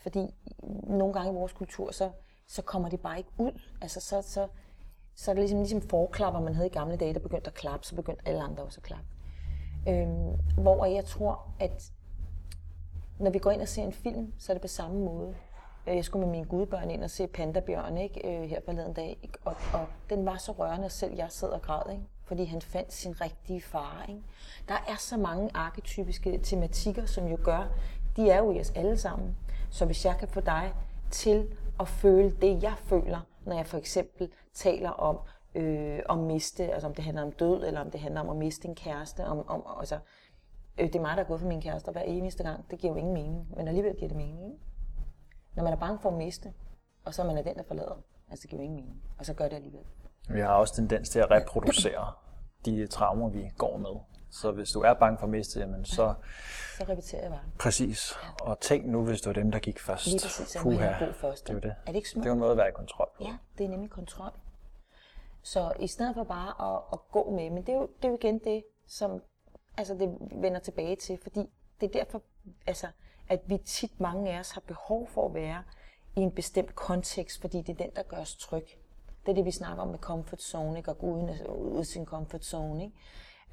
Fordi 0.02 0.36
nogle 0.84 1.14
gange 1.14 1.32
i 1.32 1.36
vores 1.36 1.54
kultur, 1.54 1.92
så, 1.92 2.12
så 2.52 2.62
kommer 2.62 2.90
de 2.90 2.98
bare 2.98 3.18
ikke 3.18 3.30
ud. 3.38 3.62
Altså 3.82 4.00
så, 4.00 4.22
så, 4.22 4.48
så 5.16 5.32
er 5.32 5.36
det 5.36 5.42
ligesom, 5.42 5.60
ligesom 5.60 5.82
forklapper, 5.82 6.40
man 6.40 6.56
havde 6.56 6.68
i 6.68 6.74
gamle 6.74 6.96
dage, 6.96 7.14
der 7.14 7.20
begyndte 7.20 7.48
at 7.48 7.54
klappe, 7.54 7.86
så 7.86 7.96
begyndte 7.96 8.28
alle 8.28 8.42
andre 8.42 8.64
også 8.64 8.80
at 8.80 8.84
klappe. 8.84 9.06
Øhm, 9.88 10.38
hvor 10.58 10.86
jeg 10.86 11.06
tror, 11.06 11.48
at 11.60 11.92
når 13.20 13.32
vi 13.32 13.40
går 13.40 13.52
ind 13.52 13.62
og 13.62 13.68
ser 13.68 13.84
en 13.84 13.94
film, 13.94 14.34
så 14.40 14.52
er 14.52 14.54
det 14.54 14.62
på 14.62 14.68
samme 14.68 15.00
måde. 15.00 15.36
Øh, 15.88 15.96
jeg 15.96 16.06
skulle 16.06 16.26
med 16.26 16.32
mine 16.32 16.46
gudbørn 16.46 16.90
ind 16.90 17.04
og 17.04 17.10
se 17.10 17.28
Pandabjørn 17.28 17.98
ikke, 17.98 18.28
øh, 18.28 18.50
her 18.50 18.60
forleden 18.66 18.94
dag, 18.94 19.20
ikke? 19.24 19.38
Og, 19.46 19.56
og 19.74 19.88
den 20.10 20.26
var 20.26 20.38
så 20.38 20.52
rørende, 20.52 20.86
at 20.86 20.92
selv 20.92 21.16
jeg 21.16 21.28
sad 21.30 21.50
og 21.50 21.62
græd, 21.62 21.92
ikke? 21.92 22.04
fordi 22.24 22.46
han 22.46 22.62
fandt 22.62 22.94
sin 22.94 23.22
rigtige 23.22 23.62
far. 23.62 24.06
Ikke? 24.10 24.22
Der 24.68 24.86
er 24.88 24.96
så 25.00 25.18
mange 25.18 25.50
arketypiske 25.54 26.40
tematikker, 26.44 27.06
som 27.06 27.28
jo 27.28 27.38
gør, 27.44 27.68
de 28.16 28.30
er 28.30 28.38
jo 28.38 28.52
i 28.52 28.60
os 28.60 28.72
alle 28.76 28.98
sammen. 28.98 29.38
Så 29.70 29.86
hvis 29.86 30.06
jeg 30.06 30.18
kan 30.18 30.28
få 30.28 30.40
dig 30.40 30.74
til 31.12 31.48
at 31.80 31.88
føle 31.88 32.32
det, 32.32 32.64
jeg 32.64 32.74
føler, 32.78 33.20
når 33.46 33.56
jeg 33.56 33.66
for 33.66 33.78
eksempel 33.78 34.32
taler 34.54 34.90
om 34.90 35.20
øh, 35.56 36.00
om 36.10 36.18
miste, 36.18 36.74
altså 36.74 36.88
om 36.88 36.96
det 36.96 37.04
handler 37.04 37.24
om 37.24 37.32
død, 37.32 37.64
eller 37.64 37.82
om 37.82 37.92
det 37.92 38.00
handler 38.00 38.22
om 38.22 38.30
at 38.30 38.36
miste 38.36 38.68
en 38.68 38.76
kæreste, 38.76 39.26
om, 39.26 39.48
om 39.48 39.64
altså, 39.80 40.00
øh, 40.80 40.88
det 40.88 40.96
er 40.96 41.02
mig, 41.02 41.18
der 41.18 41.24
er 41.24 41.28
gået 41.28 41.40
for 41.40 41.48
min 41.48 41.62
kæreste 41.62 41.92
hver 41.92 42.02
eneste 42.02 42.44
gang, 42.44 42.72
det 42.72 42.80
giver 42.80 42.94
jo 42.94 42.98
ingen 42.98 43.14
mening, 43.14 43.48
men 43.58 43.68
alligevel 43.68 43.96
giver 43.96 44.08
det 44.08 44.18
mening, 44.18 44.46
ikke? 44.46 44.60
Når 45.56 45.64
man 45.64 45.74
er 45.74 45.78
bange 45.78 46.00
for 46.00 46.10
at 46.10 46.16
miste, 46.16 46.54
og 47.06 47.14
så 47.14 47.22
er 47.22 47.26
man 47.26 47.38
er 47.38 47.42
den, 47.42 47.56
der 47.56 47.64
forlader, 47.64 48.04
altså 48.30 48.42
det 48.44 48.50
giver 48.50 48.62
jo 48.62 48.64
ingen 48.64 48.86
mening, 48.86 49.02
og 49.20 49.26
så 49.26 49.34
gør 49.34 49.48
det 49.48 49.56
alligevel. 49.56 49.86
Vi 50.30 50.40
har 50.40 50.54
også 50.54 50.76
tendens 50.76 51.10
til 51.10 51.20
at 51.20 51.32
reproducere 51.32 52.14
de 52.66 52.88
traumer, 52.88 53.30
vi 53.30 53.50
går 53.58 53.78
med. 53.78 54.00
Så 54.32 54.52
hvis 54.52 54.72
du 54.72 54.82
er 54.82 54.94
bange 54.94 55.18
for 55.18 55.24
at 55.26 55.30
miste, 55.30 55.60
jamen 55.60 55.86
så... 55.86 56.14
Så 56.78 56.84
repeterer 56.90 57.22
jeg 57.22 57.32
bare. 57.32 57.42
Præcis. 57.60 58.14
Og 58.42 58.60
tænk 58.60 58.86
nu, 58.86 59.06
hvis 59.06 59.22
det 59.22 59.28
var 59.28 59.34
dem, 59.34 59.52
der 59.52 59.60
gik 59.60 59.80
først. 59.80 60.06
Lige 60.06 60.20
præcis, 60.24 60.56
jeg 60.56 60.64
god 60.64 61.14
først. 61.14 61.48
Det 61.48 61.56
er 61.56 61.60
det. 61.60 61.76
Er 61.86 61.92
det 61.92 61.96
ikke 61.96 62.10
smukt? 62.10 62.24
Det 62.24 62.30
er 62.30 62.32
jo 62.32 62.34
en 62.34 62.40
måde 62.40 62.52
at 62.52 62.58
være 62.58 62.70
i 62.70 62.72
kontrol 62.72 63.10
på. 63.18 63.24
Ja, 63.24 63.38
det 63.58 63.66
er 63.66 63.70
nemlig 63.70 63.90
kontrol. 63.90 64.32
Så 65.44 65.74
i 65.80 65.88
stedet 65.88 66.16
for 66.16 66.24
bare 66.24 66.76
at, 66.76 66.82
at 66.94 67.00
gå 67.12 67.32
med, 67.32 67.50
men 67.50 67.66
det 67.66 67.70
er, 67.70 67.78
jo, 67.78 67.90
det 67.98 68.06
er 68.06 68.10
jo 68.10 68.18
igen 68.22 68.40
det, 68.40 68.64
som 68.88 69.22
altså 69.78 69.94
det 69.94 70.18
vender 70.42 70.60
tilbage 70.60 70.96
til, 70.96 71.20
fordi 71.24 71.50
det 71.82 71.96
er 71.96 72.00
derfor, 72.00 72.22
altså, 72.68 72.88
at 73.30 73.42
vi 73.46 73.58
tit 73.58 74.00
mange 74.00 74.32
af 74.32 74.40
os 74.40 74.52
har 74.52 74.62
behov 74.68 75.08
for 75.08 75.28
at 75.28 75.34
være 75.34 75.64
i 76.16 76.20
en 76.20 76.32
bestemt 76.32 76.76
kontekst, 76.76 77.42
fordi 77.42 77.58
det 77.58 77.70
er 77.70 77.84
den, 77.86 77.96
der 77.96 78.04
gør 78.04 78.18
os 78.18 78.36
tryg. 78.36 78.66
Det 79.26 79.32
er 79.32 79.36
det, 79.36 79.46
vi 79.46 79.52
snakker 79.52 79.84
om 79.84 79.90
med 79.90 80.00
comfort 80.00 80.42
zone, 80.42 80.78
ikke? 80.78 80.92
at 80.92 80.98
gå 80.98 81.08
uden, 81.08 81.48
ud 81.48 81.80
af 81.80 81.86
sin 81.86 82.06
comfort 82.06 82.46
zone. 82.46 82.84
Ikke? 82.84 82.96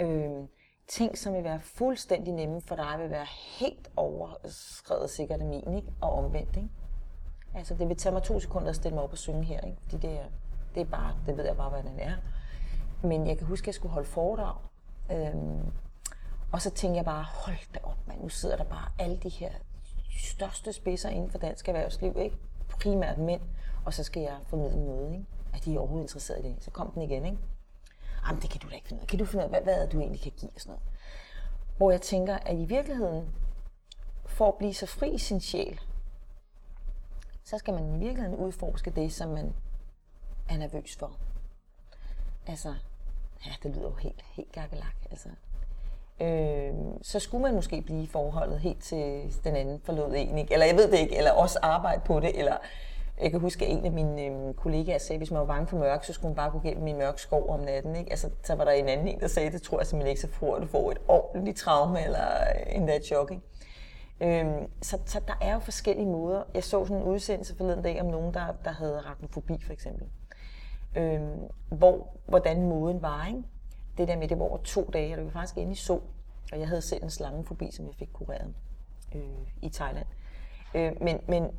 Øhm, 0.01 0.49
ting, 0.89 1.19
som 1.19 1.35
vil 1.35 1.45
være 1.45 1.61
fuldstændig 1.61 2.35
nemme 2.35 2.61
for 2.61 2.77
dig, 2.77 2.95
vil 2.99 3.11
være 3.11 3.27
helt 3.59 3.91
overskrevet 3.97 5.11
sikkert 5.11 5.41
af 5.41 5.47
min, 5.47 5.77
ikke? 5.77 5.93
og 6.01 6.13
omvendt. 6.13 6.57
Ikke? 6.57 6.69
Altså, 7.55 7.75
det 7.75 7.89
vil 7.89 7.97
tage 7.97 8.13
mig 8.13 8.23
to 8.23 8.41
sekunder 8.41 8.69
at 8.69 8.77
stille 8.77 8.95
mig 8.95 9.05
op 9.05 9.13
og 9.13 9.19
synge 9.19 9.45
her, 9.45 9.61
ikke? 9.61 9.79
fordi 9.83 10.07
det 10.07 10.19
er, 10.19 10.25
det 10.75 10.81
er 10.81 10.85
bare, 10.85 11.15
det 11.27 11.37
ved 11.37 11.45
jeg 11.45 11.57
bare, 11.57 11.71
hvad 11.71 11.83
den 11.83 12.01
er. 12.01 12.13
Men 13.03 13.27
jeg 13.27 13.39
kan 13.39 13.47
huske, 13.47 13.65
at 13.65 13.67
jeg 13.67 13.75
skulle 13.75 13.93
holde 13.93 14.09
foredrag. 14.09 14.57
Øhm, 15.13 15.73
og 16.53 16.63
så 16.63 16.71
tænkte 16.71 16.97
jeg 16.97 17.05
bare, 17.05 17.25
hold 17.25 17.73
da 17.75 17.79
op, 17.83 17.99
man, 18.07 18.19
nu 18.19 18.29
sidder 18.29 18.57
der 18.57 18.65
bare 18.65 18.89
alle 18.99 19.17
de 19.17 19.29
her 19.29 19.51
største 20.19 20.73
spidser 20.73 21.09
inden 21.09 21.31
for 21.31 21.39
dansk 21.39 21.69
erhvervsliv, 21.69 22.17
ikke? 22.19 22.37
primært 22.69 23.19
mænd, 23.19 23.41
og 23.85 23.95
så 23.95 24.05
skal 24.05 24.23
jeg 24.23 24.37
formidle 24.47 24.85
noget. 24.85 25.13
Ikke? 25.13 25.25
Er 25.55 25.59
de 25.59 25.79
overhovedet 25.79 26.05
interesseret 26.05 26.45
i 26.45 26.49
det? 26.49 26.57
Så 26.61 26.71
kom 26.71 26.91
den 26.91 27.03
igen, 27.03 27.25
ikke? 27.25 27.39
Jamen, 28.27 28.43
det 28.43 28.51
kan 28.51 28.61
du 28.61 28.69
da 28.69 28.75
ikke 28.75 28.89
finde 28.89 29.01
ud 29.01 29.03
af. 29.03 29.09
Kan 29.09 29.19
du 29.19 29.25
finde 29.25 29.45
ud 29.45 29.55
af, 29.55 29.63
hvad, 29.63 29.75
hvad 29.75 29.89
du 29.89 30.01
egentlig 30.01 30.21
kan 30.21 30.33
give 30.33 30.51
og 30.55 30.61
sådan 30.61 30.71
noget? 30.71 30.83
Hvor 31.77 31.91
jeg 31.91 32.01
tænker, 32.01 32.37
at 32.37 32.59
i 32.59 32.65
virkeligheden, 32.65 33.35
for 34.27 34.49
at 34.49 34.55
blive 34.55 34.75
så 34.75 34.87
fri 34.87 35.11
i 35.11 35.19
sin 35.19 35.41
sjæl, 35.41 35.81
så 37.45 37.59
skal 37.59 37.75
man 37.75 37.95
i 37.95 37.99
virkeligheden 37.99 38.37
udforske 38.37 38.91
det, 38.91 39.13
som 39.13 39.29
man 39.29 39.55
er 40.49 40.57
nervøs 40.57 40.97
for. 40.97 41.17
Altså, 42.47 42.75
ja, 43.47 43.51
det 43.63 43.77
lyder 43.77 43.89
jo 43.89 43.95
helt, 43.95 44.25
helt 44.37 44.53
gakkelak. 44.53 44.95
Altså. 45.11 45.29
Øh, 46.21 46.75
så 47.03 47.19
skulle 47.21 47.43
man 47.43 47.55
måske 47.55 47.83
blive 47.83 48.03
i 48.03 48.07
forholdet 48.07 48.61
helt 48.61 48.83
til 48.83 49.35
den 49.45 49.57
anden 49.57 49.81
forlod 49.81 50.15
en, 50.17 50.39
ikke? 50.39 50.53
eller 50.53 50.67
jeg 50.67 50.77
ved 50.77 50.91
det 50.91 50.99
ikke, 50.99 51.17
eller 51.17 51.31
også 51.31 51.59
arbejde 51.63 52.03
på 52.05 52.21
det, 52.21 52.39
eller 52.39 52.57
jeg 53.23 53.31
kan 53.31 53.41
huske, 53.41 53.67
at 53.67 53.73
en 53.73 53.85
af 53.85 53.93
mine 53.93 54.23
øh, 54.23 54.55
kollegaer 54.55 54.99
sagde, 54.99 55.15
at 55.15 55.21
hvis 55.21 55.31
man 55.31 55.41
var 55.41 55.47
bange 55.47 55.67
for 55.67 55.79
mørke, 55.79 56.07
så 56.07 56.13
skulle 56.13 56.29
man 56.29 56.37
bare 56.37 56.51
gå 56.51 56.61
gennem 56.61 56.85
min 56.85 56.99
mørk 56.99 57.19
skov 57.19 57.51
om 57.51 57.61
natten. 57.61 57.97
Ikke? 57.97 58.11
Altså, 58.11 58.31
så 58.43 58.55
var 58.55 58.65
der 58.65 58.73
en 58.73 58.89
anden 58.89 59.09
en, 59.09 59.21
der 59.21 59.29
sagde, 59.29 59.51
det 59.51 59.63
tror 59.63 59.79
jeg 59.79 59.87
simpelthen 59.87 60.11
ikke, 60.11 60.21
så 60.21 60.29
får 60.29 60.59
du 60.59 60.67
får 60.67 60.91
et 60.91 60.99
ordentligt 61.09 61.59
traume 61.59 62.05
eller 62.05 62.27
øh, 62.27 62.77
en 62.77 62.89
der 62.89 63.01
chok. 63.01 63.31
Ikke? 63.31 64.41
Øhm, 64.41 64.71
så, 64.83 64.99
så 65.07 65.21
der 65.29 65.39
er 65.41 65.53
jo 65.53 65.59
forskellige 65.59 66.07
måder. 66.07 66.43
Jeg 66.55 66.65
så 66.65 66.85
sådan 66.85 66.97
en 66.97 67.03
udsendelse 67.03 67.57
forleden 67.57 67.83
dag 67.83 68.01
om 68.01 68.07
nogen, 68.07 68.35
der, 68.35 68.47
der 68.65 68.71
havde 68.71 68.99
arachnofobi 68.99 69.63
for 69.67 69.73
eksempel 69.73 70.07
Øhm, 70.97 71.41
hvor, 71.69 72.17
hvordan 72.27 72.63
moden 72.63 73.03
var. 73.03 73.27
Ikke? 73.27 73.43
Det 73.99 74.09
der 74.09 74.17
med, 74.17 74.29
det 74.29 74.39
var 74.39 74.45
over 74.45 74.59
to 74.59 74.91
dage, 74.93 75.13
og 75.13 75.17
det 75.17 75.25
var 75.25 75.31
faktisk 75.31 75.57
inde 75.57 75.73
i 75.73 75.75
sol. 75.75 76.03
Og 76.53 76.59
jeg 76.59 76.69
havde 76.69 76.83
selv 76.83 77.03
en 77.03 77.11
slangefobi, 77.11 77.71
som 77.73 77.87
jeg 77.87 77.95
fik 77.95 78.09
kureret 78.13 78.55
øh, 79.15 79.23
i 79.63 79.69
Thailand. 79.69 80.07
Øh, 80.75 80.93
men, 81.01 81.21
men, 81.29 81.51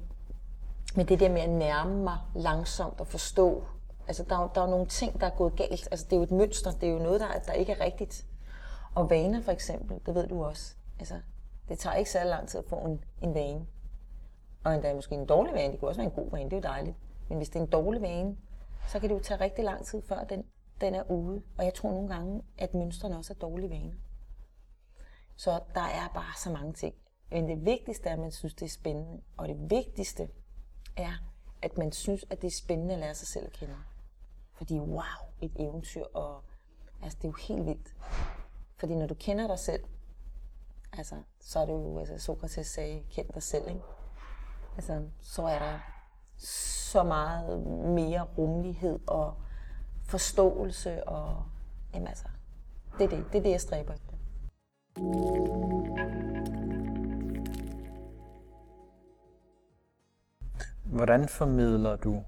men 0.95 1.07
det 1.07 1.19
der 1.19 1.29
med 1.29 1.41
at 1.41 1.49
nærme 1.49 2.03
mig 2.03 2.17
langsomt 2.35 2.99
og 2.99 3.07
forstå, 3.07 3.63
altså 4.07 4.23
der, 4.23 4.51
der 4.55 4.61
er 4.61 4.67
nogle 4.67 4.85
ting, 4.85 5.21
der 5.21 5.27
er 5.27 5.35
gået 5.35 5.55
galt. 5.55 5.87
Altså 5.91 6.05
det 6.05 6.13
er 6.13 6.17
jo 6.17 6.23
et 6.23 6.31
mønster, 6.31 6.71
det 6.71 6.89
er 6.89 6.93
jo 6.93 6.99
noget, 6.99 7.19
der, 7.19 7.27
der 7.45 7.53
ikke 7.53 7.71
er 7.71 7.85
rigtigt. 7.85 8.25
Og 8.95 9.09
vaner 9.09 9.41
for 9.41 9.51
eksempel, 9.51 9.99
det 10.05 10.15
ved 10.15 10.27
du 10.27 10.43
også. 10.43 10.75
Altså, 10.99 11.19
det 11.69 11.79
tager 11.79 11.95
ikke 11.95 12.11
særlig 12.11 12.29
lang 12.29 12.47
tid 12.47 12.59
at 12.59 12.65
få 12.65 12.75
en, 12.75 13.03
en 13.21 13.33
vane. 13.33 13.65
Og 14.63 14.73
endda 14.73 14.93
måske 14.93 15.15
en 15.15 15.25
dårlig 15.25 15.53
vane, 15.53 15.71
det 15.71 15.79
kunne 15.79 15.89
også 15.89 16.01
være 16.01 16.09
en 16.09 16.23
god 16.23 16.31
vane, 16.31 16.45
det 16.45 16.53
er 16.53 16.57
jo 16.57 16.73
dejligt. 16.73 16.97
Men 17.29 17.37
hvis 17.37 17.49
det 17.49 17.59
er 17.59 17.63
en 17.63 17.69
dårlig 17.69 18.01
vane, 18.01 18.37
så 18.87 18.99
kan 18.99 19.09
det 19.09 19.15
jo 19.15 19.19
tage 19.19 19.39
rigtig 19.39 19.65
lang 19.65 19.85
tid, 19.85 20.01
før 20.01 20.23
den, 20.23 20.43
den 20.81 20.95
er 20.95 21.11
ude. 21.11 21.41
Og 21.57 21.65
jeg 21.65 21.73
tror 21.73 21.91
nogle 21.91 22.09
gange, 22.09 22.41
at 22.57 22.73
mønstrene 22.73 23.17
også 23.17 23.33
er 23.33 23.37
dårlige 23.37 23.69
vaner. 23.69 23.93
Så 25.35 25.59
der 25.73 25.81
er 25.81 26.11
bare 26.13 26.33
så 26.43 26.51
mange 26.51 26.73
ting. 26.73 26.95
Men 27.31 27.47
det 27.47 27.65
vigtigste 27.65 28.09
er, 28.09 28.13
at 28.13 28.19
man 28.19 28.31
synes, 28.31 28.53
det 28.53 28.65
er 28.65 28.69
spændende. 28.69 29.21
Og 29.37 29.47
det 29.47 29.69
vigtigste 29.69 30.29
er, 30.99 31.13
at 31.61 31.77
man 31.77 31.91
synes, 31.91 32.25
at 32.29 32.41
det 32.41 32.47
er 32.47 32.51
spændende 32.51 32.93
at 32.93 32.99
lære 32.99 33.15
sig 33.15 33.27
selv 33.27 33.45
at 33.45 33.51
kende. 33.51 33.75
Fordi 34.53 34.79
wow, 34.79 35.01
et 35.41 35.51
eventyr, 35.55 36.03
og 36.13 36.43
altså, 37.03 37.17
det 37.21 37.27
er 37.27 37.29
jo 37.29 37.35
helt 37.47 37.65
vildt. 37.65 37.95
Fordi 38.77 38.95
når 38.95 39.07
du 39.07 39.13
kender 39.13 39.47
dig 39.47 39.59
selv, 39.59 39.83
altså, 40.93 41.15
så 41.39 41.59
er 41.59 41.65
det 41.65 41.73
jo, 41.73 41.99
altså 41.99 42.17
Sokrates 42.17 42.67
sagde, 42.67 43.03
kend 43.11 43.29
dig 43.33 43.43
selv, 43.43 43.67
ikke? 43.67 43.81
Altså, 44.75 45.03
så 45.21 45.43
er 45.43 45.59
der 45.59 45.79
så 46.89 47.03
meget 47.03 47.59
mere 47.67 48.27
rummelighed 48.37 48.99
og 49.07 49.33
forståelse 50.05 51.07
og 51.07 51.43
jamen 51.93 52.07
altså, 52.07 52.27
det 52.97 53.05
er 53.05 53.09
det, 53.09 53.25
det, 53.31 53.37
er 53.37 53.43
det 53.43 53.51
jeg 53.51 53.61
stræber 53.61 53.93
efter. 53.93 54.13
Hvordan 60.89 61.27
formidler 61.27 61.95
du 61.95 62.23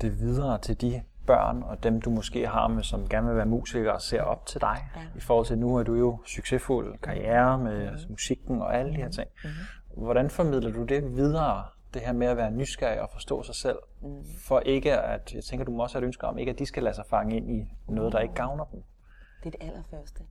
det 0.00 0.20
videre 0.20 0.58
til 0.58 0.80
de 0.80 1.02
børn 1.26 1.62
og 1.62 1.82
dem, 1.82 2.00
du 2.00 2.10
måske 2.10 2.46
har 2.46 2.68
med, 2.68 2.82
som 2.82 3.08
gerne 3.08 3.26
vil 3.26 3.36
være 3.36 3.46
musikere 3.46 3.92
og 3.92 4.02
ser 4.02 4.22
op 4.22 4.46
til 4.46 4.60
dig? 4.60 4.76
Ja. 4.96 5.00
I 5.16 5.20
forhold 5.20 5.46
til 5.46 5.58
nu 5.58 5.76
er 5.76 5.82
du 5.82 5.94
jo 5.94 6.22
succesfuld 6.26 6.98
karriere 6.98 7.58
med 7.58 7.90
mm-hmm. 7.90 8.10
musikken 8.10 8.62
og 8.62 8.76
alle 8.76 8.92
de 8.92 8.96
her 8.96 9.08
ting. 9.08 9.28
Mm-hmm. 9.44 10.02
Hvordan 10.04 10.30
formidler 10.30 10.72
du 10.72 10.84
det 10.84 11.16
videre 11.16 11.64
det 11.94 12.02
her 12.02 12.12
med 12.12 12.26
at 12.26 12.36
være 12.36 12.50
nysgerrig 12.50 13.00
og 13.00 13.10
forstå 13.12 13.42
sig 13.42 13.54
selv, 13.54 13.78
mm. 14.02 14.24
for 14.46 14.60
ikke 14.60 15.00
at, 15.00 15.34
jeg 15.34 15.44
tænker, 15.44 15.64
du 15.64 15.72
må 15.72 15.82
også 15.82 15.94
have 15.98 16.02
et 16.02 16.06
ønske 16.06 16.26
om, 16.26 16.38
ikke 16.38 16.52
at 16.52 16.58
de 16.58 16.66
skal 16.66 16.82
lade 16.82 16.94
sig 16.94 17.04
fange 17.06 17.36
ind 17.36 17.50
i 17.50 17.72
noget, 17.88 18.12
der 18.12 18.18
ikke 18.18 18.34
gavner 18.34 18.64
dem. 18.64 18.82
Det 19.44 19.46
er 19.46 19.58
det 19.58 19.68
allerførste. 19.68 20.22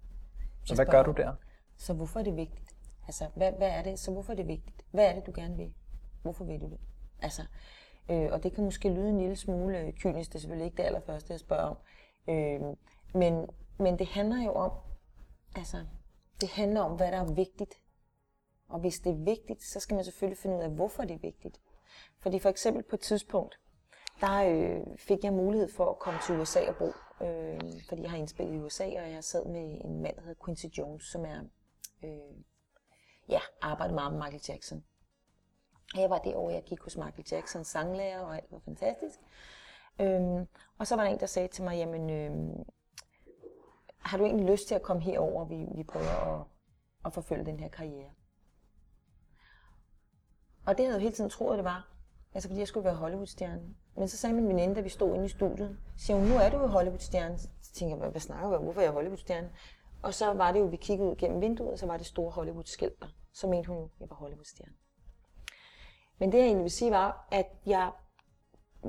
Så 0.63 0.75
hvad 0.75 0.85
gør 0.85 1.03
du 1.03 1.11
der? 1.11 1.33
Så 1.77 1.93
hvorfor 1.93 2.19
er 2.19 2.23
det 2.23 2.35
vigtigt? 2.35 2.69
Altså, 3.07 3.23
hvad, 3.35 3.51
hvad 3.57 3.69
er 3.69 3.83
det? 3.83 3.99
Så 3.99 4.11
hvorfor 4.11 4.31
er 4.31 4.35
det 4.35 4.47
vigtigt? 4.47 4.81
Hvad 4.91 5.05
er 5.05 5.13
det, 5.13 5.25
du 5.25 5.31
gerne 5.35 5.57
vil? 5.57 5.73
Hvorfor 6.21 6.45
vil 6.45 6.61
du 6.61 6.65
det? 6.65 6.79
Altså, 7.21 7.41
øh, 8.09 8.29
og 8.31 8.43
det 8.43 8.53
kan 8.53 8.63
måske 8.63 8.89
lyde 8.89 9.09
en 9.09 9.19
lille 9.19 9.35
smule 9.35 9.93
kynisk, 9.99 10.29
det 10.29 10.35
er 10.35 10.39
selvfølgelig 10.39 10.65
ikke 10.65 10.77
det 10.77 10.83
allerførste, 10.83 11.33
jeg 11.33 11.39
spørger 11.39 11.63
om. 11.63 11.77
Øh, 12.29 12.61
men, 13.13 13.47
men 13.79 13.99
det 13.99 14.07
handler 14.07 14.43
jo 14.43 14.51
om, 14.51 14.71
altså, 15.55 15.85
det 16.41 16.49
handler 16.49 16.81
om, 16.81 16.95
hvad 16.95 17.11
der 17.11 17.17
er 17.17 17.33
vigtigt 17.33 17.73
og 18.69 18.79
hvis 18.79 18.99
det 18.99 19.11
er 19.11 19.23
vigtigt, 19.23 19.63
så 19.63 19.79
skal 19.79 19.95
man 19.95 20.03
selvfølgelig 20.03 20.37
finde 20.37 20.57
ud 20.57 20.61
af, 20.61 20.69
hvorfor 20.69 21.03
det 21.03 21.13
er 21.13 21.19
vigtigt. 21.19 21.61
Fordi 22.19 22.39
for 22.39 22.49
eksempel 22.49 22.83
på 22.83 22.95
et 22.95 22.99
tidspunkt, 22.99 23.59
der 24.21 24.43
øh, 24.43 24.97
fik 24.97 25.23
jeg 25.23 25.33
mulighed 25.33 25.69
for 25.71 25.89
at 25.89 25.99
komme 25.99 26.19
til 26.25 26.39
USA 26.39 26.69
og 26.69 26.75
bo, 26.75 26.87
øh, 27.25 27.61
fordi 27.89 28.01
jeg 28.01 28.11
har 28.11 28.17
indspillet 28.17 28.55
i 28.55 28.59
USA, 28.59 28.83
og 28.83 29.11
jeg 29.11 29.23
sad 29.23 29.45
med 29.45 29.81
en 29.85 30.01
mand, 30.01 30.15
der 30.15 30.21
hedder 30.21 30.45
Quincy 30.45 30.65
Jones, 30.65 31.03
som 31.03 31.25
er, 31.25 31.41
øh, 32.03 32.37
ja, 33.29 33.39
arbejder 33.61 33.93
meget 33.93 34.13
med 34.13 34.21
Michael 34.21 34.43
Jackson. 34.49 34.83
Jeg 35.95 36.09
var 36.09 36.17
det 36.17 36.35
år, 36.35 36.49
jeg 36.49 36.63
gik 36.63 36.79
hos 36.79 36.97
Michael 36.97 37.25
Jackson, 37.31 37.63
sanglærer, 37.63 38.19
og 38.19 38.35
alt 38.35 38.51
var 38.51 38.59
fantastisk. 38.65 39.19
Øhm, 40.01 40.47
og 40.77 40.87
så 40.87 40.95
var 40.95 41.03
der 41.03 41.11
en, 41.11 41.19
der 41.19 41.25
sagde 41.25 41.47
til 41.47 41.63
mig, 41.63 41.77
jamen, 41.77 42.09
øhm, 42.09 42.63
har 43.99 44.17
du 44.17 44.25
egentlig 44.25 44.49
lyst 44.49 44.67
til 44.67 44.75
at 44.75 44.81
komme 44.81 45.01
herover, 45.03 45.45
vi, 45.45 45.65
vi 45.75 45.83
prøver 45.83 46.39
at, 46.39 46.45
at 47.05 47.13
forfølge 47.13 47.45
den 47.45 47.59
her 47.59 47.69
karriere? 47.69 48.09
Og 50.65 50.77
det 50.77 50.85
havde 50.85 50.95
jeg 50.95 51.01
jo 51.01 51.03
hele 51.03 51.15
tiden 51.15 51.29
troet, 51.29 51.57
det 51.57 51.65
var. 51.65 51.93
Altså 52.33 52.49
fordi 52.49 52.59
jeg 52.59 52.67
skulle 52.67 52.85
være 52.85 52.95
Hollywood-stjerne. 52.95 53.75
Men 53.95 54.07
så 54.07 54.17
sagde 54.17 54.35
min 54.35 54.47
veninde, 54.47 54.75
da 54.75 54.81
vi 54.81 54.89
stod 54.89 55.15
inde 55.15 55.25
i 55.25 55.29
studiet, 55.29 55.77
siger 55.97 56.17
hun, 56.17 56.27
nu 56.27 56.35
er 56.35 56.49
du 56.49 56.57
jo 56.57 56.67
Hollywood-stjerne. 56.67 57.37
Så 57.37 57.73
tænkte 57.73 57.97
jeg, 58.03 58.09
hvad 58.11 58.21
snakker 58.21 58.49
du 58.49 58.55
om? 58.55 58.63
Hvorfor 58.63 58.81
er 58.81 58.85
jeg 58.85 58.93
Hollywood-stjerne? 58.93 59.49
Og 60.03 60.13
så 60.13 60.33
var 60.33 60.51
det 60.51 60.59
jo, 60.59 60.65
vi 60.65 60.77
kiggede 60.77 61.09
ud 61.09 61.15
gennem 61.15 61.41
vinduet, 61.41 61.71
og 61.71 61.79
så 61.79 61.85
var 61.85 61.97
det 61.97 62.05
store 62.05 62.31
Hollywood-skilt 62.31 63.01
der. 63.01 63.07
Så 63.33 63.47
mente 63.47 63.67
hun 63.67 63.77
jo, 63.77 63.89
jeg 63.99 64.09
var 64.09 64.15
Hollywood-stjerne. 64.15 64.73
Men 66.19 66.31
det 66.31 66.37
jeg 66.37 66.45
egentlig 66.45 66.63
vil 66.63 66.71
sige 66.71 66.91
var, 66.91 67.27
at 67.31 67.47
jeg, 67.65 67.91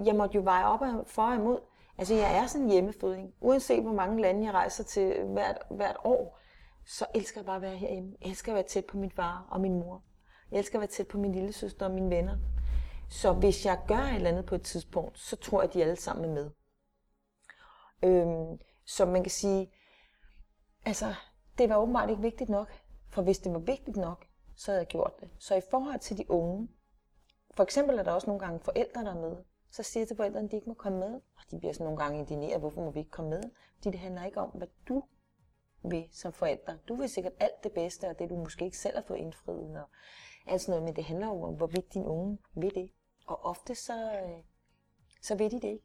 jeg 0.04 0.14
måtte 0.14 0.34
jo 0.34 0.42
veje 0.44 0.66
op 0.66 0.80
for 1.06 1.22
og 1.22 1.34
imod. 1.34 1.60
Altså 1.98 2.14
jeg 2.14 2.38
er 2.38 2.46
sådan 2.46 2.66
en 2.66 2.72
hjemmefødning. 2.72 3.34
Uanset 3.40 3.82
hvor 3.82 3.92
mange 3.92 4.22
lande 4.22 4.44
jeg 4.44 4.54
rejser 4.54 4.84
til 4.84 5.24
hvert, 5.24 5.58
hvert 5.70 5.96
år, 6.04 6.38
så 6.86 7.06
elsker 7.14 7.40
jeg 7.40 7.46
bare 7.46 7.56
at 7.56 7.62
være 7.62 7.76
herhjemme. 7.76 8.16
Jeg 8.20 8.28
elsker 8.28 8.52
at 8.52 8.54
være 8.54 8.64
tæt 8.64 8.84
på 8.84 8.96
min 8.96 9.10
far 9.10 9.46
og 9.50 9.60
min 9.60 9.78
mor. 9.78 10.02
Jeg 10.50 10.58
elsker 10.58 10.78
at 10.78 10.80
være 10.80 10.88
tæt 10.88 11.08
på 11.08 11.18
min 11.18 11.32
lille 11.32 11.52
søster 11.52 11.86
og 11.86 11.92
mine 11.92 12.10
venner. 12.10 12.36
Så 13.10 13.32
hvis 13.32 13.66
jeg 13.66 13.80
gør 13.88 13.96
et 13.96 14.14
eller 14.14 14.30
andet 14.30 14.46
på 14.46 14.54
et 14.54 14.62
tidspunkt, 14.62 15.18
så 15.18 15.36
tror 15.36 15.60
jeg, 15.60 15.68
at 15.68 15.74
de 15.74 15.82
alle 15.82 15.96
sammen 15.96 16.24
er 16.24 16.34
med. 16.34 16.50
Øhm, 18.02 18.58
så 18.86 19.06
man 19.06 19.22
kan 19.22 19.30
sige, 19.30 19.72
altså, 20.84 21.14
det 21.58 21.68
var 21.68 21.76
åbenbart 21.76 22.10
ikke 22.10 22.22
vigtigt 22.22 22.50
nok. 22.50 22.68
For 23.10 23.22
hvis 23.22 23.38
det 23.38 23.52
var 23.52 23.58
vigtigt 23.58 23.96
nok, 23.96 24.26
så 24.56 24.70
havde 24.70 24.80
jeg 24.80 24.88
gjort 24.88 25.12
det. 25.20 25.30
Så 25.38 25.54
i 25.54 25.60
forhold 25.70 26.00
til 26.00 26.18
de 26.18 26.30
unge, 26.30 26.68
for 27.58 27.62
eksempel 27.62 27.98
er 27.98 28.02
der 28.02 28.12
også 28.12 28.26
nogle 28.26 28.40
gange 28.40 28.60
forældre, 28.60 29.04
der 29.04 29.10
er 29.10 29.20
med. 29.20 29.36
Så 29.70 29.82
siger 29.82 30.02
jeg 30.02 30.08
til 30.08 30.16
forældrene, 30.16 30.44
at 30.44 30.50
de 30.50 30.56
ikke 30.56 30.68
må 30.68 30.74
komme 30.74 30.98
med. 30.98 31.14
Og 31.14 31.42
de 31.50 31.58
bliver 31.58 31.72
sådan 31.72 31.84
nogle 31.84 31.98
gange 31.98 32.18
indineret, 32.18 32.60
hvorfor 32.60 32.80
må 32.80 32.90
vi 32.90 32.98
ikke 32.98 33.10
komme 33.10 33.30
med? 33.30 33.42
Fordi 33.76 33.90
det 33.90 34.00
handler 34.00 34.24
ikke 34.24 34.40
om, 34.40 34.50
hvad 34.50 34.66
du 34.88 35.02
vil 35.82 36.08
som 36.12 36.32
forældre. 36.32 36.78
Du 36.88 36.94
vil 36.94 37.08
sikkert 37.08 37.32
alt 37.40 37.64
det 37.64 37.72
bedste, 37.72 38.08
og 38.08 38.18
det 38.18 38.30
du 38.30 38.36
måske 38.36 38.64
ikke 38.64 38.78
selv 38.78 38.96
har 38.96 39.04
fået 39.06 39.18
indfriet. 39.18 39.76
Og 39.76 39.88
alt 40.46 40.60
sådan 40.60 40.72
noget, 40.72 40.84
men 40.84 40.96
det 40.96 41.04
handler 41.04 41.26
jo 41.26 41.42
om, 41.42 41.54
hvorvidt 41.54 41.94
din 41.94 42.04
unge 42.04 42.38
vil 42.54 42.74
det. 42.74 42.90
Og 43.26 43.44
ofte 43.44 43.74
så, 43.74 44.12
øh, 44.12 44.44
så 45.22 45.36
ved 45.36 45.50
de 45.50 45.60
det 45.60 45.68
ikke. 45.68 45.84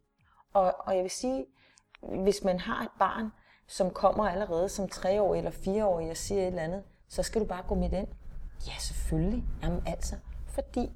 Og, 0.54 0.76
og 0.80 0.96
jeg 0.96 1.04
vil 1.04 1.12
sige, 1.12 1.46
hvis 2.02 2.44
man 2.44 2.60
har 2.60 2.84
et 2.84 2.92
barn, 3.00 3.30
som 3.68 3.92
kommer 3.92 4.30
allerede 4.30 4.70
som 4.70 4.90
treårig 4.90 5.38
eller 5.38 5.52
fireårig 5.52 6.10
og 6.10 6.18
siger 6.18 6.42
et 6.42 6.48
eller 6.48 6.64
andet, 6.64 6.84
så 7.08 7.24
skal 7.24 7.42
du 7.42 7.46
bare 7.46 7.64
gå 7.68 7.76
med 7.76 7.90
den. 7.90 8.08
Ja, 8.68 8.74
selvfølgelig. 8.80 9.44
Jamen 9.64 9.84
altså, 9.88 10.16
fordi 10.48 10.92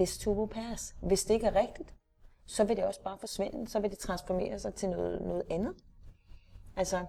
this 0.00 0.18
too 0.18 0.34
will 0.34 0.50
pass. 0.50 0.94
Hvis 1.02 1.24
det 1.24 1.34
ikke 1.34 1.46
er 1.46 1.54
rigtigt, 1.54 1.94
så 2.46 2.64
vil 2.64 2.76
det 2.76 2.84
også 2.84 3.02
bare 3.02 3.18
forsvinde. 3.18 3.68
Så 3.68 3.80
vil 3.80 3.90
det 3.90 3.98
transformere 3.98 4.58
sig 4.58 4.74
til 4.74 4.90
noget, 4.90 5.22
noget 5.22 5.42
andet. 5.50 5.74
Altså, 6.76 7.06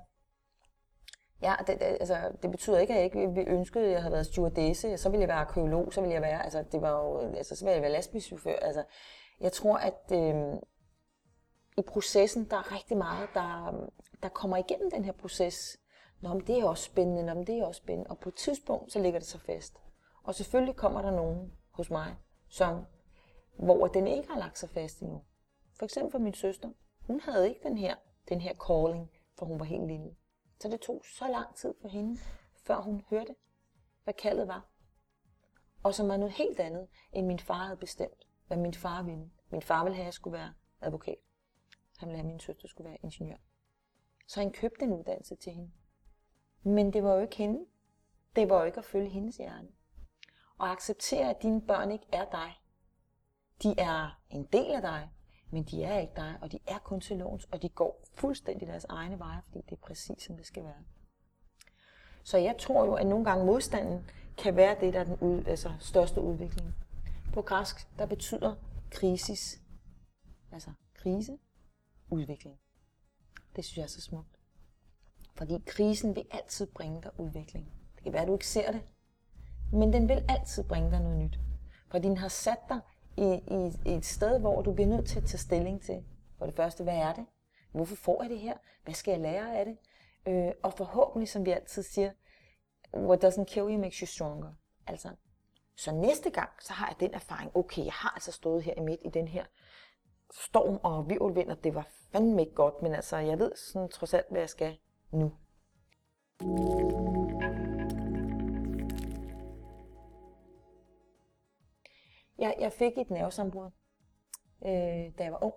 ja, 1.42 1.56
det, 1.60 1.68
det, 1.68 1.86
altså, 1.86 2.32
det 2.42 2.52
betyder 2.52 2.80
ikke, 2.80 2.94
at 2.94 2.98
jeg 2.98 3.06
ikke 3.06 3.52
ønskede, 3.52 3.86
at 3.86 3.92
jeg 3.92 4.02
havde 4.02 4.12
været 4.12 4.26
stewardesse. 4.26 4.98
Så 4.98 5.10
ville 5.10 5.22
jeg 5.22 5.30
være 5.30 5.38
arkeolog, 5.38 5.94
så 5.94 6.02
ville 6.02 6.14
jeg 6.14 6.22
være, 6.22 6.44
altså, 6.44 6.64
det 6.72 6.82
var 6.82 6.92
jo, 6.92 7.20
altså, 7.20 7.56
så 7.56 7.66
ville 7.66 7.74
jeg 7.74 7.82
være 7.82 7.92
lastbilschauffør. 7.92 8.56
Altså, 8.56 8.84
jeg 9.40 9.52
tror, 9.52 9.78
at 9.78 10.12
øh, 10.14 10.60
i 11.78 11.82
processen, 11.82 12.50
der 12.50 12.58
er 12.58 12.76
rigtig 12.76 12.98
meget, 12.98 13.30
der, 13.34 13.74
der 14.24 14.30
kommer 14.30 14.58
igennem 14.58 14.92
den 14.92 15.06
her 15.06 15.12
proces. 15.12 15.78
Nå, 16.22 16.34
men 16.34 16.48
det 16.48 16.60
er 16.60 16.66
også 16.66 16.84
spændende, 16.84 17.24
Nå, 17.24 17.34
men 17.34 17.48
det 17.48 17.60
er 17.60 17.66
også 17.66 17.82
spændende. 17.82 18.10
Og 18.10 18.20
på 18.20 18.30
et 18.30 18.36
tidspunkt, 18.36 18.92
så 18.92 19.00
ligger 19.00 19.20
det 19.20 19.28
så 19.28 19.40
fast. 19.40 19.74
Og 20.24 20.36
selvfølgelig 20.36 20.76
kommer 20.76 21.02
der 21.02 21.12
nogen 21.12 21.52
hos 21.72 21.90
mig, 21.90 22.16
som, 22.52 22.86
hvor 23.58 23.88
den 23.88 24.08
ikke 24.08 24.30
har 24.30 24.40
lagt 24.40 24.60
sig 24.60 24.70
fast 24.70 25.02
endnu. 25.02 25.24
For 25.74 25.86
eksempel 25.86 26.12
for 26.12 26.20
min 26.20 26.34
søster. 26.34 26.70
Hun 27.00 27.20
havde 27.20 27.50
ikke 27.50 27.64
den 27.64 27.78
her, 27.78 27.96
den 28.30 28.42
her 28.42 28.54
calling, 28.54 29.12
for 29.38 29.46
hun 29.46 29.60
var 29.60 29.66
helt 29.66 29.88
lille. 29.88 30.16
Så 30.60 30.70
det 30.70 30.82
tog 30.82 31.02
så 31.06 31.28
lang 31.28 31.56
tid 31.56 31.74
for 31.82 31.88
hende, 31.88 32.20
før 32.64 32.82
hun 32.82 33.04
hørte, 33.10 33.36
hvad 34.04 34.14
kaldet 34.14 34.48
var. 34.48 34.68
Og 35.84 35.94
som 35.94 36.08
var 36.08 36.18
noget 36.18 36.34
helt 36.34 36.60
andet, 36.60 36.88
end 37.14 37.28
min 37.28 37.40
far 37.40 37.64
havde 37.64 37.78
bestemt, 37.78 38.28
hvad 38.48 38.58
min 38.58 38.74
far 38.74 39.04
ville. 39.04 39.32
Min 39.50 39.62
far 39.62 39.84
ville 39.84 39.96
have, 39.96 40.04
at 40.04 40.06
jeg 40.06 40.14
skulle 40.14 40.38
være 40.38 40.54
advokat. 40.82 41.18
Han 41.98 42.10
ville 42.10 42.18
have, 42.18 42.28
at 42.28 42.32
min 42.32 42.40
søster 42.40 42.68
skulle 42.68 42.90
være 42.90 43.00
ingeniør. 43.04 43.38
Så 44.28 44.40
han 44.40 44.52
købte 44.52 44.86
en 44.86 44.94
uddannelse 44.94 45.36
til 45.36 45.54
hende. 45.54 45.72
Men 46.64 46.94
det 46.94 47.04
var 47.04 47.14
jo 47.14 47.22
ikke 47.22 47.36
hende. 47.36 47.66
Det 48.36 48.50
var 48.50 48.60
jo 48.60 48.66
ikke 48.66 48.78
at 48.78 48.86
følge 48.86 49.10
hendes 49.10 49.38
hjerne. 49.38 49.68
Og 50.62 50.72
acceptere, 50.72 51.30
at 51.30 51.42
dine 51.42 51.62
børn 51.62 51.92
ikke 51.92 52.06
er 52.12 52.26
dig. 52.32 52.52
De 53.64 53.76
er 53.78 54.22
en 54.30 54.44
del 54.44 54.72
af 54.72 54.82
dig, 54.82 55.10
men 55.52 55.64
de 55.64 55.84
er 55.84 56.00
ikke 56.00 56.14
dig, 56.16 56.38
og 56.42 56.52
de 56.52 56.60
er 56.68 56.80
kun 56.80 57.02
til 57.02 57.18
låns, 57.18 57.46
og 57.46 57.62
de 57.62 57.70
går 57.70 58.04
fuldstændig 58.14 58.68
deres 58.68 58.86
egne 58.90 59.20
veje, 59.20 59.42
fordi 59.46 59.62
det 59.62 59.72
er 59.72 59.82
præcis, 59.82 60.24
som 60.24 60.38
det 60.38 60.46
skal 60.46 60.64
være. 60.64 60.84
Så 62.24 62.38
jeg 62.38 62.58
tror 62.60 62.86
jo, 62.86 62.94
at 62.94 63.08
nogle 63.08 63.26
gange 63.26 63.46
modstanden 63.46 64.10
kan 64.38 64.56
være 64.56 64.80
det, 64.80 64.94
der 64.94 65.00
er 65.00 65.04
den 65.04 65.18
ud, 65.20 65.46
altså 65.46 65.74
største 65.80 66.22
udvikling. 66.22 66.76
På 67.34 67.42
græsk, 67.42 67.98
der 68.00 68.06
betyder 68.06 68.56
krisis, 68.90 69.62
altså 70.52 70.72
krise, 70.94 71.38
udvikling. 72.10 72.60
Det 73.56 73.66
synes 73.66 73.78
jeg 73.78 73.84
er 73.84 73.88
så 73.88 74.02
smukt. 74.02 74.40
Fordi 75.36 75.64
krisen 75.66 76.16
vil 76.16 76.26
altid 76.32 76.68
bringe 76.68 77.02
dig 77.02 77.20
udvikling. 77.20 77.72
Det 77.96 78.04
kan 78.04 78.14
være, 78.14 78.22
at 78.22 78.28
du 78.28 78.34
ikke 78.34 78.48
ser 78.48 78.72
det, 78.72 78.82
men 79.74 79.94
den 79.94 80.10
vil 80.10 80.26
altid 80.30 80.64
bringe 80.64 80.92
dig 80.92 81.00
noget 81.00 81.18
nyt. 81.18 81.40
For 81.90 82.00
den 82.00 82.18
har 82.18 82.28
sat 82.28 82.60
dig 82.70 82.80
i, 83.18 83.42
i, 83.48 83.92
i 83.92 83.96
et 83.96 84.06
sted, 84.06 84.40
hvor 84.40 84.62
du 84.62 84.74
bliver 84.74 84.88
nødt 84.88 85.08
til 85.08 85.20
at 85.20 85.26
tage 85.26 85.38
stilling 85.38 85.82
til. 85.82 86.04
For 86.38 86.46
det 86.46 86.56
første, 86.56 86.84
hvad 86.84 86.98
er 86.98 87.14
det? 87.14 87.26
Hvorfor 87.72 87.96
får 87.96 88.24
jeg 88.24 88.30
det 88.30 88.40
her? 88.40 88.58
Hvad 88.84 88.94
skal 88.94 89.12
jeg 89.12 89.22
lære 89.22 89.58
af 89.58 89.66
det? 89.66 89.78
Øh, 90.28 90.52
og 90.64 90.74
forhåbentlig, 90.74 91.30
som 91.30 91.46
vi 91.46 91.52
altid 91.52 91.84
siger, 91.84 92.12
what 92.98 93.24
doesn't 93.24 93.44
kill 93.44 93.66
you 93.66 93.78
makes 93.78 93.98
you 93.98 94.08
stronger. 94.08 94.54
Altså, 94.88 95.10
så 95.76 95.92
næste 95.92 96.30
gang, 96.30 96.50
så 96.60 96.74
har 96.74 96.88
jeg 96.88 96.96
den 97.00 97.14
erfaring, 97.14 97.52
okay, 97.56 97.86
jeg 97.86 97.94
har 97.94 98.10
altså 98.10 98.32
stået 98.32 98.64
her 98.64 98.74
i 98.78 98.82
midt 98.82 99.00
i 99.06 99.10
den 99.10 99.28
her 99.28 99.46
storm 100.32 100.80
og 100.84 101.10
virvelvind, 101.10 101.52
og 101.52 101.64
det 101.64 101.76
var 101.76 101.88
fandme 102.12 102.42
ikke 102.42 102.54
godt, 102.54 102.82
men 102.82 102.96
altså, 102.96 103.18
jeg 103.18 103.40
ved 103.40 103.52
sådan 103.56 103.90
trods 103.90 104.14
alt, 104.14 104.26
hvad 104.30 104.42
jeg 104.42 104.50
skal 104.50 104.78
nu. 105.12 105.32
Jeg, 112.42 112.56
jeg 112.60 112.74
fik 112.74 112.98
et 112.98 113.10
nervesambrud, 113.10 113.72
øh, 114.66 115.18
da 115.18 115.24
jeg 115.24 115.32
var 115.32 115.44
ung. 115.44 115.54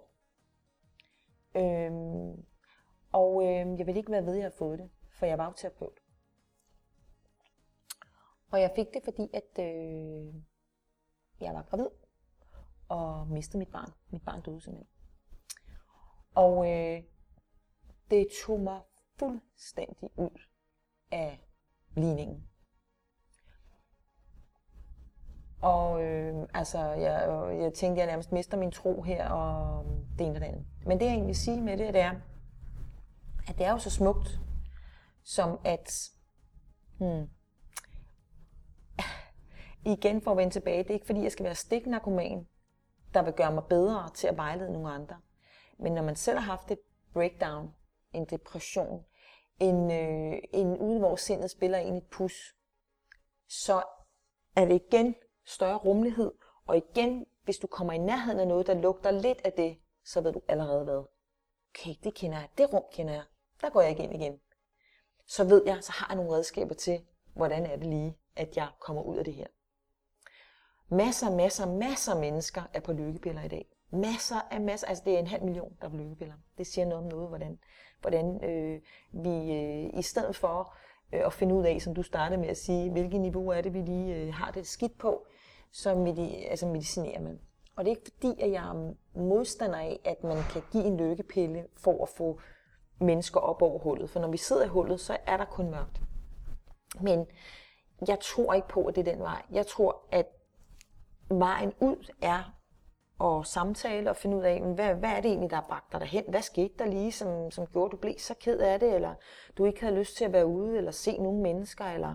Øhm, 1.57 2.47
og 3.13 3.43
øh, 3.43 3.79
jeg 3.79 3.87
ville 3.87 3.99
ikke 3.99 4.13
være 4.13 4.27
ved, 4.27 4.33
at 4.33 4.37
jeg 4.37 4.45
havde 4.45 4.57
fået 4.59 4.79
det, 4.79 4.91
for 5.11 5.27
jeg 5.27 5.39
var 5.39 5.45
jo 5.45 5.53
terapeut. 5.53 6.01
Og 8.51 8.61
jeg 8.61 8.73
fik 8.77 8.87
det, 8.95 9.03
fordi 9.05 9.31
at 9.35 9.59
øh, 9.59 10.35
jeg 11.41 11.55
var 11.55 11.63
gravid 11.63 11.89
og 12.89 13.29
mistede 13.29 13.59
mit 13.59 13.73
barn. 13.73 13.93
Mit 14.11 14.23
barn 14.23 14.43
døde 14.43 14.61
simpelthen. 14.61 14.89
Og 16.35 16.71
øh, 16.71 17.03
det 18.11 18.29
tog 18.47 18.61
mig 18.61 18.83
fuldstændig 19.19 20.11
ud 20.17 20.41
af 21.11 21.41
ligningen. 21.97 22.49
Og 25.65 26.03
øh, 26.03 26.49
altså, 26.55 26.79
jeg, 26.79 27.29
jeg 27.61 27.73
tænkte, 27.75 28.01
jeg 28.01 28.07
nærmest 28.07 28.33
mister 28.33 28.57
min 28.57 28.71
tro 28.71 29.03
her, 29.03 29.29
og 29.29 29.85
øhm, 29.85 30.05
det 30.19 30.27
ene 30.27 30.37
og 30.37 30.41
det 30.41 30.47
andet. 30.47 30.67
Men 30.87 30.99
det 30.99 31.05
jeg 31.05 31.13
egentlig 31.13 31.27
vil 31.27 31.37
sige 31.37 31.61
med 31.61 31.77
det, 31.77 31.95
det 31.95 32.03
er, 32.03 32.15
at 33.49 33.59
det 33.59 33.67
er 33.67 33.71
jo 33.71 33.79
så 33.79 33.91
smukt, 33.91 34.29
som 35.23 35.61
at, 35.65 36.11
hmm, 36.99 37.29
igen 39.95 40.23
for 40.23 40.31
at 40.31 40.37
vende 40.37 40.53
tilbage, 40.53 40.83
det 40.83 40.91
er 40.91 40.95
ikke 40.95 41.07
fordi, 41.07 41.23
jeg 41.23 41.33
skal 41.33 41.45
være 41.45 41.55
stiknarkoman, 41.55 42.47
der 43.15 43.23
vil 43.23 43.33
gøre 43.33 43.53
mig 43.53 43.65
bedre 43.69 44.11
til 44.15 44.27
at 44.27 44.37
vejlede 44.37 44.73
nogle 44.73 44.91
andre. 44.91 45.17
Men 45.79 45.93
når 45.93 46.03
man 46.03 46.17
selv 46.17 46.39
har 46.39 46.47
haft 46.47 46.71
et 46.71 46.81
breakdown, 47.13 47.75
en 48.13 48.25
depression, 48.25 49.05
en, 49.61 49.91
øh, 49.91 50.39
en 50.53 50.79
ude, 50.79 50.99
hvor 50.99 51.17
sindet 51.17 51.51
spiller 51.51 51.79
ind 51.79 51.97
et 51.97 52.07
pus, 52.11 52.55
så 53.49 53.83
er 54.57 54.65
det 54.65 54.83
igen 54.89 55.15
større 55.45 55.77
rummelighed, 55.77 56.33
og 56.67 56.77
igen, 56.77 57.27
hvis 57.45 57.59
du 57.59 57.67
kommer 57.67 57.93
i 57.93 57.99
nærheden 57.99 58.41
af 58.41 58.49
noget, 58.49 58.67
der 58.67 58.75
lugter 58.75 59.11
lidt 59.11 59.41
af 59.45 59.53
det, 59.53 59.77
så 60.05 60.21
ved 60.21 60.33
du 60.33 60.41
allerede 60.49 60.85
hvad. 60.85 61.05
Okay, 61.75 61.95
det 62.05 62.15
kender 62.15 62.39
jeg, 62.39 62.49
det 62.59 62.73
rum 62.73 62.85
kender 62.93 63.15
jeg, 63.15 63.25
der 63.61 63.71
går 63.71 63.81
jeg 63.81 63.91
ikke 63.91 64.03
ind 64.03 64.15
igen. 64.15 64.41
Så 65.27 65.45
ved 65.45 65.63
jeg, 65.67 65.79
så 65.81 65.93
har 65.93 66.07
jeg 66.09 66.17
nogle 66.17 66.33
redskaber 66.33 66.75
til, 66.75 67.01
hvordan 67.35 67.67
er 67.67 67.77
det 67.77 67.87
lige, 67.87 68.17
at 68.37 68.57
jeg 68.57 68.69
kommer 68.81 69.03
ud 69.03 69.17
af 69.17 69.25
det 69.25 69.35
her. 69.35 69.47
Masser, 70.89 71.37
masser, 71.37 71.67
masser 71.67 72.13
af 72.13 72.21
mennesker 72.21 72.63
er 72.73 72.81
på 72.81 72.93
lykkepiller 72.93 73.43
i 73.43 73.49
dag. 73.49 73.67
Masser 73.91 74.37
af 74.51 74.61
masser, 74.61 74.87
altså 74.87 75.05
det 75.05 75.15
er 75.15 75.19
en 75.19 75.27
halv 75.27 75.45
million, 75.45 75.77
der 75.81 75.87
er 75.87 75.91
på 75.91 75.97
lykkepiller. 75.97 76.35
Det 76.59 76.67
siger 76.67 76.85
noget 76.85 77.05
om 77.05 77.11
noget, 77.11 77.29
hvordan, 77.29 77.59
hvordan 78.01 78.45
øh, 78.45 78.81
vi 79.13 79.53
øh, 79.53 79.99
i 79.99 80.03
stedet 80.03 80.37
for 80.37 80.77
øh, 81.13 81.27
at 81.27 81.33
finde 81.33 81.55
ud 81.55 81.65
af, 81.65 81.83
som 81.83 81.95
du 81.95 82.03
startede 82.03 82.41
med 82.41 82.49
at 82.49 82.57
sige, 82.57 82.91
hvilket 82.91 83.21
niveau 83.21 83.49
er 83.49 83.61
det, 83.61 83.75
vi 83.75 83.81
lige 83.81 84.17
øh, 84.17 84.35
har 84.35 84.51
det 84.51 84.67
skidt 84.67 84.99
på, 84.99 85.27
så 85.75 85.95
medi- 85.95 86.47
altså 86.51 86.67
medicinerer 86.67 87.21
man. 87.21 87.41
Og 87.77 87.85
det 87.85 87.91
er 87.91 87.97
ikke 87.97 88.11
fordi, 88.15 88.41
at 88.41 88.51
jeg 88.51 88.69
er 88.69 88.95
modstander 89.19 89.79
af, 89.79 90.01
at 90.05 90.25
man 90.25 90.37
kan 90.53 90.63
give 90.73 90.85
en 90.85 90.97
lykkepille 90.97 91.67
for 91.77 92.03
at 92.03 92.09
få 92.09 92.41
mennesker 93.01 93.41
op 93.41 93.63
over 93.63 93.79
hullet. 93.79 94.11
For 94.11 94.21
når 94.21 94.29
vi 94.29 94.37
sidder 94.37 94.65
i 94.65 94.69
hullet, 94.69 95.01
så 95.01 95.17
er 95.27 95.37
der 95.37 95.45
kun 95.45 95.71
mørkt. 95.71 96.01
Men 97.01 97.27
jeg 98.09 98.19
tror 98.21 98.55
ikke 98.55 98.69
på, 98.69 98.85
at 98.85 98.97
det 98.97 99.09
er 99.09 99.13
den 99.13 99.21
vej. 99.21 99.43
Jeg 99.51 99.67
tror, 99.67 100.07
at 100.13 100.27
vejen 101.31 101.73
ud 101.81 102.13
er 102.23 102.55
at 103.25 103.47
samtale 103.47 104.11
og 104.11 104.17
finde 104.17 104.37
ud 104.37 104.43
af, 104.43 104.63
hvad, 104.63 104.95
hvad 104.95 105.11
er 105.11 105.21
det 105.21 105.29
egentlig, 105.29 105.51
der 105.51 105.57
har 105.57 105.67
bragt 105.69 105.93
dig 105.93 106.01
derhen? 106.01 106.25
Hvad 106.29 106.43
skete 106.43 106.75
der 106.79 106.87
lige, 106.87 107.13
som, 107.13 107.51
som 107.51 107.67
gjorde, 107.67 107.87
at 107.87 107.93
du 107.93 107.97
blev 107.97 108.15
så 108.19 108.35
ked 108.41 108.59
af 108.59 108.81
det, 108.81 108.95
eller 108.95 109.15
du 109.59 109.65
ikke 109.65 109.81
havde 109.81 109.97
lyst 109.97 110.17
til 110.17 110.25
at 110.25 110.33
være 110.33 110.47
ude, 110.47 110.77
eller 110.77 110.91
se 110.91 111.19
nogle 111.19 111.43
mennesker, 111.43 111.85
eller 111.85 112.15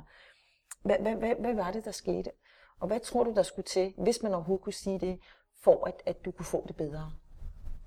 hvad, 0.84 0.98
hvad, 0.99 1.15
hvad, 1.15 1.36
hvad 1.36 1.53
var 1.53 1.72
det, 1.72 1.86
der 1.86 1.91
skete? 1.91 2.31
Og 2.80 2.88
hvad 2.88 2.99
tror 2.99 3.23
du, 3.23 3.34
der 3.34 3.43
skulle 3.43 3.65
til, 3.65 3.93
hvis 3.97 4.23
man 4.23 4.34
overhovedet 4.34 4.64
kunne 4.64 4.73
sige 4.73 4.99
det, 4.99 5.19
for 5.61 5.88
at, 5.88 6.01
at 6.06 6.26
du 6.26 6.31
kunne 6.31 6.45
få 6.45 6.65
det 6.68 6.76
bedre? 6.76 7.11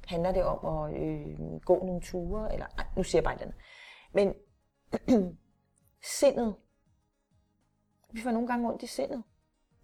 Handler 0.06 0.32
det 0.32 0.44
om 0.44 0.66
at 0.66 1.02
øh, 1.02 1.60
gå 1.60 1.84
nogle 1.84 2.02
ture, 2.02 2.52
eller 2.52 2.66
ej, 2.78 2.84
nu 2.96 3.02
siger 3.02 3.20
jeg 3.20 3.24
bare 3.24 3.34
et 3.34 3.40
andet. 3.40 3.56
Men 4.12 4.34
sindet, 6.20 6.54
vi 8.10 8.20
får 8.20 8.30
nogle 8.30 8.48
gange 8.48 8.68
ondt 8.68 8.82
i 8.82 8.86
sindet. 8.86 9.22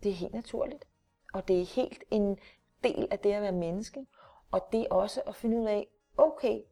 Det 0.02 0.10
er 0.10 0.14
helt 0.14 0.34
naturligt. 0.34 0.84
Og 1.32 1.48
det 1.48 1.60
er 1.60 1.64
helt 1.64 2.04
en 2.10 2.38
del 2.84 3.08
af 3.10 3.18
det 3.18 3.32
at 3.32 3.42
være 3.42 3.52
menneske. 3.52 4.06
Og 4.50 4.60
det 4.72 4.80
er 4.80 4.94
også 4.94 5.22
at 5.26 5.34
finde 5.34 5.58
ud 5.58 5.66
af, 5.66 5.88
okay, 6.16 6.62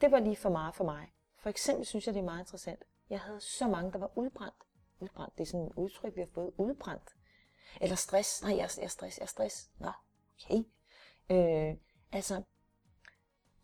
det 0.00 0.10
var 0.10 0.18
lige 0.18 0.36
for 0.36 0.50
meget 0.50 0.74
for 0.74 0.84
mig. 0.84 1.12
For 1.38 1.48
eksempel 1.50 1.86
synes 1.86 2.06
jeg, 2.06 2.14
det 2.14 2.20
er 2.20 2.24
meget 2.24 2.40
interessant. 2.40 2.84
Jeg 3.10 3.20
havde 3.20 3.40
så 3.40 3.68
mange, 3.68 3.92
der 3.92 3.98
var 3.98 4.10
udbrændt. 4.14 4.56
Udbrændt, 5.00 5.38
det 5.38 5.40
er 5.40 5.46
sådan 5.46 5.66
et 5.66 5.72
udtryk, 5.76 6.16
vi 6.16 6.20
har 6.20 6.28
fået. 6.34 6.52
Udbrændt. 6.58 7.15
Eller 7.80 7.96
stress. 7.96 8.42
Nej, 8.42 8.56
jeg, 8.56 8.68
jeg 8.76 8.84
er 8.84 8.88
stress, 8.88 9.18
jeg 9.18 9.24
er 9.24 9.28
stress. 9.28 9.70
Nå, 9.78 9.90
okay. 10.34 10.64
Øh, 11.30 11.76
altså, 12.12 12.42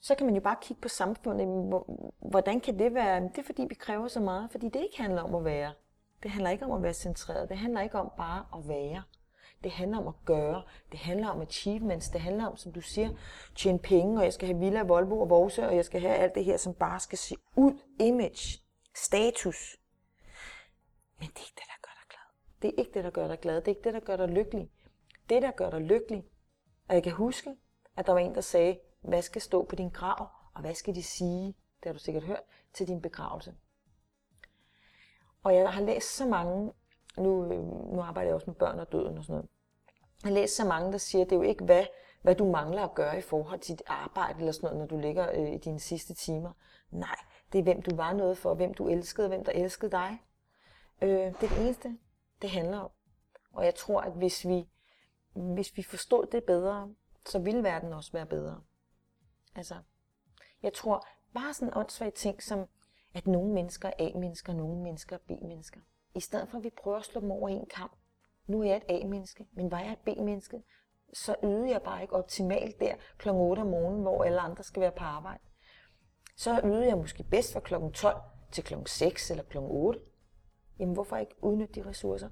så 0.00 0.14
kan 0.14 0.26
man 0.26 0.34
jo 0.34 0.40
bare 0.40 0.56
kigge 0.62 0.80
på 0.80 0.88
samfundet. 0.88 1.46
Hvordan 2.30 2.60
kan 2.60 2.78
det 2.78 2.94
være? 2.94 3.20
Det 3.20 3.38
er 3.38 3.42
fordi, 3.46 3.66
vi 3.68 3.74
kræver 3.74 4.08
så 4.08 4.20
meget. 4.20 4.50
Fordi 4.50 4.68
det 4.68 4.80
ikke 4.80 5.02
handler 5.02 5.22
om 5.22 5.34
at 5.34 5.44
være. 5.44 5.74
Det 6.22 6.30
handler 6.30 6.50
ikke 6.50 6.64
om 6.64 6.72
at 6.72 6.82
være 6.82 6.94
centreret. 6.94 7.48
Det 7.48 7.58
handler 7.58 7.80
ikke 7.80 7.98
om 7.98 8.12
bare 8.16 8.46
at 8.54 8.68
være. 8.68 9.02
Det 9.64 9.72
handler 9.72 9.98
om 9.98 10.08
at 10.08 10.14
gøre. 10.24 10.62
Det 10.92 10.98
handler 10.98 11.28
om 11.28 11.40
achievements. 11.40 12.08
Det 12.08 12.20
handler 12.20 12.46
om, 12.46 12.56
som 12.56 12.72
du 12.72 12.80
siger, 12.80 13.10
tjene 13.56 13.78
penge, 13.78 14.18
og 14.18 14.24
jeg 14.24 14.32
skal 14.32 14.48
have 14.48 14.58
Villa, 14.58 14.82
Volvo 14.82 15.20
og 15.20 15.30
Vose, 15.30 15.68
og 15.68 15.76
jeg 15.76 15.84
skal 15.84 16.00
have 16.00 16.14
alt 16.14 16.34
det 16.34 16.44
her, 16.44 16.56
som 16.56 16.74
bare 16.74 17.00
skal 17.00 17.18
se 17.18 17.36
ud. 17.56 17.78
Image. 18.00 18.58
Status. 18.94 19.76
Men 21.18 21.28
det 21.28 21.36
er 21.36 21.44
ikke 21.44 21.54
det, 21.54 21.64
der. 21.66 21.81
Det 22.62 22.68
er 22.68 22.74
ikke 22.78 22.90
det, 22.94 23.04
der 23.04 23.10
gør 23.10 23.28
dig 23.28 23.40
glad. 23.40 23.56
Det 23.56 23.66
er 23.68 23.68
ikke 23.68 23.84
det, 23.84 23.94
der 23.94 24.00
gør 24.00 24.16
dig 24.16 24.28
lykkelig. 24.28 24.70
Det, 25.28 25.42
der 25.42 25.50
gør 25.50 25.70
dig 25.70 25.80
lykkelig, 25.80 26.24
og 26.88 26.94
jeg 26.94 27.02
kan 27.02 27.12
huske, 27.12 27.56
at 27.96 28.06
der 28.06 28.12
var 28.12 28.18
en, 28.18 28.34
der 28.34 28.40
sagde, 28.40 28.78
hvad 29.00 29.22
skal 29.22 29.42
stå 29.42 29.64
på 29.64 29.76
din 29.76 29.88
grav, 29.88 30.28
og 30.54 30.60
hvad 30.60 30.74
skal 30.74 30.94
de 30.94 31.02
sige, 31.02 31.46
det 31.46 31.84
har 31.84 31.92
du 31.92 31.98
sikkert 31.98 32.24
hørt, 32.24 32.42
til 32.72 32.88
din 32.88 33.02
begravelse. 33.02 33.54
Og 35.42 35.54
jeg 35.54 35.72
har 35.72 35.82
læst 35.82 36.16
så 36.16 36.26
mange, 36.26 36.72
nu, 37.16 37.44
øh, 37.44 37.64
nu 37.92 38.00
arbejder 38.00 38.28
jeg 38.28 38.34
også 38.34 38.50
med 38.50 38.54
børn 38.54 38.78
og 38.78 38.92
døden 38.92 39.18
og 39.18 39.24
sådan 39.24 39.34
noget, 39.34 39.48
jeg 40.24 40.28
har 40.28 40.34
læst 40.34 40.56
så 40.56 40.64
mange, 40.64 40.92
der 40.92 40.98
siger, 40.98 41.24
at 41.24 41.30
det 41.30 41.36
er 41.36 41.40
jo 41.40 41.48
ikke, 41.48 41.64
hvad, 41.64 41.84
hvad 42.22 42.34
du 42.34 42.50
mangler 42.50 42.82
at 42.82 42.94
gøre 42.94 43.18
i 43.18 43.20
forhold 43.20 43.60
til 43.60 43.78
dit 43.78 43.82
arbejde 43.86 44.38
eller 44.38 44.52
sådan 44.52 44.66
noget, 44.66 44.78
når 44.78 44.86
du 44.86 45.02
ligger 45.02 45.30
øh, 45.34 45.52
i 45.52 45.58
dine 45.58 45.80
sidste 45.80 46.14
timer. 46.14 46.52
Nej, 46.90 47.16
det 47.52 47.58
er, 47.58 47.62
hvem 47.62 47.82
du 47.82 47.96
var 47.96 48.12
noget 48.12 48.38
for, 48.38 48.54
hvem 48.54 48.74
du 48.74 48.88
elskede, 48.88 49.28
hvem 49.28 49.44
der 49.44 49.52
elskede 49.52 49.90
dig. 49.90 50.22
Øh, 51.02 51.08
det 51.08 51.24
er 51.26 51.48
det 51.48 51.60
eneste, 51.60 51.98
det 52.42 52.50
handler 52.50 52.78
om. 52.78 52.90
Og 53.52 53.64
jeg 53.64 53.74
tror, 53.74 54.00
at 54.00 54.12
hvis 54.12 54.46
vi, 54.48 54.68
hvis 55.32 55.76
vi 55.76 55.82
forstod 55.82 56.26
det 56.26 56.44
bedre, 56.44 56.94
så 57.26 57.38
ville 57.38 57.62
verden 57.62 57.92
også 57.92 58.12
være 58.12 58.26
bedre. 58.26 58.60
Altså, 59.54 59.74
jeg 60.62 60.72
tror 60.72 61.06
bare 61.34 61.54
sådan 61.54 61.68
en 61.68 61.76
åndssvag 61.76 62.14
ting 62.14 62.42
som, 62.42 62.66
at 63.14 63.26
nogle 63.26 63.52
mennesker 63.52 63.88
er 63.88 63.92
A-mennesker, 63.98 64.52
nogle 64.52 64.82
mennesker 64.82 65.16
er 65.16 65.20
B-mennesker. 65.20 65.80
I 66.14 66.20
stedet 66.20 66.48
for 66.48 66.58
at 66.58 66.64
vi 66.64 66.70
prøver 66.82 66.96
at 66.96 67.04
slå 67.04 67.20
dem 67.20 67.30
over 67.30 67.48
en 67.48 67.66
kamp. 67.66 67.96
Nu 68.46 68.60
er 68.60 68.64
jeg 68.64 68.76
et 68.76 69.02
A-menneske, 69.02 69.46
men 69.52 69.70
var 69.70 69.80
jeg 69.80 69.92
et 69.92 69.98
B-menneske, 69.98 70.62
så 71.12 71.36
yder 71.44 71.66
jeg 71.66 71.82
bare 71.82 72.02
ikke 72.02 72.14
optimalt 72.14 72.80
der 72.80 72.94
kl. 73.18 73.28
8 73.28 73.60
om 73.60 73.66
morgenen, 73.66 74.02
hvor 74.02 74.24
alle 74.24 74.40
andre 74.40 74.62
skal 74.62 74.80
være 74.80 74.92
på 74.92 75.04
arbejde. 75.04 75.42
Så 76.36 76.60
yder 76.64 76.84
jeg 76.84 76.96
måske 76.96 77.22
bedst 77.22 77.52
fra 77.52 77.60
kl. 77.60 77.74
12 77.94 78.16
til 78.52 78.64
kl. 78.64 78.74
6 78.86 79.30
eller 79.30 79.44
kl. 79.44 79.58
8. 79.60 80.00
Jamen 80.78 80.94
hvorfor 80.94 81.16
ikke 81.16 81.34
udnytte 81.40 81.74
de 81.74 81.88
ressourcer? 81.88 82.28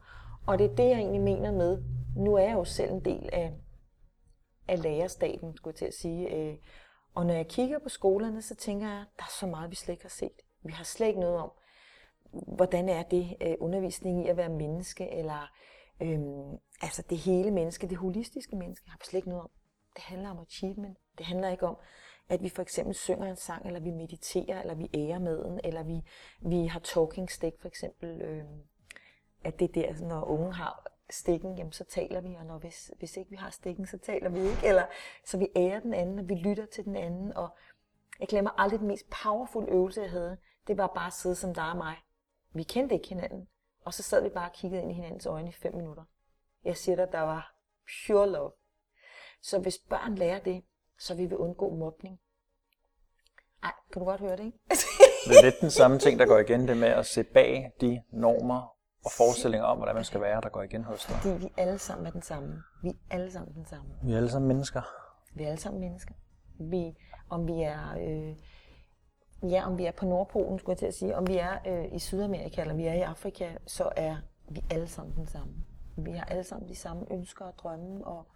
Og 0.47 0.59
det 0.59 0.71
er 0.71 0.75
det, 0.75 0.85
jeg 0.85 0.99
egentlig 0.99 1.21
mener 1.21 1.53
med, 1.53 1.83
nu 2.17 2.35
er 2.35 2.43
jeg 2.43 2.53
jo 2.53 2.65
selv 2.65 2.93
en 2.93 3.05
del 3.05 3.29
af, 3.33 3.55
af 4.69 4.83
lærerstaten, 4.83 5.57
skulle 5.57 5.73
jeg 5.73 5.79
til 5.79 5.85
at 5.85 5.95
sige. 5.95 6.35
Øh. 6.35 6.57
Og 7.15 7.27
når 7.27 7.35
jeg 7.35 7.49
kigger 7.49 7.79
på 7.79 7.89
skolerne, 7.89 8.43
så 8.43 8.55
tænker 8.55 8.89
jeg, 8.89 9.05
der 9.17 9.23
er 9.23 9.33
så 9.41 9.47
meget, 9.47 9.71
vi 9.71 9.77
slet 9.77 9.93
ikke 9.93 10.05
har 10.05 10.09
set. 10.09 10.43
Vi 10.63 10.73
har 10.73 10.85
slet 10.85 11.07
ikke 11.07 11.21
noget 11.21 11.37
om, 11.37 11.51
hvordan 12.57 12.89
er 12.89 13.03
det 13.03 13.37
øh, 13.41 13.55
undervisning 13.61 14.25
i 14.25 14.29
at 14.29 14.37
være 14.37 14.49
menneske, 14.49 15.11
eller 15.11 15.51
øhm, 16.03 16.59
altså 16.83 17.03
det 17.11 17.19
hele 17.19 17.51
menneske, 17.51 17.89
det 17.89 17.97
holistiske 17.97 18.57
menneske, 18.57 18.91
har 18.91 18.99
vi 19.01 19.05
slet 19.05 19.19
ikke 19.19 19.29
noget 19.29 19.45
om. 19.45 19.51
Det 19.97 20.03
handler 20.05 20.31
om 20.31 20.39
achievement. 20.39 20.99
Det 21.21 21.27
handler 21.27 21.49
ikke 21.49 21.67
om, 21.67 21.77
at 22.29 22.43
vi 22.43 22.49
for 22.49 22.63
eksempel 22.63 22.95
synger 22.95 23.27
en 23.27 23.37
sang, 23.37 23.67
eller 23.67 23.81
vi 23.81 23.91
mediterer, 23.91 24.61
eller 24.61 24.75
vi 24.75 24.91
ærer 24.95 25.19
maden, 25.19 25.61
eller 25.65 25.83
vi, 25.83 26.03
vi 26.41 26.67
har 26.67 26.81
talking 26.81 27.31
stick 27.31 27.61
for 27.61 27.69
eksempel. 27.69 28.23
Øh, 28.23 28.45
at 29.45 29.59
det 29.59 29.65
er 29.65 29.93
der, 29.93 30.07
når 30.07 30.25
unge 30.25 30.53
har 30.53 30.87
stikken, 31.11 31.59
jamen 31.59 31.73
så 31.73 31.85
taler 31.85 32.21
vi, 32.21 32.35
og 32.35 32.47
når 32.47 32.59
hvis, 32.59 32.93
hvis 32.99 33.17
ikke 33.17 33.31
vi 33.31 33.37
har 33.37 33.51
stikken, 33.51 33.87
så 33.87 33.99
taler 33.99 34.29
vi 34.29 34.41
ikke. 34.41 34.67
Eller, 34.67 34.87
så 35.25 35.39
vi 35.39 35.49
ærer 35.57 35.81
den 35.81 35.95
anden, 35.95 36.19
og 36.19 36.29
vi 36.29 36.35
lytter 36.35 36.67
til 36.67 36.85
den 36.85 36.97
anden. 36.97 37.37
Og 37.37 37.49
jeg 38.21 38.29
glemmer 38.29 38.51
aldrig 38.61 38.81
den 38.81 38.89
mest 38.89 39.11
powerful 39.23 39.69
øvelse, 39.69 40.03
jeg 40.03 40.11
havde. 40.11 40.37
Det 40.67 40.77
var 40.77 40.87
bare 40.87 41.07
at 41.07 41.13
sidde 41.13 41.35
som 41.35 41.55
dig 41.55 41.71
og 41.71 41.77
mig. 41.77 41.97
Vi 42.53 42.63
kendte 42.63 42.95
ikke 42.95 43.09
hinanden. 43.09 43.49
Og 43.85 43.95
så 43.95 44.03
sad 44.03 44.23
vi 44.23 44.29
bare 44.29 44.49
og 44.49 44.53
kiggede 44.53 44.83
ind 44.83 44.91
i 44.91 44.95
hinandens 44.95 45.27
øjne 45.27 45.49
i 45.49 45.53
fem 45.53 45.75
minutter. 45.75 46.05
Jeg 46.65 46.77
siger 46.77 46.97
dig, 46.97 47.13
der 47.13 47.21
var 47.21 47.55
pure 48.07 48.31
love. 48.31 48.53
Så 49.43 49.59
hvis 49.59 49.79
børn 49.79 50.15
lærer 50.15 50.39
det, 50.39 50.65
så 51.01 51.15
vil 51.15 51.31
vi 51.31 51.35
undgå 51.35 51.75
mobning. 51.75 52.21
Ej, 53.63 53.73
kan 53.93 54.01
du 54.01 54.07
godt 54.07 54.21
høre 54.21 54.37
det, 54.37 54.45
ikke? 54.45 54.59
det 55.29 55.39
er 55.39 55.45
lidt 55.45 55.61
den 55.61 55.71
samme 55.71 55.99
ting, 55.99 56.19
der 56.19 56.27
går 56.27 56.39
igen, 56.39 56.69
det 56.69 56.77
med 56.77 56.89
at 56.89 57.07
se 57.07 57.25
bag 57.25 57.73
de 57.81 58.03
normer 58.13 58.77
og 59.05 59.11
forestillinger 59.17 59.67
om, 59.67 59.77
hvordan 59.77 59.95
man 59.95 60.05
skal 60.05 60.21
være, 60.21 60.41
der 60.41 60.49
går 60.49 60.63
igen 60.63 60.85
hos 60.85 61.05
dig. 61.05 61.17
Fordi 61.17 61.45
vi 61.45 61.53
alle 61.57 61.79
sammen 61.79 62.07
er 62.07 62.11
den 62.11 62.23
samme. 62.23 62.63
Vi 62.83 62.89
er 62.89 62.95
alle 63.11 63.33
sammen 63.33 63.55
den 63.55 63.67
samme. 63.67 63.91
Vi 64.03 64.13
er 64.13 64.17
alle 64.17 64.31
sammen 64.31 64.49
mennesker. 64.49 64.83
Vi 65.35 65.43
er 65.45 65.49
alle 65.49 65.61
sammen 65.61 65.81
mennesker. 65.81 66.15
Vi, 66.59 66.97
om 67.31 67.47
vi 67.47 67.63
er... 67.63 67.97
Øh, 67.99 68.37
ja, 69.51 69.67
om 69.67 69.79
vi 69.79 69.85
er 69.85 69.93
på 69.93 70.05
Nordpolen, 70.07 70.59
skulle 70.59 70.73
jeg 70.73 70.79
til 70.79 70.87
at 70.87 70.95
sige, 70.95 71.17
om 71.17 71.27
vi 71.27 71.37
er 71.37 71.59
øh, 71.67 71.95
i 71.95 71.99
Sydamerika, 71.99 72.61
eller 72.61 72.75
vi 72.75 72.87
er 72.87 72.95
i 72.95 73.01
Afrika, 73.01 73.51
så 73.67 73.93
er 73.97 74.17
vi 74.49 74.65
alle 74.71 74.89
sammen 74.89 75.17
den 75.17 75.27
samme. 75.27 75.55
Vi 75.97 76.11
har 76.11 76.25
alle 76.25 76.45
sammen 76.45 76.69
de 76.69 76.77
samme 76.77 77.07
ønsker 77.11 77.45
og 77.45 77.55
drømme, 77.59 78.07
og 78.07 78.27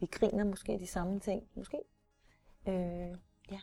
vi 0.00 0.06
griner 0.06 0.44
måske 0.44 0.78
de 0.78 0.86
samme 0.86 1.20
ting. 1.20 1.42
Måske. 1.56 1.78
Øh, 2.68 3.16
ja. 3.50 3.60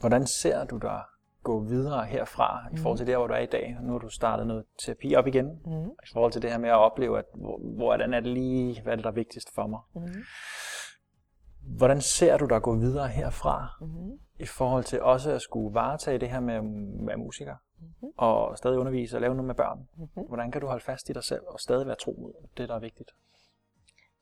Hvordan 0.00 0.26
ser 0.26 0.64
du 0.64 0.78
dig 0.78 1.02
gå 1.42 1.60
videre 1.60 2.04
herfra 2.04 2.68
mm. 2.68 2.76
i 2.76 2.78
forhold 2.78 2.98
til 2.98 3.06
det, 3.06 3.16
hvor 3.16 3.26
du 3.26 3.34
er 3.34 3.38
i 3.38 3.46
dag? 3.46 3.76
Nu 3.82 3.92
har 3.92 3.98
du 3.98 4.08
startet 4.08 4.46
noget 4.46 4.64
terapi 4.84 5.14
op 5.14 5.26
igen. 5.26 5.46
Mm. 5.46 5.90
I 5.90 6.08
forhold 6.12 6.32
til 6.32 6.42
det 6.42 6.50
her 6.50 6.58
med 6.58 6.68
at 6.68 6.76
opleve, 6.78 7.18
at, 7.18 7.24
hvordan 7.76 8.14
er 8.14 8.20
det 8.20 8.32
lige, 8.32 8.82
hvad 8.82 8.92
er 8.92 8.96
det, 8.96 9.04
der 9.04 9.10
er 9.10 9.14
vigtigst 9.14 9.54
for 9.54 9.66
mig? 9.66 9.80
Mm. 9.94 10.22
Hvordan 11.76 12.00
ser 12.00 12.36
du 12.36 12.46
dig 12.46 12.62
gå 12.62 12.76
videre 12.76 13.08
herfra 13.08 13.68
mm. 13.80 14.18
i 14.38 14.46
forhold 14.46 14.84
til 14.84 15.02
også 15.02 15.30
at 15.30 15.42
skulle 15.42 15.74
varetage 15.74 16.18
det 16.18 16.30
her 16.30 16.40
med 16.40 16.54
at 16.54 16.62
være 17.06 17.16
musiker? 17.16 17.56
Mm. 18.00 18.12
Og 18.16 18.58
stadig 18.58 18.78
undervise 18.78 19.16
og 19.16 19.20
lave 19.20 19.34
noget 19.34 19.46
med 19.46 19.54
børn. 19.54 19.88
Mm. 19.96 20.22
Hvordan 20.26 20.50
kan 20.50 20.60
du 20.60 20.66
holde 20.66 20.84
fast 20.84 21.08
i 21.08 21.12
dig 21.12 21.24
selv 21.24 21.42
og 21.46 21.60
stadig 21.60 21.86
være 21.86 21.96
tro 21.96 22.16
mod 22.18 22.32
det, 22.56 22.68
der 22.68 22.74
er 22.74 22.80
vigtigt? 22.80 23.10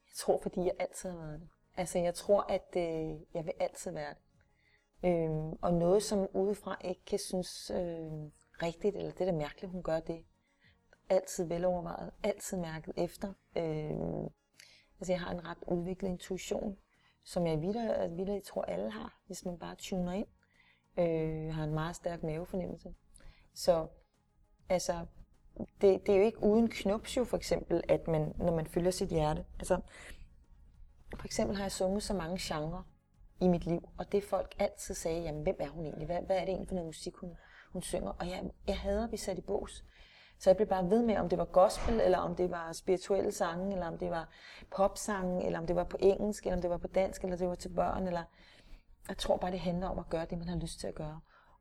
Jeg 0.09 0.15
tror, 0.17 0.39
fordi 0.43 0.61
jeg 0.61 0.73
altid 0.79 1.11
har 1.11 1.17
været 1.17 1.41
det. 1.41 1.49
Altså, 1.77 1.99
jeg 1.99 2.15
tror, 2.15 2.43
at 2.49 2.77
øh, 2.77 3.21
jeg 3.35 3.45
vil 3.45 3.53
altid 3.61 3.91
være 3.93 4.15
det. 4.15 4.23
Øhm, 5.05 5.53
og 5.63 5.75
noget, 5.75 6.03
som 6.03 6.29
udefra 6.35 6.77
ikke 6.85 7.05
kan 7.05 7.19
synes 7.19 7.71
øh, 7.71 8.13
rigtigt, 8.63 8.97
eller 8.97 9.11
det 9.11 9.21
er 9.21 9.25
da 9.25 9.33
mærkeligt, 9.33 9.73
hun 9.73 9.83
gør 9.83 10.01
det. 10.01 10.25
Altid 11.09 11.45
velovervejet, 11.45 12.11
altid 12.23 12.57
mærket 12.57 12.95
efter. 12.97 13.33
Øhm, 13.57 14.29
altså 14.99 15.13
jeg 15.13 15.21
har 15.21 15.31
en 15.31 15.47
ret 15.47 15.59
udviklet 15.67 16.09
intuition, 16.09 16.77
som 17.25 17.47
jeg 17.47 17.61
videre, 17.61 18.11
videre 18.11 18.41
tror 18.41 18.63
alle 18.63 18.91
har, 18.91 19.21
hvis 19.27 19.45
man 19.45 19.59
bare 19.59 19.75
tuner 19.75 20.13
ind. 20.13 20.27
Øh, 20.99 21.55
har 21.55 21.65
en 21.65 21.75
meget 21.75 21.97
stærk 21.97 22.23
mavefornemmelse. 22.23 22.95
Så 23.55 23.87
altså, 24.69 25.07
det, 25.81 26.07
det 26.07 26.09
er 26.09 26.19
jo 26.19 26.25
ikke 26.25 26.43
uden 26.43 26.69
knups 26.69 27.17
jo 27.17 27.25
for 27.25 27.37
eksempel, 27.37 27.83
at 27.89 28.09
man, 28.09 28.33
når 28.39 28.57
man 28.57 28.67
følger 28.67 28.91
sit 28.91 29.09
hjerte. 29.09 29.45
Altså, 29.59 29.81
for 31.17 31.25
eksempel 31.25 31.57
har 31.57 31.65
jeg 31.65 31.73
sunget 31.73 32.03
så 32.03 32.15
mange 32.15 32.39
genrer, 32.41 32.83
i 33.41 33.49
mit 33.49 33.67
liv. 33.67 33.89
Og 33.99 34.13
det 34.13 34.25
folk 34.25 34.55
altid 34.59 34.95
sagde, 34.95 35.23
jamen 35.23 35.43
hvem 35.43 35.57
er 35.59 35.69
hun 35.69 35.85
egentlig? 35.85 36.07
Hvad, 36.07 36.21
hvad 36.27 36.37
er 36.37 36.41
det 36.41 36.49
egentlig 36.49 36.69
for 36.69 36.75
noget 36.75 36.87
musik, 36.87 37.15
hun, 37.15 37.37
hun 37.73 37.83
synger? 37.83 38.11
Og 38.11 38.29
jeg, 38.29 38.51
jeg 38.67 38.79
hader 38.79 39.03
at 39.05 39.11
blive 39.11 39.19
sat 39.19 39.39
i 39.39 39.41
bås. 39.41 39.85
Så 40.39 40.51
jeg 40.51 40.57
blev 40.57 40.69
bare 40.69 40.91
ved 40.91 41.03
med, 41.03 41.17
om 41.17 41.29
det 41.29 41.39
var 41.39 41.45
gospel, 41.45 42.01
eller 42.01 42.19
om 42.19 42.37
det 42.37 42.51
var 42.51 42.73
spirituelle 42.73 43.33
sange, 43.33 43.73
eller 43.73 43.87
om 43.87 43.99
det 43.99 44.11
var 44.11 44.29
popsange, 44.77 45.47
eller 45.47 45.59
om 45.59 45.67
det 45.67 45.77
var 45.77 45.85
på 45.85 45.97
engelsk, 46.01 46.45
eller 46.45 46.57
om 46.57 46.63
det 46.63 46.71
var 46.71 46.79
på 46.79 46.87
dansk, 46.87 47.23
eller 47.23 47.37
det 47.37 47.49
var 47.49 47.55
til 47.55 47.69
børn. 47.69 48.07
Eller... 48.07 48.23
Jeg 49.09 49.19
tror 49.19 49.37
bare, 49.37 49.51
det 49.51 49.61
handler 49.61 49.89
om 49.89 49.99
at 49.99 50.09
gøre 50.09 50.27
det, 50.31 50.39
man 50.39 50.49
har 50.49 50.57
lyst 50.57 50.81
til 50.81 50.87
at 50.87 50.95
gøre. 50.95 51.21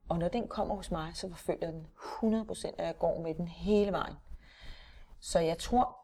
Og 0.10 0.20
når 0.20 0.28
den 0.28 0.48
kommer 0.48 0.76
hos 0.76 0.92
mig, 0.92 1.12
så 1.14 1.30
forfølger 1.30 1.72
den 1.72 1.88
100%, 2.24 2.68
at 2.78 2.86
jeg 2.86 2.98
går 3.00 3.22
med 3.22 3.36
den 3.36 3.48
hele 3.48 3.92
vejen. 3.92 4.16
Så 5.20 5.40
jeg 5.40 5.58
tror, 5.58 5.98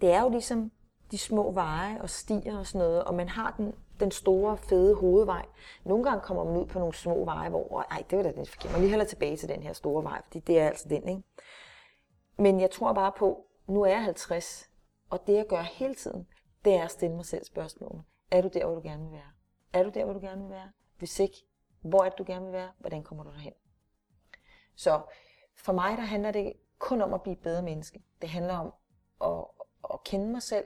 det 0.00 0.12
er 0.12 0.22
jo 0.22 0.28
ligesom 0.28 0.72
de 1.10 1.18
små 1.18 1.52
veje 1.52 2.00
og 2.02 2.10
stier 2.10 2.58
og 2.58 2.66
sådan 2.66 2.86
noget, 2.86 3.04
og 3.04 3.14
man 3.14 3.28
har 3.28 3.54
den 3.56 3.74
den 4.00 4.10
store, 4.10 4.56
fede 4.56 4.94
hovedvej. 4.94 5.46
Nogle 5.84 6.04
gange 6.04 6.20
kommer 6.20 6.44
man 6.44 6.56
ud 6.56 6.66
på 6.66 6.78
nogle 6.78 6.94
små 6.94 7.24
veje, 7.24 7.48
hvor, 7.48 7.86
ej, 7.90 8.04
det 8.10 8.18
var 8.18 8.22
da 8.22 8.32
den 8.32 8.46
forkert. 8.46 8.72
Man 8.72 8.80
lige 8.80 8.90
heller 8.90 9.04
tilbage 9.04 9.36
til 9.36 9.48
den 9.48 9.62
her 9.62 9.72
store 9.72 10.04
vej, 10.04 10.22
fordi 10.24 10.38
det 10.38 10.58
er 10.58 10.66
altså 10.66 10.88
den, 10.88 11.08
ikke? 11.08 11.22
Men 12.38 12.60
jeg 12.60 12.70
tror 12.70 12.92
bare 12.92 13.12
på, 13.18 13.46
nu 13.66 13.82
er 13.82 13.90
jeg 13.90 14.04
50, 14.04 14.70
og 15.10 15.26
det 15.26 15.34
jeg 15.34 15.46
gør 15.46 15.62
hele 15.62 15.94
tiden, 15.94 16.26
det 16.64 16.74
er 16.74 16.84
at 16.84 16.90
stille 16.90 17.16
mig 17.16 17.24
selv 17.24 17.44
spørgsmålet. 17.44 18.02
Er 18.30 18.40
du 18.40 18.48
der, 18.54 18.66
hvor 18.66 18.74
du 18.74 18.80
gerne 18.80 19.02
vil 19.02 19.12
være? 19.12 19.32
Er 19.72 19.82
du 19.82 19.90
der, 19.94 20.04
hvor 20.04 20.12
du 20.12 20.20
gerne 20.20 20.42
vil 20.42 20.50
være? 20.50 20.70
Hvis 20.98 21.20
ikke, 21.20 21.36
hvor 21.88 22.04
er 22.04 22.08
det, 22.08 22.18
du 22.18 22.24
gerne 22.26 22.44
vil 22.44 22.52
være? 22.52 22.70
Hvordan 22.78 23.02
kommer 23.02 23.24
du 23.24 23.30
derhen? 23.30 23.52
Så 24.74 25.02
for 25.56 25.72
mig 25.72 25.96
der 25.96 26.02
handler 26.02 26.30
det 26.30 26.52
kun 26.78 27.02
om 27.02 27.14
at 27.14 27.22
blive 27.22 27.32
et 27.32 27.42
bedre 27.42 27.62
menneske. 27.62 28.02
Det 28.22 28.28
handler 28.28 28.54
om 28.54 28.72
at, 29.24 29.44
at 29.92 30.04
kende 30.04 30.26
mig 30.26 30.42
selv, 30.42 30.64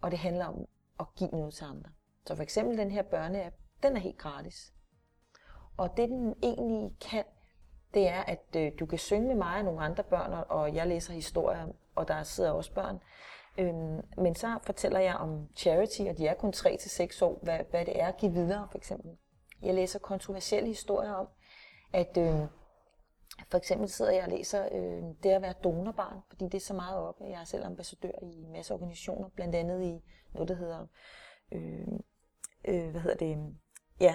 og 0.00 0.10
det 0.10 0.18
handler 0.18 0.46
om 0.46 0.68
at 1.00 1.06
give 1.16 1.30
noget 1.30 1.54
til 1.54 1.64
andre. 1.64 1.90
Så 2.26 2.36
for 2.36 2.42
eksempel 2.42 2.78
den 2.78 2.90
her 2.90 3.02
børneapp, 3.02 3.56
den 3.82 3.96
er 3.96 4.00
helt 4.00 4.18
gratis. 4.18 4.72
Og 5.76 5.96
det 5.96 6.08
den 6.08 6.34
egentlig 6.42 6.90
kan, 7.00 7.24
det 7.94 8.08
er, 8.08 8.20
at 8.20 8.56
øh, 8.56 8.72
du 8.80 8.86
kan 8.86 8.98
synge 8.98 9.26
med 9.26 9.34
mig 9.34 9.58
og 9.58 9.64
nogle 9.64 9.80
andre 9.80 10.04
børn, 10.04 10.44
og 10.48 10.74
jeg 10.74 10.86
læser 10.86 11.12
historier, 11.12 11.66
og 11.94 12.08
der 12.08 12.22
sidder 12.22 12.50
også 12.50 12.74
børn. 12.74 13.00
Øhm, 13.58 14.00
men 14.16 14.34
så 14.34 14.58
fortæller 14.62 15.00
jeg 15.00 15.14
om 15.14 15.48
charity, 15.56 16.00
og 16.00 16.18
de 16.18 16.26
er 16.26 16.34
kun 16.34 16.52
3-6 16.56 17.24
år, 17.24 17.38
hvad, 17.42 17.58
hvad 17.70 17.84
det 17.84 18.00
er 18.00 18.06
at 18.06 18.16
give 18.16 18.32
videre, 18.32 18.68
for 18.70 18.78
eksempel. 18.78 19.16
Jeg 19.62 19.74
læser 19.74 19.98
kontroversielle 19.98 20.68
historier 20.68 21.12
om, 21.12 21.28
at 21.92 22.16
øh, 22.16 22.48
for 23.50 23.58
eksempel 23.58 23.88
sidder 23.88 24.12
jeg 24.12 24.22
og 24.22 24.28
læser 24.28 24.68
øh, 24.72 25.02
det 25.22 25.30
at 25.30 25.42
være 25.42 25.54
donorbarn, 25.64 26.20
fordi 26.28 26.44
det 26.44 26.54
er 26.54 26.60
så 26.60 26.74
meget 26.74 26.98
op. 26.98 27.20
Jeg 27.20 27.40
er 27.40 27.44
selv 27.44 27.64
ambassadør 27.64 28.12
i 28.22 28.42
en 28.42 28.52
masse 28.52 28.74
organisationer, 28.74 29.28
blandt 29.28 29.54
andet 29.54 29.82
i 29.82 30.02
noget, 30.34 30.48
der 30.48 30.54
hedder, 30.54 30.86
øh, 31.52 31.88
øh, 32.64 32.90
hvad 32.90 33.00
hedder 33.00 33.16
det, 33.16 33.56
ja, 34.00 34.14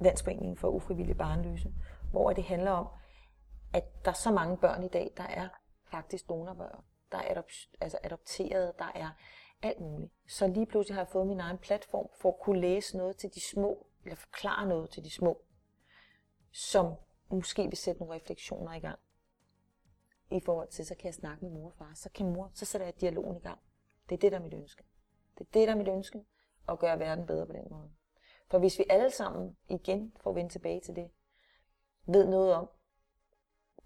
Landsforeningen 0.00 0.56
for 0.56 0.68
ufrivillige 0.68 1.14
barnløse, 1.14 1.72
hvor 2.10 2.32
det 2.32 2.44
handler 2.44 2.70
om, 2.70 2.86
at 3.74 4.04
der 4.04 4.10
er 4.10 4.14
så 4.14 4.30
mange 4.30 4.56
børn 4.56 4.82
i 4.82 4.88
dag, 4.88 5.12
der 5.16 5.22
er 5.22 5.48
faktisk 5.90 6.28
donorbørn. 6.28 6.84
Der 7.12 7.18
er 7.18 7.34
adop- 7.34 7.76
altså 7.80 7.98
adopteret, 8.02 8.78
der 8.78 8.92
er 8.94 9.10
alt 9.62 9.80
muligt. 9.80 10.12
Så 10.28 10.46
lige 10.46 10.66
pludselig 10.66 10.94
har 10.94 11.02
jeg 11.02 11.08
fået 11.08 11.26
min 11.26 11.40
egen 11.40 11.58
platform 11.58 12.08
for 12.20 12.28
at 12.28 12.38
kunne 12.40 12.60
læse 12.60 12.96
noget 12.96 13.16
til 13.16 13.30
de 13.34 13.40
små, 13.50 13.86
eller 14.06 14.16
forklare 14.16 14.66
noget 14.68 14.90
til 14.90 15.04
de 15.04 15.10
små, 15.10 15.42
som 16.52 16.94
måske 17.30 17.62
vil 17.62 17.76
sætte 17.76 18.00
nogle 18.00 18.14
refleksioner 18.14 18.72
i 18.72 18.80
gang. 18.80 18.98
I 20.30 20.40
forhold 20.40 20.68
til, 20.68 20.86
så 20.86 20.94
kan 20.94 21.04
jeg 21.04 21.14
snakke 21.14 21.44
med 21.44 21.52
mor 21.52 21.66
og 21.66 21.74
far. 21.74 21.92
Så 21.94 22.10
kan 22.14 22.32
mor, 22.32 22.50
så 22.54 22.64
sætter 22.64 22.86
jeg 22.86 23.00
dialogen 23.00 23.36
i 23.36 23.40
gang. 23.40 23.58
Det 24.08 24.14
er 24.14 24.18
det, 24.18 24.32
der 24.32 24.38
er 24.38 24.42
mit 24.42 24.54
ønske. 24.54 24.84
Det 25.38 25.40
er 25.40 25.50
det, 25.52 25.68
der 25.68 25.74
er 25.74 25.78
mit 25.78 25.88
ønske, 25.88 26.24
at 26.68 26.78
gøre 26.78 26.98
verden 26.98 27.26
bedre 27.26 27.46
på 27.46 27.52
den 27.52 27.66
måde. 27.70 27.90
For 28.50 28.58
hvis 28.58 28.78
vi 28.78 28.84
alle 28.90 29.10
sammen 29.10 29.56
igen 29.68 30.12
får 30.20 30.32
vendt 30.32 30.52
tilbage 30.52 30.80
til 30.80 30.96
det, 30.96 31.10
ved 32.06 32.26
noget 32.26 32.54
om, 32.54 32.70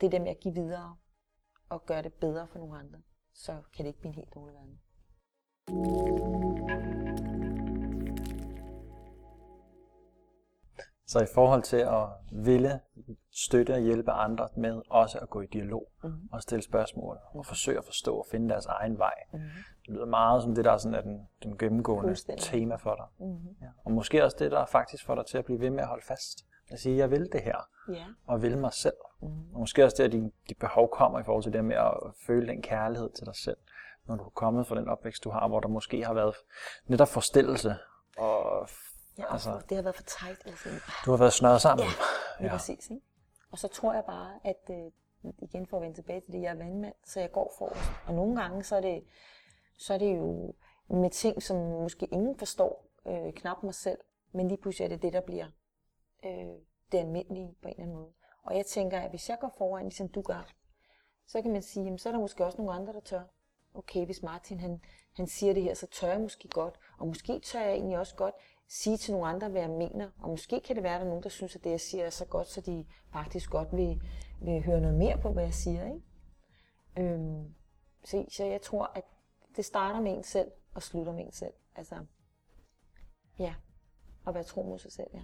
det 0.01 0.13
der 0.13 0.21
med 0.21 0.31
at 0.31 0.41
give 0.41 0.55
videre 0.55 0.97
og 1.69 1.87
gøre 1.87 2.03
det 2.03 2.15
bedre 2.15 2.49
for 2.49 2.59
nogle 2.59 2.79
andre, 2.79 3.03
så 3.33 3.63
kan 3.73 3.85
det 3.85 3.89
ikke 3.89 4.01
blive 4.01 4.09
en 4.09 4.15
helt 4.15 4.35
dårlig 4.35 4.55
verden. 4.55 4.81
Så 11.11 11.21
i 11.21 11.27
forhold 11.35 11.63
til 11.63 11.77
at 11.77 12.07
ville 12.33 12.81
støtte 13.33 13.75
og 13.75 13.81
hjælpe 13.81 14.11
andre 14.11 14.49
med 14.57 14.83
også 14.91 15.19
at 15.19 15.31
gå 15.31 15.41
i 15.41 15.47
dialog 15.47 15.89
mm-hmm. 16.03 16.29
og 16.33 16.43
stille 16.43 16.63
spørgsmål 16.63 17.19
og 17.35 17.47
forsøge 17.47 17.79
at 17.79 17.85
forstå 17.85 18.17
og 18.17 18.27
finde 18.31 18.49
deres 18.49 18.67
egen 18.67 18.99
vej. 18.99 19.15
Mm-hmm. 19.33 19.49
Det 19.87 19.95
lyder 19.95 20.07
meget 20.07 20.43
som 20.43 20.55
det, 20.55 20.65
der 20.65 20.77
sådan 20.77 20.95
er 20.95 21.01
den, 21.01 21.29
den 21.43 21.59
gennemgående 21.59 22.15
tema 22.39 22.77
for 22.77 22.95
dig. 22.95 23.27
Mm-hmm. 23.27 23.57
Ja. 23.63 23.67
Og 23.85 23.93
måske 23.93 24.25
også 24.25 24.37
det, 24.41 24.51
der 24.51 24.65
faktisk 24.67 25.07
får 25.07 25.15
dig 25.15 25.27
til 25.27 25.39
at 25.39 25.45
blive 25.45 25.61
ved 25.61 25.71
med 25.71 25.81
at 25.81 25.89
holde 25.89 26.07
fast. 26.07 26.47
At 26.71 26.79
sige, 26.79 26.97
jeg 26.97 27.11
vil 27.11 27.29
det 27.33 27.43
her, 27.43 27.57
yeah. 27.91 28.07
og 28.27 28.43
vil 28.43 28.59
mig 28.59 28.73
selv. 28.73 28.95
Mm-hmm. 29.23 29.55
Og 29.55 29.61
måske 29.61 29.85
også 29.85 29.97
det, 29.99 30.05
at 30.05 30.13
de, 30.13 30.31
de 30.49 30.55
behov 30.55 30.91
kommer 30.91 31.21
i 31.21 31.23
forhold 31.23 31.43
til 31.43 31.53
det 31.53 31.65
med 31.65 31.77
at 31.77 31.93
føle 32.27 32.47
den 32.47 32.63
kærlighed 32.63 33.11
til 33.11 33.27
dig 33.27 33.37
selv, 33.37 33.57
når 34.07 34.17
du 34.17 34.25
er 34.25 34.31
kommet 34.31 34.67
fra 34.67 34.75
den 34.75 34.89
opvækst, 34.89 35.25
du 35.25 35.31
har, 35.31 35.49
hvor 35.49 35.61
der 35.61 35.69
måske 35.69 36.05
har 36.05 36.15
været 36.15 36.35
netop 36.87 37.09
forstillelse 37.09 37.75
og 38.19 38.69
Ja, 39.21 39.33
altså, 39.33 39.61
det 39.69 39.77
har 39.77 39.83
været 39.83 39.97
for 39.97 40.03
tight. 40.03 40.47
Altså. 40.47 40.69
Du 41.05 41.11
har 41.11 41.19
været 41.19 41.33
snørret 41.33 41.61
sammen. 41.61 41.87
Ja, 42.41 42.45
ja. 42.45 42.51
præcis. 42.51 42.91
Ikke? 42.91 43.03
Og 43.51 43.59
så 43.59 43.69
tror 43.69 43.95
jeg 43.95 44.05
bare, 44.05 44.39
at 44.45 44.71
øh, 44.71 45.33
igen 45.43 45.67
for 45.67 45.77
at 45.77 45.83
vende 45.83 45.97
tilbage 45.97 46.21
til 46.21 46.33
det, 46.33 46.43
jeg 46.43 46.51
er 46.51 46.55
vandmand, 46.55 46.95
så 47.05 47.21
jeg 47.21 47.33
går 47.33 47.55
for 47.59 47.77
Og 48.07 48.15
nogle 48.15 48.41
gange, 48.43 48.65
så 48.65 48.77
er 48.77 48.81
det, 48.81 49.05
så 49.77 49.95
er 49.95 49.99
det 49.99 50.17
jo 50.17 50.55
med 50.89 51.11
ting, 51.11 51.43
som 51.43 51.57
måske 51.57 52.07
ingen 52.07 52.39
forstår, 52.39 52.87
øh, 53.07 53.33
knap 53.33 53.63
mig 53.63 53.75
selv, 53.75 53.99
men 54.33 54.49
lige 54.49 54.59
pludselig 54.59 54.85
er 54.85 54.89
det 54.89 55.03
det, 55.03 55.13
der 55.13 55.21
bliver 55.21 55.47
øh, 56.25 56.55
det 56.93 56.99
almindelige 56.99 57.55
på 57.63 57.69
en 57.69 57.75
eller 57.75 57.83
anden 57.83 57.97
måde. 57.97 58.13
Og 58.43 58.57
jeg 58.57 58.67
tænker, 58.67 59.01
at 59.01 59.11
hvis 59.11 59.29
jeg 59.29 59.39
går 59.41 59.55
foran, 59.59 59.85
ligesom 59.85 60.09
du 60.09 60.23
gør, 60.23 60.53
så 61.27 61.43
kan 61.43 61.53
man 61.53 61.63
sige, 61.63 61.85
jamen, 61.85 61.99
så 61.99 62.09
er 62.09 62.13
der 62.13 62.21
måske 62.21 62.45
også 62.45 62.59
nogle 62.59 62.73
andre, 62.73 62.93
der 62.93 63.01
tør. 63.01 63.23
Okay, 63.75 64.05
hvis 64.05 64.23
Martin 64.23 64.61
han, 64.61 64.81
han 65.17 65.27
siger 65.27 65.55
det 65.55 65.63
her, 65.63 65.75
så 65.75 65.87
tør 65.87 66.09
jeg 66.09 66.21
måske 66.21 66.49
godt. 66.49 66.75
Og 66.99 67.07
måske 67.07 67.41
tør 67.41 67.61
jeg 67.61 67.73
egentlig 67.73 67.99
også 67.99 68.15
godt 68.15 68.35
sige 68.73 68.97
til 68.97 69.13
nogle 69.13 69.29
andre, 69.29 69.49
hvad 69.49 69.61
jeg 69.61 69.71
mener. 69.71 70.11
Og 70.19 70.31
måske 70.31 70.61
kan 70.61 70.77
det 70.77 70.83
være, 70.83 70.95
at 70.95 71.01
der 71.01 71.05
er 71.05 71.09
nogen, 71.09 71.23
der 71.23 71.29
synes, 71.29 71.57
at 71.57 71.65
det, 71.65 71.71
jeg 71.71 71.81
siger, 71.81 72.05
er 72.05 72.11
så 72.11 72.25
godt, 72.25 72.49
så 72.49 72.61
de 72.61 72.87
faktisk 73.13 73.51
godt 73.51 73.77
vil, 73.77 74.03
vil 74.41 74.63
høre 74.63 74.81
noget 74.81 74.97
mere 74.97 75.19
på, 75.19 75.33
hvad 75.33 75.43
jeg 75.43 75.55
siger. 75.55 75.85
Ikke? 75.85 76.01
Øhm, 76.97 77.55
så, 78.05 78.25
så 78.29 78.45
jeg 78.45 78.63
tror, 78.63 78.91
at 78.95 79.05
det 79.57 79.65
starter 79.65 80.01
med 80.01 80.13
en 80.13 80.23
selv 80.23 80.51
og 80.75 80.83
slutter 80.83 81.13
med 81.13 81.25
en 81.25 81.33
selv. 81.33 81.53
Altså, 81.77 81.95
ja, 83.39 83.55
at 84.27 84.35
være 84.35 84.45
tro 84.45 84.63
mod 84.63 84.79
sig 84.79 84.93
selv, 84.93 85.11
ja. 85.15 85.23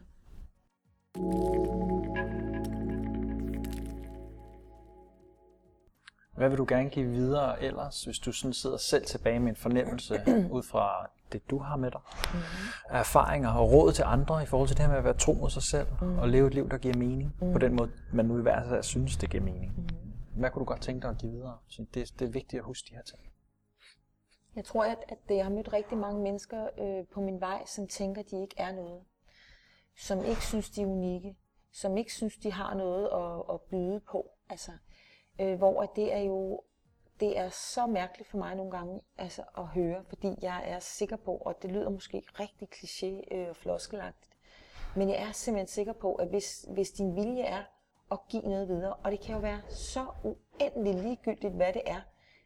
Hvad 6.36 6.48
vil 6.48 6.59
du 6.59 6.66
gerne 6.68 6.90
give 6.90 7.06
videre 7.10 7.62
ellers, 7.62 8.05
hvis 8.05 8.18
du 8.18 8.32
sådan 8.32 8.52
sidder 8.52 8.77
selv 8.77 9.05
tilbage 9.05 9.40
med 9.40 9.48
en 9.48 9.56
fornemmelse 9.56 10.14
ud 10.56 10.62
fra 10.62 11.10
det, 11.32 11.51
du 11.51 11.59
har 11.59 11.77
med 11.77 11.90
dig? 11.90 12.01
Mm-hmm. 12.05 12.98
Erfaringer 12.98 13.51
og 13.51 13.73
råd 13.73 13.93
til 13.93 14.05
andre 14.07 14.43
i 14.43 14.47
forhold 14.47 14.69
til 14.69 14.77
det 14.77 14.85
her 14.85 14.90
med 14.90 14.98
at 14.98 15.05
være 15.05 15.15
tro 15.15 15.32
mod 15.32 15.51
sig 15.51 15.62
selv 15.62 15.86
mm. 16.01 16.19
og 16.19 16.28
leve 16.28 16.47
et 16.47 16.55
liv, 16.55 16.69
der 16.69 16.78
giver 16.78 16.97
mening 16.97 17.35
mm. 17.40 17.53
på 17.53 17.59
den 17.59 17.74
måde, 17.74 17.90
man 18.12 18.24
nu 18.24 18.39
i 18.39 18.43
hvert 18.43 18.69
fald 18.69 18.82
synes, 18.82 19.16
det 19.16 19.31
giver 19.31 19.43
mening. 19.43 19.73
Mm. 19.77 20.40
Hvad 20.40 20.51
kunne 20.51 20.61
du 20.61 20.65
godt 20.65 20.81
tænke 20.81 21.03
dig 21.03 21.11
at 21.11 21.19
give 21.19 21.32
videre? 21.32 21.59
Så 21.69 21.86
det, 21.94 22.15
det 22.19 22.28
er 22.28 22.32
vigtigt 22.32 22.61
at 22.61 22.65
huske 22.65 22.89
de 22.90 22.94
her 22.94 23.03
ting. 23.03 23.20
Jeg 24.57 24.65
tror, 24.65 24.85
at, 24.85 24.98
at 25.09 25.36
jeg 25.36 25.44
har 25.44 25.53
mødt 25.53 25.73
rigtig 25.73 25.98
mange 25.98 26.23
mennesker 26.23 26.69
øh, 26.78 27.07
på 27.15 27.20
min 27.20 27.40
vej, 27.40 27.66
som 27.66 27.89
tænker, 27.89 28.23
at 28.23 28.31
de 28.31 28.43
ikke 28.43 28.55
er 28.59 28.73
noget. 28.73 29.03
Som 29.98 30.24
ikke 30.24 30.44
synes, 30.44 30.70
de 30.70 30.82
er 30.82 30.86
unikke. 30.86 31.36
Som 31.73 31.97
ikke 31.97 32.12
synes, 32.12 32.36
de 32.36 32.53
har 32.53 32.74
noget 32.74 33.09
at, 33.12 33.55
at 33.55 33.61
byde 33.61 34.01
på. 34.01 34.31
Altså, 34.51 34.73
Øh, 35.40 35.59
hvor 35.59 35.82
det 35.97 36.15
er 36.15 36.20
jo 36.20 36.62
det 37.20 37.38
er 37.38 37.48
så 37.48 37.86
mærkeligt 37.86 38.30
for 38.30 38.38
mig 38.38 38.55
nogle 38.55 38.70
gange 38.70 39.01
altså, 39.18 39.43
at 39.59 39.66
høre, 39.66 40.05
fordi 40.09 40.34
jeg 40.43 40.62
er 40.66 40.78
sikker 40.78 41.16
på, 41.16 41.36
og 41.36 41.62
det 41.62 41.72
lyder 41.72 41.90
måske 41.90 42.22
rigtig 42.40 42.68
kliché 42.74 43.34
øh, 43.34 43.48
og 43.48 43.56
floskelagtigt, 43.56 44.32
men 44.97 45.09
jeg 45.09 45.22
er 45.22 45.32
simpelthen 45.32 45.66
sikker 45.66 45.93
på, 45.93 46.14
at 46.14 46.28
hvis, 46.28 46.66
hvis 46.68 46.90
din 46.90 47.16
vilje 47.16 47.43
er 47.43 47.62
at 48.12 48.18
give 48.28 48.43
noget 48.43 48.68
videre, 48.68 48.94
og 48.94 49.10
det 49.10 49.20
kan 49.20 49.34
jo 49.34 49.40
være 49.40 49.60
så 49.68 50.06
uendelig 50.24 51.02
ligegyldigt, 51.02 51.55
hvad 51.55 51.72
det 51.72 51.82
er, 51.86 52.01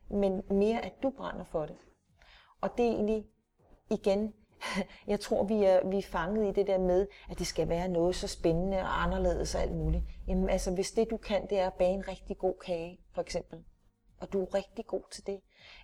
men 0.09 0.43
mere 0.51 0.85
at 0.85 0.93
du 1.03 1.11
brænder 1.11 1.45
for 1.45 1.67
det. 1.67 1.77
Og 2.61 2.71
det 2.77 2.87
er 2.87 2.91
egentlig 2.91 3.27
igen 3.91 4.35
jeg 5.07 5.21
tror, 5.21 5.45
vi 5.45 5.65
er, 5.65 5.89
vi 5.89 5.99
er 5.99 6.03
fanget 6.03 6.49
i 6.49 6.53
det 6.53 6.67
der 6.67 6.79
med, 6.79 7.07
at 7.31 7.39
det 7.39 7.47
skal 7.47 7.69
være 7.69 7.89
noget 7.89 8.15
så 8.15 8.29
spændende 8.29 8.79
og 8.79 9.03
anderledes 9.03 9.55
og 9.55 9.61
alt 9.61 9.73
muligt. 9.73 10.05
Jamen 10.29 10.49
altså, 10.49 10.75
hvis 10.75 10.93
det 10.93 11.11
du 11.11 11.17
kan, 11.17 11.47
det 11.51 11.59
er 11.59 11.67
at 11.67 11.75
bage 11.75 11.95
en 11.95 12.09
rigtig 12.09 12.39
god 12.39 12.55
kage, 12.65 13.01
for 13.15 13.23
eksempel, 13.23 13.59
og 14.21 14.33
du 14.33 14.43
er 14.43 14.55
rigtig 14.55 14.87
god 14.87 15.03
til 15.11 15.27
det, 15.27 15.41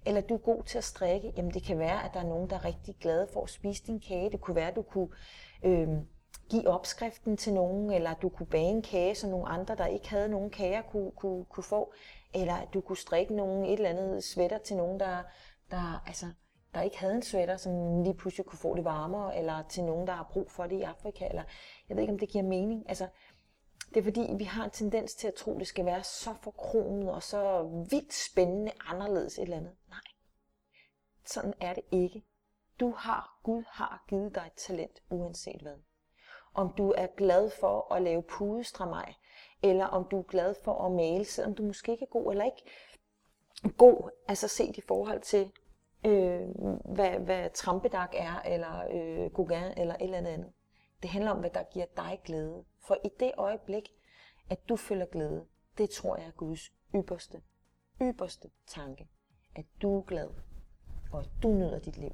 eller 0.07 0.21
du 0.21 0.35
er 0.35 0.39
god 0.39 0.63
til 0.63 0.79
at 0.79 0.85
strikke, 0.85 1.33
jamen 1.37 1.55
det 1.55 1.63
kan 1.63 1.79
være, 1.79 2.05
at 2.05 2.11
der 2.15 2.21
er 2.21 2.27
nogen, 2.27 2.51
der 2.51 2.57
er 2.57 2.65
rigtig 2.65 2.97
glade 3.01 3.29
for 3.33 3.43
at 3.43 3.51
spise 3.51 3.87
din 3.87 4.01
kage. 4.01 4.31
Det 4.31 4.41
kunne 4.41 4.57
være, 4.57 4.69
at 4.69 4.77
du 4.77 4.83
kunne 4.83 5.09
øh, 5.65 5.89
give 6.51 6.69
opskriften 6.69 7.37
til 7.37 7.53
nogen, 7.53 7.91
eller 7.91 8.11
at 8.11 8.23
du 8.23 8.29
kunne 8.29 8.47
bage 8.47 8.71
en 8.71 8.83
kage, 8.83 9.15
så 9.15 9.27
nogle 9.27 9.49
andre, 9.49 9.75
der 9.75 9.87
ikke 9.87 10.11
havde 10.11 10.29
nogen 10.29 10.51
kager, 10.51 10.83
kunne, 10.83 11.11
kunne, 11.11 11.45
kunne 11.45 11.65
få, 11.65 11.93
eller 12.35 12.55
at 12.55 12.69
du 12.75 12.81
kunne 12.81 12.97
strikke 12.97 13.35
nogen 13.35 13.65
et 13.65 13.73
eller 13.73 13.91
andet 13.91 14.25
sweater 14.25 14.59
til 14.59 14.77
nogen, 14.77 15.01
der, 15.01 15.23
der 15.71 16.03
altså, 16.07 16.27
der 16.75 16.83
ikke 16.83 16.99
havde 16.99 17.15
en 17.15 17.23
sweater, 17.23 17.57
som 17.57 18.03
lige 18.03 18.15
pludselig 18.15 18.47
kunne 18.47 18.59
få 18.59 18.77
det 18.77 18.85
varmere, 18.85 19.39
eller 19.39 19.63
til 19.69 19.85
nogen, 19.85 20.07
der 20.07 20.13
har 20.13 20.31
brug 20.33 20.51
for 20.51 20.63
det 20.63 20.77
i 20.77 20.83
Afrika, 20.83 21.29
eller 21.29 21.43
jeg 21.89 21.97
ved 21.97 22.03
ikke, 22.03 22.13
om 22.13 22.19
det 22.19 22.29
giver 22.29 22.45
mening. 22.45 22.85
Altså, 22.89 23.07
det 23.89 24.01
er 24.01 24.05
fordi, 24.05 24.27
vi 24.39 24.45
har 24.45 24.65
en 24.65 24.71
tendens 24.71 25.15
til 25.15 25.29
at 25.29 25.35
tro, 25.35 25.55
at 25.55 25.59
det 25.59 25.67
skal 25.67 25.87
være 25.87 26.03
så 26.03 26.35
forkromet 26.43 27.11
og 27.11 27.23
så 27.23 27.63
vildt 27.91 28.15
spændende, 28.15 28.73
anderledes 28.87 29.39
et 29.39 29.43
eller 29.43 29.57
andet. 29.57 29.77
Nej, 29.89 30.01
sådan 31.25 31.55
er 31.61 31.75
det 31.75 31.85
ikke. 31.91 32.25
Du 32.81 32.91
har, 32.91 33.41
Gud 33.43 33.65
har 33.67 34.05
givet 34.09 34.35
dig 34.35 34.43
et 34.47 34.53
talent, 34.57 35.03
uanset 35.11 35.63
hvad. 35.63 35.77
Om 36.55 36.75
du 36.79 36.95
er 36.97 37.07
glad 37.17 37.51
for 37.61 37.93
at 37.95 38.03
lave 38.03 38.23
pudestramaj, 38.23 39.15
eller 39.63 39.85
om 39.85 40.09
du 40.11 40.19
er 40.19 40.23
glad 40.23 40.55
for 40.65 40.85
at 40.85 40.93
male, 40.93 41.25
selvom 41.25 41.55
du 41.55 41.63
måske 41.63 41.93
ikke 41.93 42.05
er 42.05 42.11
god 42.11 42.33
eller 42.33 42.45
ikke 42.45 42.63
god, 43.77 44.11
altså 44.29 44.49
set 44.49 44.77
i 44.77 44.81
forhold 44.89 45.21
til, 45.21 45.53
øh, 46.07 46.49
hvad, 46.95 47.11
hvad 47.11 47.51
trampedak 47.51 48.11
er, 48.15 48.43
eller 48.43 48.85
øh, 48.93 49.31
Gauguin, 49.31 49.73
eller 49.77 49.95
et 49.95 50.03
eller 50.03 50.19
andet. 50.19 50.53
Det 51.03 51.11
handler 51.11 51.31
om, 51.31 51.39
hvad 51.39 51.51
der 51.51 51.63
giver 51.63 51.87
dig 51.97 52.21
glæde. 52.25 52.65
For 52.87 52.97
i 53.05 53.09
det 53.21 53.33
øjeblik, 53.37 53.89
at 54.51 54.69
du 54.69 54.77
føler 54.77 55.07
glæde, 55.07 55.45
det 55.79 55.91
tror 55.91 56.17
jeg 56.17 56.27
er 56.27 56.31
Guds 56.31 56.73
ypperste, 56.95 57.43
ypperste 58.03 58.51
tanke. 58.67 59.09
At 59.57 59.65
du 59.83 59.99
er 59.99 60.03
glad, 60.03 60.29
og 61.13 61.21
at 61.21 61.29
du 61.43 61.49
nyder 61.49 61.79
dit 61.79 61.97
liv. 61.97 62.13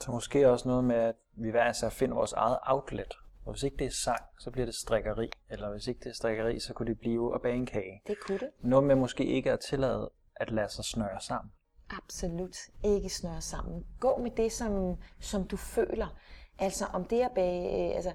Så 0.00 0.10
måske 0.10 0.50
også 0.50 0.68
noget 0.68 0.84
med, 0.84 0.96
at 0.96 1.14
vi 1.32 1.50
hver 1.50 1.70
især 1.70 1.88
finder 1.88 2.14
vores 2.14 2.32
eget 2.32 2.58
outlet 2.62 3.14
Og 3.44 3.52
hvis 3.52 3.62
ikke 3.62 3.76
det 3.76 3.86
er 3.86 3.90
sang, 3.90 4.22
så 4.38 4.50
bliver 4.50 4.66
det 4.66 4.74
strikkeri. 4.74 5.30
Eller 5.50 5.70
hvis 5.70 5.86
ikke 5.86 6.00
det 6.00 6.10
er 6.10 6.14
strikkeri, 6.14 6.60
så 6.60 6.74
kunne 6.74 6.86
det 6.86 6.98
blive 6.98 7.34
at 7.34 7.42
bage 7.42 7.56
en 7.56 7.66
kage. 7.66 8.02
Det 8.06 8.16
kunne 8.20 8.38
det. 8.38 8.50
Noget 8.60 8.84
med 8.84 8.94
måske 8.94 9.24
ikke 9.24 9.52
at 9.52 9.60
tillade 9.60 10.10
at 10.36 10.50
lade 10.50 10.68
sig 10.68 10.84
snøre 10.84 11.20
sammen. 11.20 11.52
Absolut 11.90 12.56
ikke 12.84 13.08
snøre 13.08 13.40
sammen. 13.40 13.86
Gå 14.00 14.16
med 14.16 14.30
det, 14.30 14.52
som, 14.52 14.96
som 15.20 15.48
du 15.48 15.56
føler. 15.56 16.06
Altså 16.58 16.84
om 16.84 17.04
det 17.04 17.22
at 17.22 17.30
bage, 17.34 17.88
øh, 17.88 17.96
altså 17.96 18.14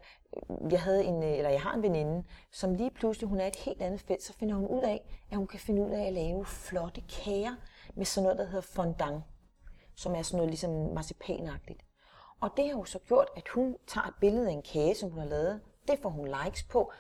jeg 0.72 0.82
havde 0.82 1.04
en, 1.04 1.24
øh, 1.24 1.38
eller 1.38 1.50
jeg 1.50 1.62
har 1.62 1.74
en 1.74 1.84
veninde, 1.84 2.24
som 2.52 2.74
lige 2.74 2.92
pludselig, 2.92 3.30
hun 3.30 3.40
er 3.40 3.48
et 3.48 3.56
helt 3.56 3.82
andet 3.82 4.02
felt, 4.02 4.24
så 4.24 4.34
finder 4.34 4.56
hun 4.56 4.68
ud 4.68 4.82
af, 4.82 5.24
at 5.32 5.38
hun 5.38 5.48
kan 5.48 5.60
finde 5.60 5.82
ud 5.82 5.90
af 5.90 6.08
at 6.08 6.14
lave 6.14 6.46
flotte 6.46 7.02
kager 7.02 7.56
med 7.96 8.06
sådan 8.06 8.24
noget, 8.24 8.38
der 8.38 8.46
hedder 8.46 8.62
fondant, 8.62 9.24
som 9.96 10.16
er 10.16 10.22
sådan 10.22 10.38
noget 10.38 10.50
ligesom 10.50 10.72
marcipanagtigt. 10.94 11.86
Og 12.42 12.50
det 12.58 12.66
har 12.66 12.72
jo 12.72 12.86
så 12.86 13.00
gjort, 13.00 13.28
at 13.38 13.48
hun 13.48 13.78
tager 13.88 14.08
et 14.08 14.14
billede 14.20 14.48
af 14.48 14.54
en 14.54 14.62
kage, 14.62 14.96
som 14.96 15.10
hun 15.10 15.20
har 15.20 15.28
lavet. 15.28 15.62
Det 15.88 16.00
får 16.00 16.10
hun 16.10 16.28
likes 16.44 16.64
på. 16.64 16.92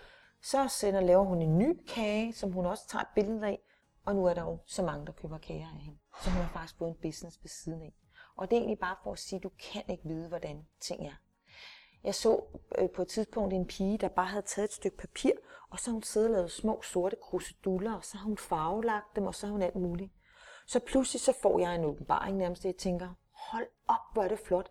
Så 0.44 0.68
sender, 0.68 1.02
laver 1.02 1.24
hun 1.24 1.41
en 1.41 1.58
ny 1.58 1.86
kage, 1.88 2.34
som 2.34 2.52
hun 2.52 2.66
også 2.66 2.88
tager 2.88 3.02
et 3.02 3.10
billede 3.16 3.48
af. 3.48 3.60
Og 4.06 4.16
nu 4.16 4.26
er 4.26 4.34
der 4.34 4.41
jo 4.41 4.58
så 4.66 4.84
mange, 4.84 5.06
der 5.06 5.12
køber 5.12 5.38
kager 5.38 5.68
af 5.68 5.82
hende. 5.82 5.98
Så 6.24 6.30
hun 6.30 6.41
har 6.41 6.49
faktisk 6.49 6.78
fået 6.78 6.90
en 6.90 6.98
business 7.02 7.40
ved 7.44 7.49
siden 7.49 7.82
af. 7.82 7.94
Og 8.38 8.49
det 8.49 8.56
er 8.56 8.60
egentlig 8.60 8.80
bare 8.80 8.95
for 9.03 9.12
at 9.12 9.20
sige, 9.20 9.38
at 9.38 9.44
du 9.44 9.52
kan 9.72 9.84
ikke 9.90 10.08
vide, 10.08 10.28
hvordan 10.28 10.68
ting 10.82 11.08
er. 11.08 11.14
Jeg 12.03 12.15
så 12.15 12.44
øh, 12.78 12.90
på 12.90 13.02
et 13.02 13.07
tidspunkt 13.07 13.53
en 13.53 13.65
pige, 13.65 13.98
der 13.98 14.07
bare 14.07 14.26
havde 14.26 14.45
taget 14.45 14.68
et 14.68 14.73
stykke 14.73 14.98
papir, 14.98 15.32
og 15.69 15.80
så 15.80 15.91
hun 15.91 16.03
siddet 16.03 16.30
og 16.30 16.34
lavet 16.34 16.52
små 16.52 16.82
sorte 16.82 17.15
kruseduller, 17.22 17.94
og 17.94 18.06
så 18.06 18.18
har 18.18 18.26
hun 18.26 18.38
farvelagt 18.38 19.15
dem, 19.15 19.26
og 19.26 19.36
så 19.36 19.45
har 19.45 19.52
hun 19.52 19.61
alt 19.61 19.76
muligt. 19.76 20.11
Så 20.68 20.80
pludselig 20.80 21.22
så 21.22 21.34
får 21.41 21.60
jeg 21.60 21.76
en 21.76 21.86
åbenbaring 21.86 22.38
nærmest, 22.38 22.65
jeg 22.65 22.76
tænker, 22.76 23.10
hold 23.52 23.68
op, 23.88 24.14
hvor 24.14 24.23
er 24.23 24.28
det 24.28 24.40
flot. 24.40 24.69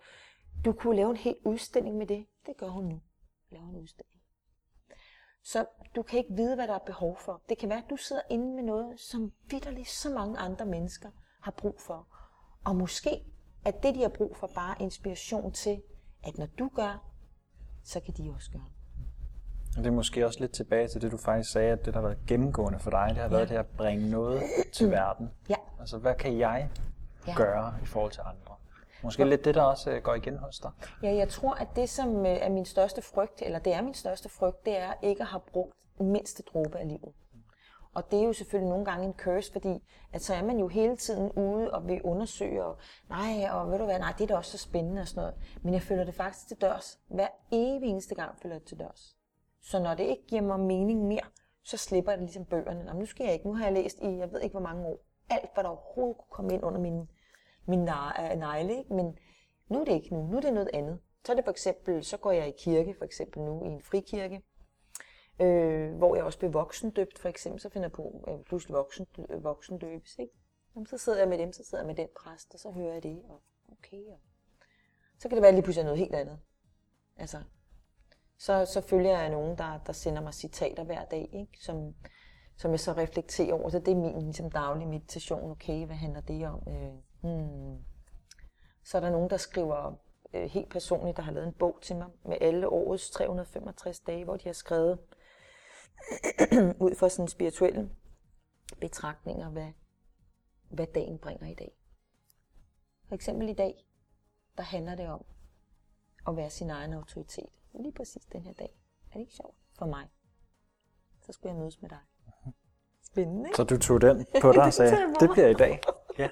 Du 0.64 0.72
kunne 0.72 0.96
lave 0.96 1.10
en 1.10 1.16
hel 1.16 1.36
udstilling 1.44 1.96
med 1.96 2.06
det. 2.06 2.26
Det 2.46 2.56
gør 2.56 2.68
hun 2.68 2.84
nu. 2.84 3.00
Laver 3.50 3.68
en 3.68 3.76
udstilling. 3.76 4.20
Så 5.42 5.66
du 5.96 6.02
kan 6.02 6.18
ikke 6.18 6.34
vide, 6.34 6.54
hvad 6.54 6.68
der 6.68 6.74
er 6.74 6.78
behov 6.78 7.18
for. 7.18 7.42
Det 7.48 7.58
kan 7.58 7.68
være, 7.68 7.78
at 7.78 7.90
du 7.90 7.96
sidder 7.96 8.22
inde 8.30 8.54
med 8.54 8.62
noget, 8.62 9.00
som 9.00 9.32
vidderligt 9.50 9.88
så 9.88 10.10
mange 10.10 10.38
andre 10.38 10.66
mennesker 10.66 11.10
har 11.40 11.50
brug 11.50 11.80
for. 11.80 12.08
Og 12.64 12.76
måske 12.76 13.24
er 13.64 13.70
det, 13.70 13.94
de 13.94 14.02
har 14.02 14.08
brug 14.08 14.36
for, 14.36 14.46
bare 14.46 14.76
inspiration 14.80 15.52
til, 15.52 15.82
at 16.24 16.38
når 16.38 16.46
du 16.46 16.68
gør, 16.74 17.09
så 17.84 18.00
kan 18.00 18.14
de 18.14 18.32
også 18.34 18.50
gøre 18.50 18.62
det. 19.76 19.86
er 19.86 19.90
måske 19.90 20.26
også 20.26 20.40
lidt 20.40 20.52
tilbage 20.52 20.88
til 20.88 21.02
det, 21.02 21.12
du 21.12 21.16
faktisk 21.16 21.52
sagde, 21.52 21.72
at 21.72 21.84
det, 21.84 21.94
der 21.94 22.00
har 22.00 22.06
været 22.06 22.26
gennemgående 22.26 22.78
for 22.78 22.90
dig, 22.90 23.06
det 23.08 23.16
har 23.16 23.22
ja. 23.22 23.28
været 23.28 23.48
det 23.48 23.56
at 23.56 23.66
bringe 23.66 24.10
noget 24.10 24.42
til 24.72 24.90
verden. 24.90 25.30
Ja. 25.48 25.54
Altså, 25.80 25.98
hvad 25.98 26.14
kan 26.14 26.38
jeg 26.38 26.70
ja. 27.26 27.34
gøre 27.36 27.74
i 27.82 27.86
forhold 27.86 28.12
til 28.12 28.20
andre? 28.20 28.54
Måske 29.02 29.24
lidt 29.24 29.44
det, 29.44 29.54
der 29.54 29.62
også 29.62 29.90
øh, 29.90 30.02
går 30.02 30.14
igen 30.14 30.38
hos 30.38 30.58
dig. 30.58 30.70
Ja, 31.02 31.14
jeg 31.14 31.28
tror, 31.28 31.54
at 31.54 31.68
det, 31.76 31.88
som 31.88 32.26
øh, 32.26 32.32
er 32.32 32.48
min 32.48 32.64
største 32.64 33.02
frygt, 33.02 33.42
eller 33.42 33.58
det 33.58 33.74
er 33.74 33.82
min 33.82 33.94
største 33.94 34.28
frygt, 34.28 34.64
det 34.64 34.78
er 34.78 34.92
ikke 35.02 35.22
at 35.22 35.28
have 35.28 35.40
brugt 35.52 35.74
mindste 36.00 36.42
dråbe 36.42 36.78
af 36.78 36.88
livet. 36.88 37.12
Og 37.94 38.10
det 38.10 38.20
er 38.20 38.24
jo 38.24 38.32
selvfølgelig 38.32 38.70
nogle 38.70 38.84
gange 38.84 39.06
en 39.06 39.14
curse, 39.14 39.52
fordi 39.52 39.82
at 40.12 40.22
så 40.22 40.34
er 40.34 40.42
man 40.42 40.58
jo 40.58 40.68
hele 40.68 40.96
tiden 40.96 41.32
ude 41.32 41.70
og 41.70 41.88
vil 41.88 42.02
undersøge, 42.02 42.64
og 42.64 42.76
nej, 43.08 43.48
og 43.50 43.70
ved 43.70 43.78
du 43.78 43.84
hvad, 43.84 43.98
nej, 43.98 44.14
det 44.18 44.24
er 44.24 44.28
da 44.28 44.36
også 44.36 44.50
så 44.50 44.58
spændende 44.58 45.00
og 45.00 45.08
sådan 45.08 45.20
noget. 45.20 45.34
Men 45.62 45.74
jeg 45.74 45.82
føler 45.82 46.04
det 46.04 46.14
faktisk 46.14 46.48
til 46.48 46.56
dørs. 46.60 46.98
Hver 47.08 47.28
evig 47.52 47.88
eneste 47.88 48.14
gang 48.14 48.38
føler 48.38 48.54
jeg 48.54 48.60
det 48.60 48.68
til 48.68 48.78
dørs. 48.78 49.16
Så 49.62 49.78
når 49.78 49.94
det 49.94 50.04
ikke 50.04 50.26
giver 50.26 50.42
mig 50.42 50.60
mening 50.60 51.06
mere, 51.06 51.26
så 51.64 51.76
slipper 51.76 52.12
jeg 52.12 52.18
det 52.18 52.24
ligesom 52.24 52.44
bøgerne. 52.44 52.84
Nå, 52.84 52.92
nu 52.92 53.06
skal 53.06 53.24
jeg 53.24 53.32
ikke, 53.32 53.46
nu 53.46 53.54
har 53.54 53.64
jeg 53.64 53.72
læst 53.72 53.98
i, 53.98 54.16
jeg 54.16 54.32
ved 54.32 54.40
ikke 54.40 54.52
hvor 54.52 54.60
mange 54.60 54.86
år, 54.86 54.98
alt 55.30 55.54
hvad 55.54 55.64
der 55.64 55.70
overhovedet 55.70 56.16
kunne 56.16 56.30
komme 56.30 56.54
ind 56.54 56.64
under 56.64 56.80
min, 56.80 57.08
min 57.66 57.80
øh, 57.80 58.38
negle, 58.38 58.78
ikke? 58.78 58.94
men 58.94 59.18
nu 59.68 59.80
er 59.80 59.84
det 59.84 59.92
ikke 59.92 60.14
nu, 60.14 60.26
nu 60.26 60.36
er 60.36 60.40
det 60.40 60.52
noget 60.52 60.70
andet. 60.74 60.98
Så 61.24 61.32
er 61.32 61.36
det 61.36 61.44
for 61.44 61.50
eksempel, 61.50 62.04
så 62.04 62.16
går 62.16 62.32
jeg 62.32 62.48
i 62.48 62.54
kirke, 62.58 62.94
for 62.98 63.04
eksempel 63.04 63.42
nu 63.42 63.64
i 63.64 63.66
en 63.66 63.82
frikirke, 63.82 64.42
øh, 65.40 65.96
hvor 65.96 66.16
jeg 66.16 66.24
også 66.24 66.38
blev 66.38 66.54
voksendøbt, 66.54 67.18
for 67.18 67.28
eksempel, 67.28 67.60
så 67.60 67.68
finder 67.68 67.88
jeg 67.88 67.92
på, 67.92 68.24
at 68.26 68.32
jeg 68.32 68.44
pludselig 68.44 68.74
voksen, 68.74 69.06
øh, 69.28 69.44
voksendøbes, 69.44 70.18
ikke? 70.18 70.32
Jamen, 70.74 70.86
så 70.86 70.98
sidder 70.98 71.18
jeg 71.18 71.28
med 71.28 71.38
dem, 71.38 71.52
så 71.52 71.64
sidder 71.64 71.84
jeg 71.84 71.86
med 71.86 71.94
den 71.94 72.08
præst, 72.16 72.54
og 72.54 72.60
så 72.60 72.70
hører 72.70 72.92
jeg 72.92 73.02
det, 73.02 73.22
og 73.28 73.42
okay, 73.72 74.02
og 74.06 74.20
så 75.18 75.28
kan 75.28 75.36
det 75.36 75.42
være 75.42 75.52
lige 75.52 75.62
pludselig 75.62 75.84
noget 75.84 75.98
helt 75.98 76.14
andet. 76.14 76.38
Altså, 77.16 77.42
så, 78.38 78.64
så 78.64 78.80
følger 78.80 79.18
jeg 79.18 79.30
nogen, 79.30 79.58
der, 79.58 79.78
der 79.86 79.92
sender 79.92 80.22
mig 80.22 80.34
citater 80.34 80.84
hver 80.84 81.04
dag, 81.04 81.30
ikke? 81.32 81.58
Som, 81.60 81.94
som 82.56 82.70
jeg 82.70 82.80
så 82.80 82.92
reflekterer 82.92 83.54
over. 83.54 83.68
Så 83.68 83.78
det 83.78 83.88
er 83.88 83.96
min 83.96 84.22
ligesom, 84.22 84.50
daglige 84.50 84.88
meditation. 84.88 85.50
Okay, 85.50 85.86
hvad 85.86 85.96
handler 85.96 86.20
det 86.20 86.48
om? 86.48 86.62
Øh, 86.68 86.92
hmm. 87.20 87.84
Så 88.84 88.96
er 88.96 89.00
der 89.00 89.10
nogen, 89.10 89.30
der 89.30 89.36
skriver 89.36 89.94
øh, 90.34 90.50
helt 90.50 90.70
personligt, 90.70 91.16
der 91.16 91.22
har 91.22 91.32
lavet 91.32 91.46
en 91.46 91.52
bog 91.52 91.78
til 91.82 91.96
mig 91.96 92.08
med 92.24 92.36
alle 92.40 92.68
årets 92.68 93.10
365 93.10 94.00
dage, 94.00 94.24
hvor 94.24 94.36
de 94.36 94.44
har 94.44 94.52
skrevet 94.52 94.98
ud 96.86 96.94
fra 96.94 97.08
sådan 97.08 97.28
spirituelle 97.28 97.90
betragtninger, 98.80 99.48
hvad, 99.48 99.72
hvad 100.70 100.86
dagen 100.86 101.18
bringer 101.18 101.46
i 101.46 101.54
dag. 101.54 101.72
For 103.08 103.14
eksempel 103.14 103.48
i 103.48 103.54
dag, 103.54 103.86
der 104.56 104.62
handler 104.62 104.94
det 104.94 105.08
om 105.08 105.24
at 106.28 106.36
være 106.36 106.50
sin 106.50 106.70
egen 106.70 106.92
autoritet. 106.92 107.50
Lige 107.74 107.92
præcis 107.92 108.22
den 108.32 108.42
her 108.42 108.52
dag. 108.52 108.80
Er 109.10 109.12
det 109.12 109.20
ikke 109.20 109.34
sjovt 109.34 109.56
for 109.78 109.86
mig? 109.86 110.08
Så 111.20 111.32
skulle 111.32 111.52
jeg 111.52 111.60
mødes 111.60 111.82
med 111.82 111.90
dig. 111.90 111.98
Spændende, 113.02 113.48
ikke? 113.48 113.56
Så 113.56 113.64
du 113.64 113.78
tog 113.78 114.00
den 114.00 114.26
på 114.42 114.52
dig 114.52 114.62
og 114.62 114.72
sagde, 114.80 114.96
det 115.20 115.30
bliver 115.30 115.48
i 115.48 115.54
dag. 115.54 115.80
Ja. 116.18 116.28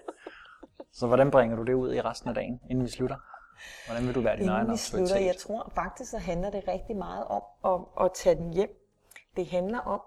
Så 0.92 1.06
hvordan 1.06 1.30
bringer 1.30 1.56
du 1.56 1.62
det 1.62 1.74
ud 1.74 1.94
i 1.94 2.00
resten 2.00 2.28
af 2.28 2.34
dagen, 2.34 2.60
inden 2.70 2.84
vi 2.84 2.90
slutter? 2.90 3.16
Hvordan 3.86 4.06
vil 4.06 4.14
du 4.14 4.20
være 4.20 4.36
din 4.36 4.42
inden 4.42 4.54
egen 4.54 4.70
autoritet? 4.70 5.08
Slutter, 5.08 5.16
jeg 5.16 5.36
tror 5.36 5.72
faktisk, 5.74 6.10
så 6.10 6.18
handler 6.18 6.50
det 6.50 6.68
rigtig 6.68 6.96
meget 6.96 7.24
om 7.24 7.42
at, 7.64 8.04
at 8.04 8.10
tage 8.14 8.36
den 8.36 8.52
hjem. 8.52 8.70
Det 9.38 9.46
handler 9.46 9.78
om 9.78 10.00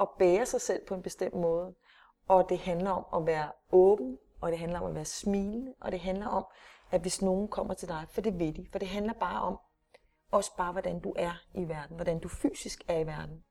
at 0.00 0.08
bære 0.18 0.46
sig 0.46 0.60
selv 0.60 0.86
på 0.86 0.94
en 0.94 1.02
bestemt 1.02 1.34
måde. 1.34 1.74
Og 2.28 2.48
det 2.48 2.58
handler 2.58 2.90
om 2.90 3.22
at 3.22 3.26
være 3.26 3.50
åben, 3.72 4.18
og 4.40 4.50
det 4.50 4.58
handler 4.58 4.80
om 4.80 4.86
at 4.86 4.94
være 4.94 5.04
smilende, 5.04 5.74
og 5.80 5.92
det 5.92 6.00
handler 6.00 6.26
om, 6.26 6.44
at 6.90 7.00
hvis 7.00 7.22
nogen 7.22 7.48
kommer 7.48 7.74
til 7.74 7.88
dig, 7.88 8.06
for 8.10 8.20
det 8.20 8.38
ved 8.38 8.52
de, 8.52 8.66
for 8.72 8.78
det 8.78 8.88
handler 8.88 9.12
bare 9.12 9.42
om, 9.42 9.58
også 10.32 10.56
bare 10.56 10.72
hvordan 10.72 11.00
du 11.00 11.14
er 11.16 11.32
i 11.54 11.68
verden, 11.68 11.96
hvordan 11.96 12.18
du 12.18 12.28
fysisk 12.28 12.84
er 12.88 12.98
i 12.98 13.06
verden. 13.06 13.44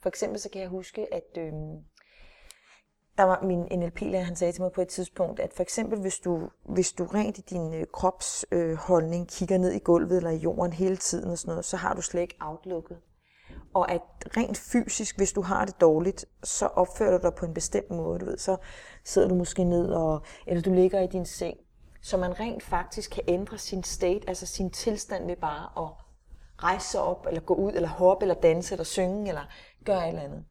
For 0.00 0.08
eksempel 0.08 0.40
så 0.40 0.50
kan 0.50 0.60
jeg 0.60 0.68
huske, 0.68 1.14
at 1.14 1.38
øh, 1.38 1.52
der 3.18 3.22
var 3.22 3.42
min 3.42 3.80
NLP-lærer, 3.80 4.24
han 4.24 4.36
sagde 4.36 4.52
til 4.52 4.62
mig 4.62 4.72
på 4.72 4.80
et 4.80 4.88
tidspunkt, 4.88 5.40
at 5.40 5.52
for 5.52 5.62
eksempel 5.62 6.00
hvis 6.00 6.18
du, 6.18 6.50
hvis 6.62 6.92
du 6.92 7.04
rent 7.04 7.38
i 7.38 7.40
din 7.40 7.74
øh, 7.74 7.86
kropsholdning 7.92 9.22
øh, 9.22 9.28
kigger 9.28 9.58
ned 9.58 9.72
i 9.72 9.78
gulvet 9.78 10.16
eller 10.16 10.30
i 10.30 10.36
jorden 10.36 10.72
hele 10.72 10.96
tiden 10.96 11.30
og 11.30 11.38
sådan 11.38 11.50
noget, 11.50 11.64
så 11.64 11.76
har 11.76 11.94
du 11.94 12.02
slet 12.02 12.20
ikke 12.20 12.36
outlooket. 12.40 12.98
Og 13.74 13.90
at 13.90 14.02
rent 14.36 14.56
fysisk, 14.56 15.16
hvis 15.16 15.32
du 15.32 15.42
har 15.42 15.64
det 15.64 15.80
dårligt, 15.80 16.24
så 16.42 16.66
opfører 16.66 17.18
du 17.18 17.26
dig 17.26 17.34
på 17.34 17.46
en 17.46 17.54
bestemt 17.54 17.90
måde. 17.90 18.18
Du 18.18 18.24
ved, 18.24 18.38
så 18.38 18.56
sidder 19.04 19.28
du 19.28 19.34
måske 19.34 19.64
ned, 19.64 19.92
og, 19.92 20.22
eller 20.46 20.62
du 20.62 20.72
ligger 20.72 21.00
i 21.00 21.06
din 21.06 21.26
seng. 21.26 21.56
Så 22.02 22.16
man 22.16 22.40
rent 22.40 22.62
faktisk 22.62 23.10
kan 23.10 23.22
ændre 23.28 23.58
sin 23.58 23.82
state, 23.82 24.28
altså 24.28 24.46
sin 24.46 24.70
tilstand 24.70 25.26
ved 25.26 25.36
bare 25.36 25.84
at 25.84 25.90
rejse 26.62 26.88
sig 26.88 27.00
op, 27.00 27.26
eller 27.26 27.40
gå 27.40 27.54
ud, 27.54 27.72
eller 27.72 27.88
hoppe, 27.88 28.24
eller 28.24 28.34
danse, 28.34 28.74
eller 28.74 28.84
synge, 28.84 29.28
eller 29.28 29.42
gøre 29.84 30.02
et 30.02 30.08
eller 30.08 30.22
andet. 30.22 30.44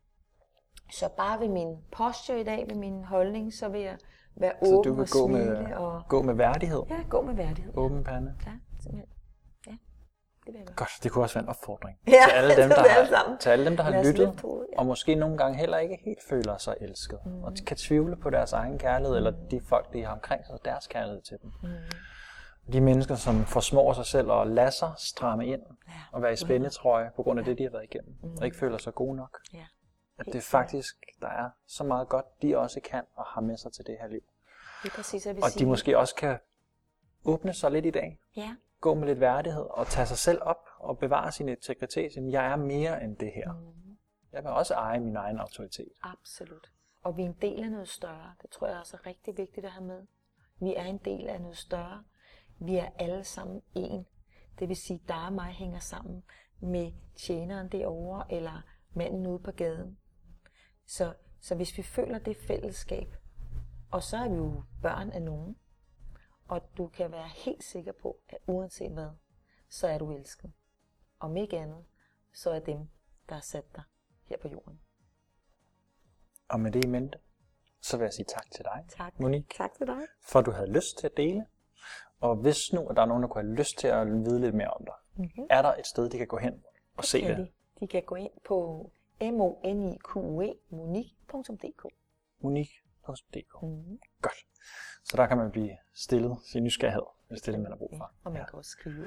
Så 0.91 1.09
bare 1.17 1.39
ved 1.39 1.49
min 1.49 1.77
posture 1.91 2.41
i 2.41 2.43
dag, 2.43 2.65
ved 2.69 2.75
min 2.75 3.03
holdning, 3.03 3.53
så 3.53 3.69
vil 3.69 3.81
jeg 3.81 3.97
være 4.35 4.53
åben 4.61 4.83
så 4.83 4.89
du 4.89 4.93
vil 4.93 5.01
og 5.01 5.09
gå 5.09 5.27
smile. 5.27 5.63
Med, 5.63 5.73
og... 5.73 6.01
gå 6.09 6.21
med 6.21 6.33
værdighed? 6.33 6.83
Ja, 6.89 6.99
gå 7.09 7.21
med 7.21 7.33
værdighed. 7.33 7.77
Åben 7.77 8.03
pande? 8.03 8.33
Ja, 8.45 8.51
simpelthen. 8.79 9.20
Det 10.51 10.59
vil 10.59 10.65
jeg 10.67 10.75
Godt, 10.75 10.89
det 11.03 11.11
kunne 11.11 11.23
også 11.23 11.35
være 11.35 11.43
en 11.43 11.49
opfordring 11.49 11.99
ja, 12.07 12.11
til 12.27 12.35
alle 12.35 12.55
dem, 12.55 12.69
der 12.69 12.83
alle 12.83 13.15
har, 13.15 13.37
til 13.39 13.49
alle 13.49 13.65
dem, 13.65 13.77
der 13.77 13.83
har 13.83 14.03
lyttet, 14.03 14.37
på, 14.37 14.65
ja. 14.73 14.79
og 14.79 14.85
måske 14.85 15.15
nogle 15.15 15.37
gange 15.37 15.57
heller 15.57 15.77
ikke 15.77 15.99
helt 16.05 16.19
føler 16.29 16.57
sig 16.57 16.75
elsket, 16.81 17.19
mm. 17.25 17.43
og 17.43 17.53
kan 17.67 17.77
tvivle 17.77 18.15
på 18.15 18.29
deres 18.29 18.53
egen 18.53 18.79
kærlighed, 18.79 19.19
mm. 19.19 19.25
eller 19.25 19.31
de 19.51 19.61
folk, 19.61 19.93
de 19.93 20.03
har 20.03 20.13
omkring 20.13 20.45
sig, 20.45 20.59
deres 20.65 20.87
kærlighed 20.87 21.21
til 21.21 21.37
dem. 21.41 21.51
Mm. 21.63 21.69
De 22.73 22.81
mennesker, 22.81 23.15
som 23.15 23.45
forsmår 23.45 23.93
sig 23.93 24.05
selv 24.05 24.31
og 24.31 24.47
lader 24.47 24.69
sig 24.69 24.91
stramme 24.97 25.47
ind, 25.47 25.61
ja. 25.87 25.93
og 26.11 26.21
være 26.21 26.33
i 26.33 26.35
spændetrøje 26.35 27.11
på 27.15 27.23
grund 27.23 27.39
af 27.39 27.43
ja. 27.43 27.49
det, 27.49 27.57
de 27.57 27.63
har 27.63 27.71
været 27.71 27.83
igennem, 27.83 28.15
mm. 28.23 28.37
og 28.37 28.45
ikke 28.45 28.57
føler 28.57 28.77
sig 28.77 28.93
gode 28.93 29.15
nok. 29.15 29.39
Ja. 29.53 29.65
At 30.19 30.25
det 30.33 30.43
faktisk, 30.43 30.95
der 31.21 31.27
er 31.27 31.49
så 31.67 31.83
meget 31.83 32.09
godt, 32.09 32.25
de 32.41 32.57
også 32.57 32.79
kan 32.83 33.03
og 33.15 33.25
har 33.25 33.41
med 33.41 33.57
sig 33.57 33.73
til 33.73 33.85
det 33.85 33.97
her 34.01 34.07
liv. 34.07 34.21
Det 34.83 34.89
er 34.89 34.95
præcis, 34.95 35.25
jeg 35.25 35.35
vil 35.35 35.43
og 35.43 35.49
sige. 35.49 35.65
de 35.65 35.69
måske 35.69 35.97
også 35.97 36.15
kan 36.15 36.37
åbne 37.25 37.53
sig 37.53 37.71
lidt 37.71 37.85
i 37.85 37.91
dag. 37.91 38.19
Ja. 38.35 38.55
Gå 38.81 38.93
med 38.93 39.07
lidt 39.07 39.19
værdighed 39.19 39.65
og 39.69 39.87
tage 39.87 40.05
sig 40.05 40.17
selv 40.17 40.39
op 40.41 40.65
og 40.79 40.97
bevare 40.97 41.31
sin 41.31 41.49
integritet. 41.49 42.11
Jeg 42.15 42.51
er 42.51 42.55
mere 42.55 43.03
end 43.03 43.17
det 43.17 43.31
her. 43.35 43.53
Mm. 43.53 43.97
Jeg 44.31 44.43
vil 44.43 44.51
også 44.51 44.73
eje 44.73 44.99
min 44.99 45.15
egen 45.15 45.37
autoritet. 45.37 45.91
Absolut. 46.03 46.71
Og 47.03 47.17
vi 47.17 47.21
er 47.21 47.25
en 47.25 47.37
del 47.41 47.63
af 47.63 47.71
noget 47.71 47.87
større. 47.87 48.33
Det 48.41 48.49
tror 48.49 48.67
jeg 48.67 48.79
også 48.79 48.97
er 48.97 49.05
rigtig 49.05 49.37
vigtigt 49.37 49.65
at 49.65 49.71
have 49.71 49.85
med. 49.85 50.07
Vi 50.59 50.75
er 50.75 50.83
en 50.83 50.97
del 50.97 51.27
af 51.27 51.41
noget 51.41 51.57
større. 51.57 52.03
Vi 52.59 52.75
er 52.75 52.89
alle 52.99 53.23
sammen 53.23 53.61
en. 53.75 54.05
Det 54.59 54.69
vil 54.69 54.75
sige, 54.75 55.01
dig 55.07 55.25
og 55.25 55.33
mig 55.33 55.51
hænger 55.51 55.79
sammen 55.79 56.23
med 56.59 56.91
tjeneren 57.15 57.67
derovre, 57.67 58.33
eller 58.33 58.61
manden 58.93 59.27
ude 59.27 59.39
på 59.39 59.51
gaden. 59.51 59.97
Så, 60.85 61.13
så 61.39 61.55
hvis 61.55 61.77
vi 61.77 61.83
føler 61.83 62.19
det 62.19 62.37
fællesskab, 62.37 63.15
og 63.91 64.03
så 64.03 64.17
er 64.17 64.29
vi 64.29 64.35
jo 64.35 64.63
børn 64.81 65.09
af 65.09 65.21
nogen, 65.21 65.55
og 66.51 66.61
du 66.77 66.87
kan 66.87 67.11
være 67.11 67.27
helt 67.27 67.63
sikker 67.63 67.91
på, 68.01 68.17
at 68.29 68.37
uanset 68.47 68.91
hvad, 68.91 69.09
så 69.69 69.87
er 69.87 69.97
du 69.97 70.11
elsket. 70.11 70.51
om 71.19 71.37
ikke 71.37 71.57
andet, 71.59 71.85
så 72.33 72.51
er 72.51 72.59
dem, 72.59 72.77
der 73.29 73.35
har 73.35 73.41
sat 73.41 73.75
dig 73.75 73.83
her 74.25 74.37
på 74.37 74.47
jorden. 74.47 74.81
Og 76.49 76.59
med 76.59 76.71
det 76.71 76.83
i 76.85 76.87
mente, 76.87 77.19
så 77.81 77.97
vil 77.97 78.03
jeg 78.03 78.13
sige 78.13 78.25
tak 78.25 78.51
til 78.51 78.65
dig, 78.65 78.85
Tak. 78.89 79.19
Monique, 79.19 79.57
Tak 79.57 79.73
til 79.77 79.87
dig. 79.87 80.01
for 80.21 80.39
at 80.39 80.45
du 80.45 80.51
havde 80.51 80.71
lyst 80.71 80.97
til 80.99 81.05
at 81.07 81.17
dele. 81.17 81.45
Og 82.19 82.35
hvis 82.35 82.73
nu, 82.73 82.87
at 82.87 82.95
der 82.95 83.01
er 83.01 83.05
nogen, 83.05 83.23
der 83.23 83.29
kunne 83.29 83.43
have 83.43 83.55
lyst 83.55 83.77
til 83.77 83.87
at 83.87 84.07
vide 84.07 84.41
lidt 84.41 84.55
mere 84.55 84.69
om 84.69 84.85
dig, 84.85 84.93
Mm-hmm. 85.15 85.47
er 85.49 85.61
der 85.61 85.73
et 85.75 85.85
sted, 85.87 86.09
de 86.09 86.17
kan 86.17 86.27
gå 86.27 86.37
hen 86.37 86.63
og 86.97 87.03
se 87.03 87.21
det? 87.27 87.37
De. 87.37 87.51
de 87.79 87.87
kan 87.87 88.03
gå 88.03 88.15
ind 88.15 88.31
på 88.45 88.55
monique, 89.21 90.21
monique.dk. 90.69 91.85
Monique.dk. 92.39 93.61
Mm-hmm. 93.63 93.99
Godt. 94.21 94.45
Så 95.11 95.17
der 95.17 95.25
kan 95.27 95.37
man 95.37 95.51
blive 95.51 95.69
stillet 95.95 96.37
sin 96.51 96.63
nysgerrighed, 96.63 97.01
hvis 97.29 97.41
det 97.41 97.47
er 97.47 97.51
det, 97.51 97.61
man 97.61 97.71
har 97.71 97.77
brug 97.77 97.93
for. 97.97 98.11
Og 98.23 98.31
man 98.31 98.41
kan 98.49 98.57
også 98.59 98.71
skrive. 98.71 99.05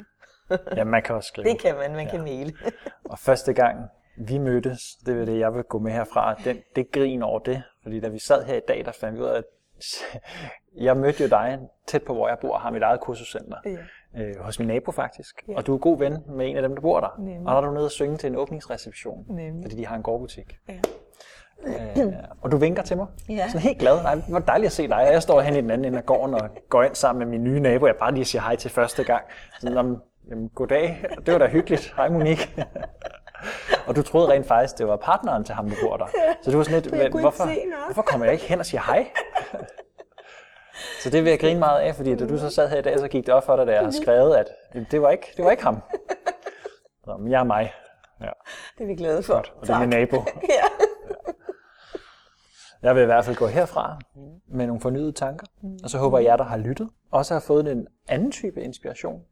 Ja, 0.77 0.85
man 0.85 1.03
kan 1.03 1.15
også 1.15 1.29
skrive. 1.29 1.49
Det 1.49 1.61
kan 1.61 1.77
man, 1.77 1.93
man 1.93 2.07
kan 2.09 2.23
maile. 2.23 2.53
Og 3.13 3.19
første 3.19 3.53
gang 3.53 3.89
vi 4.17 4.39
mødtes, 4.39 4.81
det 5.07 5.19
var 5.19 5.25
det, 5.25 5.39
jeg 5.39 5.55
vil 5.55 5.63
gå 5.63 5.79
med 5.79 5.93
herfra, 5.93 6.35
den, 6.35 6.63
det 6.77 6.93
grin 6.93 7.23
over 7.23 7.39
det. 7.39 7.63
Fordi 7.83 8.01
da 8.01 8.09
vi 8.09 8.19
sad 8.19 8.45
her 8.45 8.55
i 8.55 8.61
dag, 8.69 8.85
der 8.85 8.93
fandt 8.93 9.19
vi 9.19 9.23
ud 9.23 9.29
af, 9.29 9.37
at 9.39 9.45
jeg 10.87 10.97
mødte 10.97 11.23
jo 11.23 11.29
dig 11.29 11.59
tæt 11.87 12.03
på, 12.03 12.15
hvor 12.15 12.29
jeg 12.29 12.39
bor, 12.41 12.55
og 12.55 12.61
har 12.61 12.71
mit 12.71 12.83
eget 12.83 13.01
kursuscenter. 13.01 13.57
ja. 13.65 13.77
Øh, 14.23 14.37
hos 14.41 14.59
min 14.59 14.69
nabo 14.69 14.91
faktisk. 14.93 15.45
Ja. 15.49 15.57
Og 15.57 15.67
du 15.67 15.75
er 15.75 15.79
god 15.79 15.99
ven 15.99 16.23
med 16.29 16.51
en 16.51 16.57
af 16.57 16.63
dem, 16.63 16.75
der 16.75 16.81
bor 16.83 17.01
der. 17.01 17.17
Nemlig. 17.19 17.39
Og 17.49 17.55
der 17.55 17.61
er 17.61 17.61
du 17.61 17.71
nede 17.73 17.85
og 17.85 17.91
synge 17.91 18.17
til 18.17 18.27
en 18.27 18.37
åbningsreception, 18.37 19.27
Nemlig. 19.29 19.65
fordi 19.65 19.77
de 19.77 19.87
har 19.87 19.97
en 19.97 20.03
gårdbutik. 20.03 20.59
Ja. 20.69 20.81
Øh, 21.67 22.07
og 22.43 22.53
du 22.53 22.57
vinker 22.57 22.83
til 22.83 22.97
mig. 22.97 23.07
Ja. 23.29 23.49
Sådan 23.49 23.61
helt 23.61 23.79
glad. 23.79 24.03
Nej, 24.03 24.15
hvor 24.29 24.39
dejligt 24.39 24.67
at 24.67 24.73
se 24.73 24.89
dig. 24.89 25.09
Jeg 25.13 25.23
står 25.23 25.41
hen 25.41 25.55
i 25.55 25.61
den 25.61 25.71
anden 25.71 25.85
ende 25.85 25.99
af 25.99 26.07
gården 26.07 26.35
og 26.35 26.41
går 26.69 26.83
ind 26.83 26.95
sammen 26.95 27.19
med 27.19 27.39
min 27.39 27.45
nye 27.45 27.61
nabo. 27.61 27.87
Jeg 27.87 27.97
bare 27.97 28.15
lige 28.15 28.25
siger 28.25 28.43
hej 28.43 28.57
til 28.57 28.71
første 28.71 29.05
gang. 29.05 29.25
Sådan, 29.61 29.77
om, 29.79 30.03
jamen, 30.31 30.49
goddag. 30.49 31.05
Det 31.27 31.33
var 31.33 31.39
da 31.39 31.47
hyggeligt. 31.47 31.93
Hej 31.97 32.09
Monique. 32.09 32.67
og 33.87 33.97
du 33.97 34.03
troede 34.03 34.29
rent 34.33 34.47
faktisk, 34.47 34.79
det 34.79 34.89
var 34.89 34.97
partneren 34.97 35.45
til 35.45 35.55
ham, 35.55 35.69
der 35.69 35.77
bor 35.83 35.97
der. 35.97 36.07
Så 36.43 36.51
du 36.51 36.57
var 36.57 36.65
sådan 36.65 36.83
lidt, 36.83 37.11
hvorfor, 37.11 37.45
se 37.45 37.45
noget." 37.45 37.85
hvorfor 37.87 38.03
kommer 38.03 38.27
jeg 38.27 38.33
ikke 38.33 38.45
hen 38.45 38.59
og 38.61 38.67
siger 38.67 38.81
hej? 38.87 39.07
så 41.03 41.11
det 41.11 41.25
vil 41.25 41.31
jeg 41.31 41.41
grine 41.41 41.59
meget 41.59 41.81
af, 41.81 41.95
fordi 41.95 42.15
da 42.17 42.27
du 42.27 42.39
så 42.39 42.51
sad 42.51 42.69
her 42.69 42.79
i 42.79 42.83
dag, 42.83 42.99
så 42.99 43.09
gik 43.09 43.27
det 43.27 43.35
op 43.35 43.47
for 43.47 43.57
dig, 43.57 43.67
da 43.67 43.73
jeg 43.73 43.83
har 43.85 43.91
skrevet, 43.91 44.37
at 44.37 44.47
det 44.91 45.03
var 45.03 45.11
ikke, 45.11 45.33
det 45.37 45.45
var 45.45 45.51
ikke 45.51 45.63
ham. 45.63 45.83
Så, 47.05 47.17
men 47.21 47.33
jeg 47.33 47.41
er 47.41 47.45
mig. 47.45 47.73
Ja, 48.21 48.27
Det 48.79 48.85
er 48.85 48.87
vi 48.87 48.95
glade 48.95 49.23
for. 49.23 49.35
godt. 49.35 49.53
Og 49.61 49.67
det 49.67 49.75
er 49.75 49.79
min 49.79 49.89
nabo. 49.89 50.17
Ja. 50.49 50.63
Jeg 52.85 52.95
vil 52.95 53.03
i 53.03 53.07
hvert 53.07 53.25
fald 53.25 53.37
gå 53.37 53.47
herfra 53.47 53.99
med 54.47 54.67
nogle 54.67 54.81
fornyede 54.81 55.13
tanker. 55.13 55.47
Og 55.85 55.91
så 55.91 55.99
håber 55.99 56.19
jeg, 56.19 56.27
at 56.27 56.31
jer, 56.31 56.37
der 56.37 56.45
har 56.45 56.57
lyttet, 56.57 56.91
også 57.11 57.35
har 57.35 57.41
fået 57.41 57.73
en 57.73 57.87
anden 58.09 58.33
type 58.33 58.63
inspiration. 58.63 59.25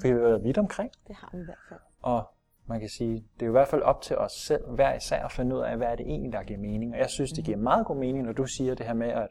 For 0.00 0.08
vi 0.08 0.08
har 0.08 0.18
været 0.18 0.44
vidt 0.44 0.58
omkring. 0.58 0.90
Det 1.08 1.16
har 1.16 1.28
vi 1.32 1.40
i 1.40 1.44
hvert 1.44 1.58
fald. 1.68 1.80
Og 2.02 2.24
man 2.66 2.80
kan 2.80 2.88
sige, 2.88 3.14
det 3.34 3.42
er 3.42 3.46
jo 3.46 3.52
i 3.52 3.58
hvert 3.58 3.68
fald 3.68 3.82
op 3.82 4.02
til 4.02 4.18
os 4.18 4.32
selv, 4.32 4.70
hver 4.70 4.94
især, 4.94 5.24
at 5.24 5.32
finde 5.32 5.56
ud 5.56 5.60
af, 5.60 5.76
hvad 5.76 5.88
er 5.88 5.96
det 5.96 6.06
egentlig, 6.06 6.32
der 6.32 6.42
giver 6.42 6.58
mening. 6.58 6.92
Og 6.92 6.98
jeg 6.98 7.10
synes, 7.10 7.32
det 7.32 7.44
giver 7.44 7.56
meget 7.56 7.86
god 7.86 7.96
mening, 7.96 8.26
når 8.26 8.32
du 8.32 8.46
siger 8.46 8.74
det 8.74 8.86
her 8.86 8.94
med 8.94 9.08
at 9.08 9.28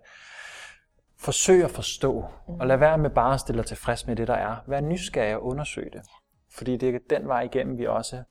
forsøge 1.17 1.63
at 1.65 1.71
forstå, 1.71 2.25
og 2.47 2.67
lade 2.67 2.79
være 2.79 2.97
med 2.97 3.09
bare 3.09 3.33
at 3.33 3.39
stille 3.39 3.57
dig 3.57 3.67
tilfreds 3.67 4.07
med 4.07 4.15
det, 4.15 4.27
der 4.27 4.33
er. 4.33 4.55
Vær 4.67 4.81
nysgerrig 4.81 5.35
og 5.35 5.43
undersøge 5.43 5.89
det. 5.89 6.01
Fordi 6.51 6.77
det 6.77 6.95
er 6.95 6.99
den 7.09 7.27
vej 7.27 7.41
igennem, 7.41 7.77
vi 7.77 7.87
også 7.87 8.23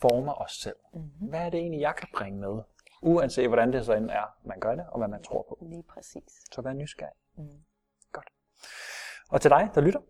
former 0.00 0.32
os 0.42 0.52
selv. 0.52 0.76
Hvad 1.20 1.40
er 1.40 1.50
det 1.50 1.60
egentlig, 1.60 1.80
jeg 1.80 1.94
kan 1.98 2.08
bringe 2.16 2.40
med? 2.40 2.62
Uanset 3.04 3.48
hvordan 3.48 3.72
det 3.72 3.84
så 3.84 3.92
end 3.92 4.10
er, 4.10 4.36
man 4.44 4.60
gør 4.60 4.74
det, 4.74 4.86
og 4.88 4.98
hvad 4.98 5.08
man 5.08 5.22
tror 5.22 5.46
på. 5.48 5.58
Lige 5.62 5.82
præcis. 5.82 6.44
Så 6.52 6.62
vær 6.62 6.72
nysgerrig. 6.72 7.14
Mm. 7.36 7.64
Godt. 8.12 8.28
Og 9.30 9.40
til 9.40 9.50
dig, 9.50 9.70
der 9.74 9.80
lytter, 9.80 10.00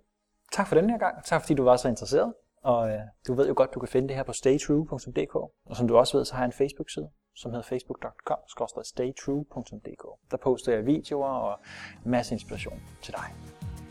tak 0.53 0.69
for 0.69 0.75
den 0.75 0.91
her 0.91 0.99
gang. 0.99 1.25
Tak 1.25 1.43
fordi 1.43 1.55
du 1.55 1.65
var 1.65 1.77
så 1.77 1.89
interesseret. 1.89 2.35
Og 2.63 2.91
øh, 2.91 3.01
du 3.27 3.35
ved 3.35 3.49
jo 3.49 3.55
godt, 3.57 3.75
du 3.75 3.81
kan 3.81 3.89
finde 3.89 4.09
det 4.09 4.17
her 4.17 4.23
på 4.23 4.33
staytrue.dk. 4.33 5.35
Og 5.65 5.77
som 5.77 5.89
du 5.89 5.97
også 5.97 6.17
ved, 6.17 6.25
så 6.25 6.35
har 6.35 6.43
jeg 6.43 6.47
en 6.47 6.53
Facebook-side, 6.53 7.11
som 7.35 7.51
hedder 7.51 7.65
facebook.com-staytrue.dk. 7.65 10.31
Der 10.31 10.37
poster 10.37 10.73
jeg 10.73 10.87
videoer 10.87 11.29
og 11.29 11.59
en 12.05 12.11
masse 12.11 12.35
inspiration 12.35 12.83
til 13.03 13.15
dig. 13.15 13.35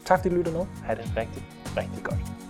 Tak 0.06 0.20
fordi 0.20 0.30
du 0.30 0.36
lytter 0.36 0.52
med. 0.52 0.66
Ha' 0.66 0.96
det 0.96 1.18
rigtig, 1.18 1.44
rigtig 1.78 2.04
godt. 2.04 2.43